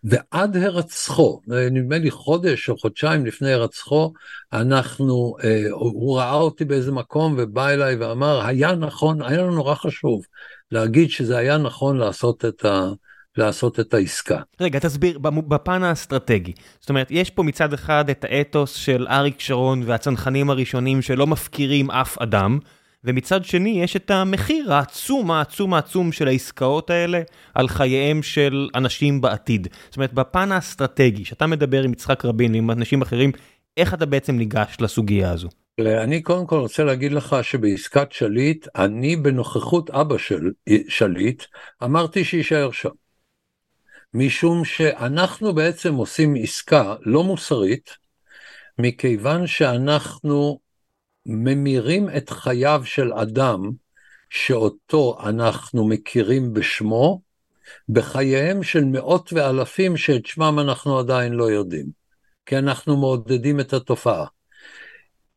ועד 0.03 0.57
הרצחו, 0.57 1.41
נדמה 1.47 1.97
לי 1.97 2.11
חודש 2.11 2.69
או 2.69 2.77
חודשיים 2.77 3.25
לפני 3.25 3.53
הרצחו, 3.53 4.13
אנחנו, 4.53 5.35
אה, 5.43 5.65
הוא 5.71 6.17
ראה 6.17 6.33
אותי 6.33 6.65
באיזה 6.65 6.91
מקום 6.91 7.35
ובא 7.37 7.69
אליי 7.69 7.95
ואמר, 7.95 8.45
היה 8.45 8.75
נכון, 8.75 9.21
היה 9.21 9.41
לנו 9.41 9.55
נורא 9.55 9.75
חשוב 9.75 10.21
להגיד 10.71 11.09
שזה 11.09 11.37
היה 11.37 11.57
נכון 11.57 11.97
לעשות 11.97 12.45
את 12.45 12.65
ה... 12.65 12.91
לעשות 13.37 13.79
את 13.79 13.93
העסקה. 13.93 14.39
רגע, 14.61 14.79
תסביר, 14.79 15.19
בפן 15.19 15.83
האסטרטגי. 15.83 16.53
זאת 16.79 16.89
אומרת, 16.89 17.07
יש 17.09 17.29
פה 17.29 17.43
מצד 17.43 17.73
אחד 17.73 18.09
את 18.09 18.25
האתוס 18.29 18.75
של 18.75 19.07
אריק 19.09 19.39
שרון 19.39 19.83
והצנחנים 19.85 20.49
הראשונים 20.49 21.01
שלא 21.01 21.27
מפקירים 21.27 21.91
אף 21.91 22.17
אדם, 22.17 22.59
ומצד 23.03 23.45
שני 23.45 23.81
יש 23.83 23.95
את 23.95 24.11
המחיר 24.11 24.73
העצום 24.73 25.31
העצום 25.31 25.73
העצום 25.73 26.11
של 26.11 26.27
העסקאות 26.27 26.89
האלה 26.89 27.21
על 27.53 27.67
חייהם 27.67 28.23
של 28.23 28.69
אנשים 28.75 29.21
בעתיד. 29.21 29.67
זאת 29.85 29.95
אומרת, 29.95 30.13
בפן 30.13 30.51
האסטרטגי, 30.51 31.25
שאתה 31.25 31.47
מדבר 31.47 31.83
עם 31.83 31.91
יצחק 31.91 32.25
רבין 32.25 32.55
ועם 32.55 32.71
אנשים 32.71 33.01
אחרים, 33.01 33.31
איך 33.77 33.93
אתה 33.93 34.05
בעצם 34.05 34.37
ניגש 34.37 34.77
לסוגיה 34.79 35.31
הזו? 35.31 35.49
אני 35.79 36.21
קודם 36.21 36.47
כל 36.47 36.59
רוצה 36.59 36.83
להגיד 36.83 37.11
לך 37.11 37.35
שבעסקת 37.41 38.11
שליט, 38.11 38.67
אני 38.75 39.15
בנוכחות 39.15 39.89
אבא 39.89 40.17
של 40.17 40.51
שליט, 40.87 41.43
אמרתי 41.83 42.23
שיישאר 42.23 42.71
שם. 42.71 42.89
משום 44.13 44.65
שאנחנו 44.65 45.53
בעצם 45.53 45.93
עושים 45.95 46.35
עסקה 46.43 46.95
לא 47.01 47.23
מוסרית, 47.23 47.89
מכיוון 48.77 49.47
שאנחנו 49.47 50.59
ממירים 51.25 52.09
את 52.17 52.29
חייו 52.29 52.81
של 52.85 53.13
אדם 53.13 53.69
שאותו 54.29 55.17
אנחנו 55.23 55.87
מכירים 55.87 56.53
בשמו, 56.53 57.21
בחייהם 57.89 58.63
של 58.63 58.83
מאות 58.83 59.33
ואלפים 59.33 59.97
שאת 59.97 60.25
שמם 60.25 60.59
אנחנו 60.59 60.99
עדיין 60.99 61.33
לא 61.33 61.43
יודעים, 61.51 61.85
כי 62.45 62.57
אנחנו 62.57 62.97
מעודדים 62.97 63.59
את 63.59 63.73
התופעה. 63.73 64.25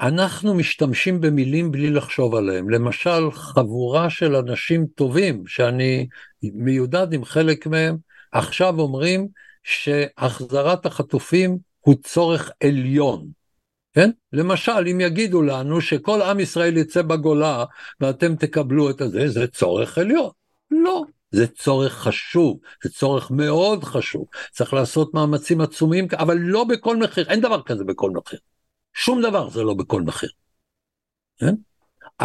אנחנו 0.01 0.55
משתמשים 0.55 1.21
במילים 1.21 1.71
בלי 1.71 1.91
לחשוב 1.91 2.35
עליהם. 2.35 2.71
למשל, 2.71 3.31
חבורה 3.31 4.11
של 4.11 4.37
אנשים 4.37 4.87
טובים, 4.95 5.47
שאני 5.47 6.07
מיודד 6.43 7.13
עם 7.13 7.25
חלק 7.25 7.67
מהם, 7.67 7.97
עכשיו 8.35 8.81
אומרים 8.81 9.29
שהחזרת 9.63 10.87
החטופים 10.87 11.59
הוא 11.81 11.95
צורך 12.03 12.51
עליון. 12.63 13.29
כן? 13.93 14.11
למשל, 14.33 14.89
אם 14.91 15.01
יגידו 15.01 15.43
לנו 15.43 15.81
שכל 15.81 16.23
עם 16.23 16.41
ישראל 16.41 16.77
יצא 16.77 17.03
בגולה 17.03 17.65
ואתם 18.01 18.37
תקבלו 18.37 18.91
את 18.91 19.01
הזה, 19.01 19.29
זה 19.29 19.47
צורך 19.47 19.99
עליון. 19.99 20.31
לא, 20.71 21.05
זה 21.31 21.47
צורך 21.47 21.93
חשוב, 21.93 22.59
זה 22.85 22.91
צורך 22.91 23.31
מאוד 23.31 23.85
חשוב. 23.85 24.27
צריך 24.53 24.75
לעשות 24.75 25.15
מאמצים 25.15 25.61
עצומים, 25.61 26.07
אבל 26.19 26.37
לא 26.39 26.65
בכל 26.65 26.97
מחיר, 26.97 27.31
אין 27.31 27.41
דבר 27.41 27.63
כזה 27.63 27.85
בכל 27.85 28.11
מחיר. 28.11 28.39
שום 28.95 29.23
דבר 29.23 29.51
זה 29.51 29.63
לא 29.63 29.75
בכל 29.75 30.03
מחיר. 30.03 30.31
כן? 31.37 31.55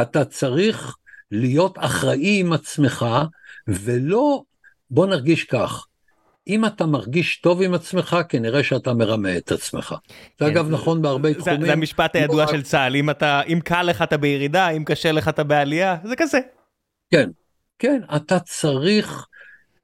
אתה 0.02 0.26
צריך 0.26 0.96
להיות 1.32 1.78
אחראי 1.78 2.40
עם 2.40 2.54
עצמך, 2.54 3.06
ולא, 3.68 4.44
בוא 4.90 5.08
נרגיש 5.08 5.44
כך, 5.44 5.86
אם 6.48 6.66
אתה 6.66 6.86
מרגיש 6.86 7.42
טוב 7.42 7.62
עם 7.62 7.74
עצמך, 7.74 8.18
כנראה 8.30 8.64
שאתה 8.64 8.94
מרמה 8.94 9.38
את 9.38 9.52
עצמך. 9.52 9.96
זה 10.10 10.46
כן, 10.46 10.46
אגב 10.46 10.70
נכון 10.70 11.02
בהרבה 11.02 11.34
תחומים. 11.34 11.62
זה 11.62 11.74
המשפט 11.74 12.16
הידוע 12.16 12.48
של 12.48 12.62
צה"ל, 12.62 12.96
אם 12.96 13.10
אתה, 13.10 13.42
אם 13.42 13.60
קל 13.64 13.84
לך 13.84 14.02
אתה 14.02 14.18
בירידה, 14.18 14.70
אם 14.70 14.84
קשה 14.84 15.12
לך 15.12 15.28
אתה 15.28 15.44
בעלייה, 15.44 15.98
זה 16.04 16.16
כזה. 16.16 16.40
כן, 17.12 17.30
כן, 17.80 18.02
אתה 18.16 18.40
צריך 18.40 19.28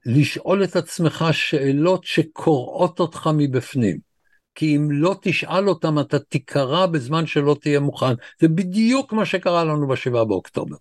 לשאול 0.06 0.64
את 0.64 0.76
עצמך 0.76 1.26
שאלות 1.32 2.04
שקורעות 2.04 3.00
אותך 3.00 3.30
מבפנים. 3.34 4.16
כי 4.56 4.76
אם 4.76 4.92
לא 4.92 5.16
תשאל 5.22 5.70
אותם, 5.70 6.00
אתה 6.00 6.20
תיקרע 6.20 6.86
בזמן 6.86 7.26
שלא 7.26 7.56
תהיה 7.62 7.80
מוכן. 7.80 8.14
זה 8.42 8.48
בדיוק 8.48 9.14
מה 9.14 9.26
שקרה 9.26 9.64
לנו 9.64 9.88
בשבעה 9.88 10.26
באוקטובר, 10.26 10.76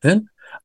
כן? 0.00 0.18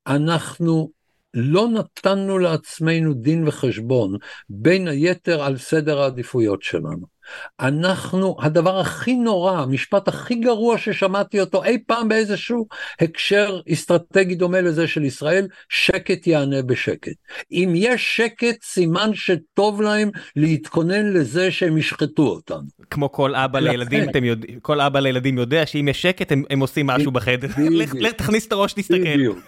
אנחנו 0.07 0.89
לא 1.33 1.67
נתנו 1.67 2.39
לעצמנו 2.39 3.13
דין 3.13 3.47
וחשבון, 3.47 4.17
בין 4.49 4.87
היתר 4.87 5.43
על 5.43 5.57
סדר 5.57 6.01
העדיפויות 6.01 6.63
שלנו. 6.63 7.13
אנחנו, 7.59 8.35
הדבר 8.39 8.79
הכי 8.79 9.15
נורא, 9.15 9.57
המשפט 9.57 10.07
הכי 10.07 10.35
גרוע 10.35 10.77
ששמעתי 10.77 11.39
אותו 11.39 11.63
אי 11.63 11.77
פעם 11.87 12.07
באיזשהו 12.07 12.67
הקשר 13.01 13.59
אסטרטגי 13.73 14.35
דומה 14.35 14.61
לזה 14.61 14.87
של 14.87 15.03
ישראל, 15.03 15.47
שקט 15.69 16.27
יענה 16.27 16.61
בשקט. 16.61 17.15
אם 17.51 17.73
יש 17.75 18.15
שקט, 18.15 18.63
סימן 18.63 19.09
שטוב 19.13 19.81
להם 19.81 20.09
להתכונן 20.35 21.13
לזה 21.13 21.51
שהם 21.51 21.77
ישחטו 21.77 22.27
אותנו. 22.27 22.67
כמו 22.89 23.11
כל 23.11 23.35
אבא 23.35 23.59
לכן... 23.59 23.71
לילדים, 23.71 24.09
אתם 24.09 24.23
יודעים, 24.23 24.59
כל 24.59 24.81
אבא 24.81 24.99
לילדים 24.99 25.37
יודע 25.37 25.65
שאם 25.65 25.87
יש 25.87 26.01
שקט 26.01 26.31
הם, 26.31 26.43
הם 26.49 26.59
עושים 26.59 26.87
משהו 26.87 27.11
בחדר. 27.11 27.47
לך 27.71 28.13
תכניס 28.17 28.47
את 28.47 28.51
הראש, 28.51 28.73
תסתכל. 28.73 28.95
בדיוק, 28.97 29.39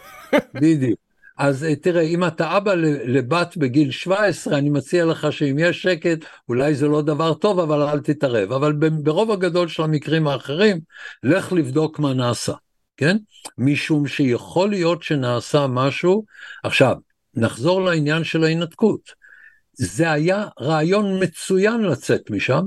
בדיוק. 0.54 1.05
אז 1.38 1.64
אה, 1.64 1.76
תראה, 1.76 2.02
אם 2.02 2.24
אתה 2.24 2.58
אבא 2.58 2.74
לבת 3.06 3.58
בגיל 3.58 3.92
17, 3.92 4.58
אני 4.58 4.70
מציע 4.70 5.06
לך 5.06 5.28
שאם 5.32 5.56
יש 5.60 5.82
שקט, 5.82 6.20
אולי 6.50 6.76
זה 6.76 6.88
לא 6.88 7.02
דבר 7.02 7.34
טוב, 7.34 7.60
אבל 7.60 7.82
אל 7.82 8.00
תתערב. 8.00 8.52
אבל 8.52 8.74
ברוב 9.04 9.32
הגדול 9.32 9.68
של 9.68 9.84
המקרים 9.84 10.28
האחרים, 10.28 10.80
לך 11.24 11.54
לבדוק 11.54 12.00
מה 12.00 12.14
נעשה, 12.14 12.54
כן? 12.98 13.18
משום 13.58 14.08
שיכול 14.08 14.70
להיות 14.70 15.04
שנעשה 15.04 15.68
משהו. 15.68 16.26
עכשיו, 16.64 16.96
נחזור 17.34 17.82
לעניין 17.82 18.24
של 18.24 18.44
ההינתקות. 18.44 19.26
זה 19.74 20.12
היה 20.12 20.46
רעיון 20.62 21.24
מצוין 21.24 21.82
לצאת 21.82 22.30
משם, 22.30 22.66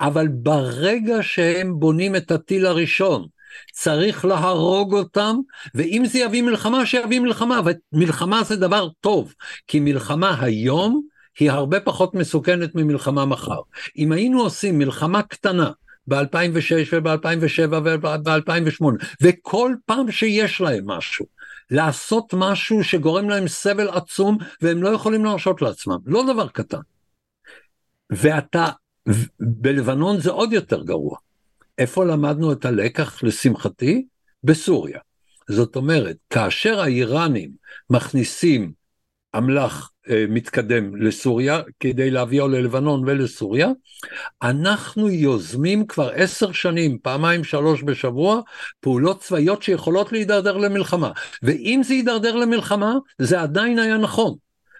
אבל 0.00 0.28
ברגע 0.28 1.22
שהם 1.22 1.78
בונים 1.78 2.16
את 2.16 2.30
הטיל 2.30 2.66
הראשון, 2.66 3.26
צריך 3.72 4.24
להרוג 4.24 4.94
אותם, 4.94 5.36
ואם 5.74 6.02
זה 6.06 6.18
יביא 6.18 6.42
מלחמה, 6.42 6.86
שיביא 6.86 7.20
מלחמה, 7.20 7.60
ומלחמה 7.92 8.42
זה 8.42 8.56
דבר 8.56 8.88
טוב, 9.00 9.34
כי 9.66 9.80
מלחמה 9.80 10.36
היום 10.40 11.02
היא 11.38 11.50
הרבה 11.50 11.80
פחות 11.80 12.14
מסוכנת 12.14 12.74
ממלחמה 12.74 13.24
מחר. 13.24 13.60
אם 13.98 14.12
היינו 14.12 14.40
עושים 14.40 14.78
מלחמה 14.78 15.22
קטנה, 15.22 15.70
ב-2006 16.06 16.92
וב-2007 16.92 17.74
וב-2008, 17.84 18.84
וכל 19.22 19.74
פעם 19.86 20.10
שיש 20.10 20.60
להם 20.60 20.86
משהו, 20.86 21.26
לעשות 21.70 22.34
משהו 22.36 22.84
שגורם 22.84 23.28
להם 23.28 23.48
סבל 23.48 23.88
עצום 23.88 24.38
והם 24.62 24.82
לא 24.82 24.88
יכולים 24.88 25.24
להרשות 25.24 25.62
לעצמם, 25.62 25.98
לא 26.06 26.24
דבר 26.32 26.48
קטן. 26.48 26.80
ואתה, 28.10 28.66
בלבנון 29.40 30.20
זה 30.20 30.30
עוד 30.30 30.52
יותר 30.52 30.82
גרוע. 30.82 31.16
איפה 31.80 32.04
למדנו 32.04 32.52
את 32.52 32.64
הלקח, 32.64 33.22
לשמחתי? 33.22 34.06
בסוריה. 34.44 34.98
זאת 35.50 35.76
אומרת, 35.76 36.16
כאשר 36.30 36.80
האיראנים 36.80 37.50
מכניסים 37.90 38.72
אמל"ח 39.36 39.90
אה, 40.10 40.24
מתקדם 40.28 40.96
לסוריה, 40.96 41.60
כדי 41.80 42.10
להביאו 42.10 42.48
ללבנון 42.48 43.02
ולסוריה, 43.06 43.68
אנחנו 44.42 45.08
יוזמים 45.10 45.86
כבר 45.86 46.10
עשר 46.14 46.52
שנים, 46.52 46.98
פעמיים 47.02 47.44
שלוש 47.44 47.82
בשבוע, 47.82 48.40
פעולות 48.80 49.20
צבאיות 49.20 49.62
שיכולות 49.62 50.12
להידרדר 50.12 50.56
למלחמה. 50.56 51.10
ואם 51.42 51.80
זה 51.84 51.94
יידרדר 51.94 52.36
למלחמה, 52.36 52.94
זה 53.18 53.40
עדיין 53.40 53.78
היה 53.78 53.96
נכון. 53.96 54.34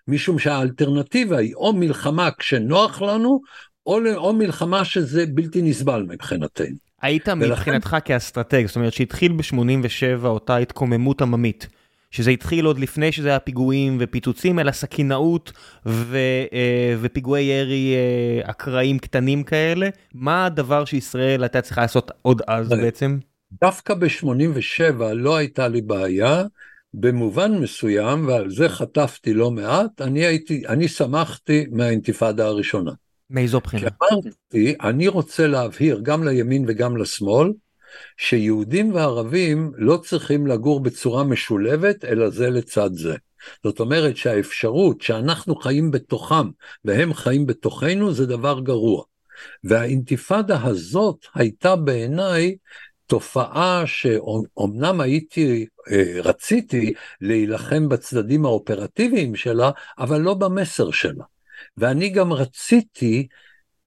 משום 0.09 0.39
שהאלטרנטיבה 0.39 1.39
היא 1.39 1.55
או 1.55 1.73
מלחמה 1.73 2.29
כשנוח 2.39 3.03
לנו, 3.03 3.41
או, 3.87 3.99
או 4.17 4.33
מלחמה 4.33 4.85
שזה 4.85 5.25
בלתי 5.27 5.63
נסבל 5.63 6.03
מבחינתנו. 6.09 6.90
היית 7.03 7.29
ולכן... 7.29 7.49
מבחינתך 7.49 7.97
כאסטרטג, 8.05 8.67
זאת 8.67 8.77
אומרת 8.77 8.93
שהתחיל 8.93 9.33
ב-87 9.33 10.27
אותה 10.27 10.57
התקוממות 10.57 11.23
עממית, 11.23 11.69
שזה 12.11 12.31
התחיל 12.31 12.65
עוד 12.65 12.79
לפני 12.79 13.13
שזה 13.13 13.29
היה 13.29 13.39
פיגועים 13.39 13.97
ופיצוצים, 14.01 14.59
אלא 14.59 14.73
סכינאות 14.73 15.53
ו, 15.87 16.19
אה, 16.53 16.95
ופיגועי 17.01 17.43
ירי 17.43 17.95
אה, 17.95 18.51
אקראיים 18.51 18.99
קטנים 18.99 19.43
כאלה, 19.43 19.89
מה 20.15 20.47
הדבר 20.47 20.85
שישראל 20.85 21.43
הייתה 21.43 21.61
צריכה 21.61 21.81
לעשות 21.81 22.11
עוד 22.23 22.43
אז 22.47 22.69
בעצם? 22.69 23.19
דווקא 23.61 23.95
ב-87 23.95 25.03
לא 25.15 25.37
הייתה 25.37 25.69
לי 25.69 25.83
בעיה, 25.83 26.45
במובן 26.95 27.59
מסוים, 27.59 28.29
ועל 28.29 28.51
זה 28.51 28.69
חטפתי 28.69 29.35
לא 29.35 29.51
מעט, 29.51 30.01
אני 30.01 30.27
הייתי, 30.27 30.63
אני 30.69 30.89
שמחתי 30.89 31.67
מהאינתיפאדה 31.73 32.47
הראשונה. 32.47 32.93
מאיזו 33.31 33.61
בחינה? 33.61 33.89
אמרתי, 34.13 34.75
אני 34.81 35.09
רוצה 35.09 35.47
להבהיר 35.47 36.01
גם 36.03 36.29
לימין 36.29 36.65
וגם 36.69 36.97
לשמאל, 36.97 37.53
שיהודים 38.17 38.95
וערבים 38.95 39.73
לא 39.77 39.97
צריכים 39.97 40.47
לגור 40.47 40.81
בצורה 40.81 41.25
משולבת, 41.25 42.05
אלא 42.05 42.31
זה 42.31 42.51
לצד 42.51 42.91
זה. 42.93 43.15
זאת 43.65 43.81
אומרת 43.81 44.17
שהאפשרות 44.17 45.01
שאנחנו 45.01 45.57
חיים 45.57 45.91
בתוכם 45.91 46.51
והם 46.85 47.15
חיים 47.15 47.47
בתוכנו 47.47 48.13
זה 48.13 48.27
דבר 48.27 48.61
גרוע. 48.61 49.05
והאינתיפאדה 49.65 50.63
הזאת 50.63 51.27
הייתה 51.35 51.77
בעיניי 51.77 52.57
תופעה 53.07 53.83
שאומנם 53.87 55.01
הייתי, 55.01 55.67
אה, 55.91 56.21
רציתי 56.23 56.93
להילחם 57.21 57.89
בצדדים 57.89 58.45
האופרטיביים 58.45 59.37
שלה, 59.37 59.71
אבל 59.99 60.21
לא 60.21 60.35
במסר 60.35 60.91
שלה. 60.91 61.25
ואני 61.77 62.09
גם 62.09 62.33
רציתי 62.33 63.27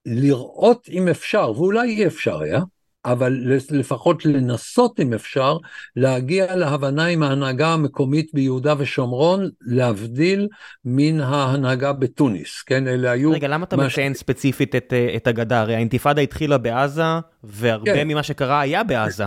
לראות 0.05 0.89
אם 0.89 1.07
אפשר, 1.07 1.51
ואולי 1.51 1.89
אי 1.89 2.07
אפשר 2.07 2.41
היה, 2.41 2.61
אבל 3.05 3.37
לפחות 3.71 4.25
לנסות 4.25 4.99
אם 4.99 5.13
אפשר 5.13 5.57
להגיע 5.95 6.55
להבנה 6.55 7.05
עם 7.05 7.23
ההנהגה 7.23 7.73
המקומית 7.73 8.29
ביהודה 8.33 8.73
ושומרון, 8.77 9.49
להבדיל 9.61 10.47
מן 10.85 11.19
ההנהגה 11.19 11.93
בתוניס, 11.93 12.61
כן, 12.61 12.87
אלה 12.87 13.11
היו... 13.11 13.31
רגע, 13.31 13.47
למה 13.47 13.65
אתה 13.65 13.77
מש... 13.77 13.93
מציין 13.93 14.13
ספציפית 14.13 14.75
את, 14.75 14.93
אה, 14.93 15.15
את 15.15 15.27
הגדה? 15.27 15.61
הרי 15.61 15.75
האינתיפאדה 15.75 16.21
התחילה 16.21 16.57
בעזה, 16.57 17.03
והרבה 17.43 17.93
כן. 17.93 18.07
ממה 18.07 18.23
שקרה 18.23 18.61
היה 18.61 18.83
בעזה. 18.83 19.25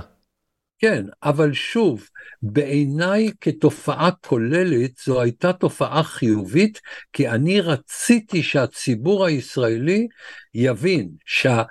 כן, 0.78 1.04
אבל 1.22 1.52
שוב, 1.52 2.08
בעיניי 2.42 3.30
כתופעה 3.40 4.10
כוללת 4.10 4.90
זו 5.04 5.20
הייתה 5.20 5.52
תופעה 5.52 6.02
חיובית, 6.02 6.80
כי 7.12 7.28
אני 7.28 7.60
רציתי 7.60 8.42
שהציבור 8.42 9.24
הישראלי 9.24 10.08
יבין 10.54 11.10
שה... 11.26 11.62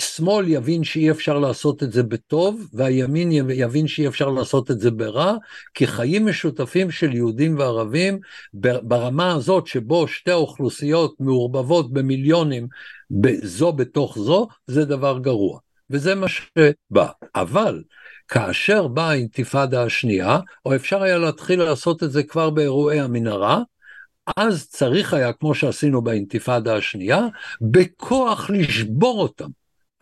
שמאל 0.00 0.48
יבין 0.48 0.84
שאי 0.84 1.10
אפשר 1.10 1.38
לעשות 1.38 1.82
את 1.82 1.92
זה 1.92 2.02
בטוב, 2.02 2.68
והימין 2.72 3.32
יבין 3.32 3.88
שאי 3.88 4.08
אפשר 4.08 4.28
לעשות 4.28 4.70
את 4.70 4.80
זה 4.80 4.90
ברע, 4.90 5.36
כי 5.74 5.86
חיים 5.86 6.26
משותפים 6.26 6.90
של 6.90 7.14
יהודים 7.14 7.58
וערבים 7.58 8.18
ברמה 8.82 9.32
הזאת 9.32 9.66
שבו 9.66 10.08
שתי 10.08 10.30
האוכלוסיות 10.30 11.14
מעורבבות 11.20 11.92
במיליונים 11.92 12.68
זו 13.42 13.72
בתוך 13.72 14.18
זו, 14.18 14.48
זה 14.66 14.84
דבר 14.84 15.18
גרוע. 15.18 15.69
וזה 15.90 16.14
מה 16.14 16.26
שבא. 16.28 17.06
אבל 17.34 17.82
כאשר 18.28 18.88
באה 18.88 19.10
האינתיפאדה 19.10 19.82
השנייה, 19.82 20.38
או 20.66 20.74
אפשר 20.74 21.02
היה 21.02 21.18
להתחיל 21.18 21.62
לעשות 21.62 22.02
את 22.02 22.12
זה 22.12 22.22
כבר 22.22 22.50
באירועי 22.50 23.00
המנהרה, 23.00 23.62
אז 24.36 24.68
צריך 24.68 25.14
היה, 25.14 25.32
כמו 25.32 25.54
שעשינו 25.54 26.02
באינתיפאדה 26.02 26.76
השנייה, 26.76 27.26
בכוח 27.60 28.50
לשבור 28.50 29.22
אותם. 29.22 29.48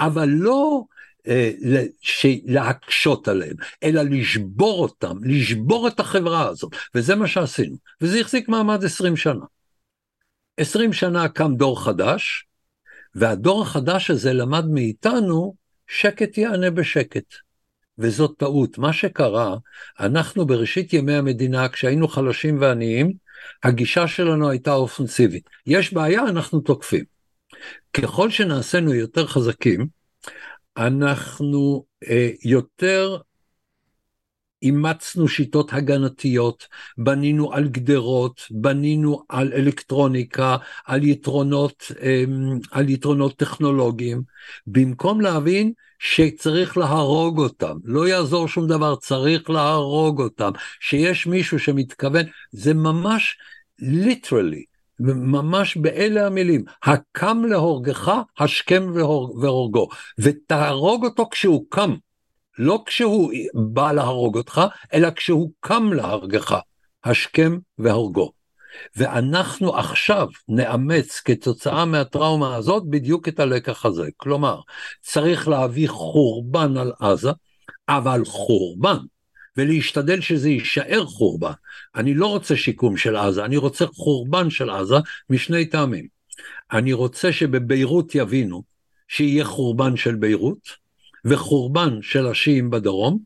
אבל 0.00 0.28
לא 0.28 0.82
אה, 1.28 1.50
להקשות 2.44 3.28
עליהם, 3.28 3.56
אלא 3.82 4.02
לשבור 4.02 4.82
אותם, 4.82 5.24
לשבור 5.24 5.88
את 5.88 6.00
החברה 6.00 6.48
הזאת, 6.48 6.72
וזה 6.94 7.14
מה 7.14 7.26
שעשינו, 7.26 7.76
וזה 8.00 8.20
החזיק 8.20 8.48
מעמד 8.48 8.84
20 8.84 9.16
שנה. 9.16 9.44
20 10.56 10.92
שנה 10.92 11.28
קם 11.28 11.54
דור 11.56 11.84
חדש, 11.84 12.46
והדור 13.14 13.62
החדש 13.62 14.10
הזה 14.10 14.32
למד 14.32 14.64
מאיתנו, 14.66 15.54
שקט 15.88 16.38
יענה 16.38 16.70
בשקט. 16.70 17.34
וזאת 17.98 18.34
טעות. 18.38 18.78
מה 18.78 18.92
שקרה, 18.92 19.56
אנחנו 20.00 20.46
בראשית 20.46 20.92
ימי 20.92 21.14
המדינה, 21.14 21.68
כשהיינו 21.68 22.08
חלשים 22.08 22.60
ועניים, 22.60 23.12
הגישה 23.62 24.08
שלנו 24.08 24.50
הייתה 24.50 24.72
אופנסיבית. 24.72 25.50
יש 25.66 25.92
בעיה, 25.92 26.22
אנחנו 26.22 26.60
תוקפים. 26.60 27.04
ככל 27.92 28.30
שנעשינו 28.30 28.94
יותר 28.94 29.26
חזקים, 29.26 29.86
אנחנו 30.76 31.84
אה, 32.08 32.30
יותר 32.44 33.16
אימצנו 34.62 35.28
שיטות 35.28 35.72
הגנתיות, 35.72 36.66
בנינו 36.98 37.52
על 37.52 37.68
גדרות, 37.68 38.42
בנינו 38.50 39.22
על 39.28 39.52
אלקטרוניקה, 39.52 40.56
על 40.86 41.04
יתרונות, 41.04 41.92
אה, 42.02 42.24
על 42.70 42.88
יתרונות 42.88 43.36
טכנולוגיים, 43.36 44.22
במקום 44.66 45.20
להבין 45.20 45.72
שצריך 45.98 46.78
להרוג 46.78 47.38
אותם, 47.38 47.76
לא 47.84 48.08
יעזור 48.08 48.48
שום 48.48 48.66
דבר, 48.66 48.96
צריך 48.96 49.50
להרוג 49.50 50.20
אותם, 50.20 50.50
שיש 50.80 51.26
מישהו 51.26 51.58
שמתכוון, 51.58 52.24
זה 52.52 52.74
ממש 52.74 53.38
ליטרלי, 53.78 54.64
ממש 55.00 55.76
באלה 55.76 56.26
המילים, 56.26 56.64
הקם 56.82 57.42
להורגך, 57.48 58.12
השכם 58.38 58.86
והורגו, 59.40 59.88
ותהרוג 60.18 61.04
אותו 61.04 61.28
כשהוא 61.30 61.64
קם, 61.68 61.94
לא 62.58 62.82
כשהוא 62.86 63.32
בא 63.54 63.92
להרוג 63.92 64.36
אותך, 64.36 64.60
אלא 64.94 65.10
כשהוא 65.10 65.50
קם 65.60 65.92
להרגך, 65.92 66.58
השכם 67.04 67.58
והורגו. 67.78 68.32
ואנחנו 68.96 69.76
עכשיו 69.76 70.28
נאמץ 70.48 71.20
כתוצאה 71.24 71.84
מהטראומה 71.84 72.56
הזאת 72.56 72.82
בדיוק 72.90 73.28
את 73.28 73.40
הלקח 73.40 73.86
הזה. 73.86 74.08
כלומר, 74.16 74.60
צריך 75.00 75.48
להביא 75.48 75.88
חורבן 75.88 76.76
על 76.76 76.92
עזה, 77.00 77.30
אבל 77.88 78.24
חורבן 78.24 78.98
ולהשתדל 79.56 80.20
שזה 80.20 80.48
יישאר 80.48 81.06
חורבן. 81.06 81.52
אני 81.96 82.14
לא 82.14 82.26
רוצה 82.26 82.56
שיקום 82.56 82.96
של 82.96 83.16
עזה, 83.16 83.44
אני 83.44 83.56
רוצה 83.56 83.86
חורבן 83.86 84.50
של 84.50 84.70
עזה 84.70 84.96
משני 85.30 85.66
טעמים. 85.66 86.06
אני 86.72 86.92
רוצה 86.92 87.32
שבביירות 87.32 88.14
יבינו 88.14 88.62
שיהיה 89.08 89.44
חורבן 89.44 89.96
של 89.96 90.14
ביירות 90.14 90.87
וחורבן 91.28 91.98
של 92.02 92.26
השיעים 92.26 92.70
בדרום, 92.70 93.18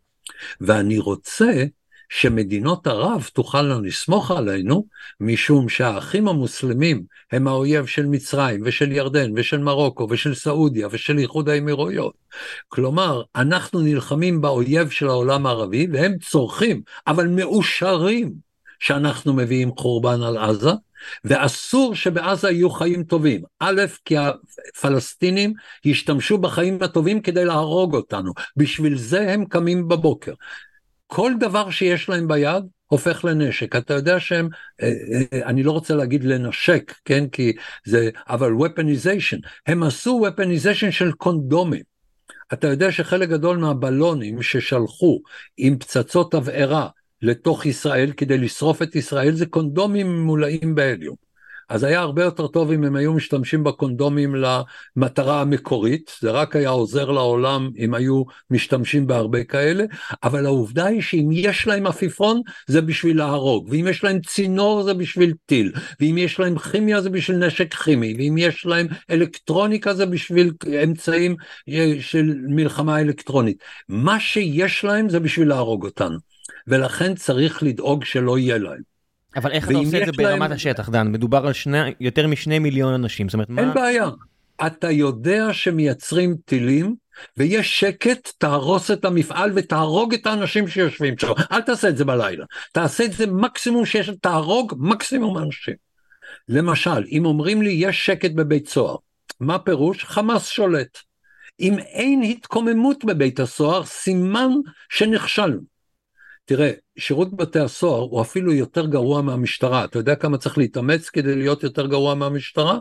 ואני 0.60 0.98
רוצה 0.98 1.64
שמדינות 2.08 2.86
ערב 2.86 3.30
תוכלנה 3.32 3.80
לסמוך 3.80 4.30
עלינו, 4.30 4.86
משום 5.20 5.68
שהאחים 5.68 6.28
המוסלמים 6.28 7.02
הם 7.32 7.48
האויב 7.48 7.86
של 7.86 8.06
מצרים 8.06 8.60
ושל 8.64 8.92
ירדן 8.92 9.30
ושל 9.36 9.58
מרוקו 9.58 10.06
ושל 10.10 10.34
סעודיה 10.34 10.88
ושל 10.90 11.18
איחוד 11.18 11.48
האמירויות. 11.48 12.14
כלומר, 12.68 13.22
אנחנו 13.36 13.80
נלחמים 13.80 14.40
באויב 14.40 14.90
של 14.90 15.08
העולם 15.08 15.46
הערבי 15.46 15.86
והם 15.92 16.18
צורכים, 16.18 16.82
אבל 17.06 17.26
מאושרים 17.26 18.32
שאנחנו 18.82 19.32
מביאים 19.32 19.70
חורבן 19.78 20.22
על 20.22 20.38
עזה, 20.38 20.70
ואסור 21.24 21.94
שבעזה 21.94 22.50
יהיו 22.50 22.70
חיים 22.70 23.04
טובים. 23.04 23.42
א', 23.60 23.82
כי 24.04 24.14
הפלסטינים 24.16 25.52
השתמשו 25.86 26.38
בחיים 26.38 26.78
הטובים 26.80 27.20
כדי 27.20 27.44
להרוג 27.44 27.94
אותנו, 27.94 28.32
בשביל 28.56 28.98
זה 28.98 29.32
הם 29.32 29.44
קמים 29.44 29.88
בבוקר. 29.88 30.32
כל 31.06 31.32
דבר 31.40 31.70
שיש 31.70 32.09
להם 32.09 32.28
ביד 32.28 32.64
הופך 32.86 33.24
לנשק. 33.24 33.76
אתה 33.76 33.94
יודע 33.94 34.20
שהם, 34.20 34.48
אה, 34.82 34.92
אה, 35.32 35.46
אני 35.46 35.62
לא 35.62 35.72
רוצה 35.72 35.94
להגיד 35.94 36.24
לנשק, 36.24 36.94
כן, 37.04 37.28
כי 37.28 37.52
זה, 37.84 38.10
אבל 38.28 38.52
weaponization, 38.52 39.48
הם 39.66 39.82
עשו 39.82 40.26
weaponization 40.26 40.90
של 40.90 41.12
קונדומים. 41.12 41.82
אתה 42.52 42.68
יודע 42.68 42.92
שחלק 42.92 43.28
גדול 43.28 43.56
מהבלונים 43.56 44.42
ששלחו 44.42 45.20
עם 45.56 45.78
פצצות 45.78 46.32
תבערה 46.32 46.88
לתוך 47.22 47.66
ישראל 47.66 48.12
כדי 48.12 48.38
לשרוף 48.38 48.82
את 48.82 48.96
ישראל 48.96 49.34
זה 49.34 49.46
קונדומים 49.46 50.22
מולאים 50.22 50.74
בהליום. 50.74 51.32
אז 51.72 51.84
היה 51.84 52.00
הרבה 52.00 52.22
יותר 52.22 52.46
טוב 52.46 52.70
אם 52.70 52.84
הם 52.84 52.96
היו 52.96 53.12
משתמשים 53.12 53.64
בקונדומים 53.64 54.34
למטרה 54.34 55.40
המקורית, 55.40 56.10
זה 56.20 56.30
רק 56.30 56.56
היה 56.56 56.68
עוזר 56.68 57.10
לעולם 57.10 57.70
אם 57.78 57.94
היו 57.94 58.22
משתמשים 58.50 59.06
בהרבה 59.06 59.44
כאלה, 59.44 59.84
אבל 60.22 60.46
העובדה 60.46 60.86
היא 60.86 61.00
שאם 61.02 61.28
יש 61.32 61.66
להם 61.66 61.86
עפיפון 61.86 62.40
זה 62.66 62.80
בשביל 62.80 63.18
להרוג, 63.18 63.68
ואם 63.70 63.86
יש 63.88 64.04
להם 64.04 64.20
צינור 64.20 64.82
זה 64.82 64.94
בשביל 64.94 65.34
טיל, 65.46 65.72
ואם 66.00 66.18
יש 66.18 66.40
להם 66.40 66.58
כימיה 66.58 67.00
זה 67.00 67.10
בשביל 67.10 67.36
נשק 67.36 67.74
כימי, 67.74 68.14
ואם 68.18 68.38
יש 68.38 68.66
להם 68.66 68.86
אלקטרוניקה 69.10 69.94
זה 69.94 70.06
בשביל 70.06 70.52
אמצעים 70.84 71.36
אה, 71.68 71.94
של 72.00 72.34
מלחמה 72.48 73.00
אלקטרונית. 73.00 73.62
מה 73.88 74.20
שיש 74.20 74.84
להם 74.84 75.08
זה 75.08 75.20
בשביל 75.20 75.48
להרוג 75.48 75.84
אותנו, 75.84 76.31
ולכן 76.66 77.14
צריך 77.14 77.62
לדאוג 77.62 78.05
שלא 78.05 78.39
יהיה 78.39 78.59
להם. 78.59 78.93
אבל 79.36 79.52
איך 79.52 79.70
אתה 79.70 79.78
עושה 79.78 80.02
את 80.02 80.06
זה 80.06 80.12
ברמת 80.12 80.40
להם... 80.40 80.52
השטח, 80.52 80.89
דן? 80.89 81.12
מדובר 81.12 81.47
על 81.47 81.52
שני, 81.52 81.78
יותר 82.01 82.26
משני 82.26 82.59
מיליון 82.59 82.94
אנשים, 82.94 83.28
זאת 83.28 83.34
אומרת, 83.34 83.48
אין 83.48 83.68
מה... 83.68 83.74
בעיה. 83.74 84.09
אתה 84.66 84.90
יודע 84.90 85.52
שמייצרים 85.52 86.36
טילים, 86.44 86.94
ויש 87.36 87.80
שקט, 87.80 88.28
תהרוס 88.39 88.90
את 88.90 89.05
המפעל 89.05 89.51
ותהרוג 89.55 90.14
את 90.14 90.26
האנשים 90.26 90.68
שיושבים 90.68 91.18
שם. 91.18 91.32
אל 91.52 91.60
תעשה 91.60 91.89
את 91.89 91.97
זה 91.97 92.05
בלילה. 92.05 92.44
תעשה 92.72 93.05
את 93.05 93.12
זה 93.12 93.26
מקסימום 93.26 93.86
שיש, 93.86 94.10
תהרוג 94.20 94.74
מקסימום 94.78 95.39
אנשים. 95.39 95.74
למשל, 96.48 97.05
אם 97.10 97.26
אומרים 97.26 97.62
לי 97.62 97.70
יש 97.70 98.06
שקט 98.06 98.30
בבית 98.30 98.68
סוהר, 98.68 98.97
מה 99.40 99.59
פירוש? 99.59 100.05
חמאס 100.05 100.48
שולט. 100.48 100.98
אם 101.60 101.78
אין 101.78 102.22
התקוממות 102.22 103.05
בבית 103.05 103.40
הסוהר, 103.40 103.84
סימן 103.84 104.51
שנכשלנו. 104.89 105.71
תראה, 106.44 106.70
שירות 106.98 107.36
בתי 107.36 107.59
הסוהר 107.59 108.01
הוא 108.01 108.23
אפילו 108.23 108.52
יותר 108.52 108.86
גרוע 108.86 109.23
מהמשטרה. 109.23 109.85
אתה 109.85 109.98
יודע 109.98 110.14
כמה 110.14 110.39
צריך 110.39 110.59
להתאמץ 110.59 111.09
כדי 111.10 111.35
להיות 111.35 111.62
יותר 111.62 111.86
גרוע 111.86 112.14
מהמשטרה? 112.14 112.78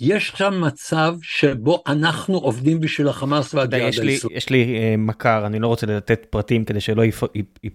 יש 0.00 0.32
שם 0.36 0.60
מצב 0.60 1.14
שבו 1.22 1.82
אנחנו 1.86 2.38
עובדים 2.38 2.80
בשביל 2.80 3.08
החמאס 3.08 3.54
והג'יהאד 3.54 3.86
האסלאמי. 3.86 4.18
יש 4.30 4.50
לי 4.50 4.94
uh, 4.94 4.96
מכר, 4.98 5.46
אני 5.46 5.58
לא 5.58 5.66
רוצה 5.66 5.86
לתת 5.86 6.26
פרטים 6.30 6.64
כדי 6.64 6.80
שלא 6.80 7.04
יפ... 7.04 7.22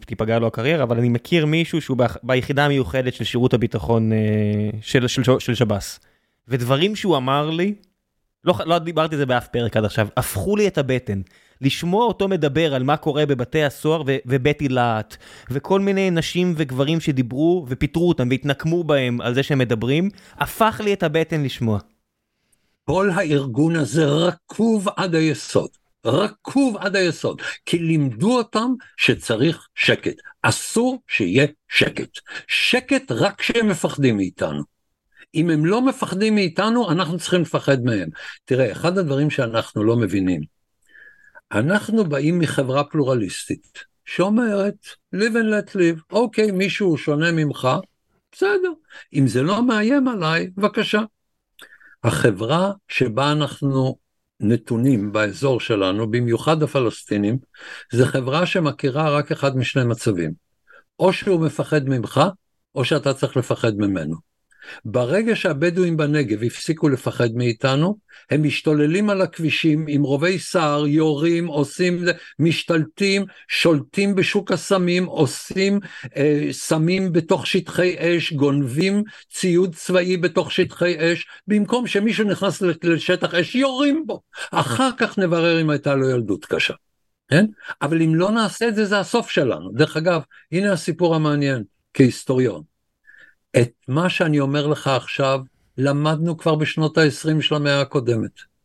תיפגע 0.06 0.40
לו 0.40 0.48
הקריירה, 0.48 0.84
אבל 0.84 0.98
אני 0.98 1.10
מכיר 1.10 1.46
מישהו 1.46 1.82
שהוא 1.82 1.98
ב... 1.98 2.04
ביחידה 2.24 2.66
המיוחדת 2.66 3.14
של 3.14 3.24
שירות 3.24 3.54
הביטחון 3.54 4.12
uh, 4.12 4.16
של, 4.82 5.08
של, 5.08 5.24
של, 5.24 5.40
של 5.40 5.56
שב"ס. 5.56 6.00
ודברים 6.48 6.96
שהוא 6.96 7.18
אמר 7.18 7.50
לי, 7.50 7.76
לא, 8.44 8.54
לא 8.66 8.80
דיברתי 8.80 9.16
על 9.16 9.20
זה 9.20 9.26
באף 9.26 9.48
פרק 9.48 9.78
עד 9.78 9.86
עכשיו, 9.86 10.08
הפכו 10.18 10.56
לי 10.56 10.68
את 10.68 10.78
הבטן. 10.78 11.22
לשמוע 11.62 12.06
אותו 12.06 12.28
מדבר 12.28 12.76
על 12.76 12.84
מה 12.84 12.98
קורה 12.98 13.26
בבתי 13.26 13.64
הסוהר 13.64 14.04
ו- 14.08 14.18
ובטי 14.26 14.70
להט, 14.70 15.18
וכל 15.52 15.80
מיני 15.80 16.12
נשים 16.12 16.54
וגברים 16.58 17.00
שדיברו 17.00 17.66
ופיטרו 17.70 18.10
אותם 18.10 18.28
והתנקמו 18.30 18.84
בהם 18.84 19.22
על 19.22 19.34
זה 19.34 19.44
שהם 19.44 19.58
מדברים, 19.58 20.10
הפך 20.38 20.82
לי 20.84 20.94
את 20.94 21.04
הבטן 21.04 21.44
לשמוע. 21.44 21.80
כל 22.86 23.10
הארגון 23.16 23.76
הזה 23.76 24.06
רקוב 24.06 24.88
עד 24.96 25.16
היסוד. 25.16 25.70
רקוב 26.06 26.78
עד 26.78 26.96
היסוד, 26.96 27.42
כי 27.66 27.80
לימדו 27.80 28.38
אותם 28.38 28.74
שצריך 28.98 29.68
שקט. 29.76 30.16
אסור 30.42 31.02
שיהיה 31.08 31.46
שקט. 31.68 32.10
שקט 32.48 33.12
רק 33.12 33.40
כשהם 33.40 33.68
מפחדים 33.68 34.18
מאיתנו. 34.18 34.64
אם 35.36 35.50
הם 35.50 35.66
לא 35.66 35.82
מפחדים 35.82 36.36
מאיתנו, 36.36 36.92
אנחנו 36.92 37.18
צריכים 37.18 37.42
לפחד 37.42 37.84
מהם. 37.84 38.10
תראה, 38.46 38.72
אחד 38.72 38.98
הדברים 38.98 39.30
שאנחנו 39.30 39.84
לא 39.84 39.96
מבינים, 39.96 40.42
אנחנו 41.56 42.04
באים 42.04 42.40
מחברה 42.40 42.84
פלורליסטית, 42.84 43.84
שאומרת, 44.06 44.88
live 45.16 45.34
and 45.34 45.70
let 45.70 45.76
live, 45.76 46.02
אוקיי, 46.12 46.52
מישהו 46.52 46.98
שונה 46.98 47.32
ממך, 47.32 47.68
בסדר. 48.32 48.72
אם 49.14 49.28
זה 49.28 49.44
לא 49.44 49.64
מאיים 49.68 50.08
עליי, 50.08 50.50
בבקשה. 50.58 51.02
החברה 52.04 52.72
שבה 52.88 53.32
אנחנו 53.32 53.98
נתונים 54.40 55.12
באזור 55.12 55.60
שלנו, 55.60 56.12
במיוחד 56.12 56.64
הפלסטינים, 56.64 57.38
זה 57.92 58.06
חברה 58.06 58.46
שמכירה 58.46 59.10
רק 59.10 59.32
אחד 59.32 59.58
משני 59.58 59.84
מצבים. 59.84 60.32
או 61.00 61.14
שהוא 61.14 61.46
מפחד 61.46 61.90
ממך, 61.90 62.22
או 62.76 62.86
שאתה 62.86 63.14
צריך 63.14 63.38
לפחד 63.38 63.74
ממנו. 63.78 64.35
ברגע 64.86 65.36
שהבדואים 65.36 65.98
בנגב 65.98 66.44
הפסיקו 66.44 66.90
לפחד 66.90 67.30
מאיתנו, 67.36 67.98
הם 68.30 68.44
משתוללים 68.44 69.10
על 69.10 69.22
הכבישים 69.22 69.86
עם 69.88 70.04
רובי 70.04 70.40
סער, 70.40 70.88
יורים, 70.88 71.48
עושים, 71.48 72.04
משתלטים, 72.40 73.26
שולטים 73.48 74.16
בשוק 74.16 74.52
הסמים, 74.52 75.06
עושים 75.06 75.80
אה, 76.18 76.48
סמים 76.52 77.12
בתוך 77.12 77.48
שטחי 77.48 77.96
אש, 78.00 78.34
גונבים 78.34 79.04
ציוד 79.34 79.76
צבאי 79.76 80.18
בתוך 80.18 80.52
שטחי 80.52 80.96
אש, 81.00 81.28
במקום 81.48 81.88
שמישהו 81.88 82.28
נכנס 82.28 82.62
לשטח 82.84 83.34
אש, 83.34 83.56
יורים 83.56 84.04
בו. 84.08 84.22
אחר 84.52 84.90
כך 84.98 85.18
נברר 85.18 85.62
אם 85.62 85.70
הייתה 85.70 85.96
לו 85.96 86.10
ילדות 86.10 86.46
קשה. 86.46 86.74
כן? 87.28 87.46
אבל 87.82 88.02
אם 88.02 88.16
לא 88.16 88.32
נעשה 88.32 88.68
את 88.68 88.76
זה, 88.76 88.86
זה 88.86 89.00
הסוף 89.00 89.30
שלנו. 89.30 89.72
דרך 89.72 89.98
אגב, 89.98 90.22
הנה 90.52 90.74
הסיפור 90.74 91.16
המעניין, 91.16 91.64
כהיסטוריון. 91.94 92.75
את 93.62 93.72
מה 93.88 94.10
שאני 94.10 94.40
אומר 94.40 94.68
לך 94.68 94.88
עכשיו, 94.88 95.40
למדנו 95.78 96.38
כבר 96.38 96.56
בשנות 96.56 96.98
ה-20 96.98 97.42
של 97.42 97.56
המאה 97.56 97.82
הקודמת. 97.82 98.56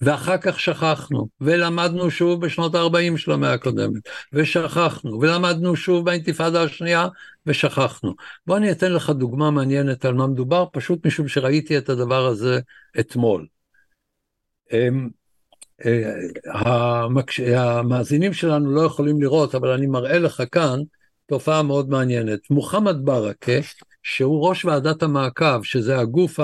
ואחר 0.00 0.36
כך 0.38 0.60
שכחנו, 0.60 1.28
ולמדנו 1.40 2.10
שוב 2.10 2.46
בשנות 2.46 2.74
ה-40 2.74 3.16
של 3.16 3.32
המאה 3.32 3.52
הקודמת, 3.52 4.02
ושכחנו, 4.32 5.20
ולמדנו 5.20 5.76
שוב 5.76 6.04
באינתיפאדה 6.04 6.62
השנייה, 6.62 7.08
ושכחנו. 7.46 8.14
בוא 8.46 8.56
אני 8.56 8.70
אתן 8.70 8.92
לך 8.92 9.10
דוגמה 9.10 9.50
מעניינת 9.50 10.04
על 10.04 10.14
מה 10.14 10.26
מדובר, 10.26 10.64
פשוט 10.72 11.06
משום 11.06 11.28
שראיתי 11.28 11.78
את 11.78 11.88
הדבר 11.88 12.26
הזה 12.26 12.60
אתמול. 13.00 13.46
אמ, 14.72 15.08
אה, 15.84 17.04
המאזינים 17.56 18.32
שלנו 18.32 18.70
לא 18.70 18.80
יכולים 18.80 19.22
לראות, 19.22 19.54
אבל 19.54 19.68
אני 19.70 19.86
מראה 19.86 20.18
לך 20.18 20.42
כאן 20.52 20.80
תופעה 21.26 21.62
מאוד 21.62 21.90
מעניינת. 21.90 22.50
מוחמד 22.50 22.96
ברכה, 23.04 23.52
שהוא 24.08 24.48
ראש 24.48 24.64
ועדת 24.64 25.02
המעקב, 25.02 25.62
שזה 25.62 25.98
הגוף 25.98 26.40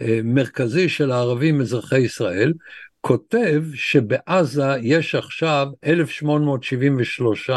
המרכזי 0.00 0.88
של 0.88 1.10
הערבים 1.10 1.60
אזרחי 1.60 1.98
ישראל, 1.98 2.52
כותב 3.00 3.64
שבעזה 3.74 4.76
יש 4.82 5.14
עכשיו 5.14 5.68
1,873 5.84 7.50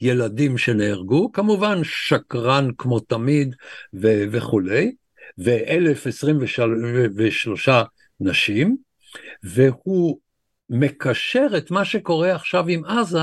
ילדים 0.00 0.58
שנהרגו, 0.58 1.32
כמובן 1.32 1.80
שקרן 1.84 2.70
כמו 2.78 3.00
תמיד 3.00 3.56
ו- 3.94 4.24
וכולי, 4.30 4.94
ו-1,023 5.38 7.70
נשים, 8.20 8.76
והוא 9.42 10.18
מקשר 10.70 11.46
את 11.56 11.70
מה 11.70 11.84
שקורה 11.84 12.34
עכשיו 12.34 12.64
עם 12.68 12.84
עזה 12.84 13.20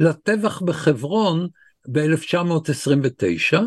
לטבח 0.00 0.62
בחברון 0.62 1.48
ב-1929, 1.88 3.58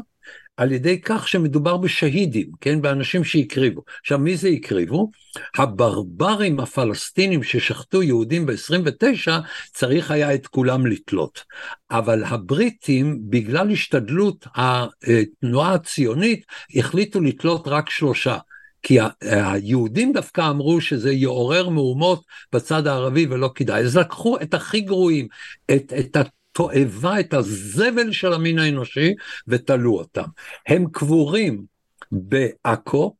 על 0.57 0.71
ידי 0.71 1.01
כך 1.01 1.27
שמדובר 1.27 1.77
בשהידים, 1.77 2.47
כן, 2.61 2.81
באנשים 2.81 3.23
שהקריבו. 3.23 3.81
עכשיו, 4.01 4.19
מי 4.19 4.37
זה 4.37 4.47
הקריבו? 4.47 5.11
הברברים 5.57 6.59
הפלסטינים 6.59 7.43
ששחטו 7.43 8.03
יהודים 8.03 8.45
ב-29, 8.45 9.31
צריך 9.73 10.11
היה 10.11 10.33
את 10.33 10.47
כולם 10.47 10.85
לתלות. 10.85 11.43
אבל 11.91 12.23
הבריטים, 12.23 13.19
בגלל 13.29 13.71
השתדלות 13.71 14.47
התנועה 14.55 15.73
הציונית, 15.73 16.45
החליטו 16.75 17.21
לתלות 17.21 17.67
רק 17.67 17.89
שלושה. 17.89 18.37
כי 18.83 18.97
היהודים 19.21 20.13
דווקא 20.13 20.49
אמרו 20.49 20.81
שזה 20.81 21.11
יעורר 21.11 21.69
מהומות 21.69 22.23
בצד 22.53 22.87
הערבי 22.87 23.27
ולא 23.29 23.51
כדאי. 23.55 23.81
אז 23.81 23.97
לקחו 23.97 24.37
את 24.41 24.53
הכי 24.53 24.81
גרועים, 24.81 25.27
את, 25.71 25.93
את 25.99 26.17
התועבה, 26.57 27.19
את 27.19 27.33
הזבל 27.33 28.11
של 28.11 28.33
המין 28.33 28.59
האנושי, 28.59 29.13
ותלו 29.47 29.93
אותם. 29.97 30.27
הם 30.67 30.85
קבורים 30.91 31.63
בעכו, 32.11 33.15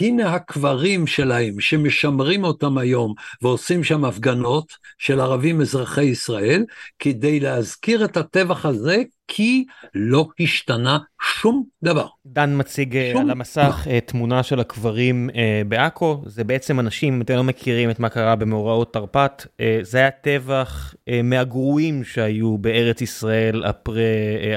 הנה 0.00 0.34
הקברים 0.34 1.06
שלהם 1.06 1.60
שמשמרים 1.60 2.44
אותם 2.44 2.78
היום 2.78 3.14
ועושים 3.42 3.84
שם 3.84 4.04
הפגנות 4.04 4.72
של 4.98 5.20
ערבים 5.20 5.60
אזרחי 5.60 6.04
ישראל 6.04 6.64
כדי 6.98 7.40
להזכיר 7.40 8.04
את 8.04 8.16
הטבח 8.16 8.66
הזה 8.66 9.02
כי 9.28 9.64
לא 9.94 10.28
השתנה 10.40 10.98
שום 11.22 11.64
דבר. 11.82 12.06
דן 12.26 12.58
מציג 12.58 12.96
אה, 12.96 13.20
על 13.20 13.30
המסך 13.30 13.80
דבר. 13.82 13.92
אה, 13.94 14.00
תמונה 14.00 14.42
של 14.42 14.60
הקברים 14.60 15.30
אה, 15.34 15.62
בעכו, 15.68 16.22
זה 16.26 16.44
בעצם 16.44 16.80
אנשים, 16.80 17.22
אתם 17.22 17.34
לא 17.34 17.44
מכירים 17.44 17.90
את 17.90 18.00
מה 18.00 18.08
קרה 18.08 18.36
במאורעות 18.36 18.92
תרפ"ט, 18.92 19.46
זה 19.82 19.98
היה 19.98 20.10
טבח 20.10 20.94
מהגרועים 21.24 22.04
שהיו 22.04 22.58
בארץ 22.58 23.00
ישראל 23.00 23.62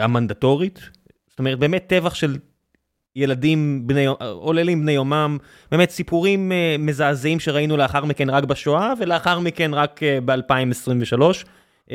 המנדטורית, 0.02 0.80
זאת 1.30 1.40
אומרת 1.40 1.60
באמת 1.60 1.84
טבח 1.88 2.14
של 2.14 2.38
ילדים 3.18 3.88
בני, 3.88 4.06
עוללים 4.20 4.82
בני 4.82 4.92
יומם, 4.92 5.38
באמת 5.72 5.90
סיפורים 5.90 6.52
מזעזעים 6.80 7.40
שראינו 7.40 7.78
לאחר 7.78 8.06
מכן 8.06 8.30
רק 8.30 8.44
בשואה 8.44 8.94
ולאחר 9.00 9.40
מכן 9.40 9.74
רק 9.74 10.00
ב-2023. 10.26 11.22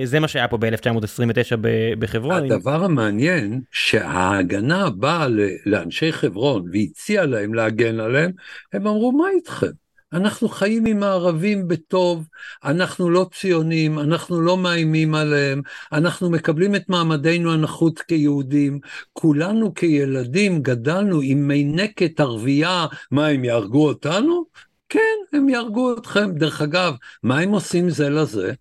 זה 0.04 0.20
מה 0.20 0.28
שהיה 0.28 0.48
פה 0.48 0.56
ב-1929 0.56 1.56
בחברון. 1.98 2.52
הדבר 2.52 2.84
המעניין 2.84 3.60
שההגנה 3.70 4.90
באה 4.90 5.26
לאנשי 5.66 6.12
חברון 6.12 6.64
והציעה 6.72 7.26
להם 7.26 7.54
להגן 7.54 8.00
עליהם, 8.00 8.30
הם 8.72 8.86
אמרו 8.86 9.12
מה 9.12 9.24
איתכם? 9.36 9.66
אנחנו 10.12 10.48
חיים 10.48 10.86
עם 10.86 11.02
הערבים 11.02 11.68
בטוב, 11.68 12.26
אנחנו 12.64 13.10
לא 13.10 13.26
ציונים, 13.34 13.98
אנחנו 13.98 14.40
לא 14.40 14.56
מאיימים 14.56 15.14
עליהם, 15.14 15.62
אנחנו 15.92 16.30
מקבלים 16.30 16.74
את 16.74 16.88
מעמדנו 16.88 17.52
הנחות 17.52 17.98
כיהודים, 17.98 18.80
כולנו 19.12 19.74
כילדים 19.74 20.62
גדלנו 20.62 21.20
עם 21.20 21.48
מינקת 21.48 22.20
ערבייה, 22.20 22.86
מה 23.10 23.26
הם 23.26 23.44
יהרגו 23.44 23.88
אותנו? 23.88 24.44
כן, 24.88 25.18
הם 25.32 25.48
יהרגו 25.48 25.94
אתכם. 25.98 26.32
דרך 26.32 26.62
אגב, 26.62 26.94
מה 27.22 27.38
הם 27.38 27.50
עושים 27.50 27.90
זה 27.90 28.10
לזה? 28.10 28.52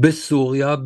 בסוריה, 0.00 0.76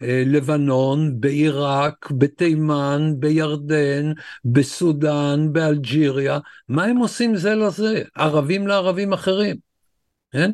בלבנון, 0.00 1.20
בעיראק, 1.20 2.10
בתימן, 2.10 3.12
בירדן, 3.18 4.12
בסודאן, 4.44 5.52
באלג'יריה, 5.52 6.38
מה 6.68 6.84
הם 6.84 6.96
עושים 6.96 7.36
זה 7.36 7.54
לזה? 7.54 8.02
ערבים 8.14 8.66
לערבים 8.66 9.12
אחרים, 9.12 9.56
כן? 10.32 10.50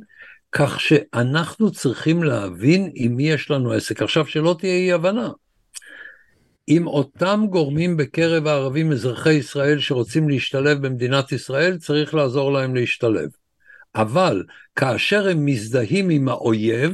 כך 0.53 0.81
שאנחנו 0.81 1.71
צריכים 1.71 2.23
להבין 2.23 2.91
עם 2.95 3.17
מי 3.17 3.31
יש 3.31 3.51
לנו 3.51 3.73
עסק. 3.73 4.03
עכשיו, 4.03 4.27
שלא 4.27 4.57
תהיה 4.59 4.73
אי 4.73 4.93
הבנה. 4.93 5.29
עם 6.67 6.87
אותם 6.87 7.45
גורמים 7.51 7.97
בקרב 7.97 8.47
הערבים 8.47 8.93
אזרחי 8.93 9.33
ישראל 9.33 9.79
שרוצים 9.79 10.29
להשתלב 10.29 10.87
במדינת 10.87 11.33
ישראל, 11.33 11.79
צריך 11.79 12.15
לעזור 12.15 12.53
להם 12.53 12.75
להשתלב. 12.75 13.29
אבל 13.95 14.45
כאשר 14.77 15.29
הם 15.29 15.45
מזדהים 15.45 16.11
עם 16.11 16.29
האויב, 16.29 16.93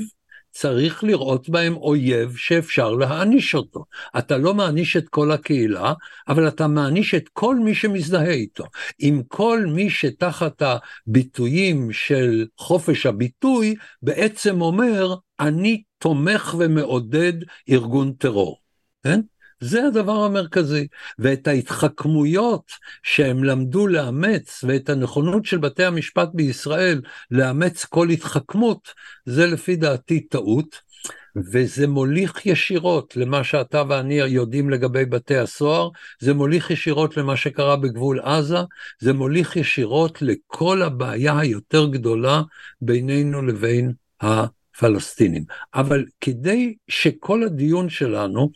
צריך 0.54 1.04
לראות 1.04 1.48
בהם 1.48 1.76
אויב 1.76 2.36
שאפשר 2.36 2.90
להעניש 2.90 3.54
אותו. 3.54 3.84
אתה 4.18 4.38
לא 4.38 4.54
מעניש 4.54 4.96
את 4.96 5.08
כל 5.08 5.32
הקהילה, 5.32 5.92
אבל 6.28 6.48
אתה 6.48 6.66
מעניש 6.66 7.14
את 7.14 7.28
כל 7.32 7.56
מי 7.56 7.74
שמזדהה 7.74 8.30
איתו. 8.30 8.64
אם 9.00 9.22
כל 9.28 9.64
מי 9.66 9.90
שתחת 9.90 10.62
הביטויים 10.62 11.92
של 11.92 12.46
חופש 12.58 13.06
הביטוי, 13.06 13.74
בעצם 14.02 14.60
אומר, 14.60 15.14
אני 15.40 15.82
תומך 15.98 16.54
ומעודד 16.58 17.32
ארגון 17.70 18.12
טרור. 18.12 18.58
כן? 19.02 19.20
זה 19.60 19.86
הדבר 19.86 20.24
המרכזי. 20.24 20.86
ואת 21.18 21.46
ההתחכמויות 21.48 22.72
שהם 23.02 23.44
למדו 23.44 23.86
לאמץ, 23.86 24.64
ואת 24.68 24.88
הנכונות 24.88 25.46
של 25.46 25.58
בתי 25.58 25.84
המשפט 25.84 26.28
בישראל 26.34 27.00
לאמץ 27.30 27.84
כל 27.84 28.10
התחכמות, 28.10 28.88
זה 29.26 29.46
לפי 29.46 29.76
דעתי 29.76 30.20
טעות. 30.20 30.94
וזה 31.36 31.86
מוליך 31.86 32.46
ישירות 32.46 33.16
למה 33.16 33.44
שאתה 33.44 33.82
ואני 33.88 34.14
יודעים 34.14 34.70
לגבי 34.70 35.04
בתי 35.04 35.36
הסוהר, 35.36 35.88
זה 36.20 36.34
מוליך 36.34 36.70
ישירות 36.70 37.16
למה 37.16 37.36
שקרה 37.36 37.76
בגבול 37.76 38.20
עזה, 38.20 38.58
זה 39.00 39.12
מוליך 39.12 39.56
ישירות 39.56 40.22
לכל 40.22 40.82
הבעיה 40.82 41.38
היותר 41.38 41.86
גדולה 41.86 42.42
בינינו 42.80 43.42
לבין 43.42 43.92
הפלסטינים. 44.20 45.44
אבל 45.74 46.04
כדי 46.20 46.74
שכל 46.88 47.42
הדיון 47.42 47.88
שלנו 47.88 48.50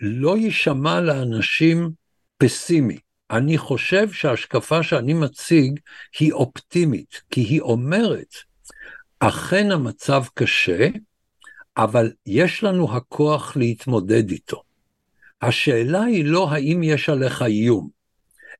לא 0.00 0.36
יישמע 0.36 1.00
לאנשים 1.00 1.90
פסימי. 2.38 2.98
אני 3.30 3.58
חושב 3.58 4.12
שההשקפה 4.12 4.82
שאני 4.82 5.14
מציג 5.14 5.80
היא 6.18 6.32
אופטימית, 6.32 7.20
כי 7.30 7.40
היא 7.40 7.60
אומרת, 7.60 8.34
אכן 9.18 9.70
המצב 9.70 10.24
קשה, 10.34 10.88
אבל 11.76 12.12
יש 12.26 12.64
לנו 12.64 12.96
הכוח 12.96 13.56
להתמודד 13.56 14.30
איתו. 14.30 14.62
השאלה 15.42 16.02
היא 16.02 16.24
לא 16.24 16.50
האם 16.50 16.82
יש 16.82 17.08
עליך 17.08 17.42
איום, 17.42 17.88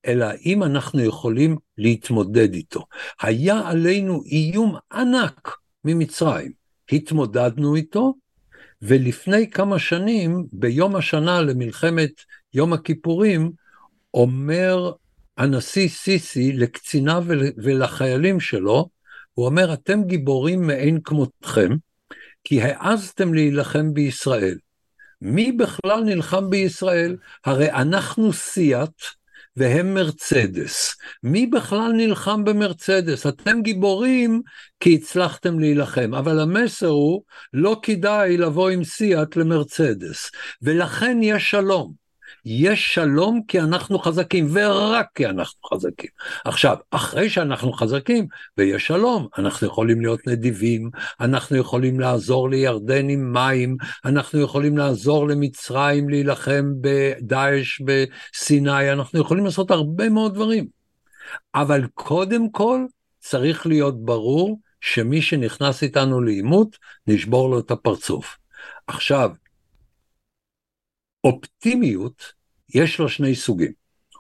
אלא 0.07 0.25
האם 0.25 0.63
אנחנו 0.63 1.01
יכולים 1.01 1.57
להתמודד 1.79 2.55
איתו. 2.55 2.87
היה 3.21 3.69
עלינו 3.69 4.23
איום 4.25 4.77
ענק 4.93 5.57
ממצרים, 5.85 6.53
התמודדנו 6.93 7.77
איתו, 7.77 8.15
ולפני 8.83 9.51
כמה 9.51 9.79
שנים, 9.79 10.45
ביום 10.53 10.97
השנה 10.97 11.41
למלחמת 11.41 12.11
יום 12.55 12.73
הכיפורים, 12.73 13.51
אומר 14.15 14.93
הנשיא 15.37 15.89
סיסי 15.89 16.53
לקציניו 16.53 17.25
ולחיילים 17.57 18.41
שלו, 18.41 18.89
הוא 19.35 19.47
אומר, 19.47 19.73
אתם 19.73 20.03
גיבורים 20.03 20.67
מאין 20.67 21.01
כמותכם, 21.05 21.77
כי 22.45 22.63
העזתם 22.63 23.35
להילחם 23.35 23.95
בישראל. 23.95 24.59
מי 25.23 25.53
בכלל 25.53 26.01
נלחם 26.05 26.51
בישראל? 26.51 27.17
הרי 27.45 27.71
אנחנו 27.71 28.33
סיאט, 28.33 29.03
והם 29.59 29.95
מרצדס. 29.95 30.97
מי 31.23 31.47
בכלל 31.47 31.93
נלחם 31.93 32.45
במרצדס? 32.45 33.27
אתם 33.27 33.63
גיבורים 33.63 34.43
כי 34.81 34.95
הצלחתם 34.95 35.59
להילחם, 35.59 36.15
אבל 36.15 36.41
המסר 36.41 36.87
הוא 36.87 37.23
לא 37.53 37.81
כדאי 37.83 38.37
לבוא 38.37 38.71
עם 38.71 38.85
סיאט 38.85 39.37
למרצדס, 39.37 40.31
ולכן 40.63 41.19
יש 41.23 41.51
שלום. 41.51 41.98
יש 42.51 42.95
שלום 42.95 43.41
כי 43.49 43.61
אנחנו 43.61 43.99
חזקים, 43.99 44.49
ורק 44.53 45.07
כי 45.15 45.27
אנחנו 45.27 45.69
חזקים. 45.69 46.11
עכשיו, 46.45 46.77
אחרי 46.91 47.31
שאנחנו 47.31 47.73
חזקים 47.73 48.27
ויש 48.59 48.87
שלום, 48.87 49.29
אנחנו 49.39 49.67
יכולים 49.67 50.01
להיות 50.01 50.27
נדיבים, 50.27 50.91
אנחנו 51.21 51.57
יכולים 51.57 52.01
לעזור 52.01 52.51
לירדן 52.51 53.09
עם 53.09 53.33
מים, 53.33 53.77
אנחנו 54.05 54.41
יכולים 54.41 54.79
לעזור 54.79 55.29
למצרים 55.29 56.09
להילחם 56.09 56.73
בדאעש 56.81 57.81
בסיני, 57.81 58.93
אנחנו 58.93 59.21
יכולים 59.21 59.45
לעשות 59.45 59.71
הרבה 59.71 60.09
מאוד 60.09 60.35
דברים. 60.35 60.67
אבל 61.55 61.87
קודם 61.95 62.51
כל, 62.51 62.85
צריך 63.21 63.67
להיות 63.67 64.05
ברור 64.05 64.61
שמי 64.81 65.23
שנכנס 65.23 65.83
איתנו 65.83 66.21
לעימות, 66.21 66.77
נשבור 67.07 67.51
לו 67.51 67.59
את 67.59 67.71
הפרצוף. 67.71 68.37
עכשיו, 68.87 69.31
אופטימיות, 71.25 72.38
יש 72.75 73.01
לה 73.01 73.09
שני 73.09 73.35
סוגים, 73.35 73.73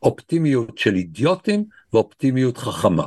אופטימיות 0.03 0.79
של 0.79 0.95
אידיוטים 0.95 1.65
ואופטימיות 1.93 2.59
חכמה. 2.59 3.07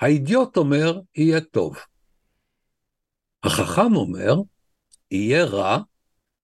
האידיוט 0.00 0.56
אומר, 0.56 1.00
יהיה 1.16 1.40
טוב. 1.40 1.76
החכם 3.42 3.96
אומר, 3.96 4.34
יהיה 5.10 5.44
רע, 5.44 5.78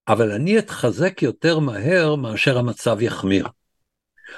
אבל 0.07 0.31
אני 0.31 0.59
אתחזק 0.59 1.21
יותר 1.21 1.59
מהר 1.59 2.15
מאשר 2.15 2.57
המצב 2.57 3.01
יחמיר. 3.01 3.47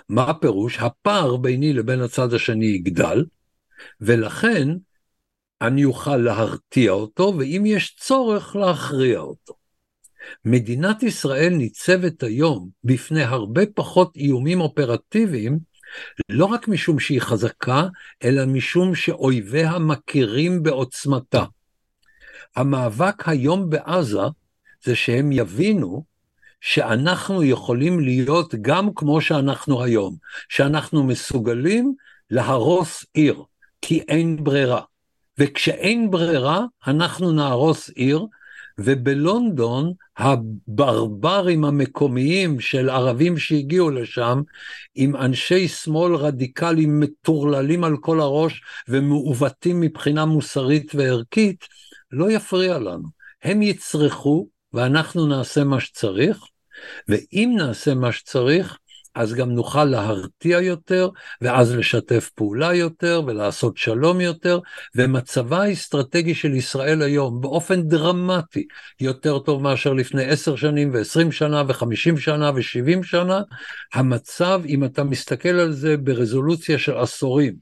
מה 0.09 0.29
הפירוש? 0.29 0.77
הפער 0.79 1.37
ביני 1.37 1.73
לבין 1.73 2.01
הצד 2.01 2.33
השני 2.33 2.65
יגדל, 2.65 3.25
ולכן 4.01 4.67
אני 5.61 5.85
אוכל 5.85 6.17
להרתיע 6.17 6.91
אותו, 6.91 7.33
ואם 7.37 7.63
יש 7.65 7.95
צורך, 7.95 8.55
להכריע 8.55 9.19
אותו. 9.19 9.53
מדינת 10.45 11.03
ישראל 11.03 11.49
ניצבת 11.49 12.23
היום 12.23 12.69
בפני 12.83 13.23
הרבה 13.23 13.61
פחות 13.75 14.15
איומים 14.15 14.61
אופרטיביים, 14.61 15.59
לא 16.29 16.45
רק 16.45 16.67
משום 16.67 16.99
שהיא 16.99 17.21
חזקה, 17.21 17.87
אלא 18.23 18.45
משום 18.45 18.95
שאויביה 18.95 19.79
מכירים 19.79 20.63
בעוצמתה. 20.63 21.43
המאבק 22.55 23.29
היום 23.29 23.69
בעזה 23.69 24.19
זה 24.83 24.95
שהם 24.95 25.31
יבינו 25.31 26.03
שאנחנו 26.61 27.43
יכולים 27.43 27.99
להיות 27.99 28.55
גם 28.61 28.93
כמו 28.95 29.21
שאנחנו 29.21 29.83
היום, 29.83 30.15
שאנחנו 30.49 31.03
מסוגלים 31.03 31.93
להרוס 32.29 33.05
עיר, 33.13 33.43
כי 33.81 33.99
אין 33.99 34.43
ברירה. 34.43 34.81
וכשאין 35.37 36.11
ברירה, 36.11 36.65
אנחנו 36.87 37.31
נהרוס 37.31 37.89
עיר, 37.89 38.25
ובלונדון 38.83 39.93
הברברים 40.17 41.65
המקומיים 41.65 42.59
של 42.59 42.89
ערבים 42.89 43.37
שהגיעו 43.37 43.89
לשם, 43.89 44.41
עם 44.95 45.15
אנשי 45.15 45.67
שמאל 45.67 46.15
רדיקליים 46.15 46.99
מטורללים 46.99 47.83
על 47.83 47.97
כל 47.97 48.19
הראש 48.19 48.61
ומעוותים 48.87 49.79
מבחינה 49.81 50.25
מוסרית 50.25 50.91
וערכית, 50.95 51.65
לא 52.11 52.31
יפריע 52.31 52.79
לנו. 52.79 53.07
הם 53.43 53.61
יצרכו 53.61 54.47
ואנחנו 54.73 55.27
נעשה 55.27 55.63
מה 55.63 55.79
שצריך, 55.79 56.37
ואם 57.07 57.53
נעשה 57.57 57.93
מה 57.93 58.11
שצריך, 58.11 58.77
אז 59.19 59.33
גם 59.33 59.51
נוכל 59.51 59.83
להרתיע 59.83 60.61
יותר, 60.61 61.09
ואז 61.41 61.75
לשתף 61.75 62.29
פעולה 62.35 62.73
יותר, 62.73 63.21
ולעשות 63.27 63.77
שלום 63.77 64.21
יותר, 64.21 64.59
ומצבה 64.95 65.63
האסטרטגי 65.63 66.35
של 66.35 66.53
ישראל 66.53 67.01
היום 67.01 67.41
באופן 67.41 67.81
דרמטי 67.81 68.67
יותר 68.99 69.39
טוב 69.39 69.61
מאשר 69.61 69.93
לפני 69.93 70.25
עשר 70.25 70.55
שנים 70.55 70.93
ועשרים 70.93 71.31
שנה 71.31 71.63
וחמישים 71.67 72.17
שנה 72.17 72.51
ושבעים 72.55 73.03
שנה. 73.03 73.41
המצב, 73.93 74.61
אם 74.65 74.83
אתה 74.83 75.03
מסתכל 75.03 75.49
על 75.49 75.71
זה 75.71 75.97
ברזולוציה 75.97 76.77
של 76.77 76.97
עשורים, 76.97 77.55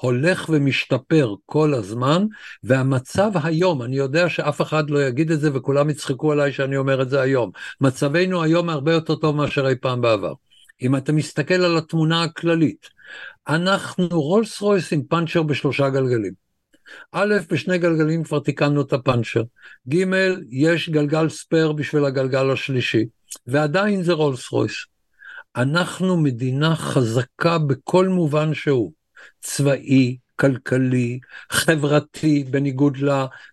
הולך 0.00 0.48
ומשתפר 0.48 1.34
כל 1.46 1.74
הזמן, 1.74 2.24
והמצב 2.62 3.30
היום, 3.42 3.82
אני 3.82 3.96
יודע 3.96 4.28
שאף 4.28 4.60
אחד 4.60 4.90
לא 4.90 5.06
יגיד 5.06 5.30
את 5.30 5.40
זה 5.40 5.50
וכולם 5.54 5.90
יצחקו 5.90 6.32
עליי 6.32 6.52
שאני 6.52 6.76
אומר 6.76 7.02
את 7.02 7.10
זה 7.10 7.20
היום, 7.20 7.50
מצבנו 7.80 8.42
היום 8.42 8.68
הרבה 8.70 8.92
יותר 8.92 9.14
טוב 9.14 9.36
מאשר 9.36 9.68
אי 9.68 9.74
פעם 9.80 10.00
בעבר. 10.00 10.32
אם 10.84 10.96
אתה 10.96 11.12
מסתכל 11.12 11.54
על 11.54 11.76
התמונה 11.76 12.22
הכללית, 12.22 12.88
אנחנו 13.48 14.08
רולס 14.08 14.60
רויס 14.60 14.92
עם 14.92 15.02
פאנצ'ר 15.02 15.42
בשלושה 15.42 15.90
גלגלים. 15.90 16.32
א', 17.12 17.34
בשני 17.50 17.78
גלגלים 17.78 18.24
כבר 18.24 18.40
תיקנו 18.40 18.82
את 18.82 18.92
הפאנצ'ר. 18.92 19.42
ג', 19.88 20.04
יש 20.50 20.88
גלגל 20.88 21.28
ספייר 21.28 21.72
בשביל 21.72 22.04
הגלגל 22.04 22.50
השלישי, 22.50 23.04
ועדיין 23.46 24.02
זה 24.02 24.12
רולס 24.12 24.48
רויס. 24.48 24.86
אנחנו 25.56 26.16
מדינה 26.16 26.76
חזקה 26.76 27.58
בכל 27.58 28.08
מובן 28.08 28.54
שהוא, 28.54 28.92
צבאי, 29.40 30.16
כלכלי, 30.36 31.18
חברתי, 31.50 32.44
בניגוד 32.50 32.96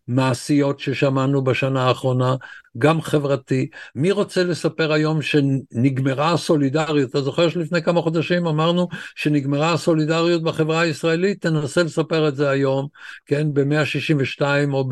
למעשיות 0.07 0.79
ששמענו 0.79 1.43
בשנה 1.43 1.83
האחרונה, 1.83 2.35
גם 2.77 3.01
חברתי. 3.01 3.69
מי 3.95 4.11
רוצה 4.11 4.43
לספר 4.43 4.93
היום 4.93 5.21
שנגמרה 5.21 6.33
הסולידריות? 6.33 7.09
אתה 7.09 7.21
זוכר 7.21 7.49
שלפני 7.49 7.81
כמה 7.81 8.01
חודשים 8.01 8.47
אמרנו 8.47 8.87
שנגמרה 9.15 9.73
הסולידריות 9.73 10.43
בחברה 10.43 10.81
הישראלית? 10.81 11.41
תנסה 11.41 11.83
לספר 11.83 12.27
את 12.27 12.35
זה 12.35 12.49
היום, 12.49 12.87
כן, 13.25 13.53
ב-162 13.53 14.41
או 14.73 14.89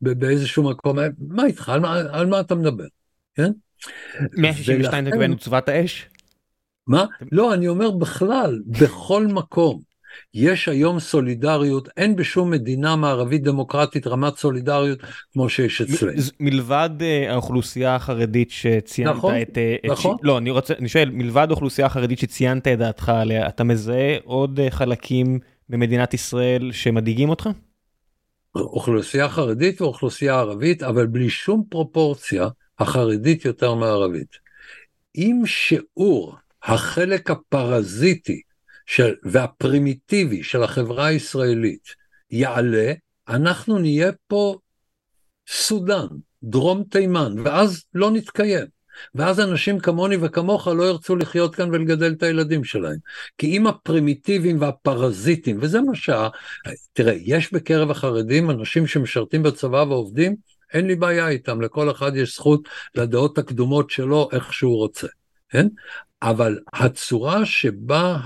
באיזשהו 0.00 0.70
מקום. 0.70 0.98
מה 1.28 1.44
איתך? 1.44 1.68
על 1.68 1.80
מה, 1.80 2.02
על 2.10 2.26
מה 2.26 2.40
אתה 2.40 2.54
מדבר? 2.54 2.86
כן? 3.34 3.50
162 4.36 5.04
זה 5.04 5.10
לגבי 5.10 5.36
צוות 5.36 5.68
האש? 5.68 6.08
מה? 6.86 7.04
לא, 7.32 7.54
אני 7.54 7.68
אומר 7.68 7.90
בכלל, 7.90 8.60
בכל 8.66 9.26
מקום. 9.26 9.87
יש 10.34 10.68
היום 10.68 11.00
סולידריות, 11.00 11.88
אין 11.96 12.16
בשום 12.16 12.50
מדינה 12.50 12.96
מערבית 12.96 13.42
דמוקרטית 13.42 14.06
רמת 14.06 14.36
סולידריות 14.36 14.98
כמו 15.32 15.48
שיש 15.48 15.80
אצלנו. 15.80 16.12
מלבד 16.40 16.90
אה, 17.00 17.32
האוכלוסייה 17.32 17.94
החרדית 17.94 18.50
שציינת 18.50 19.16
נכון, 19.16 19.34
את... 19.42 19.58
אה, 19.58 19.76
נכון. 19.90 20.16
ש... 20.16 20.20
לא, 20.22 20.38
אני 20.38 20.50
רוצה, 20.50 20.74
אני 20.78 20.88
שואל, 20.88 21.10
מלבד 21.10 21.46
האוכלוסייה 21.50 21.86
החרדית 21.86 22.18
שציינת 22.18 22.68
את 22.68 22.78
דעתך 22.78 23.08
עליה, 23.08 23.48
אתה 23.48 23.64
מזהה 23.64 24.16
עוד 24.24 24.60
אה, 24.60 24.70
חלקים 24.70 25.38
במדינת 25.68 26.14
ישראל 26.14 26.72
שמדאיגים 26.72 27.28
אותך? 27.28 27.48
אוכלוסייה 28.54 29.28
חרדית 29.28 29.80
ואוכלוסייה 29.80 30.38
ערבית, 30.38 30.82
אבל 30.82 31.06
בלי 31.06 31.30
שום 31.30 31.64
פרופורציה, 31.68 32.48
החרדית 32.78 33.44
יותר 33.44 33.74
מערבית. 33.74 34.36
אם 35.16 35.42
שיעור 35.46 36.36
החלק 36.62 37.30
הפרזיטי 37.30 38.40
של, 38.88 39.14
והפרימיטיבי 39.22 40.42
של 40.42 40.62
החברה 40.62 41.06
הישראלית 41.06 41.88
יעלה, 42.30 42.92
אנחנו 43.28 43.78
נהיה 43.78 44.10
פה 44.26 44.56
סודאן, 45.48 46.06
דרום 46.42 46.84
תימן, 46.90 47.34
ואז 47.44 47.84
לא 47.94 48.10
נתקיים. 48.10 48.66
ואז 49.14 49.40
אנשים 49.40 49.78
כמוני 49.78 50.16
וכמוך 50.20 50.68
לא 50.68 50.82
ירצו 50.82 51.16
לחיות 51.16 51.54
כאן 51.54 51.68
ולגדל 51.70 52.12
את 52.12 52.22
הילדים 52.22 52.64
שלהם. 52.64 52.96
כי 53.38 53.46
אם 53.46 53.66
הפרימיטיביים 53.66 54.60
והפרזיטים, 54.60 55.58
וזה 55.60 55.80
מה 55.80 55.94
שה... 55.94 56.28
תראה, 56.92 57.14
יש 57.18 57.52
בקרב 57.52 57.90
החרדים 57.90 58.50
אנשים 58.50 58.86
שמשרתים 58.86 59.42
בצבא 59.42 59.84
ועובדים, 59.88 60.36
אין 60.72 60.86
לי 60.86 60.96
בעיה 60.96 61.28
איתם, 61.28 61.60
לכל 61.60 61.90
אחד 61.90 62.16
יש 62.16 62.34
זכות 62.34 62.68
לדעות 62.94 63.38
הקדומות 63.38 63.90
שלו 63.90 64.28
איך 64.32 64.52
שהוא 64.52 64.76
רוצה, 64.76 65.06
כן? 65.48 65.66
אבל 66.22 66.58
הצורה 66.72 67.46
שבה 67.46 68.16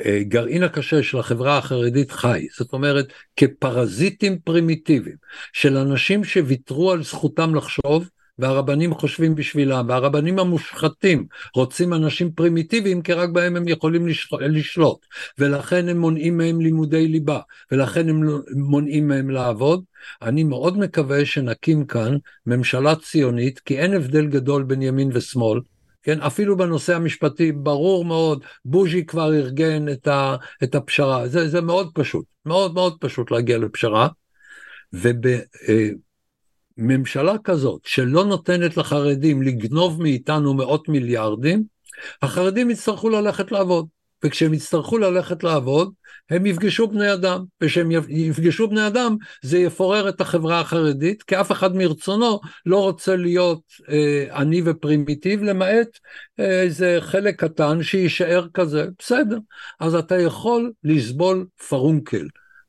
הגרעין 0.00 0.62
הקשה 0.62 1.02
של 1.02 1.18
החברה 1.18 1.58
החרדית 1.58 2.10
חי, 2.10 2.46
זאת 2.56 2.72
אומרת 2.72 3.12
כפרזיטים 3.36 4.38
פרימיטיביים 4.38 5.16
של 5.52 5.76
אנשים 5.76 6.24
שוויתרו 6.24 6.92
על 6.92 7.02
זכותם 7.02 7.54
לחשוב, 7.54 8.08
והרבנים 8.38 8.94
חושבים 8.94 9.34
בשבילם, 9.34 9.86
והרבנים 9.88 10.38
המושחתים 10.38 11.26
רוצים 11.56 11.94
אנשים 11.94 12.32
פרימיטיביים 12.32 13.02
כי 13.02 13.12
רק 13.12 13.28
בהם 13.30 13.56
הם 13.56 13.68
יכולים 13.68 14.06
לשלוט, 14.40 15.06
ולכן 15.38 15.88
הם 15.88 15.98
מונעים 15.98 16.36
מהם 16.36 16.60
לימודי 16.60 17.08
ליבה, 17.08 17.40
ולכן 17.72 18.08
הם 18.08 18.22
מונעים 18.56 19.08
מהם 19.08 19.30
לעבוד. 19.30 19.84
אני 20.22 20.44
מאוד 20.44 20.78
מקווה 20.78 21.24
שנקים 21.24 21.86
כאן 21.86 22.16
ממשלה 22.46 22.94
ציונית, 22.96 23.58
כי 23.58 23.78
אין 23.78 23.94
הבדל 23.94 24.26
גדול 24.26 24.62
בין 24.62 24.82
ימין 24.82 25.10
ושמאל, 25.12 25.60
כן, 26.02 26.20
אפילו 26.20 26.56
בנושא 26.56 26.96
המשפטי 26.96 27.52
ברור 27.52 28.04
מאוד, 28.04 28.44
בוז'י 28.64 29.06
כבר 29.06 29.34
ארגן 29.34 29.88
את, 29.88 30.06
ה, 30.06 30.36
את 30.62 30.74
הפשרה, 30.74 31.28
זה, 31.28 31.48
זה 31.48 31.60
מאוד 31.60 31.90
פשוט, 31.94 32.24
מאוד 32.46 32.74
מאוד 32.74 32.96
פשוט 33.00 33.30
להגיע 33.30 33.58
לפשרה, 33.58 34.08
וב... 34.92 35.26
ממשלה 36.76 37.34
כזאת 37.44 37.80
שלא 37.84 38.24
נותנת 38.24 38.76
לחרדים 38.76 39.42
לגנוב 39.42 40.02
מאיתנו 40.02 40.54
מאות 40.54 40.88
מיליארדים, 40.88 41.64
החרדים 42.22 42.70
יצטרכו 42.70 43.08
ללכת 43.08 43.52
לעבוד. 43.52 43.86
וכשהם 44.24 44.54
יצטרכו 44.54 44.98
ללכת 44.98 45.44
לעבוד, 45.44 45.92
הם 46.30 46.46
יפגשו 46.46 46.88
בני 46.88 47.12
אדם, 47.12 47.44
וכשהם 47.62 47.90
יפגשו 48.08 48.68
בני 48.68 48.86
אדם 48.86 49.16
זה 49.42 49.58
יפורר 49.58 50.08
את 50.08 50.20
החברה 50.20 50.60
החרדית, 50.60 51.22
כי 51.22 51.40
אף 51.40 51.52
אחד 51.52 51.76
מרצונו 51.76 52.40
לא 52.66 52.82
רוצה 52.82 53.16
להיות 53.16 53.62
אה, 53.88 54.26
עני 54.32 54.62
ופרימיטיב, 54.64 55.42
למעט 55.42 55.98
אה, 56.40 56.62
איזה 56.62 56.98
חלק 57.00 57.44
קטן 57.44 57.82
שיישאר 57.82 58.46
כזה, 58.54 58.86
בסדר. 58.98 59.38
אז 59.80 59.94
אתה 59.94 60.16
יכול 60.18 60.72
לסבול 60.84 61.46
פרונקל. 61.68 62.26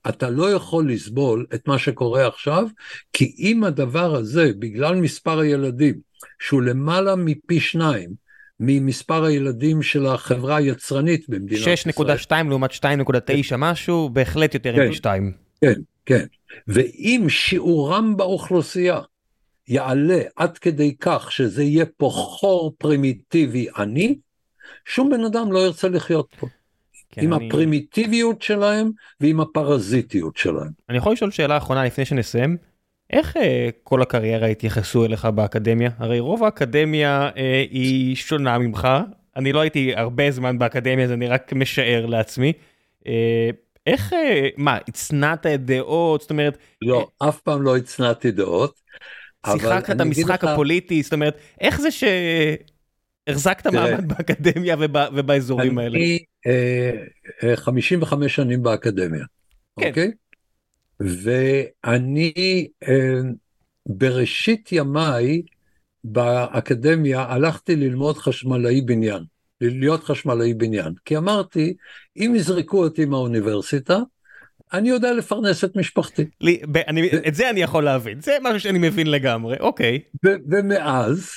אתה 0.10 0.30
לא 0.30 0.52
יכול 0.52 0.92
לסבול 0.92 1.46
את 1.54 1.68
מה 1.68 1.80
שקורה 1.80 2.28
עכשיו, 2.28 2.68
כי 3.14 3.36
אם 3.38 3.64
הדבר 3.64 4.16
הזה, 4.16 4.52
בגלל 4.60 4.96
מספר 4.96 5.40
הילדים, 5.40 6.00
שהוא 6.40 6.62
למעלה 6.62 7.16
מפי 7.16 7.60
שניים, 7.60 8.23
ממספר 8.66 9.24
הילדים 9.24 9.82
של 9.82 10.06
החברה 10.06 10.56
היצרנית 10.56 11.30
במדינת 11.30 11.68
ישראל. 11.80 12.18
6.2 12.18 12.34
לעומת 12.50 12.72
2.9 12.72 12.80
כן. 13.50 13.56
משהו, 13.60 14.10
בהחלט 14.10 14.54
יותר 14.54 14.76
כן, 14.76 14.88
מפי 14.88 14.96
2. 14.96 15.32
כן, 15.62 15.74
כן. 16.06 16.26
ואם 16.68 17.26
שיעורם 17.30 18.18
באוכלוסייה 18.18 19.00
יעלה 19.68 20.22
עד 20.36 20.58
כדי 20.58 20.96
כך 21.00 21.32
שזה 21.32 21.64
יהיה 21.64 21.86
פה 21.98 22.10
חור 22.14 22.74
פרימיטיבי 22.78 23.68
עני, 23.78 24.16
שום 24.86 25.10
בן 25.10 25.26
אדם 25.26 25.52
לא 25.52 25.60
ירצה 25.60 25.90
לחיות 25.90 26.36
פה. 26.40 26.48
כן, 27.12 27.22
עם 27.22 27.34
אני... 27.34 27.48
הפרימיטיביות 27.48 28.42
שלהם 28.42 28.92
ועם 29.22 29.40
הפרזיטיות 29.40 30.38
שלהם. 30.38 30.70
אני 30.90 30.98
יכול 30.98 31.14
לשאול 31.14 31.32
שאלה 31.32 31.58
אחרונה 31.58 31.86
לפני 31.86 32.06
שנסיים? 32.06 32.58
איך 33.10 33.38
אה, 33.38 33.70
כל 33.84 34.02
הקריירה 34.02 34.48
התייחסו 34.48 35.06
אליך 35.06 35.26
באקדמיה? 35.26 35.90
הרי 35.98 36.20
רוב 36.20 36.44
האקדמיה 36.44 37.30
אה, 37.38 37.66
היא 37.72 38.16
שונה 38.16 38.58
ממך, 38.58 38.88
אני 39.36 39.54
לא 39.54 39.60
הייתי 39.60 39.96
הרבה 39.96 40.32
זמן 40.32 40.60
באקדמיה, 40.60 41.06
אז 41.06 41.12
אני 41.12 41.28
רק 41.28 41.54
משער 41.54 42.06
לעצמי. 42.06 42.54
אה, 43.08 43.50
איך, 43.88 44.14
אה, 44.14 44.48
מה, 44.58 44.78
הצנעת 44.88 45.46
דעות? 45.46 46.22
זאת 46.22 46.32
אומרת... 46.32 46.58
לא, 46.82 47.08
אה, 47.22 47.30
אף 47.30 47.40
פעם 47.40 47.62
לא 47.62 47.78
הצנעתי 47.78 48.32
דעות. 48.32 48.82
שיחקת 49.48 49.96
את 49.96 50.02
המשחק 50.02 50.44
לך... 50.44 50.50
הפוליטי, 50.50 51.04
זאת 51.04 51.14
אומרת, 51.14 51.38
איך 51.62 51.82
זה 51.82 51.92
ש... 51.92 52.04
החזקת 53.28 53.68
מעמד 53.68 54.08
באקדמיה 54.08 54.76
ובאזורים 55.16 55.78
האלה. 55.78 55.98
אני 55.98 56.20
55 57.56 58.24
אה, 58.24 58.30
שנים 58.30 58.64
באקדמיה, 58.64 59.24
כן. 59.80 59.88
אוקיי? 59.88 60.12
ואני 61.04 62.68
אה, 62.88 63.22
בראשית 63.86 64.72
ימיי 64.72 65.42
באקדמיה 66.04 67.22
הלכתי 67.22 67.76
ללמוד 67.76 68.18
חשמלאי 68.18 68.82
בניין, 68.82 69.24
להיות 69.62 70.04
חשמלאי 70.04 70.54
בניין, 70.54 70.94
כי 71.06 71.18
אמרתי, 71.18 71.74
אם 72.18 72.34
יזרקו 72.36 72.84
אותי 72.84 73.06
מהאוניברסיטה, 73.06 74.00
אני 74.74 74.90
יודע 74.90 75.14
לפרנס 75.14 75.64
את 75.64 75.76
משפחתי. 75.76 76.26
לי, 76.42 76.62
ב, 76.72 76.78
אני, 76.78 77.10
ו... 77.14 77.28
את 77.28 77.36
זה 77.36 77.50
אני 77.50 77.62
יכול 77.62 77.84
להבין, 77.84 78.22
זה 78.22 78.38
משהו 78.42 78.60
שאני 78.60 78.80
מבין 78.80 79.08
לגמרי, 79.08 79.58
אוקיי. 79.60 80.00
ו, 80.26 80.30
ומאז 80.50 81.30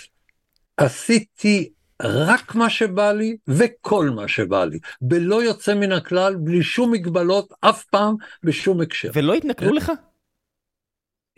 עשיתי 0.77 1.71
רק 2.03 2.55
מה 2.55 2.71
שבא 2.71 3.13
לי 3.13 3.37
וכל 3.49 4.11
מה 4.11 4.29
שבא 4.29 4.65
לי, 4.65 4.79
בלא 5.01 5.43
יוצא 5.43 5.75
מן 5.75 5.93
הכלל, 5.93 6.37
בלי 6.37 6.63
שום 6.63 6.93
מגבלות, 6.93 7.53
אף 7.61 7.85
פעם, 7.85 8.15
בשום 8.43 8.81
הקשר. 8.81 9.11
ולא 9.15 9.35
התנכלו 9.35 9.73
לך? 9.73 9.93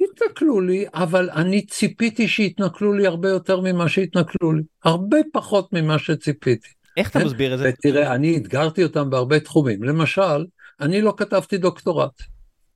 התנכלו 0.01 0.61
לי, 0.61 0.87
אבל 0.95 1.31
אני 1.31 1.67
ציפיתי 1.67 2.29
שיתנכלו 2.29 2.93
לי 2.93 3.07
הרבה 3.07 3.29
יותר 3.29 3.61
ממה 3.61 3.89
שהתנכלו 3.89 4.53
לי, 4.53 4.63
הרבה 4.85 5.19
פחות 5.33 5.73
ממה 5.73 5.99
שציפיתי. 5.99 6.69
איך 6.97 7.11
אתה 7.11 7.19
כן? 7.19 7.27
מסביר 7.27 7.55
את 7.55 7.59
זה? 7.59 7.69
ותראה, 7.69 8.15
אני 8.15 8.37
אתגרתי 8.37 8.83
אותם 8.83 9.11
בהרבה 9.11 9.41
תחומים. 9.41 9.83
למשל, 9.83 10.47
אני 10.81 11.03
לא 11.03 11.15
כתבתי 11.17 11.59
דוקטורט, 11.59 12.23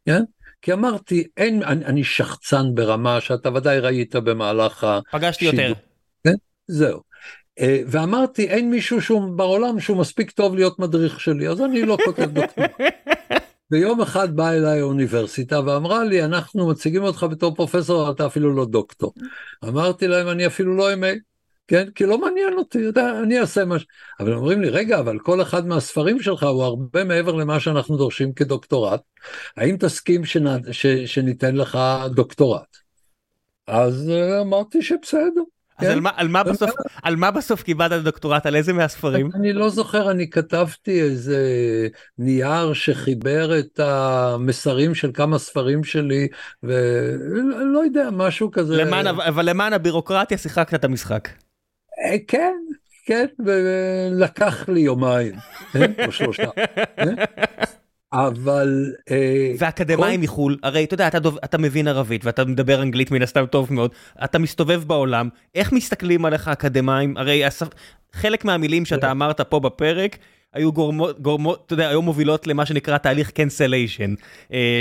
כן? 0.06 0.22
כי 0.62 0.72
אמרתי, 0.72 1.24
אין, 1.36 1.62
אני, 1.62 1.84
אני 1.84 2.04
שחצן 2.04 2.74
ברמה 2.74 3.20
שאתה 3.20 3.52
ודאי 3.54 3.78
ראית 3.78 4.16
במהלך 4.16 4.84
השידור. 4.84 5.02
פגשתי 5.12 5.44
יותר. 5.44 5.72
כן? 6.24 6.34
זהו. 6.66 7.00
אה, 7.60 7.82
ואמרתי, 7.86 8.48
אין 8.48 8.70
מישהו 8.70 9.02
שהוא 9.02 9.36
בעולם 9.36 9.80
שהוא 9.80 9.96
מספיק 9.96 10.30
טוב 10.30 10.54
להיות 10.54 10.78
מדריך 10.78 11.20
שלי, 11.20 11.48
אז 11.48 11.60
אני 11.60 11.82
לא 11.82 11.98
כותב 12.04 12.30
דוקטור. 12.30 12.64
ויום 13.70 14.00
אחד 14.00 14.36
באה 14.36 14.56
אליי 14.56 14.80
האוניברסיטה 14.80 15.60
ואמרה 15.66 16.04
לי, 16.04 16.24
אנחנו 16.24 16.68
מציגים 16.68 17.02
אותך 17.02 17.26
בתור 17.30 17.54
פרופסור, 17.54 18.10
אתה 18.10 18.26
אפילו 18.26 18.54
לא 18.54 18.64
דוקטור. 18.64 19.12
אמרתי 19.64 20.08
להם, 20.08 20.28
אני 20.28 20.46
אפילו 20.46 20.76
לא 20.76 20.94
אמת, 20.94 21.18
כן? 21.68 21.90
כי 21.94 22.04
לא 22.04 22.18
מעניין 22.18 22.58
אותי, 22.58 22.88
אתה, 22.88 23.20
אני 23.22 23.40
אעשה 23.40 23.64
מה 23.64 23.78
ש... 23.78 23.86
אבל 24.20 24.32
אומרים 24.32 24.60
לי, 24.60 24.68
רגע, 24.68 24.98
אבל 24.98 25.18
כל 25.18 25.42
אחד 25.42 25.66
מהספרים 25.66 26.22
שלך 26.22 26.42
הוא 26.42 26.62
הרבה 26.64 27.04
מעבר 27.04 27.32
למה 27.32 27.60
שאנחנו 27.60 27.96
דורשים 27.96 28.32
כדוקטורט. 28.32 29.00
האם 29.56 29.76
תסכים 29.76 30.24
שנ... 30.24 30.72
ש... 30.72 30.86
שניתן 30.86 31.56
לך 31.56 31.78
דוקטורט? 32.14 32.76
אז 33.66 34.10
אה, 34.10 34.40
אמרתי 34.40 34.82
שבסדר. 34.82 35.42
אז 35.78 35.86
כן? 35.86 35.92
על 35.92 36.00
מה, 36.00 36.10
על, 36.16 36.28
מה 36.28 36.42
בסוף, 36.42 36.70
על 37.02 37.16
מה 37.16 37.30
בסוף 37.30 37.62
קיבלת 37.62 38.04
דוקטורט? 38.04 38.46
על 38.46 38.56
איזה 38.56 38.72
מהספרים? 38.72 39.30
אני 39.34 39.52
לא 39.52 39.68
זוכר, 39.68 40.10
אני 40.10 40.30
כתבתי 40.30 41.02
איזה 41.02 41.38
נייר 42.18 42.72
שחיבר 42.72 43.58
את 43.58 43.80
המסרים 43.80 44.94
של 44.94 45.10
כמה 45.14 45.38
ספרים 45.38 45.84
שלי, 45.84 46.28
ולא 46.62 47.84
יודע, 47.84 48.08
משהו 48.12 48.50
כזה. 48.50 48.76
למען, 48.76 49.06
אבל 49.06 49.48
למען 49.50 49.72
הבירוקרטיה 49.72 50.38
שיחקת 50.38 50.74
את 50.74 50.84
המשחק. 50.84 51.28
אה, 52.04 52.16
כן, 52.28 52.54
כן, 53.06 53.26
ולקח 53.44 54.68
לי 54.68 54.80
יומיים, 54.80 55.34
כן? 55.72 55.92
או 56.06 56.12
שלושה. 56.12 56.48
אבל... 58.12 58.92
אה, 59.10 59.52
ואקדמאים 59.58 60.20
כל... 60.20 60.24
מחו"ל, 60.24 60.56
הרי 60.62 60.84
אתה 60.84 60.94
יודע, 60.94 61.08
אתה, 61.08 61.18
דוב, 61.18 61.38
אתה 61.44 61.58
מבין 61.58 61.88
ערבית 61.88 62.24
ואתה 62.24 62.44
מדבר 62.44 62.82
אנגלית 62.82 63.10
מן 63.10 63.22
הסתם 63.22 63.46
טוב 63.46 63.72
מאוד, 63.72 63.90
אתה 64.24 64.38
מסתובב 64.38 64.84
בעולם, 64.86 65.28
איך 65.54 65.72
מסתכלים 65.72 66.24
עליך 66.24 66.48
אקדמאים? 66.48 67.16
הרי 67.16 67.44
הספ... 67.44 67.68
חלק 68.12 68.44
מהמילים 68.44 68.84
שאתה 68.84 69.10
אמרת 69.10 69.40
פה 69.40 69.60
בפרק, 69.60 70.16
היו 70.52 70.72
גורמות, 70.72 71.20
גורמות, 71.20 71.62
אתה 71.66 71.74
יודע, 71.74 71.88
היו 71.88 72.02
מובילות 72.02 72.46
למה 72.46 72.66
שנקרא 72.66 72.98
תהליך 72.98 73.30
קנסליישן 73.30 74.14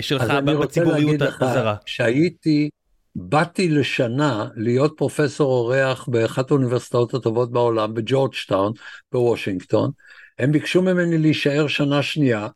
שלך 0.01 0.31
בציבוריות 0.61 1.21
הזרה. 1.21 1.75
שהייתי, 1.85 2.69
באתי 3.15 3.69
לשנה 3.69 4.47
להיות 4.55 4.93
פרופסור 4.97 5.51
אורח 5.51 6.07
באחת 6.07 6.51
האוניברסיטאות 6.51 7.13
הטובות 7.13 7.51
בעולם, 7.51 7.93
בג'ורג'טאון, 7.93 8.73
בוושינגטון. 9.11 9.91
הם 10.39 10.51
ביקשו 10.51 10.81
ממני 10.81 11.17
להישאר 11.17 11.67
שנה 11.67 12.03
שנייה, 12.03 12.47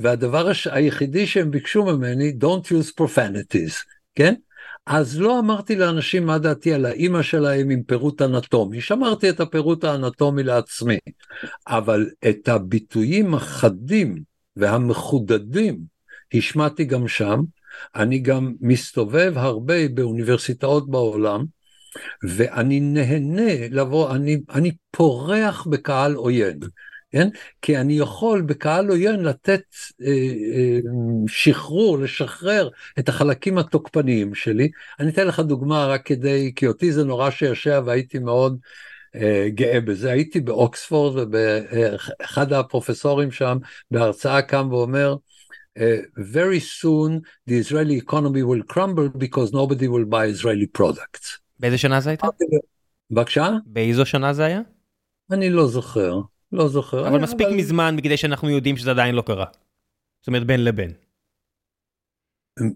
והדבר 0.00 0.50
היחידי 0.70 1.26
שהם 1.26 1.50
ביקשו 1.50 1.84
ממני, 1.84 2.32
Don't 2.40 2.66
use 2.66 3.00
profanities, 3.00 3.84
כן? 4.14 4.34
אז 4.86 5.20
לא 5.20 5.38
אמרתי 5.38 5.76
לאנשים 5.76 6.26
מה 6.26 6.38
דעתי 6.38 6.74
על 6.74 6.86
האימא 6.86 7.22
שלהם 7.22 7.70
עם 7.70 7.82
פירוט 7.82 8.22
אנטומי, 8.22 8.80
שמרתי 8.80 9.30
את 9.30 9.40
הפירוט 9.40 9.84
האנטומי 9.84 10.42
לעצמי, 10.42 10.98
אבל 11.66 12.10
את 12.28 12.48
הביטויים 12.48 13.34
החדים 13.34 14.22
והמחודדים 14.56 15.78
השמעתי 16.34 16.84
גם 16.84 17.08
שם, 17.08 17.40
אני 17.96 18.18
גם 18.18 18.54
מסתובב 18.60 19.32
הרבה 19.36 19.88
באוניברסיטאות 19.88 20.90
בעולם, 20.90 21.44
ואני 22.28 22.80
נהנה 22.80 23.68
לבוא, 23.70 24.14
אני, 24.14 24.40
אני 24.50 24.72
פורח 24.90 25.66
בקהל 25.66 26.14
עוין. 26.14 26.58
כן? 27.10 27.28
כי 27.62 27.78
אני 27.78 27.98
יכול 27.98 28.42
בקהל 28.42 28.88
עוין 28.88 29.22
לתת 29.22 29.62
אה, 30.02 30.08
אה, 30.56 30.78
שחרור, 31.28 31.98
לשחרר 31.98 32.68
את 32.98 33.08
החלקים 33.08 33.58
התוקפניים 33.58 34.34
שלי. 34.34 34.70
אני 35.00 35.10
אתן 35.10 35.26
לך 35.26 35.40
דוגמה 35.40 35.86
רק 35.86 36.06
כדי, 36.06 36.52
כי 36.56 36.66
אותי 36.66 36.92
זה 36.92 37.04
נורא 37.04 37.30
שישע 37.30 37.80
והייתי 37.84 38.18
מאוד 38.18 38.58
אה, 39.14 39.48
גאה 39.48 39.80
בזה. 39.80 40.10
הייתי 40.12 40.40
באוקספורד 40.40 41.28
ואחד 41.32 42.52
הפרופסורים 42.52 43.30
שם 43.30 43.58
בהרצאה 43.90 44.42
קם 44.42 44.68
ואומר, 44.70 45.16
Uh, 45.78 46.00
very 46.16 46.58
soon 46.58 47.20
the 47.46 47.58
Israeli 47.58 47.96
economy 47.98 48.42
will 48.42 48.62
crumble 48.62 49.10
because 49.10 49.52
nobody 49.52 49.88
will 49.88 50.06
buy 50.06 50.24
Israeli 50.24 50.66
products. 50.66 51.38
באיזה 51.60 51.78
שנה 51.78 52.00
זה 52.00 52.10
הייתה? 52.10 52.26
בבקשה? 53.10 53.50
באיזו 53.66 54.06
שנה 54.06 54.32
זה 54.32 54.44
היה? 54.44 54.60
אני 55.32 55.50
לא 55.50 55.66
זוכר. 55.66 56.20
לא 56.52 56.68
זוכר. 56.68 57.08
אבל 57.08 57.18
מספיק 57.18 57.46
אבל... 57.46 57.56
מזמן 57.56 57.96
כדי 58.02 58.16
שאנחנו 58.16 58.50
יודעים 58.50 58.76
שזה 58.76 58.90
עדיין 58.90 59.14
לא 59.14 59.22
קרה. 59.22 59.46
זאת 60.20 60.26
אומרת 60.26 60.46
בין 60.46 60.64
לבין. 60.64 60.92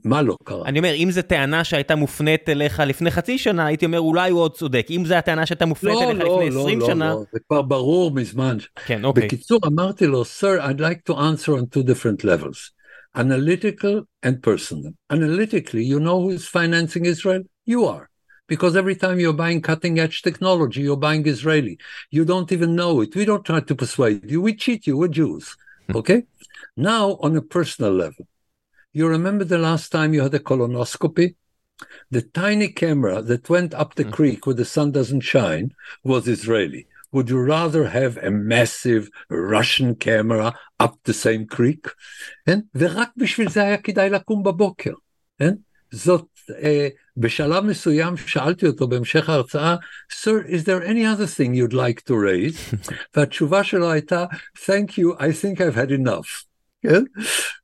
מה 0.05 0.23
לא 0.23 0.37
קרה? 0.45 0.69
אני 0.69 0.79
אומר, 0.79 0.95
אם 0.95 1.09
זו 1.11 1.23
טענה 1.23 1.65
שהייתה 1.65 1.97
מופנית 1.97 2.49
אליך 2.49 2.81
לפני 2.87 3.11
חצי 3.11 3.39
שנה, 3.39 3.67
הייתי 3.67 3.87
אומר, 3.87 3.99
אולי 3.99 4.31
הוא 4.31 4.41
עוד 4.41 4.55
צודק. 4.55 4.87
אם 4.91 5.05
זו 5.07 5.15
הטענה 5.15 5.47
שהייתה 5.47 5.67
מופנית 5.67 5.95
לא, 5.95 6.11
אליך 6.11 6.25
לא, 6.25 6.43
לפני 6.43 6.51
לא, 6.51 6.61
20 6.61 6.81
לא, 6.81 6.87
שנה... 6.87 7.09
לא, 7.09 7.15
לא, 7.15 7.25
זה 7.33 7.39
כבר 7.49 7.63
ברור 7.63 8.11
מזמן. 8.11 8.57
כן, 8.87 9.05
אוקיי. 9.05 9.27
בקיצור, 9.27 9.59
אמרתי 9.67 10.07
לו, 10.07 10.23
sir, 10.23 10.61
I'd 10.61 10.81
like 10.81 11.13
to 11.13 11.17
answer 11.17 11.51
on 11.51 11.77
two 11.77 11.83
different 11.83 12.25
levels. 12.25 12.71
Analytical 13.17 14.03
and 14.27 14.43
personal. 14.43 14.93
Analytically, 15.11 15.85
you 15.85 15.99
know 15.99 16.21
who 16.23 16.31
is 16.31 16.47
financing 16.47 17.05
Israel? 17.07 17.43
You 17.67 17.85
are. 17.87 18.10
because 18.50 18.76
every 18.76 18.96
time 18.96 19.20
you're 19.20 19.34
buying 19.34 19.62
cutting 19.62 20.00
edge 20.00 20.22
technology, 20.22 20.82
you're 20.82 20.98
buying 20.98 21.28
Israeli. 21.28 21.78
You 22.12 22.26
don't 22.26 22.52
even 22.52 22.76
know 22.76 23.02
it. 23.02 23.16
We 23.16 23.26
don't 23.26 23.46
try 23.46 23.62
to 23.62 23.76
persuade 23.76 24.30
you. 24.30 24.42
We 24.42 24.54
cheat 24.54 24.86
you. 24.88 24.98
We're 24.98 25.08
Jews. 25.08 25.56
Hmm. 25.88 25.98
Okay? 25.98 26.24
now, 26.78 27.18
on 27.22 27.38
a 27.38 27.42
personal 27.42 27.94
level, 27.94 28.28
you 28.92 29.08
remember 29.08 29.44
the 29.44 29.58
last 29.58 29.92
time 29.92 30.14
you 30.14 30.22
had 30.22 30.34
a 30.34 30.40
colonoscopy? 30.40 31.36
The 32.10 32.22
tiny 32.22 32.70
camera 32.70 33.22
that 33.22 33.50
went 33.50 33.74
up 33.74 33.96
the 33.96 34.06
mm. 34.06 34.14
creek 34.14 34.46
where 34.46 34.56
the 34.56 34.66
sun 34.66 34.92
doesn't 34.92 35.22
shine 35.22 35.74
was 36.04 36.28
Israeli. 36.28 36.88
Would 37.12 37.30
you 37.30 37.40
rather 37.40 37.90
have 37.90 38.18
a 38.18 38.32
massive 38.32 39.10
Russian 39.30 39.96
camera 39.96 40.58
up 40.80 40.98
the 41.04 41.14
same 41.14 41.46
creek? 41.46 41.88
כן? 42.46 42.60
ורק 42.76 43.10
בשביל 43.18 43.50
זה 43.50 43.64
היה 43.64 43.78
כדאי 43.78 44.10
לקום 44.10 44.44
בבוקר. 44.44 44.94
כן? 45.40 45.54
זאת, 45.92 46.28
אה, 46.64 46.88
בשלב 47.21 47.65
מסוים 47.65 48.17
שאלתי 48.17 48.67
אותו 48.67 48.89
בהמשך 48.89 49.29
ההרצאה, 49.29 49.77
Sir, 50.13 50.45
is 50.49 50.65
there 50.65 50.83
any 50.85 51.05
other 51.05 51.27
thing 51.27 51.55
you'd 51.55 51.75
like 51.75 52.03
to 52.09 52.15
raise? 52.15 52.75
והתשובה 53.17 53.65
שלו 53.65 53.91
הייתה, 53.91 54.25
Thank 54.57 54.91
you, 54.99 55.19
I 55.19 55.33
think 55.43 55.61
I've 55.61 55.77
had 55.77 55.91
enough. 55.91 56.45
כן? 56.83 57.03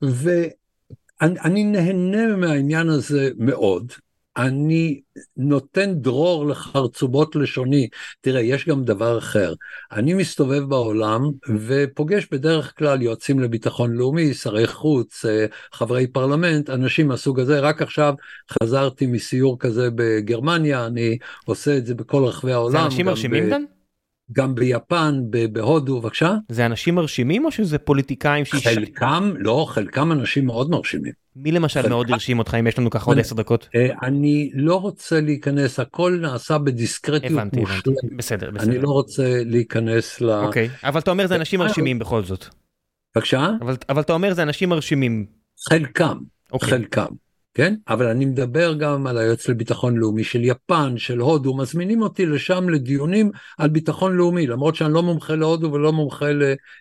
ואני 0.03 1.65
נהנה 1.65 2.37
מהעניין 2.37 2.89
הזה 2.89 3.31
מאוד. 3.39 3.93
אני 4.37 5.01
נותן 5.37 5.95
דרור 5.95 6.47
לחרצובות 6.47 7.37
לשוני. 7.37 7.89
תראה, 8.21 8.41
יש 8.41 8.69
גם 8.69 8.85
דבר 8.85 9.19
אחר. 9.19 9.55
אני 9.93 10.15
מסתובב 10.15 10.63
בעולם 10.69 11.23
ופוגש 11.67 12.27
בדרך 12.33 12.73
כלל 12.79 13.03
יועצים 13.03 13.41
לביטחון 13.41 13.93
לאומי, 13.93 14.35
שרי 14.35 14.67
חוץ, 14.67 15.25
אה, 15.25 15.47
חברי 15.73 16.07
פרלמנט, 16.07 16.71
אנשים 16.71 17.09
מהסוג 17.09 17.41
הזה. 17.41 17.61
רק 17.61 17.83
עכשיו 17.83 18.15
חזרתי 18.63 19.07
מסיור 19.07 19.59
כזה 19.59 19.89
בגרמניה, 19.95 20.87
אני 20.87 21.19
עושה 21.45 21.77
את 21.77 21.87
זה 21.87 21.95
בכל 21.95 22.25
רחבי 22.25 22.53
העולם. 22.53 22.73
זה 22.73 22.85
אנשים 22.85 23.07
מרשימים 23.07 23.51
כאן? 23.51 23.63
גם 24.33 24.55
ביפן, 24.55 25.21
בהודו, 25.53 26.01
בבקשה. 26.01 26.35
זה 26.49 26.67
אנשים 26.67 26.95
מרשימים 26.95 27.45
או 27.45 27.51
שזה 27.51 27.79
פוליטיקאים 27.79 28.45
שיש... 28.45 28.69
חלקם, 28.69 29.33
לא, 29.39 29.67
חלקם 29.69 30.13
אנשים 30.13 30.47
מאוד 30.47 30.71
מרשימים. 30.71 31.13
מי 31.37 31.53
למשל 31.53 31.81
חלקם... 31.81 31.89
מאוד 31.89 32.11
הרשים 32.11 32.39
אותך 32.39 32.55
אם 32.55 32.67
יש 32.67 32.79
לנו 32.79 32.91
ככה 32.91 33.11
עוד 33.11 33.19
עשר 33.19 33.35
דקות? 33.35 33.69
אה, 33.75 33.87
אני 34.03 34.51
לא 34.55 34.81
רוצה 34.81 35.21
להיכנס, 35.21 35.81
הכל 35.81 36.19
נעשה 36.21 36.59
בדיסקרטיות 36.59 37.33
הבנתי, 37.33 37.63
הבנתי, 37.63 37.91
בסדר, 38.17 38.51
בסדר. 38.51 38.71
אני 38.71 38.79
לא 38.79 38.89
רוצה 38.89 39.43
להיכנס 39.45 40.21
ל... 40.21 40.31
אוקיי, 40.31 40.69
אבל 40.85 41.01
אתה 41.01 41.11
אומר 41.11 41.27
זה 41.27 41.35
אנשים 41.35 41.61
מרשימים 41.61 41.99
בכל 41.99 42.25
זאת. 42.25 42.47
בבקשה? 43.17 43.51
אבל, 43.61 43.77
אבל 43.89 44.01
אתה 44.01 44.13
אומר 44.13 44.35
זה 44.35 44.43
אנשים 44.43 44.69
מרשימים. 44.69 45.27
חלקם, 45.69 46.19
אוקיי. 46.53 46.69
חלקם. 46.69 47.07
כן? 47.57 47.75
אבל 47.89 48.07
אני 48.07 48.25
מדבר 48.25 48.75
גם 48.75 49.07
על 49.07 49.19
היועץ 49.19 49.49
לביטחון 49.49 49.97
לאומי 49.97 50.25
של 50.25 50.45
יפן, 50.45 50.99
של 50.99 51.19
הודו, 51.19 51.57
מזמינים 51.57 52.03
אותי 52.03 52.27
לשם 52.27 52.69
לדיונים 52.69 53.31
על 53.59 53.69
ביטחון 53.69 54.17
לאומי, 54.17 54.47
למרות 54.47 54.75
שאני 54.75 54.93
לא 54.93 55.03
מומחה 55.03 55.35
להודו 55.35 55.73
ולא 55.73 55.93
מומחה 55.93 56.27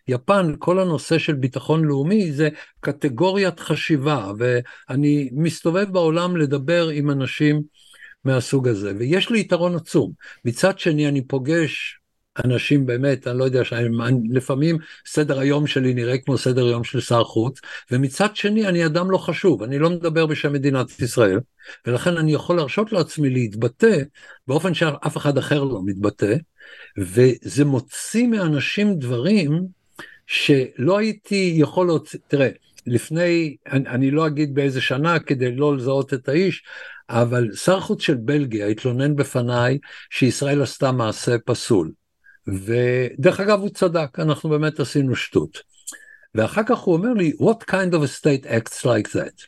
ליפן, 0.08 0.54
כל 0.60 0.80
הנושא 0.80 1.18
של 1.18 1.34
ביטחון 1.34 1.84
לאומי 1.84 2.32
זה 2.32 2.50
קטגוריית 2.80 3.60
חשיבה, 3.60 4.32
ואני 4.38 5.30
מסתובב 5.34 5.92
בעולם 5.92 6.38
לדבר 6.38 6.90
עם 6.90 7.12
אנשים 7.12 7.62
מהסוג 8.26 8.68
הזה, 8.68 8.94
ויש 8.98 9.30
לי 9.30 9.40
יתרון 9.40 9.76
עצום. 9.76 10.12
מצד 10.46 10.80
שני, 10.80 11.08
אני 11.08 11.22
פוגש 11.22 12.00
אנשים 12.46 12.86
באמת, 12.86 13.28
אני 13.28 13.38
לא 13.38 13.44
יודע, 13.44 13.64
שאני, 13.64 13.90
לפעמים 14.30 14.78
סדר 15.06 15.40
היום 15.40 15.68
שלי 15.68 15.94
נראה 15.94 16.18
כמו 16.18 16.38
סדר 16.38 16.68
יום 16.68 16.84
של 16.84 17.02
שר 17.02 17.24
חוץ, 17.24 17.60
ומצד 17.92 18.36
שני 18.36 18.68
אני 18.68 18.86
אדם 18.86 19.12
לא 19.12 19.18
חשוב, 19.18 19.64
אני 19.64 19.80
לא 19.80 19.90
מדבר 19.90 20.26
בשם 20.26 20.54
מדינת 20.54 21.00
ישראל, 21.00 21.40
ולכן 21.88 22.18
אני 22.18 22.34
יכול 22.34 22.56
להרשות 22.56 22.92
לעצמי 22.92 23.30
להתבטא 23.30 23.98
באופן 24.48 24.74
שאף 24.74 25.18
אחד 25.18 25.38
אחר 25.38 25.64
לא 25.64 25.82
מתבטא, 25.86 26.36
וזה 26.98 27.66
מוציא 27.66 28.28
מאנשים 28.28 29.00
דברים 29.00 29.68
שלא 30.28 30.98
הייתי 30.98 31.54
יכול 31.58 31.88
להוציא, 31.88 32.20
תראה, 32.28 32.50
לפני, 32.88 33.56
אני, 33.72 33.88
אני 33.90 34.12
לא 34.12 34.28
אגיד 34.28 34.56
באיזה 34.56 34.82
שנה 34.82 35.20
כדי 35.20 35.56
לא 35.56 35.76
לזהות 35.76 36.14
את 36.14 36.30
האיש, 36.30 36.64
אבל 37.10 37.54
שר 37.56 37.80
חוץ 37.80 38.02
של 38.02 38.16
בלגיה 38.16 38.68
התלונן 38.68 39.16
בפניי 39.16 39.78
שישראל 40.10 40.62
עשתה 40.62 40.92
מעשה 40.92 41.36
פסול. 41.46 41.92
ודרך 42.48 43.40
אגב 43.40 43.60
הוא 43.60 43.70
צדק, 43.70 44.20
אנחנו 44.20 44.50
באמת 44.50 44.80
עשינו 44.80 45.16
שטות. 45.16 45.62
ואחר 46.36 46.62
כך 46.66 46.80
הוא 46.80 46.96
אומר 46.96 47.14
לי, 47.14 47.32
what 47.40 47.72
kind 47.72 47.94
of 47.94 48.04
a 48.04 48.22
state 48.22 48.46
acts 48.46 48.86
like 48.86 49.16
that? 49.16 49.48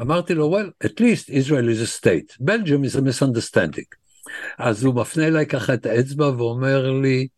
אמרתי 0.00 0.34
לו, 0.34 0.58
well, 0.58 0.86
at 0.86 1.00
least 1.00 1.28
Israel 1.28 1.68
is 1.68 1.80
a 1.80 2.00
state, 2.00 2.36
Belgium 2.40 2.84
is 2.84 2.96
a 2.96 3.00
misunderstanding. 3.00 4.04
אז 4.58 4.84
הוא 4.84 4.94
מפנה 4.94 5.26
אליי 5.26 5.46
ככה 5.46 5.74
את 5.74 5.86
האצבע 5.86 6.28
ואומר 6.28 6.90
לי, 6.90 7.28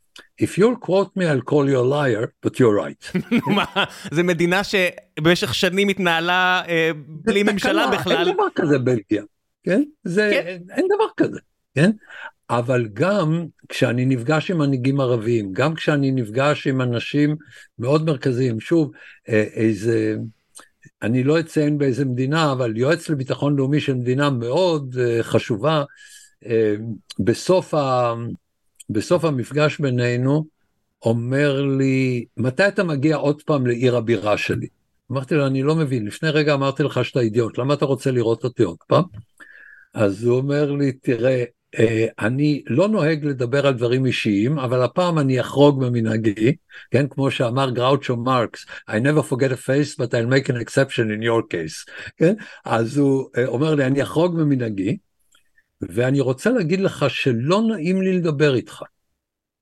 If 0.42 0.58
you'll 0.58 0.76
quote 0.76 1.16
me, 1.16 1.26
I'll 1.26 1.42
call 1.42 1.68
you 1.68 1.78
a 1.78 1.88
liar, 1.96 2.32
but 2.42 2.58
you're 2.58 2.76
right. 2.84 3.02
מה, 3.56 3.64
זה 4.10 4.22
מדינה 4.22 4.60
שבמשך 4.64 5.54
שנים 5.54 5.88
התנהלה 5.88 6.62
אה, 6.68 6.90
בלי 6.96 7.42
ממשלה 7.42 7.90
בכלל. 7.90 8.26
אין 8.26 8.34
דבר 8.34 8.46
כזה 8.54 8.78
בלגיה, 8.78 9.22
כן? 9.64 9.82
זה, 10.04 10.30
כן? 10.32 10.58
אין 10.70 10.86
דבר 10.94 11.04
כזה, 11.16 11.38
כן? 11.74 11.90
אבל 12.50 12.88
גם 12.92 13.46
כשאני 13.68 14.04
נפגש 14.06 14.50
עם 14.50 14.58
מנהיגים 14.58 15.00
ערבים, 15.00 15.52
גם 15.52 15.74
כשאני 15.74 16.10
נפגש 16.10 16.66
עם 16.66 16.80
אנשים 16.80 17.36
מאוד 17.78 18.04
מרכזיים, 18.06 18.60
שוב, 18.60 18.90
אה, 19.28 19.42
איזה, 19.42 20.16
אני 21.02 21.24
לא 21.24 21.40
אציין 21.40 21.78
באיזה 21.78 22.04
מדינה, 22.04 22.52
אבל 22.52 22.76
יועץ 22.76 23.08
לביטחון 23.08 23.56
לאומי 23.56 23.80
של 23.80 23.94
מדינה 23.94 24.30
מאוד 24.30 24.96
אה, 25.00 25.22
חשובה, 25.22 25.84
אה, 26.46 26.74
בסוף, 27.18 27.74
ה, 27.74 28.14
בסוף 28.90 29.24
המפגש 29.24 29.78
בינינו, 29.80 30.44
אומר 31.02 31.62
לי, 31.62 32.24
מתי 32.36 32.68
אתה 32.68 32.84
מגיע 32.84 33.16
עוד 33.16 33.42
פעם 33.42 33.66
לעיר 33.66 33.96
הבירה 33.96 34.38
שלי? 34.38 34.66
אמרתי 35.12 35.34
לו, 35.34 35.46
אני 35.46 35.62
לא 35.62 35.74
מבין, 35.74 36.06
לפני 36.06 36.30
רגע 36.30 36.54
אמרתי 36.54 36.82
לך 36.82 37.04
שאתה 37.04 37.20
אידיוט, 37.20 37.58
למה 37.58 37.74
אתה 37.74 37.84
רוצה 37.84 38.10
לראות 38.10 38.44
אותי 38.44 38.62
עוד 38.62 38.78
פעם? 38.86 39.04
אז 39.94 40.24
הוא 40.24 40.36
אומר 40.36 40.72
לי, 40.72 40.92
תראה, 40.92 41.44
אני 42.18 42.62
לא 42.66 42.88
נוהג 42.88 43.24
לדבר 43.24 43.66
על 43.66 43.74
דברים 43.74 44.06
אישיים, 44.06 44.58
אבל 44.58 44.82
הפעם 44.82 45.18
אני 45.18 45.40
אחרוג 45.40 45.84
ממנהגי, 45.84 46.56
כן, 46.90 47.08
כמו 47.08 47.30
שאמר 47.30 47.70
גראוצ'ו 47.70 48.16
מרקס, 48.16 48.66
I 48.90 48.92
never 48.92 49.32
forget 49.32 49.52
a 49.52 49.56
face 49.56 49.94
but 49.94 50.14
I'll 50.14 50.30
make 50.30 50.48
an 50.48 50.56
exception 50.56 51.10
in 51.10 51.22
your 51.22 51.42
case, 51.52 51.92
כן, 52.16 52.34
אז 52.64 52.98
הוא 52.98 53.30
אומר 53.46 53.74
לי, 53.74 53.86
אני 53.86 54.02
אחרוג 54.02 54.34
ממנהגי, 54.36 54.96
ואני 55.80 56.20
רוצה 56.20 56.50
להגיד 56.50 56.80
לך 56.80 57.04
שלא 57.08 57.62
נעים 57.62 58.02
לי 58.02 58.12
לדבר 58.12 58.54
איתך, 58.54 58.82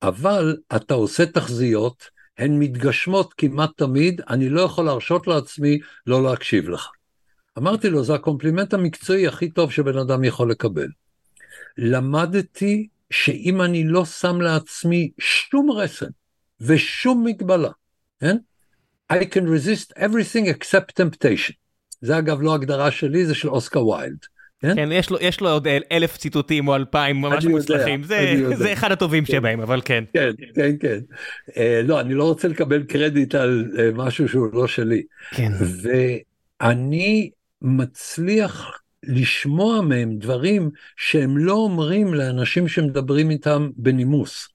אבל 0.02 0.56
אתה 0.76 0.94
עושה 0.94 1.26
תחזיות, 1.26 2.04
הן 2.38 2.58
מתגשמות 2.58 3.34
כמעט 3.34 3.70
תמיד, 3.76 4.20
אני 4.28 4.48
לא 4.48 4.60
יכול 4.60 4.84
להרשות 4.84 5.26
לעצמי 5.26 5.78
לא 6.06 6.24
להקשיב 6.24 6.68
לך. 6.68 6.88
אמרתי 7.58 7.90
לו, 7.90 8.04
זה 8.04 8.14
הקומפלימנט 8.14 8.74
המקצועי 8.74 9.26
הכי 9.26 9.50
טוב 9.50 9.72
שבן 9.72 9.98
אדם 9.98 10.24
יכול 10.24 10.50
לקבל. 10.50 10.88
למדתי 11.78 12.88
שאם 13.10 13.62
אני 13.62 13.84
לא 13.84 14.04
שם 14.04 14.40
לעצמי 14.40 15.10
שום 15.18 15.70
רסן 15.70 16.10
ושום 16.60 17.24
מגבלה, 17.24 17.70
כן? 18.20 18.36
I 19.12 19.16
can 19.16 19.44
resist 19.44 19.92
everything 19.96 20.46
except 20.48 21.02
temptation. 21.02 21.52
זה 22.00 22.18
אגב 22.18 22.42
לא 22.42 22.54
הגדרה 22.54 22.90
שלי, 22.90 23.26
זה 23.26 23.34
של 23.34 23.48
אוסקר 23.48 23.86
ויילד. 23.86 24.18
כן? 24.60 24.74
כן, 24.74 24.88
יש 24.92 25.10
לו, 25.10 25.18
יש 25.20 25.40
לו 25.40 25.50
עוד 25.50 25.68
אלף 25.92 26.16
ציטוטים 26.16 26.68
או 26.68 26.76
אלפיים 26.76 27.20
ממש 27.20 27.44
מוצלחים, 27.44 28.02
זה, 28.02 28.34
זה 28.56 28.72
אחד 28.72 28.92
הטובים 28.92 29.24
כן. 29.24 29.32
שבהם, 29.32 29.60
אבל 29.60 29.80
כן. 29.84 30.04
כן, 30.12 30.30
כן, 30.54 30.76
כן. 30.80 30.98
Uh, 31.48 31.52
לא, 31.84 32.00
אני 32.00 32.14
לא 32.14 32.24
רוצה 32.24 32.48
לקבל 32.48 32.82
קרדיט 32.82 33.34
על 33.34 33.72
uh, 33.72 33.78
משהו 33.94 34.28
שהוא 34.28 34.48
לא 34.52 34.66
שלי. 34.66 35.02
כן. 35.30 35.52
ואני 36.60 37.30
מצליח 37.62 38.80
לשמוע 39.08 39.80
מהם 39.80 40.18
דברים 40.18 40.70
שהם 40.96 41.38
לא 41.38 41.52
אומרים 41.52 42.14
לאנשים 42.14 42.68
שמדברים 42.68 43.30
איתם 43.30 43.70
בנימוס. 43.76 44.48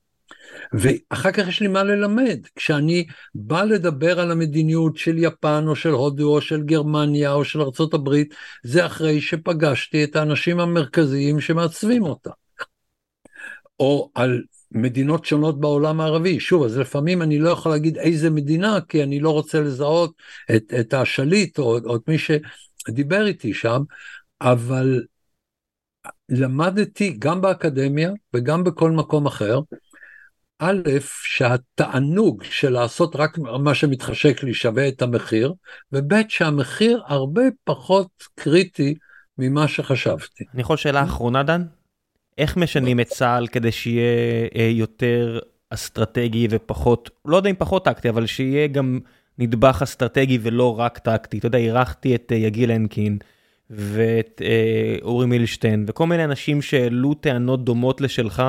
ואחר 0.74 1.32
כך 1.32 1.48
יש 1.48 1.62
לי 1.62 1.68
מה 1.68 1.84
ללמד. 1.84 2.40
כשאני 2.56 3.06
בא 3.36 3.64
לדבר 3.64 4.20
על 4.20 4.32
המדיניות 4.32 4.98
של 4.98 5.18
יפן 5.18 5.64
או 5.68 5.76
של 5.76 5.90
הודו 5.90 6.36
או 6.36 6.42
של 6.42 6.64
גרמניה 6.64 7.34
או 7.34 7.46
של 7.46 7.62
ארה"ב, 7.62 8.16
זה 8.64 8.86
אחרי 8.86 9.22
שפגשתי 9.22 10.04
את 10.04 10.16
האנשים 10.16 10.60
המרכזיים 10.60 11.40
שמעצבים 11.40 12.04
אותה. 12.04 12.30
או 13.80 14.12
על 14.16 14.42
מדינות 14.72 15.26
שונות 15.26 15.60
בעולם 15.60 16.02
הערבי. 16.02 16.40
שוב, 16.40 16.64
אז 16.64 16.78
לפעמים 16.78 17.22
אני 17.22 17.40
לא 17.40 17.50
יכול 17.50 17.72
להגיד 17.72 17.98
איזה 17.98 18.30
מדינה, 18.30 18.80
כי 18.90 19.04
אני 19.04 19.20
לא 19.20 19.30
רוצה 19.30 19.62
לזהות 19.62 20.14
את, 20.56 20.74
את 20.80 20.94
השליט 20.94 21.60
או, 21.60 21.78
או 21.86 21.96
את 21.96 22.02
מי 22.08 22.18
שדיבר 22.18 23.28
איתי 23.28 23.54
שם, 23.54 23.82
אבל 24.42 25.04
למדתי 26.30 27.16
גם 27.20 27.42
באקדמיה 27.42 28.12
וגם 28.34 28.64
בכל 28.64 28.92
מקום 28.92 29.26
אחר, 29.26 29.60
א', 30.60 30.82
שהתענוג 31.24 32.44
של 32.44 32.70
לעשות 32.70 33.16
רק 33.16 33.38
מה 33.38 33.76
שמתחשק 33.76 34.44
לי 34.44 34.54
שווה 34.54 34.88
את 34.88 35.02
המחיר, 35.02 35.54
וב', 35.92 36.14
שהמחיר 36.30 37.02
הרבה 37.06 37.42
פחות 37.64 38.10
קריטי 38.36 38.96
ממה 39.38 39.68
שחשבתי. 39.68 40.44
אני 40.54 40.62
יכול 40.62 40.78
שאלה 40.78 41.04
אחרונה, 41.04 41.44
דן? 41.44 41.62
איך 42.38 42.58
משנים 42.58 43.00
את 43.00 43.08
צה"ל 43.08 43.48
כדי 43.48 43.72
שיהיה 43.72 44.48
אה, 44.56 44.70
יותר 44.72 45.40
אסטרטגי 45.70 46.48
ופחות, 46.50 47.10
לא 47.26 47.38
יודע 47.38 47.50
אם 47.50 47.56
פחות 47.56 47.86
טקטי, 47.86 48.10
אבל 48.10 48.26
שיהיה 48.26 48.68
גם 48.68 49.00
נדבך 49.38 49.82
אסטרטגי 49.84 50.40
ולא 50.42 50.80
רק 50.80 50.98
טקטי. 50.98 51.38
אתה 51.38 51.48
יודע, 51.48 51.58
אירחתי 51.58 52.16
את 52.16 52.32
אה, 52.32 52.38
יגיל 52.38 52.72
הנקין 52.72 53.18
ואת 53.70 54.42
אה, 54.46 54.96
אורי 55.02 55.26
מילשטיין 55.26 55.86
וכל 55.88 56.08
מיני 56.08 56.24
אנשים 56.24 56.62
שהעלו 56.62 57.14
טענות 57.14 57.66
דומות 57.66 58.02
לשלך. 58.02 58.44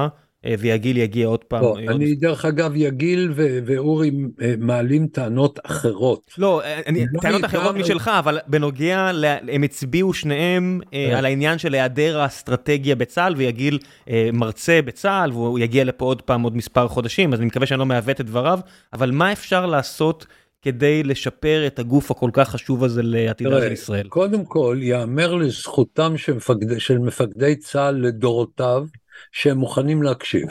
אה, 0.44 0.54
ויגיל 0.58 0.96
יגיע 0.96 1.26
עוד 1.26 1.44
פעם. 1.44 1.62
לא, 1.62 1.76
אני 1.78 2.10
עוד... 2.10 2.20
דרך 2.20 2.44
אגב 2.44 2.72
יגיל 2.76 3.32
ו- 3.36 3.58
ואורי 3.66 4.10
אה, 4.42 4.54
מעלים 4.58 5.06
טענות 5.06 5.58
אחרות. 5.64 6.30
לא, 6.38 6.62
אה, 6.62 6.80
אני, 6.86 7.06
לא 7.12 7.20
טענות 7.20 7.44
אחרות 7.44 7.76
משלך, 7.76 8.10
אבל 8.18 8.38
בנוגע, 8.46 9.12
לה, 9.12 9.36
הם 9.48 9.62
הצביעו 9.62 10.12
שניהם 10.12 10.80
אה, 10.94 11.18
על 11.18 11.24
העניין 11.24 11.58
של 11.58 11.74
היעדר 11.74 12.20
האסטרטגיה 12.20 12.94
בצה"ל, 12.94 13.34
ויגיל 13.36 13.78
אה, 14.10 14.30
מרצה 14.32 14.80
בצה"ל, 14.84 15.32
והוא 15.32 15.58
יגיע 15.58 15.84
לפה 15.84 16.04
עוד 16.04 16.22
פעם 16.22 16.42
עוד 16.42 16.56
מספר 16.56 16.88
חודשים, 16.88 17.32
אז 17.32 17.38
אני 17.38 17.46
מקווה 17.46 17.66
שאני 17.66 17.78
לא 17.78 17.86
מעוות 17.86 18.20
את 18.20 18.26
דבריו, 18.26 18.60
אבל 18.92 19.10
מה 19.10 19.32
אפשר 19.32 19.66
לעשות 19.66 20.26
כדי 20.62 21.02
לשפר 21.02 21.66
את 21.66 21.78
הגוף 21.78 22.10
הכל 22.10 22.30
כך 22.32 22.48
חשוב 22.48 22.84
הזה 22.84 23.02
לעתידה 23.02 23.60
של 23.60 23.72
ישראל? 23.72 24.08
קודם 24.08 24.44
כל, 24.44 24.78
יאמר 24.82 25.34
לזכותם 25.34 26.16
של 26.16 26.32
מפקדי, 26.32 26.80
של 26.80 26.98
מפקדי 26.98 27.56
צה"ל 27.56 27.94
לדורותיו, 27.94 28.86
שהם 29.32 29.56
מוכנים 29.58 30.02
להקשיב. 30.02 30.48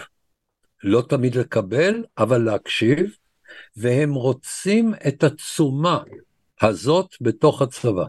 לא 0.83 1.03
תמיד 1.09 1.35
לקבל, 1.35 2.03
אבל 2.17 2.37
להקשיב, 2.37 3.15
והם 3.77 4.13
רוצים 4.13 4.93
את 5.07 5.23
התשומה 5.23 5.99
הזאת 6.61 7.15
בתוך 7.21 7.61
הצבא. 7.61 8.05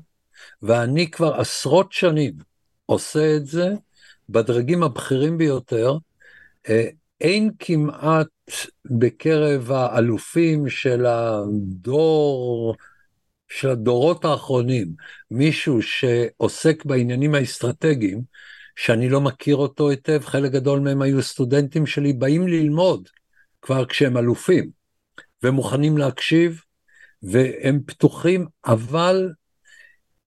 ואני 0.63 1.11
כבר 1.11 1.35
עשרות 1.35 1.93
שנים 1.93 2.33
עושה 2.87 3.37
את 3.37 3.47
זה 3.47 3.75
בדרגים 4.29 4.83
הבכירים 4.83 5.39
ביותר. 5.39 5.97
אה, 6.69 6.89
אין 7.21 7.51
כמעט 7.59 8.27
בקרב 8.85 9.71
האלופים 9.73 10.69
של 10.69 11.07
הדור, 11.07 12.75
של 13.49 13.71
הדורות 13.71 14.25
האחרונים, 14.25 14.95
מישהו 15.31 15.83
שעוסק 15.83 16.85
בעניינים 16.85 17.35
האסטרטגיים, 17.35 18.23
שאני 18.77 19.09
לא 19.09 19.21
מכיר 19.21 19.57
אותו 19.57 19.91
היטב, 19.91 20.21
חלק 20.25 20.53
גדול 20.53 20.81
מהם 20.81 21.03
היו 21.03 21.23
סטודנטים 21.23 21.87
שלי, 21.87 22.13
באים 22.13 22.49
ללמוד 22.49 23.09
כבר 23.63 23.87
כשהם 23.87 24.17
אלופים, 24.17 24.71
ומוכנים 25.43 25.99
להקשיב, 25.99 26.63
והם 27.23 27.81
פתוחים, 27.87 28.47
אבל 28.67 29.29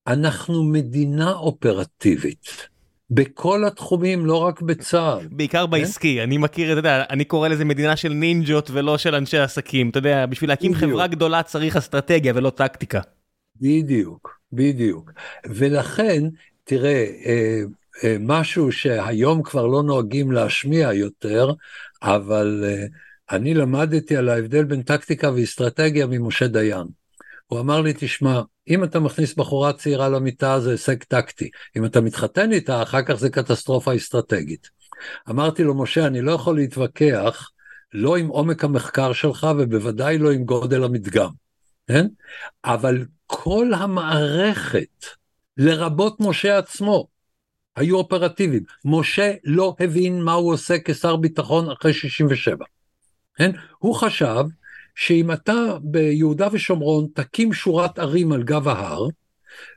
אנחנו 0.07 0.63
מדינה 0.63 1.33
אופרטיבית. 1.33 2.72
בכל 3.09 3.65
התחומים, 3.65 4.25
לא 4.25 4.37
רק 4.37 4.61
בצה"ל. 4.61 5.27
בעיקר 5.31 5.65
כן? 5.65 5.71
בעסקי, 5.71 6.23
אני 6.23 6.37
מכיר, 6.37 6.71
אתה 6.71 6.79
יודע, 6.79 7.03
אני 7.09 7.25
קורא 7.25 7.47
לזה 7.47 7.65
מדינה 7.65 7.95
של 7.95 8.13
נינג'ות 8.13 8.69
ולא 8.73 8.97
של 8.97 9.15
אנשי 9.15 9.37
עסקים. 9.37 9.89
אתה 9.89 9.97
יודע, 9.97 10.25
בשביל 10.25 10.49
להקים. 10.49 10.73
חברה 10.73 11.07
גדולה 11.07 11.43
צריך 11.43 11.75
אסטרטגיה 11.75 12.33
ולא 12.35 12.49
טקטיקה. 12.49 13.01
בדיוק, 13.61 14.39
בדיוק. 14.53 15.11
ולכן, 15.45 16.23
תראה, 16.63 17.05
אה, 17.25 17.61
אה, 18.03 18.15
משהו 18.19 18.71
שהיום 18.71 19.43
כבר 19.43 19.67
לא 19.67 19.83
נוהגים 19.83 20.31
להשמיע 20.31 20.93
יותר, 20.93 21.51
אבל 22.01 22.63
אה, 22.67 22.85
אני 23.31 23.53
למדתי 23.53 24.17
על 24.17 24.29
ההבדל 24.29 24.63
בין 24.63 24.81
טקטיקה 24.81 25.31
ואסטרטגיה 25.31 26.07
ממשה 26.07 26.47
דיין. 26.47 27.02
הוא 27.53 27.59
אמר 27.59 27.81
לי, 27.81 27.93
תשמע, 27.97 28.41
אם 28.67 28.83
אתה 28.83 28.99
מכניס 28.99 29.35
בחורה 29.35 29.73
צעירה 29.73 30.09
למיטה 30.09 30.59
זה 30.59 30.71
הישג 30.71 31.03
טקטי, 31.03 31.49
אם 31.77 31.85
אתה 31.85 32.01
מתחתן 32.01 32.51
איתה, 32.51 32.83
אחר 32.83 33.01
כך 33.01 33.13
זה 33.13 33.29
קטסטרופה 33.29 33.95
אסטרטגית. 33.95 34.69
אמרתי 35.29 35.63
לו, 35.63 35.73
משה, 35.73 36.07
אני 36.07 36.21
לא 36.21 36.31
יכול 36.31 36.55
להתווכח 36.55 37.49
לא 37.93 38.17
עם 38.17 38.27
עומק 38.27 38.63
המחקר 38.63 39.13
שלך 39.13 39.47
ובוודאי 39.57 40.17
לא 40.17 40.31
עם 40.31 40.43
גודל 40.43 40.83
המדגם, 40.83 41.29
כן? 41.87 42.07
אבל 42.65 43.05
כל 43.27 43.73
המערכת, 43.73 45.05
לרבות 45.57 46.17
משה 46.19 46.57
עצמו, 46.57 47.07
היו 47.75 47.97
אופרטיביים. 47.97 48.63
משה 48.85 49.33
לא 49.43 49.75
הבין 49.79 50.21
מה 50.21 50.33
הוא 50.33 50.53
עושה 50.53 50.75
כשר 50.85 51.15
ביטחון 51.15 51.71
אחרי 51.71 51.93
67. 51.93 52.65
כן? 53.35 53.51
הוא 53.79 53.95
חשב 53.95 54.43
שאם 54.95 55.31
אתה 55.31 55.77
ביהודה 55.81 56.47
ושומרון 56.51 57.07
תקים 57.13 57.53
שורת 57.53 57.99
ערים 57.99 58.31
על 58.31 58.43
גב 58.43 58.67
ההר, 58.67 59.07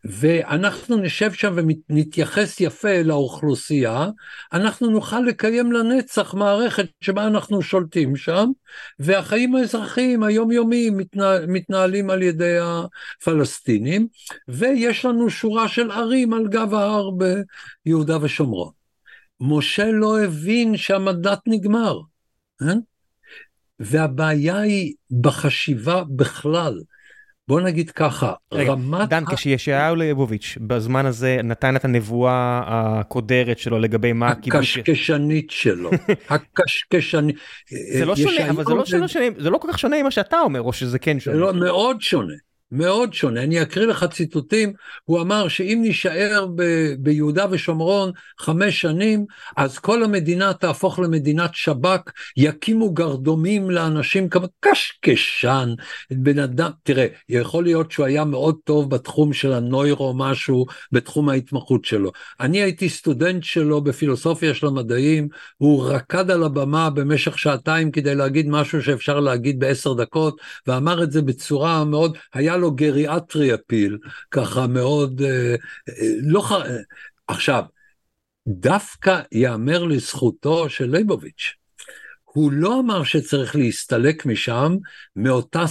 ואנחנו 0.04 0.96
נשב 0.96 1.32
שם 1.32 1.56
ונתייחס 1.88 2.60
יפה 2.60 3.02
לאוכלוסייה, 3.02 4.08
אנחנו 4.52 4.90
נוכל 4.90 5.20
לקיים 5.20 5.72
לנצח 5.72 6.34
מערכת 6.34 6.86
שבה 7.00 7.26
אנחנו 7.26 7.62
שולטים 7.62 8.16
שם, 8.16 8.50
והחיים 8.98 9.54
האזרחיים 9.54 10.22
היומיומיים 10.22 10.96
מתנהל, 10.96 11.46
מתנהלים 11.46 12.10
על 12.10 12.22
ידי 12.22 12.56
הפלסטינים, 12.60 14.06
ויש 14.48 15.04
לנו 15.04 15.30
שורה 15.30 15.68
של 15.68 15.90
ערים 15.90 16.32
על 16.32 16.48
גב 16.48 16.74
ההר 16.74 17.10
ביהודה 17.84 18.18
ושומרון. 18.20 18.70
משה 19.40 19.90
לא 19.90 20.20
הבין 20.20 20.76
שהמנדט 20.76 21.38
נגמר, 21.46 22.00
כן? 22.58 22.78
והבעיה 23.80 24.60
היא 24.60 24.94
בחשיבה 25.20 26.02
בכלל. 26.16 26.80
בוא 27.48 27.60
נגיד 27.60 27.90
ככה, 27.90 28.32
רגע, 28.52 28.72
רמת... 28.72 29.08
דן, 29.08 29.22
ה... 29.26 29.36
כשישעיהו 29.36 29.96
ליבוביץ' 29.96 30.58
בזמן 30.60 31.06
הזה 31.06 31.38
נתן 31.44 31.76
את 31.76 31.84
הנבואה 31.84 32.62
הקודרת 32.66 33.58
שלו 33.58 33.78
לגבי 33.78 34.12
מה. 34.12 34.28
הקשקשנית 34.28 35.50
שלו, 35.50 35.90
הקשקשנית. 36.30 37.36
זה 37.98 38.04
לא 38.04 38.16
שונה, 38.16 38.50
אבל 38.50 38.64
זה 38.64 38.74
לא, 38.74 39.06
שונה, 39.06 39.26
זה 39.38 39.50
לא 39.50 39.58
כל 39.58 39.68
כך 39.72 39.78
שונה 39.78 40.02
ממה 40.02 40.10
שאתה 40.10 40.40
אומר, 40.40 40.60
או 40.60 40.72
שזה 40.72 40.98
כן 40.98 41.20
שונה. 41.20 41.36
זה 41.36 41.42
לא, 41.42 41.54
מאוד 41.54 42.00
שונה, 42.00 42.34
מאוד 42.72 43.14
שונה. 43.14 43.42
אני 43.42 43.62
אקריא 43.62 43.86
לך 43.86 44.04
ציטוטים, 44.04 44.72
הוא 45.04 45.20
אמר 45.20 45.48
שאם 45.48 45.78
נישאר 45.82 46.46
ב- 46.54 46.94
ביהודה 46.98 47.46
ושומרון 47.50 48.10
חמש 48.40 48.80
שנים, 48.80 49.24
אז 49.56 49.78
כל 49.78 50.04
המדינה 50.04 50.52
תהפוך 50.52 50.98
למדינת 50.98 51.50
שב"כ, 51.54 52.10
יקימו 52.36 52.90
גרדומים 52.90 53.70
לאנשים 53.70 54.28
כמו 54.28 54.46
קשקשן, 54.60 55.74
בן 56.10 56.38
אדם, 56.38 56.70
תראה, 56.82 57.06
יכול 57.28 57.64
להיות 57.64 57.92
שהוא 57.92 58.06
היה 58.06 58.24
מאוד 58.24 58.56
טוב 58.64 58.90
בתחום 58.90 59.32
של 59.32 59.52
הנוירו 59.52 60.14
משהו, 60.16 60.66
בתחום 60.92 61.28
ההתמחות 61.28 61.84
שלו. 61.84 62.12
אני 62.40 62.62
הייתי 62.62 62.88
סטודנט 62.88 63.44
שלו 63.44 63.80
בפילוסופיה 63.80 64.54
של 64.54 64.66
המדעים, 64.66 65.28
הוא 65.56 65.86
רקד 65.90 66.30
על 66.30 66.42
הבמה 66.42 66.90
במשך 66.90 67.38
שעתיים 67.38 67.90
כדי 67.90 68.14
להגיד 68.14 68.48
משהו 68.48 68.82
שאפשר 68.82 69.20
להגיד 69.20 69.60
בעשר 69.60 69.92
דקות, 69.94 70.40
ואמר 70.66 71.02
את 71.02 71.12
זה 71.12 71.22
בצורה 71.22 71.84
מאוד, 71.84 72.16
היה 72.34 72.55
לו 72.56 72.70
גריאטרי 72.70 73.54
אפיל, 73.54 73.98
ככה 74.30 74.66
מאוד, 74.66 75.22
אה, 75.22 75.54
אה, 75.88 76.08
לא 76.22 76.40
ח... 76.40 76.52
עכשיו, 77.28 77.64
דווקא 78.48 79.20
ייאמר 79.32 79.84
לזכותו 79.84 80.68
של 80.68 80.90
ליבוביץ', 80.90 81.54
הוא 82.24 82.52
לא 82.52 82.80
אמר 82.80 83.04
שצריך 83.04 83.56
להסתלק 83.56 84.26
משם 84.26 84.76
מאותה, 85.16 85.64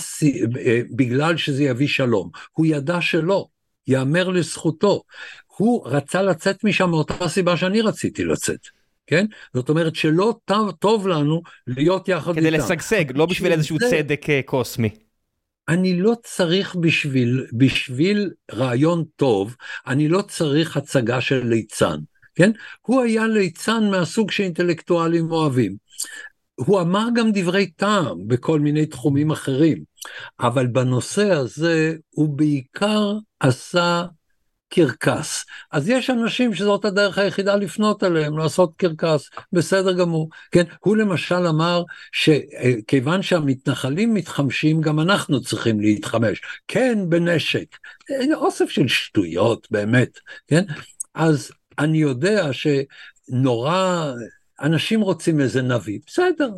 אה, 0.65 0.81
בגלל 0.95 1.37
שזה 1.37 1.63
יביא 1.63 1.87
שלום, 1.87 2.29
הוא 2.51 2.65
ידע 2.65 3.01
שלא, 3.01 3.47
ייאמר 3.87 4.29
לזכותו. 4.29 5.03
הוא 5.57 5.87
רצה 5.87 6.21
לצאת 6.21 6.63
משם 6.63 6.89
מאותה 6.89 7.29
סיבה 7.29 7.57
שאני 7.57 7.81
רציתי 7.81 8.25
לצאת. 8.25 8.59
כן? 9.07 9.25
זאת 9.53 9.69
אומרת 9.69 9.95
שלא 9.95 10.35
טוב, 10.45 10.71
טוב 10.71 11.07
לנו 11.07 11.41
להיות 11.67 12.09
יחד 12.09 12.29
איתם. 12.29 12.41
כדי 12.41 12.51
לשגשג, 12.51 13.17
לא 13.17 13.25
בשביל 13.25 13.51
איזשהו. 13.51 13.77
צדק 13.79 14.21
קוסמי. 14.45 15.04
אני 15.69 15.99
לא 15.99 16.13
צריך 16.23 16.75
בשביל, 16.75 17.45
בשביל 17.53 18.31
רעיון 18.53 19.03
טוב, 19.15 19.55
אני 19.87 20.07
לא 20.07 20.21
צריך 20.21 20.77
הצגה 20.77 21.21
של 21.21 21.47
ליצן, 21.47 21.97
כן? 22.35 22.51
הוא 22.81 23.01
היה 23.01 23.27
ליצן 23.27 23.89
מהסוג 23.91 24.31
שאינטלקטואלים 24.31 25.31
אוהבים. 25.31 25.75
הוא 26.55 26.81
אמר 26.81 27.07
גם 27.15 27.31
דברי 27.33 27.71
טעם 27.71 28.27
בכל 28.27 28.59
מיני 28.59 28.85
תחומים 28.85 29.31
אחרים, 29.31 29.83
אבל 30.39 30.67
בנושא 30.67 31.31
הזה 31.31 31.95
הוא 32.09 32.37
בעיקר 32.37 33.13
עשה 33.39 34.05
קרקס. 34.75 35.45
אז 35.71 35.89
יש 35.89 36.09
אנשים 36.09 36.53
שזאת 36.53 36.85
הדרך 36.85 37.17
היחידה 37.17 37.55
לפנות 37.55 38.03
אליהם, 38.03 38.37
לעשות 38.37 38.73
קרקס, 38.77 39.29
בסדר 39.53 39.93
גמור. 39.93 40.29
כן, 40.51 40.63
הוא 40.79 40.97
למשל 40.97 41.47
אמר 41.47 41.83
שכיוון 42.11 43.21
שהמתנחלים 43.21 44.13
מתחמשים, 44.13 44.81
גם 44.81 44.99
אנחנו 44.99 45.41
צריכים 45.41 45.79
להתחמש. 45.79 46.41
כן, 46.67 46.99
בנשק. 47.09 47.65
אוסף 48.33 48.69
של 48.69 48.87
שטויות, 48.87 49.67
באמת, 49.71 50.19
כן? 50.47 50.63
אז 51.13 51.51
אני 51.79 51.97
יודע 51.97 52.49
שנורא 52.53 54.11
אנשים 54.61 55.01
רוצים 55.01 55.39
איזה 55.39 55.61
נביא, 55.61 55.99
בסדר, 56.07 56.49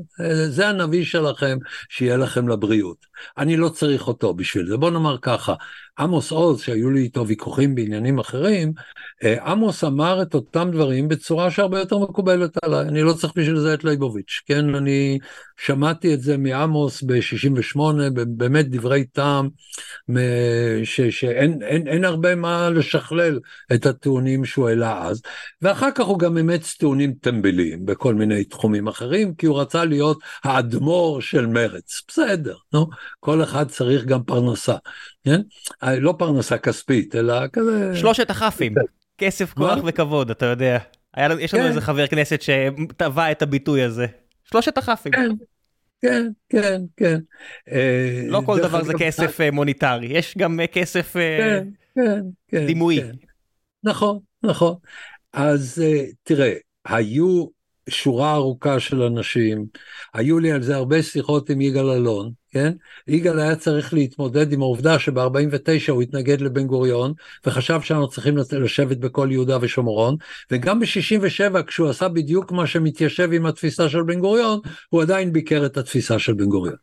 זה 0.50 0.68
הנביא 0.68 1.04
שלכם, 1.04 1.58
שיהיה 1.90 2.18
לכם 2.18 2.48
לבריאות. 2.48 3.06
אני 3.38 3.58
לא 3.58 3.70
צריך 3.70 4.08
אותו 4.08 4.34
בשביל 4.34 4.68
זה. 4.68 4.78
בוא 4.78 4.92
נאמר 4.92 5.18
ככה, 5.22 5.54
עמוס 6.00 6.32
עוז, 6.32 6.62
שהיו 6.62 6.92
לי 6.92 7.02
איתו 7.02 7.28
ויכוחים 7.28 7.76
בעניינים 7.76 8.20
אחרים, 8.20 8.74
אה, 9.24 9.52
עמוס 9.52 9.84
אמר 9.84 10.22
את 10.22 10.34
אותם 10.34 10.70
דברים 10.72 11.08
בצורה 11.08 11.52
שהרבה 11.52 11.80
יותר 11.80 11.98
מקובלת 11.98 12.58
עליי, 12.64 12.88
אני 12.88 13.02
לא 13.02 13.14
צריך 13.14 13.34
בשביל 13.36 13.60
זה 13.60 13.74
את 13.74 13.84
ליבוביץ', 13.84 14.42
כן, 14.46 14.76
אני 14.76 15.20
שמעתי 15.58 16.14
את 16.14 16.22
זה 16.22 16.38
מעמוס 16.38 17.04
ב-68, 17.04 17.80
באמת 18.28 18.70
דברי 18.70 19.04
טעם, 19.04 19.50
שאין 20.84 21.64
אין, 21.64 21.88
אין 21.88 22.06
הרבה 22.06 22.36
מה 22.36 22.70
לשכלל 22.70 23.40
את 23.74 23.86
הטיעונים 23.86 24.46
שהוא 24.46 24.70
העלה 24.70 25.08
אז, 25.08 25.22
ואחר 25.62 25.90
כך 25.96 26.06
הוא 26.06 26.20
גם 26.20 26.38
אימץ 26.38 26.76
טיעונים 26.80 27.14
טמבליים 27.22 27.86
בכל 27.88 28.14
מיני 28.14 28.44
תחומים 28.44 28.88
אחרים, 28.88 29.36
כי 29.36 29.46
הוא 29.46 29.62
רצה 29.62 29.86
להיות 29.86 30.20
האדמו"ר 30.44 31.22
של 31.22 31.46
מרץ, 31.46 32.02
בסדר, 32.08 32.56
נו, 32.74 32.88
כל 33.20 33.44
אחד 33.44 33.68
צריך 33.70 34.06
גם 34.06 34.24
פרנסה, 34.24 34.76
כן? 35.24 35.42
אה, 35.84 36.00
לא 36.00 36.16
פרנסה 36.18 36.58
כספית, 36.58 37.16
אלא 37.16 37.48
כזה... 37.54 37.96
שלושת 37.96 38.30
הכ"פים, 38.30 38.74
כסף, 39.18 39.54
כוח 39.54 39.80
וכבוד, 39.86 40.30
אתה 40.30 40.46
יודע. 40.46 40.78
היה, 41.14 41.30
יש 41.40 41.54
לנו 41.54 41.64
כן. 41.64 41.70
איזה 41.70 41.82
חבר 41.82 42.08
כנסת 42.08 42.42
שטבע 42.42 43.32
את 43.32 43.42
הביטוי 43.42 43.84
הזה. 43.84 44.06
שלושת 44.44 44.78
הכ"פים. 44.78 45.12
כן, 45.12 45.30
כן, 46.02 46.28
כן, 46.50 46.82
כן. 46.98 47.20
אה, 47.72 48.24
לא 48.28 48.42
כל 48.46 48.60
דבר 48.60 48.84
זה 48.84 48.94
כסף 49.00 49.42
אה, 49.42 49.52
מוניטרי, 49.52 50.08
יש 50.08 50.38
גם 50.38 50.60
כסף 50.72 51.14
כן, 51.14 51.68
כן, 51.96 52.22
כן, 52.48 52.66
דימויי. 52.66 53.04
נכון, 53.84 54.20
נכון. 54.44 54.76
אז 55.34 55.84
תראה, 56.24 56.54
היו 56.86 57.57
שורה 57.90 58.34
ארוכה 58.34 58.80
של 58.80 59.02
אנשים, 59.02 59.66
היו 60.14 60.40
לי 60.40 60.52
על 60.52 60.62
זה 60.62 60.76
הרבה 60.76 61.04
שיחות 61.04 61.50
עם 61.50 61.62
יגאל 61.62 61.90
אלון, 61.90 62.32
כן? 62.52 62.74
יגאל 63.08 63.40
היה 63.40 63.56
צריך 63.56 63.94
להתמודד 63.94 64.54
עם 64.54 64.62
העובדה 64.62 65.00
שב-49 65.00 65.92
הוא 65.92 66.02
התנגד 66.02 66.42
לבן 66.42 66.68
גוריון, 66.68 67.14
וחשב 67.46 67.82
שאנחנו 67.82 68.08
צריכים 68.08 68.38
לשבת 68.38 68.98
בכל 68.98 69.28
יהודה 69.32 69.58
ושומרון, 69.62 70.16
וגם 70.52 70.80
ב-67 70.80 71.64
כשהוא 71.64 71.90
עשה 71.90 72.08
בדיוק 72.08 72.52
מה 72.52 72.68
שמתיישב 72.68 73.30
עם 73.34 73.46
התפיסה 73.46 73.90
של 73.90 74.04
בן 74.04 74.20
גוריון, 74.20 74.60
הוא 74.90 75.02
עדיין 75.02 75.34
ביקר 75.34 75.66
את 75.66 75.78
התפיסה 75.78 76.20
של 76.20 76.34
בן 76.34 76.46
גוריון. 76.46 76.76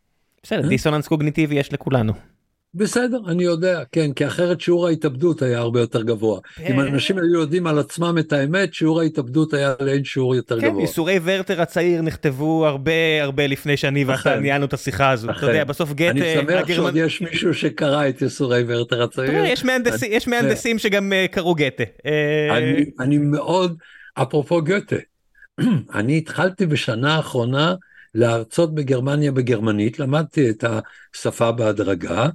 בסדר? 0.43 0.69
דיסוננס 0.69 1.09
קוגניטיבי 1.09 1.55
יש 1.55 1.73
לכולנו. 1.73 2.34
בסדר, 2.75 3.21
אני 3.29 3.45
יודע, 3.45 3.83
כן, 3.93 4.13
כי 4.13 4.27
אחרת 4.27 4.61
שיעור 4.61 4.87
ההתאבדות 4.87 5.43
היה 5.43 5.59
הרבה 5.59 5.81
יותר 5.81 6.03
גבוה. 6.03 6.41
אם 6.69 6.81
אה. 6.81 6.87
אנשים 6.87 7.19
היו 7.19 7.41
יודעים 7.41 7.67
על 7.67 7.79
עצמם 7.79 8.17
את 8.19 8.33
האמת, 8.33 8.75
שיעור 8.75 9.01
ההתאבדות 9.01 9.55
היה 9.55 9.75
לאין 9.81 10.05
שיעור 10.05 10.35
יותר 10.35 10.59
גבוה. 10.59 10.71
כן, 10.71 10.81
ייסורי 10.81 11.21
ורטר 11.25 11.61
הצעיר 11.61 12.03
נכתבו 12.03 12.67
הרבה 12.67 12.93
הרבה 13.21 13.47
לפני 13.47 13.77
שאני 13.77 14.05
ואתה 14.05 14.37
ניהלנו 14.37 14.65
את 14.65 14.73
השיחה 14.73 15.11
הזו. 15.11 15.31
אתה 15.31 15.47
יודע, 15.47 15.65
בסוף 15.65 15.93
גט... 15.93 16.11
אני 16.11 16.35
שמח 16.35 16.69
שעוד 16.69 16.97
יש 16.97 17.21
מישהו 17.21 17.55
שקרא 17.55 18.09
את 18.09 18.23
ייסורי 18.23 18.65
ורטר 18.67 19.03
הצעיר. 19.03 19.45
יש 20.09 20.27
מהנדסים 20.29 20.79
שגם 20.79 21.13
אה, 21.13 21.27
קראו 21.31 21.55
גתה. 21.55 21.85
אה, 22.07 22.59
אני 23.01 23.19
מאוד, 23.19 23.77
אפרופו 24.15 24.63
גתה, 24.63 24.97
אני 25.95 26.19
התחלתי 26.19 26.67
בשנה 26.67 27.17
האחרונה 27.17 27.75
להרצות 28.15 28.75
בגרמניה 28.75 29.33
בגרמנית, 29.33 29.99
למדתי 29.99 30.51
את 30.51 30.65
השפה 31.15 31.53
בהדרגה. 31.53 32.29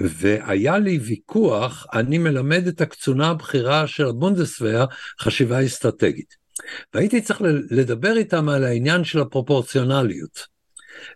והיה 0.00 0.78
לי 0.78 0.98
ויכוח, 0.98 1.86
אני 1.92 2.18
מלמד 2.18 2.66
את 2.66 2.80
הקצונה 2.80 3.28
הבכירה 3.28 3.86
של 3.86 4.06
הבונדסוור 4.06 4.84
חשיבה 5.20 5.64
אסטרטגית. 5.66 6.36
והייתי 6.94 7.20
צריך 7.20 7.40
לדבר 7.70 8.16
איתם 8.16 8.48
על 8.48 8.64
העניין 8.64 9.04
של 9.04 9.20
הפרופורציונליות. 9.20 10.46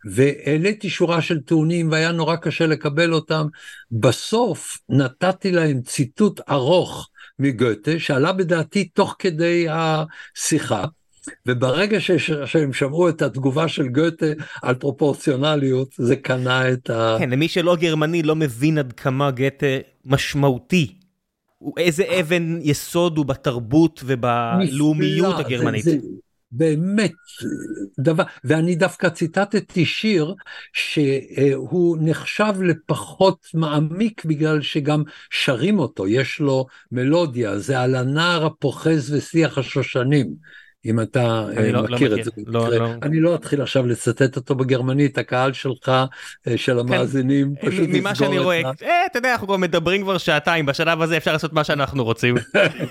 והעליתי 0.04 0.90
שורה 0.90 1.22
של 1.22 1.40
טיעונים 1.40 1.90
והיה 1.90 2.12
נורא 2.12 2.36
קשה 2.36 2.66
לקבל 2.66 3.12
אותם. 3.12 3.46
בסוף 3.90 4.78
נתתי 4.88 5.52
להם 5.52 5.82
ציטוט 5.82 6.40
ארוך 6.50 7.10
מגוטה 7.38 7.98
שעלה 7.98 8.32
בדעתי 8.32 8.84
תוך 8.84 9.16
כדי 9.18 9.66
השיחה. 9.70 10.84
וברגע 11.46 11.98
שהם 12.44 12.72
שמעו 12.72 13.08
את 13.08 13.22
התגובה 13.22 13.68
של 13.68 13.88
גוטה 13.88 14.26
על 14.62 14.74
פרופורציונליות, 14.74 15.88
זה 15.98 16.16
קנה 16.16 16.72
את 16.72 16.90
ה... 16.90 17.16
כן, 17.18 17.30
למי 17.30 17.48
שלא 17.48 17.76
גרמני 17.76 18.22
לא 18.22 18.36
מבין 18.36 18.78
עד 18.78 18.92
כמה 18.92 19.30
גוטה 19.30 19.66
משמעותי. 20.04 20.92
איזה 21.76 22.04
אבן 22.20 22.58
יסוד 22.62 23.16
הוא 23.18 23.26
בתרבות 23.26 24.00
ובלאומיות 24.04 25.38
הגרמנית. 25.38 25.84
זה, 25.84 25.90
זה 25.90 25.96
באמת 26.50 27.12
דבר, 27.98 28.24
ואני 28.44 28.74
דווקא 28.74 29.08
ציטטתי 29.08 29.84
שיר 29.84 30.34
שהוא 30.72 31.98
נחשב 32.00 32.52
לפחות 32.62 33.46
מעמיק 33.54 34.24
בגלל 34.24 34.62
שגם 34.62 35.02
שרים 35.30 35.78
אותו, 35.78 36.08
יש 36.08 36.40
לו 36.40 36.66
מלודיה, 36.92 37.58
זה 37.58 37.80
על 37.80 37.94
הנער 37.94 38.46
הפוחז 38.46 39.14
ושיח 39.14 39.58
השושנים. 39.58 40.34
אם 40.84 41.00
אתה 41.00 41.44
אה, 41.56 41.72
לא, 41.72 41.82
לא 41.82 41.96
מכיר 41.96 42.18
את 42.18 42.24
זה. 42.24 42.30
לא, 42.46 42.68
לא. 42.68 42.88
אני 43.02 43.20
לא 43.20 43.34
אתחיל 43.34 43.62
עכשיו 43.62 43.86
לצטט 43.86 44.36
אותו 44.36 44.54
בגרמנית, 44.54 45.18
הקהל 45.18 45.52
שלך, 45.52 45.88
אה, 45.88 46.56
של 46.56 46.72
כן. 46.72 46.78
המאזינים, 46.78 47.54
כן. 47.60 47.70
פשוט 47.70 47.88
ממה 47.88 48.14
שאני 48.14 48.38
רואה, 48.38 48.62
אה, 48.82 49.06
אתה 49.10 49.18
יודע, 49.18 49.32
אנחנו 49.32 49.58
מדברים 49.58 50.02
כבר 50.02 50.18
שעתיים, 50.18 50.66
בשלב 50.66 51.02
הזה 51.02 51.16
אפשר 51.16 51.32
לעשות 51.32 51.52
מה 51.52 51.64
שאנחנו 51.64 52.04
רוצים. 52.04 52.34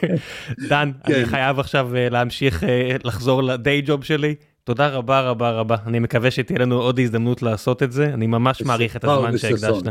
דן, 0.70 0.92
כן. 1.04 1.14
אני 1.14 1.26
חייב 1.26 1.60
עכשיו 1.60 1.90
להמשיך 1.94 2.64
לחזור 3.04 3.44
לדיי 3.44 3.82
ג'וב 3.86 4.04
שלי. 4.04 4.36
תודה 4.64 4.88
רבה 4.88 5.22
רבה 5.22 5.52
רבה, 5.52 5.76
אני 5.86 6.00
מקווה 6.00 6.32
שתהיה 6.32 6.60
לנו 6.60 6.82
עוד 6.82 7.00
הזדמנות 7.00 7.42
לעשות 7.42 7.84
את 7.84 7.92
זה, 7.92 8.06
אני 8.06 8.28
ממש 8.28 8.62
מעריך 8.62 8.96
את 8.96 9.04
הזמן 9.04 9.38
שהקדשת. 9.38 9.88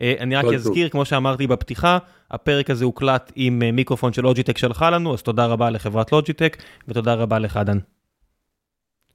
אה, 0.00 0.14
אני 0.18 0.36
רק 0.36 0.44
אזכיר, 0.44 0.88
כמו 0.88 1.04
שאמרתי 1.04 1.46
בפתיחה, 1.46 1.98
הפרק 2.30 2.70
הזה 2.70 2.84
הוקלט 2.84 3.32
עם 3.34 3.62
אה, 3.62 3.72
מיקרופון 3.72 4.12
של 4.12 4.22
לוג'יטק 4.22 4.58
שלחה 4.58 4.90
לנו, 4.90 5.14
אז 5.14 5.22
תודה 5.22 5.46
רבה 5.46 5.70
לחברת 5.70 6.12
לוג'יטק, 6.12 6.56
ותודה 6.88 7.14
רבה 7.14 7.38
לך, 7.38 7.60
דן. 7.66 7.78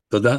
תודה. 0.09 0.37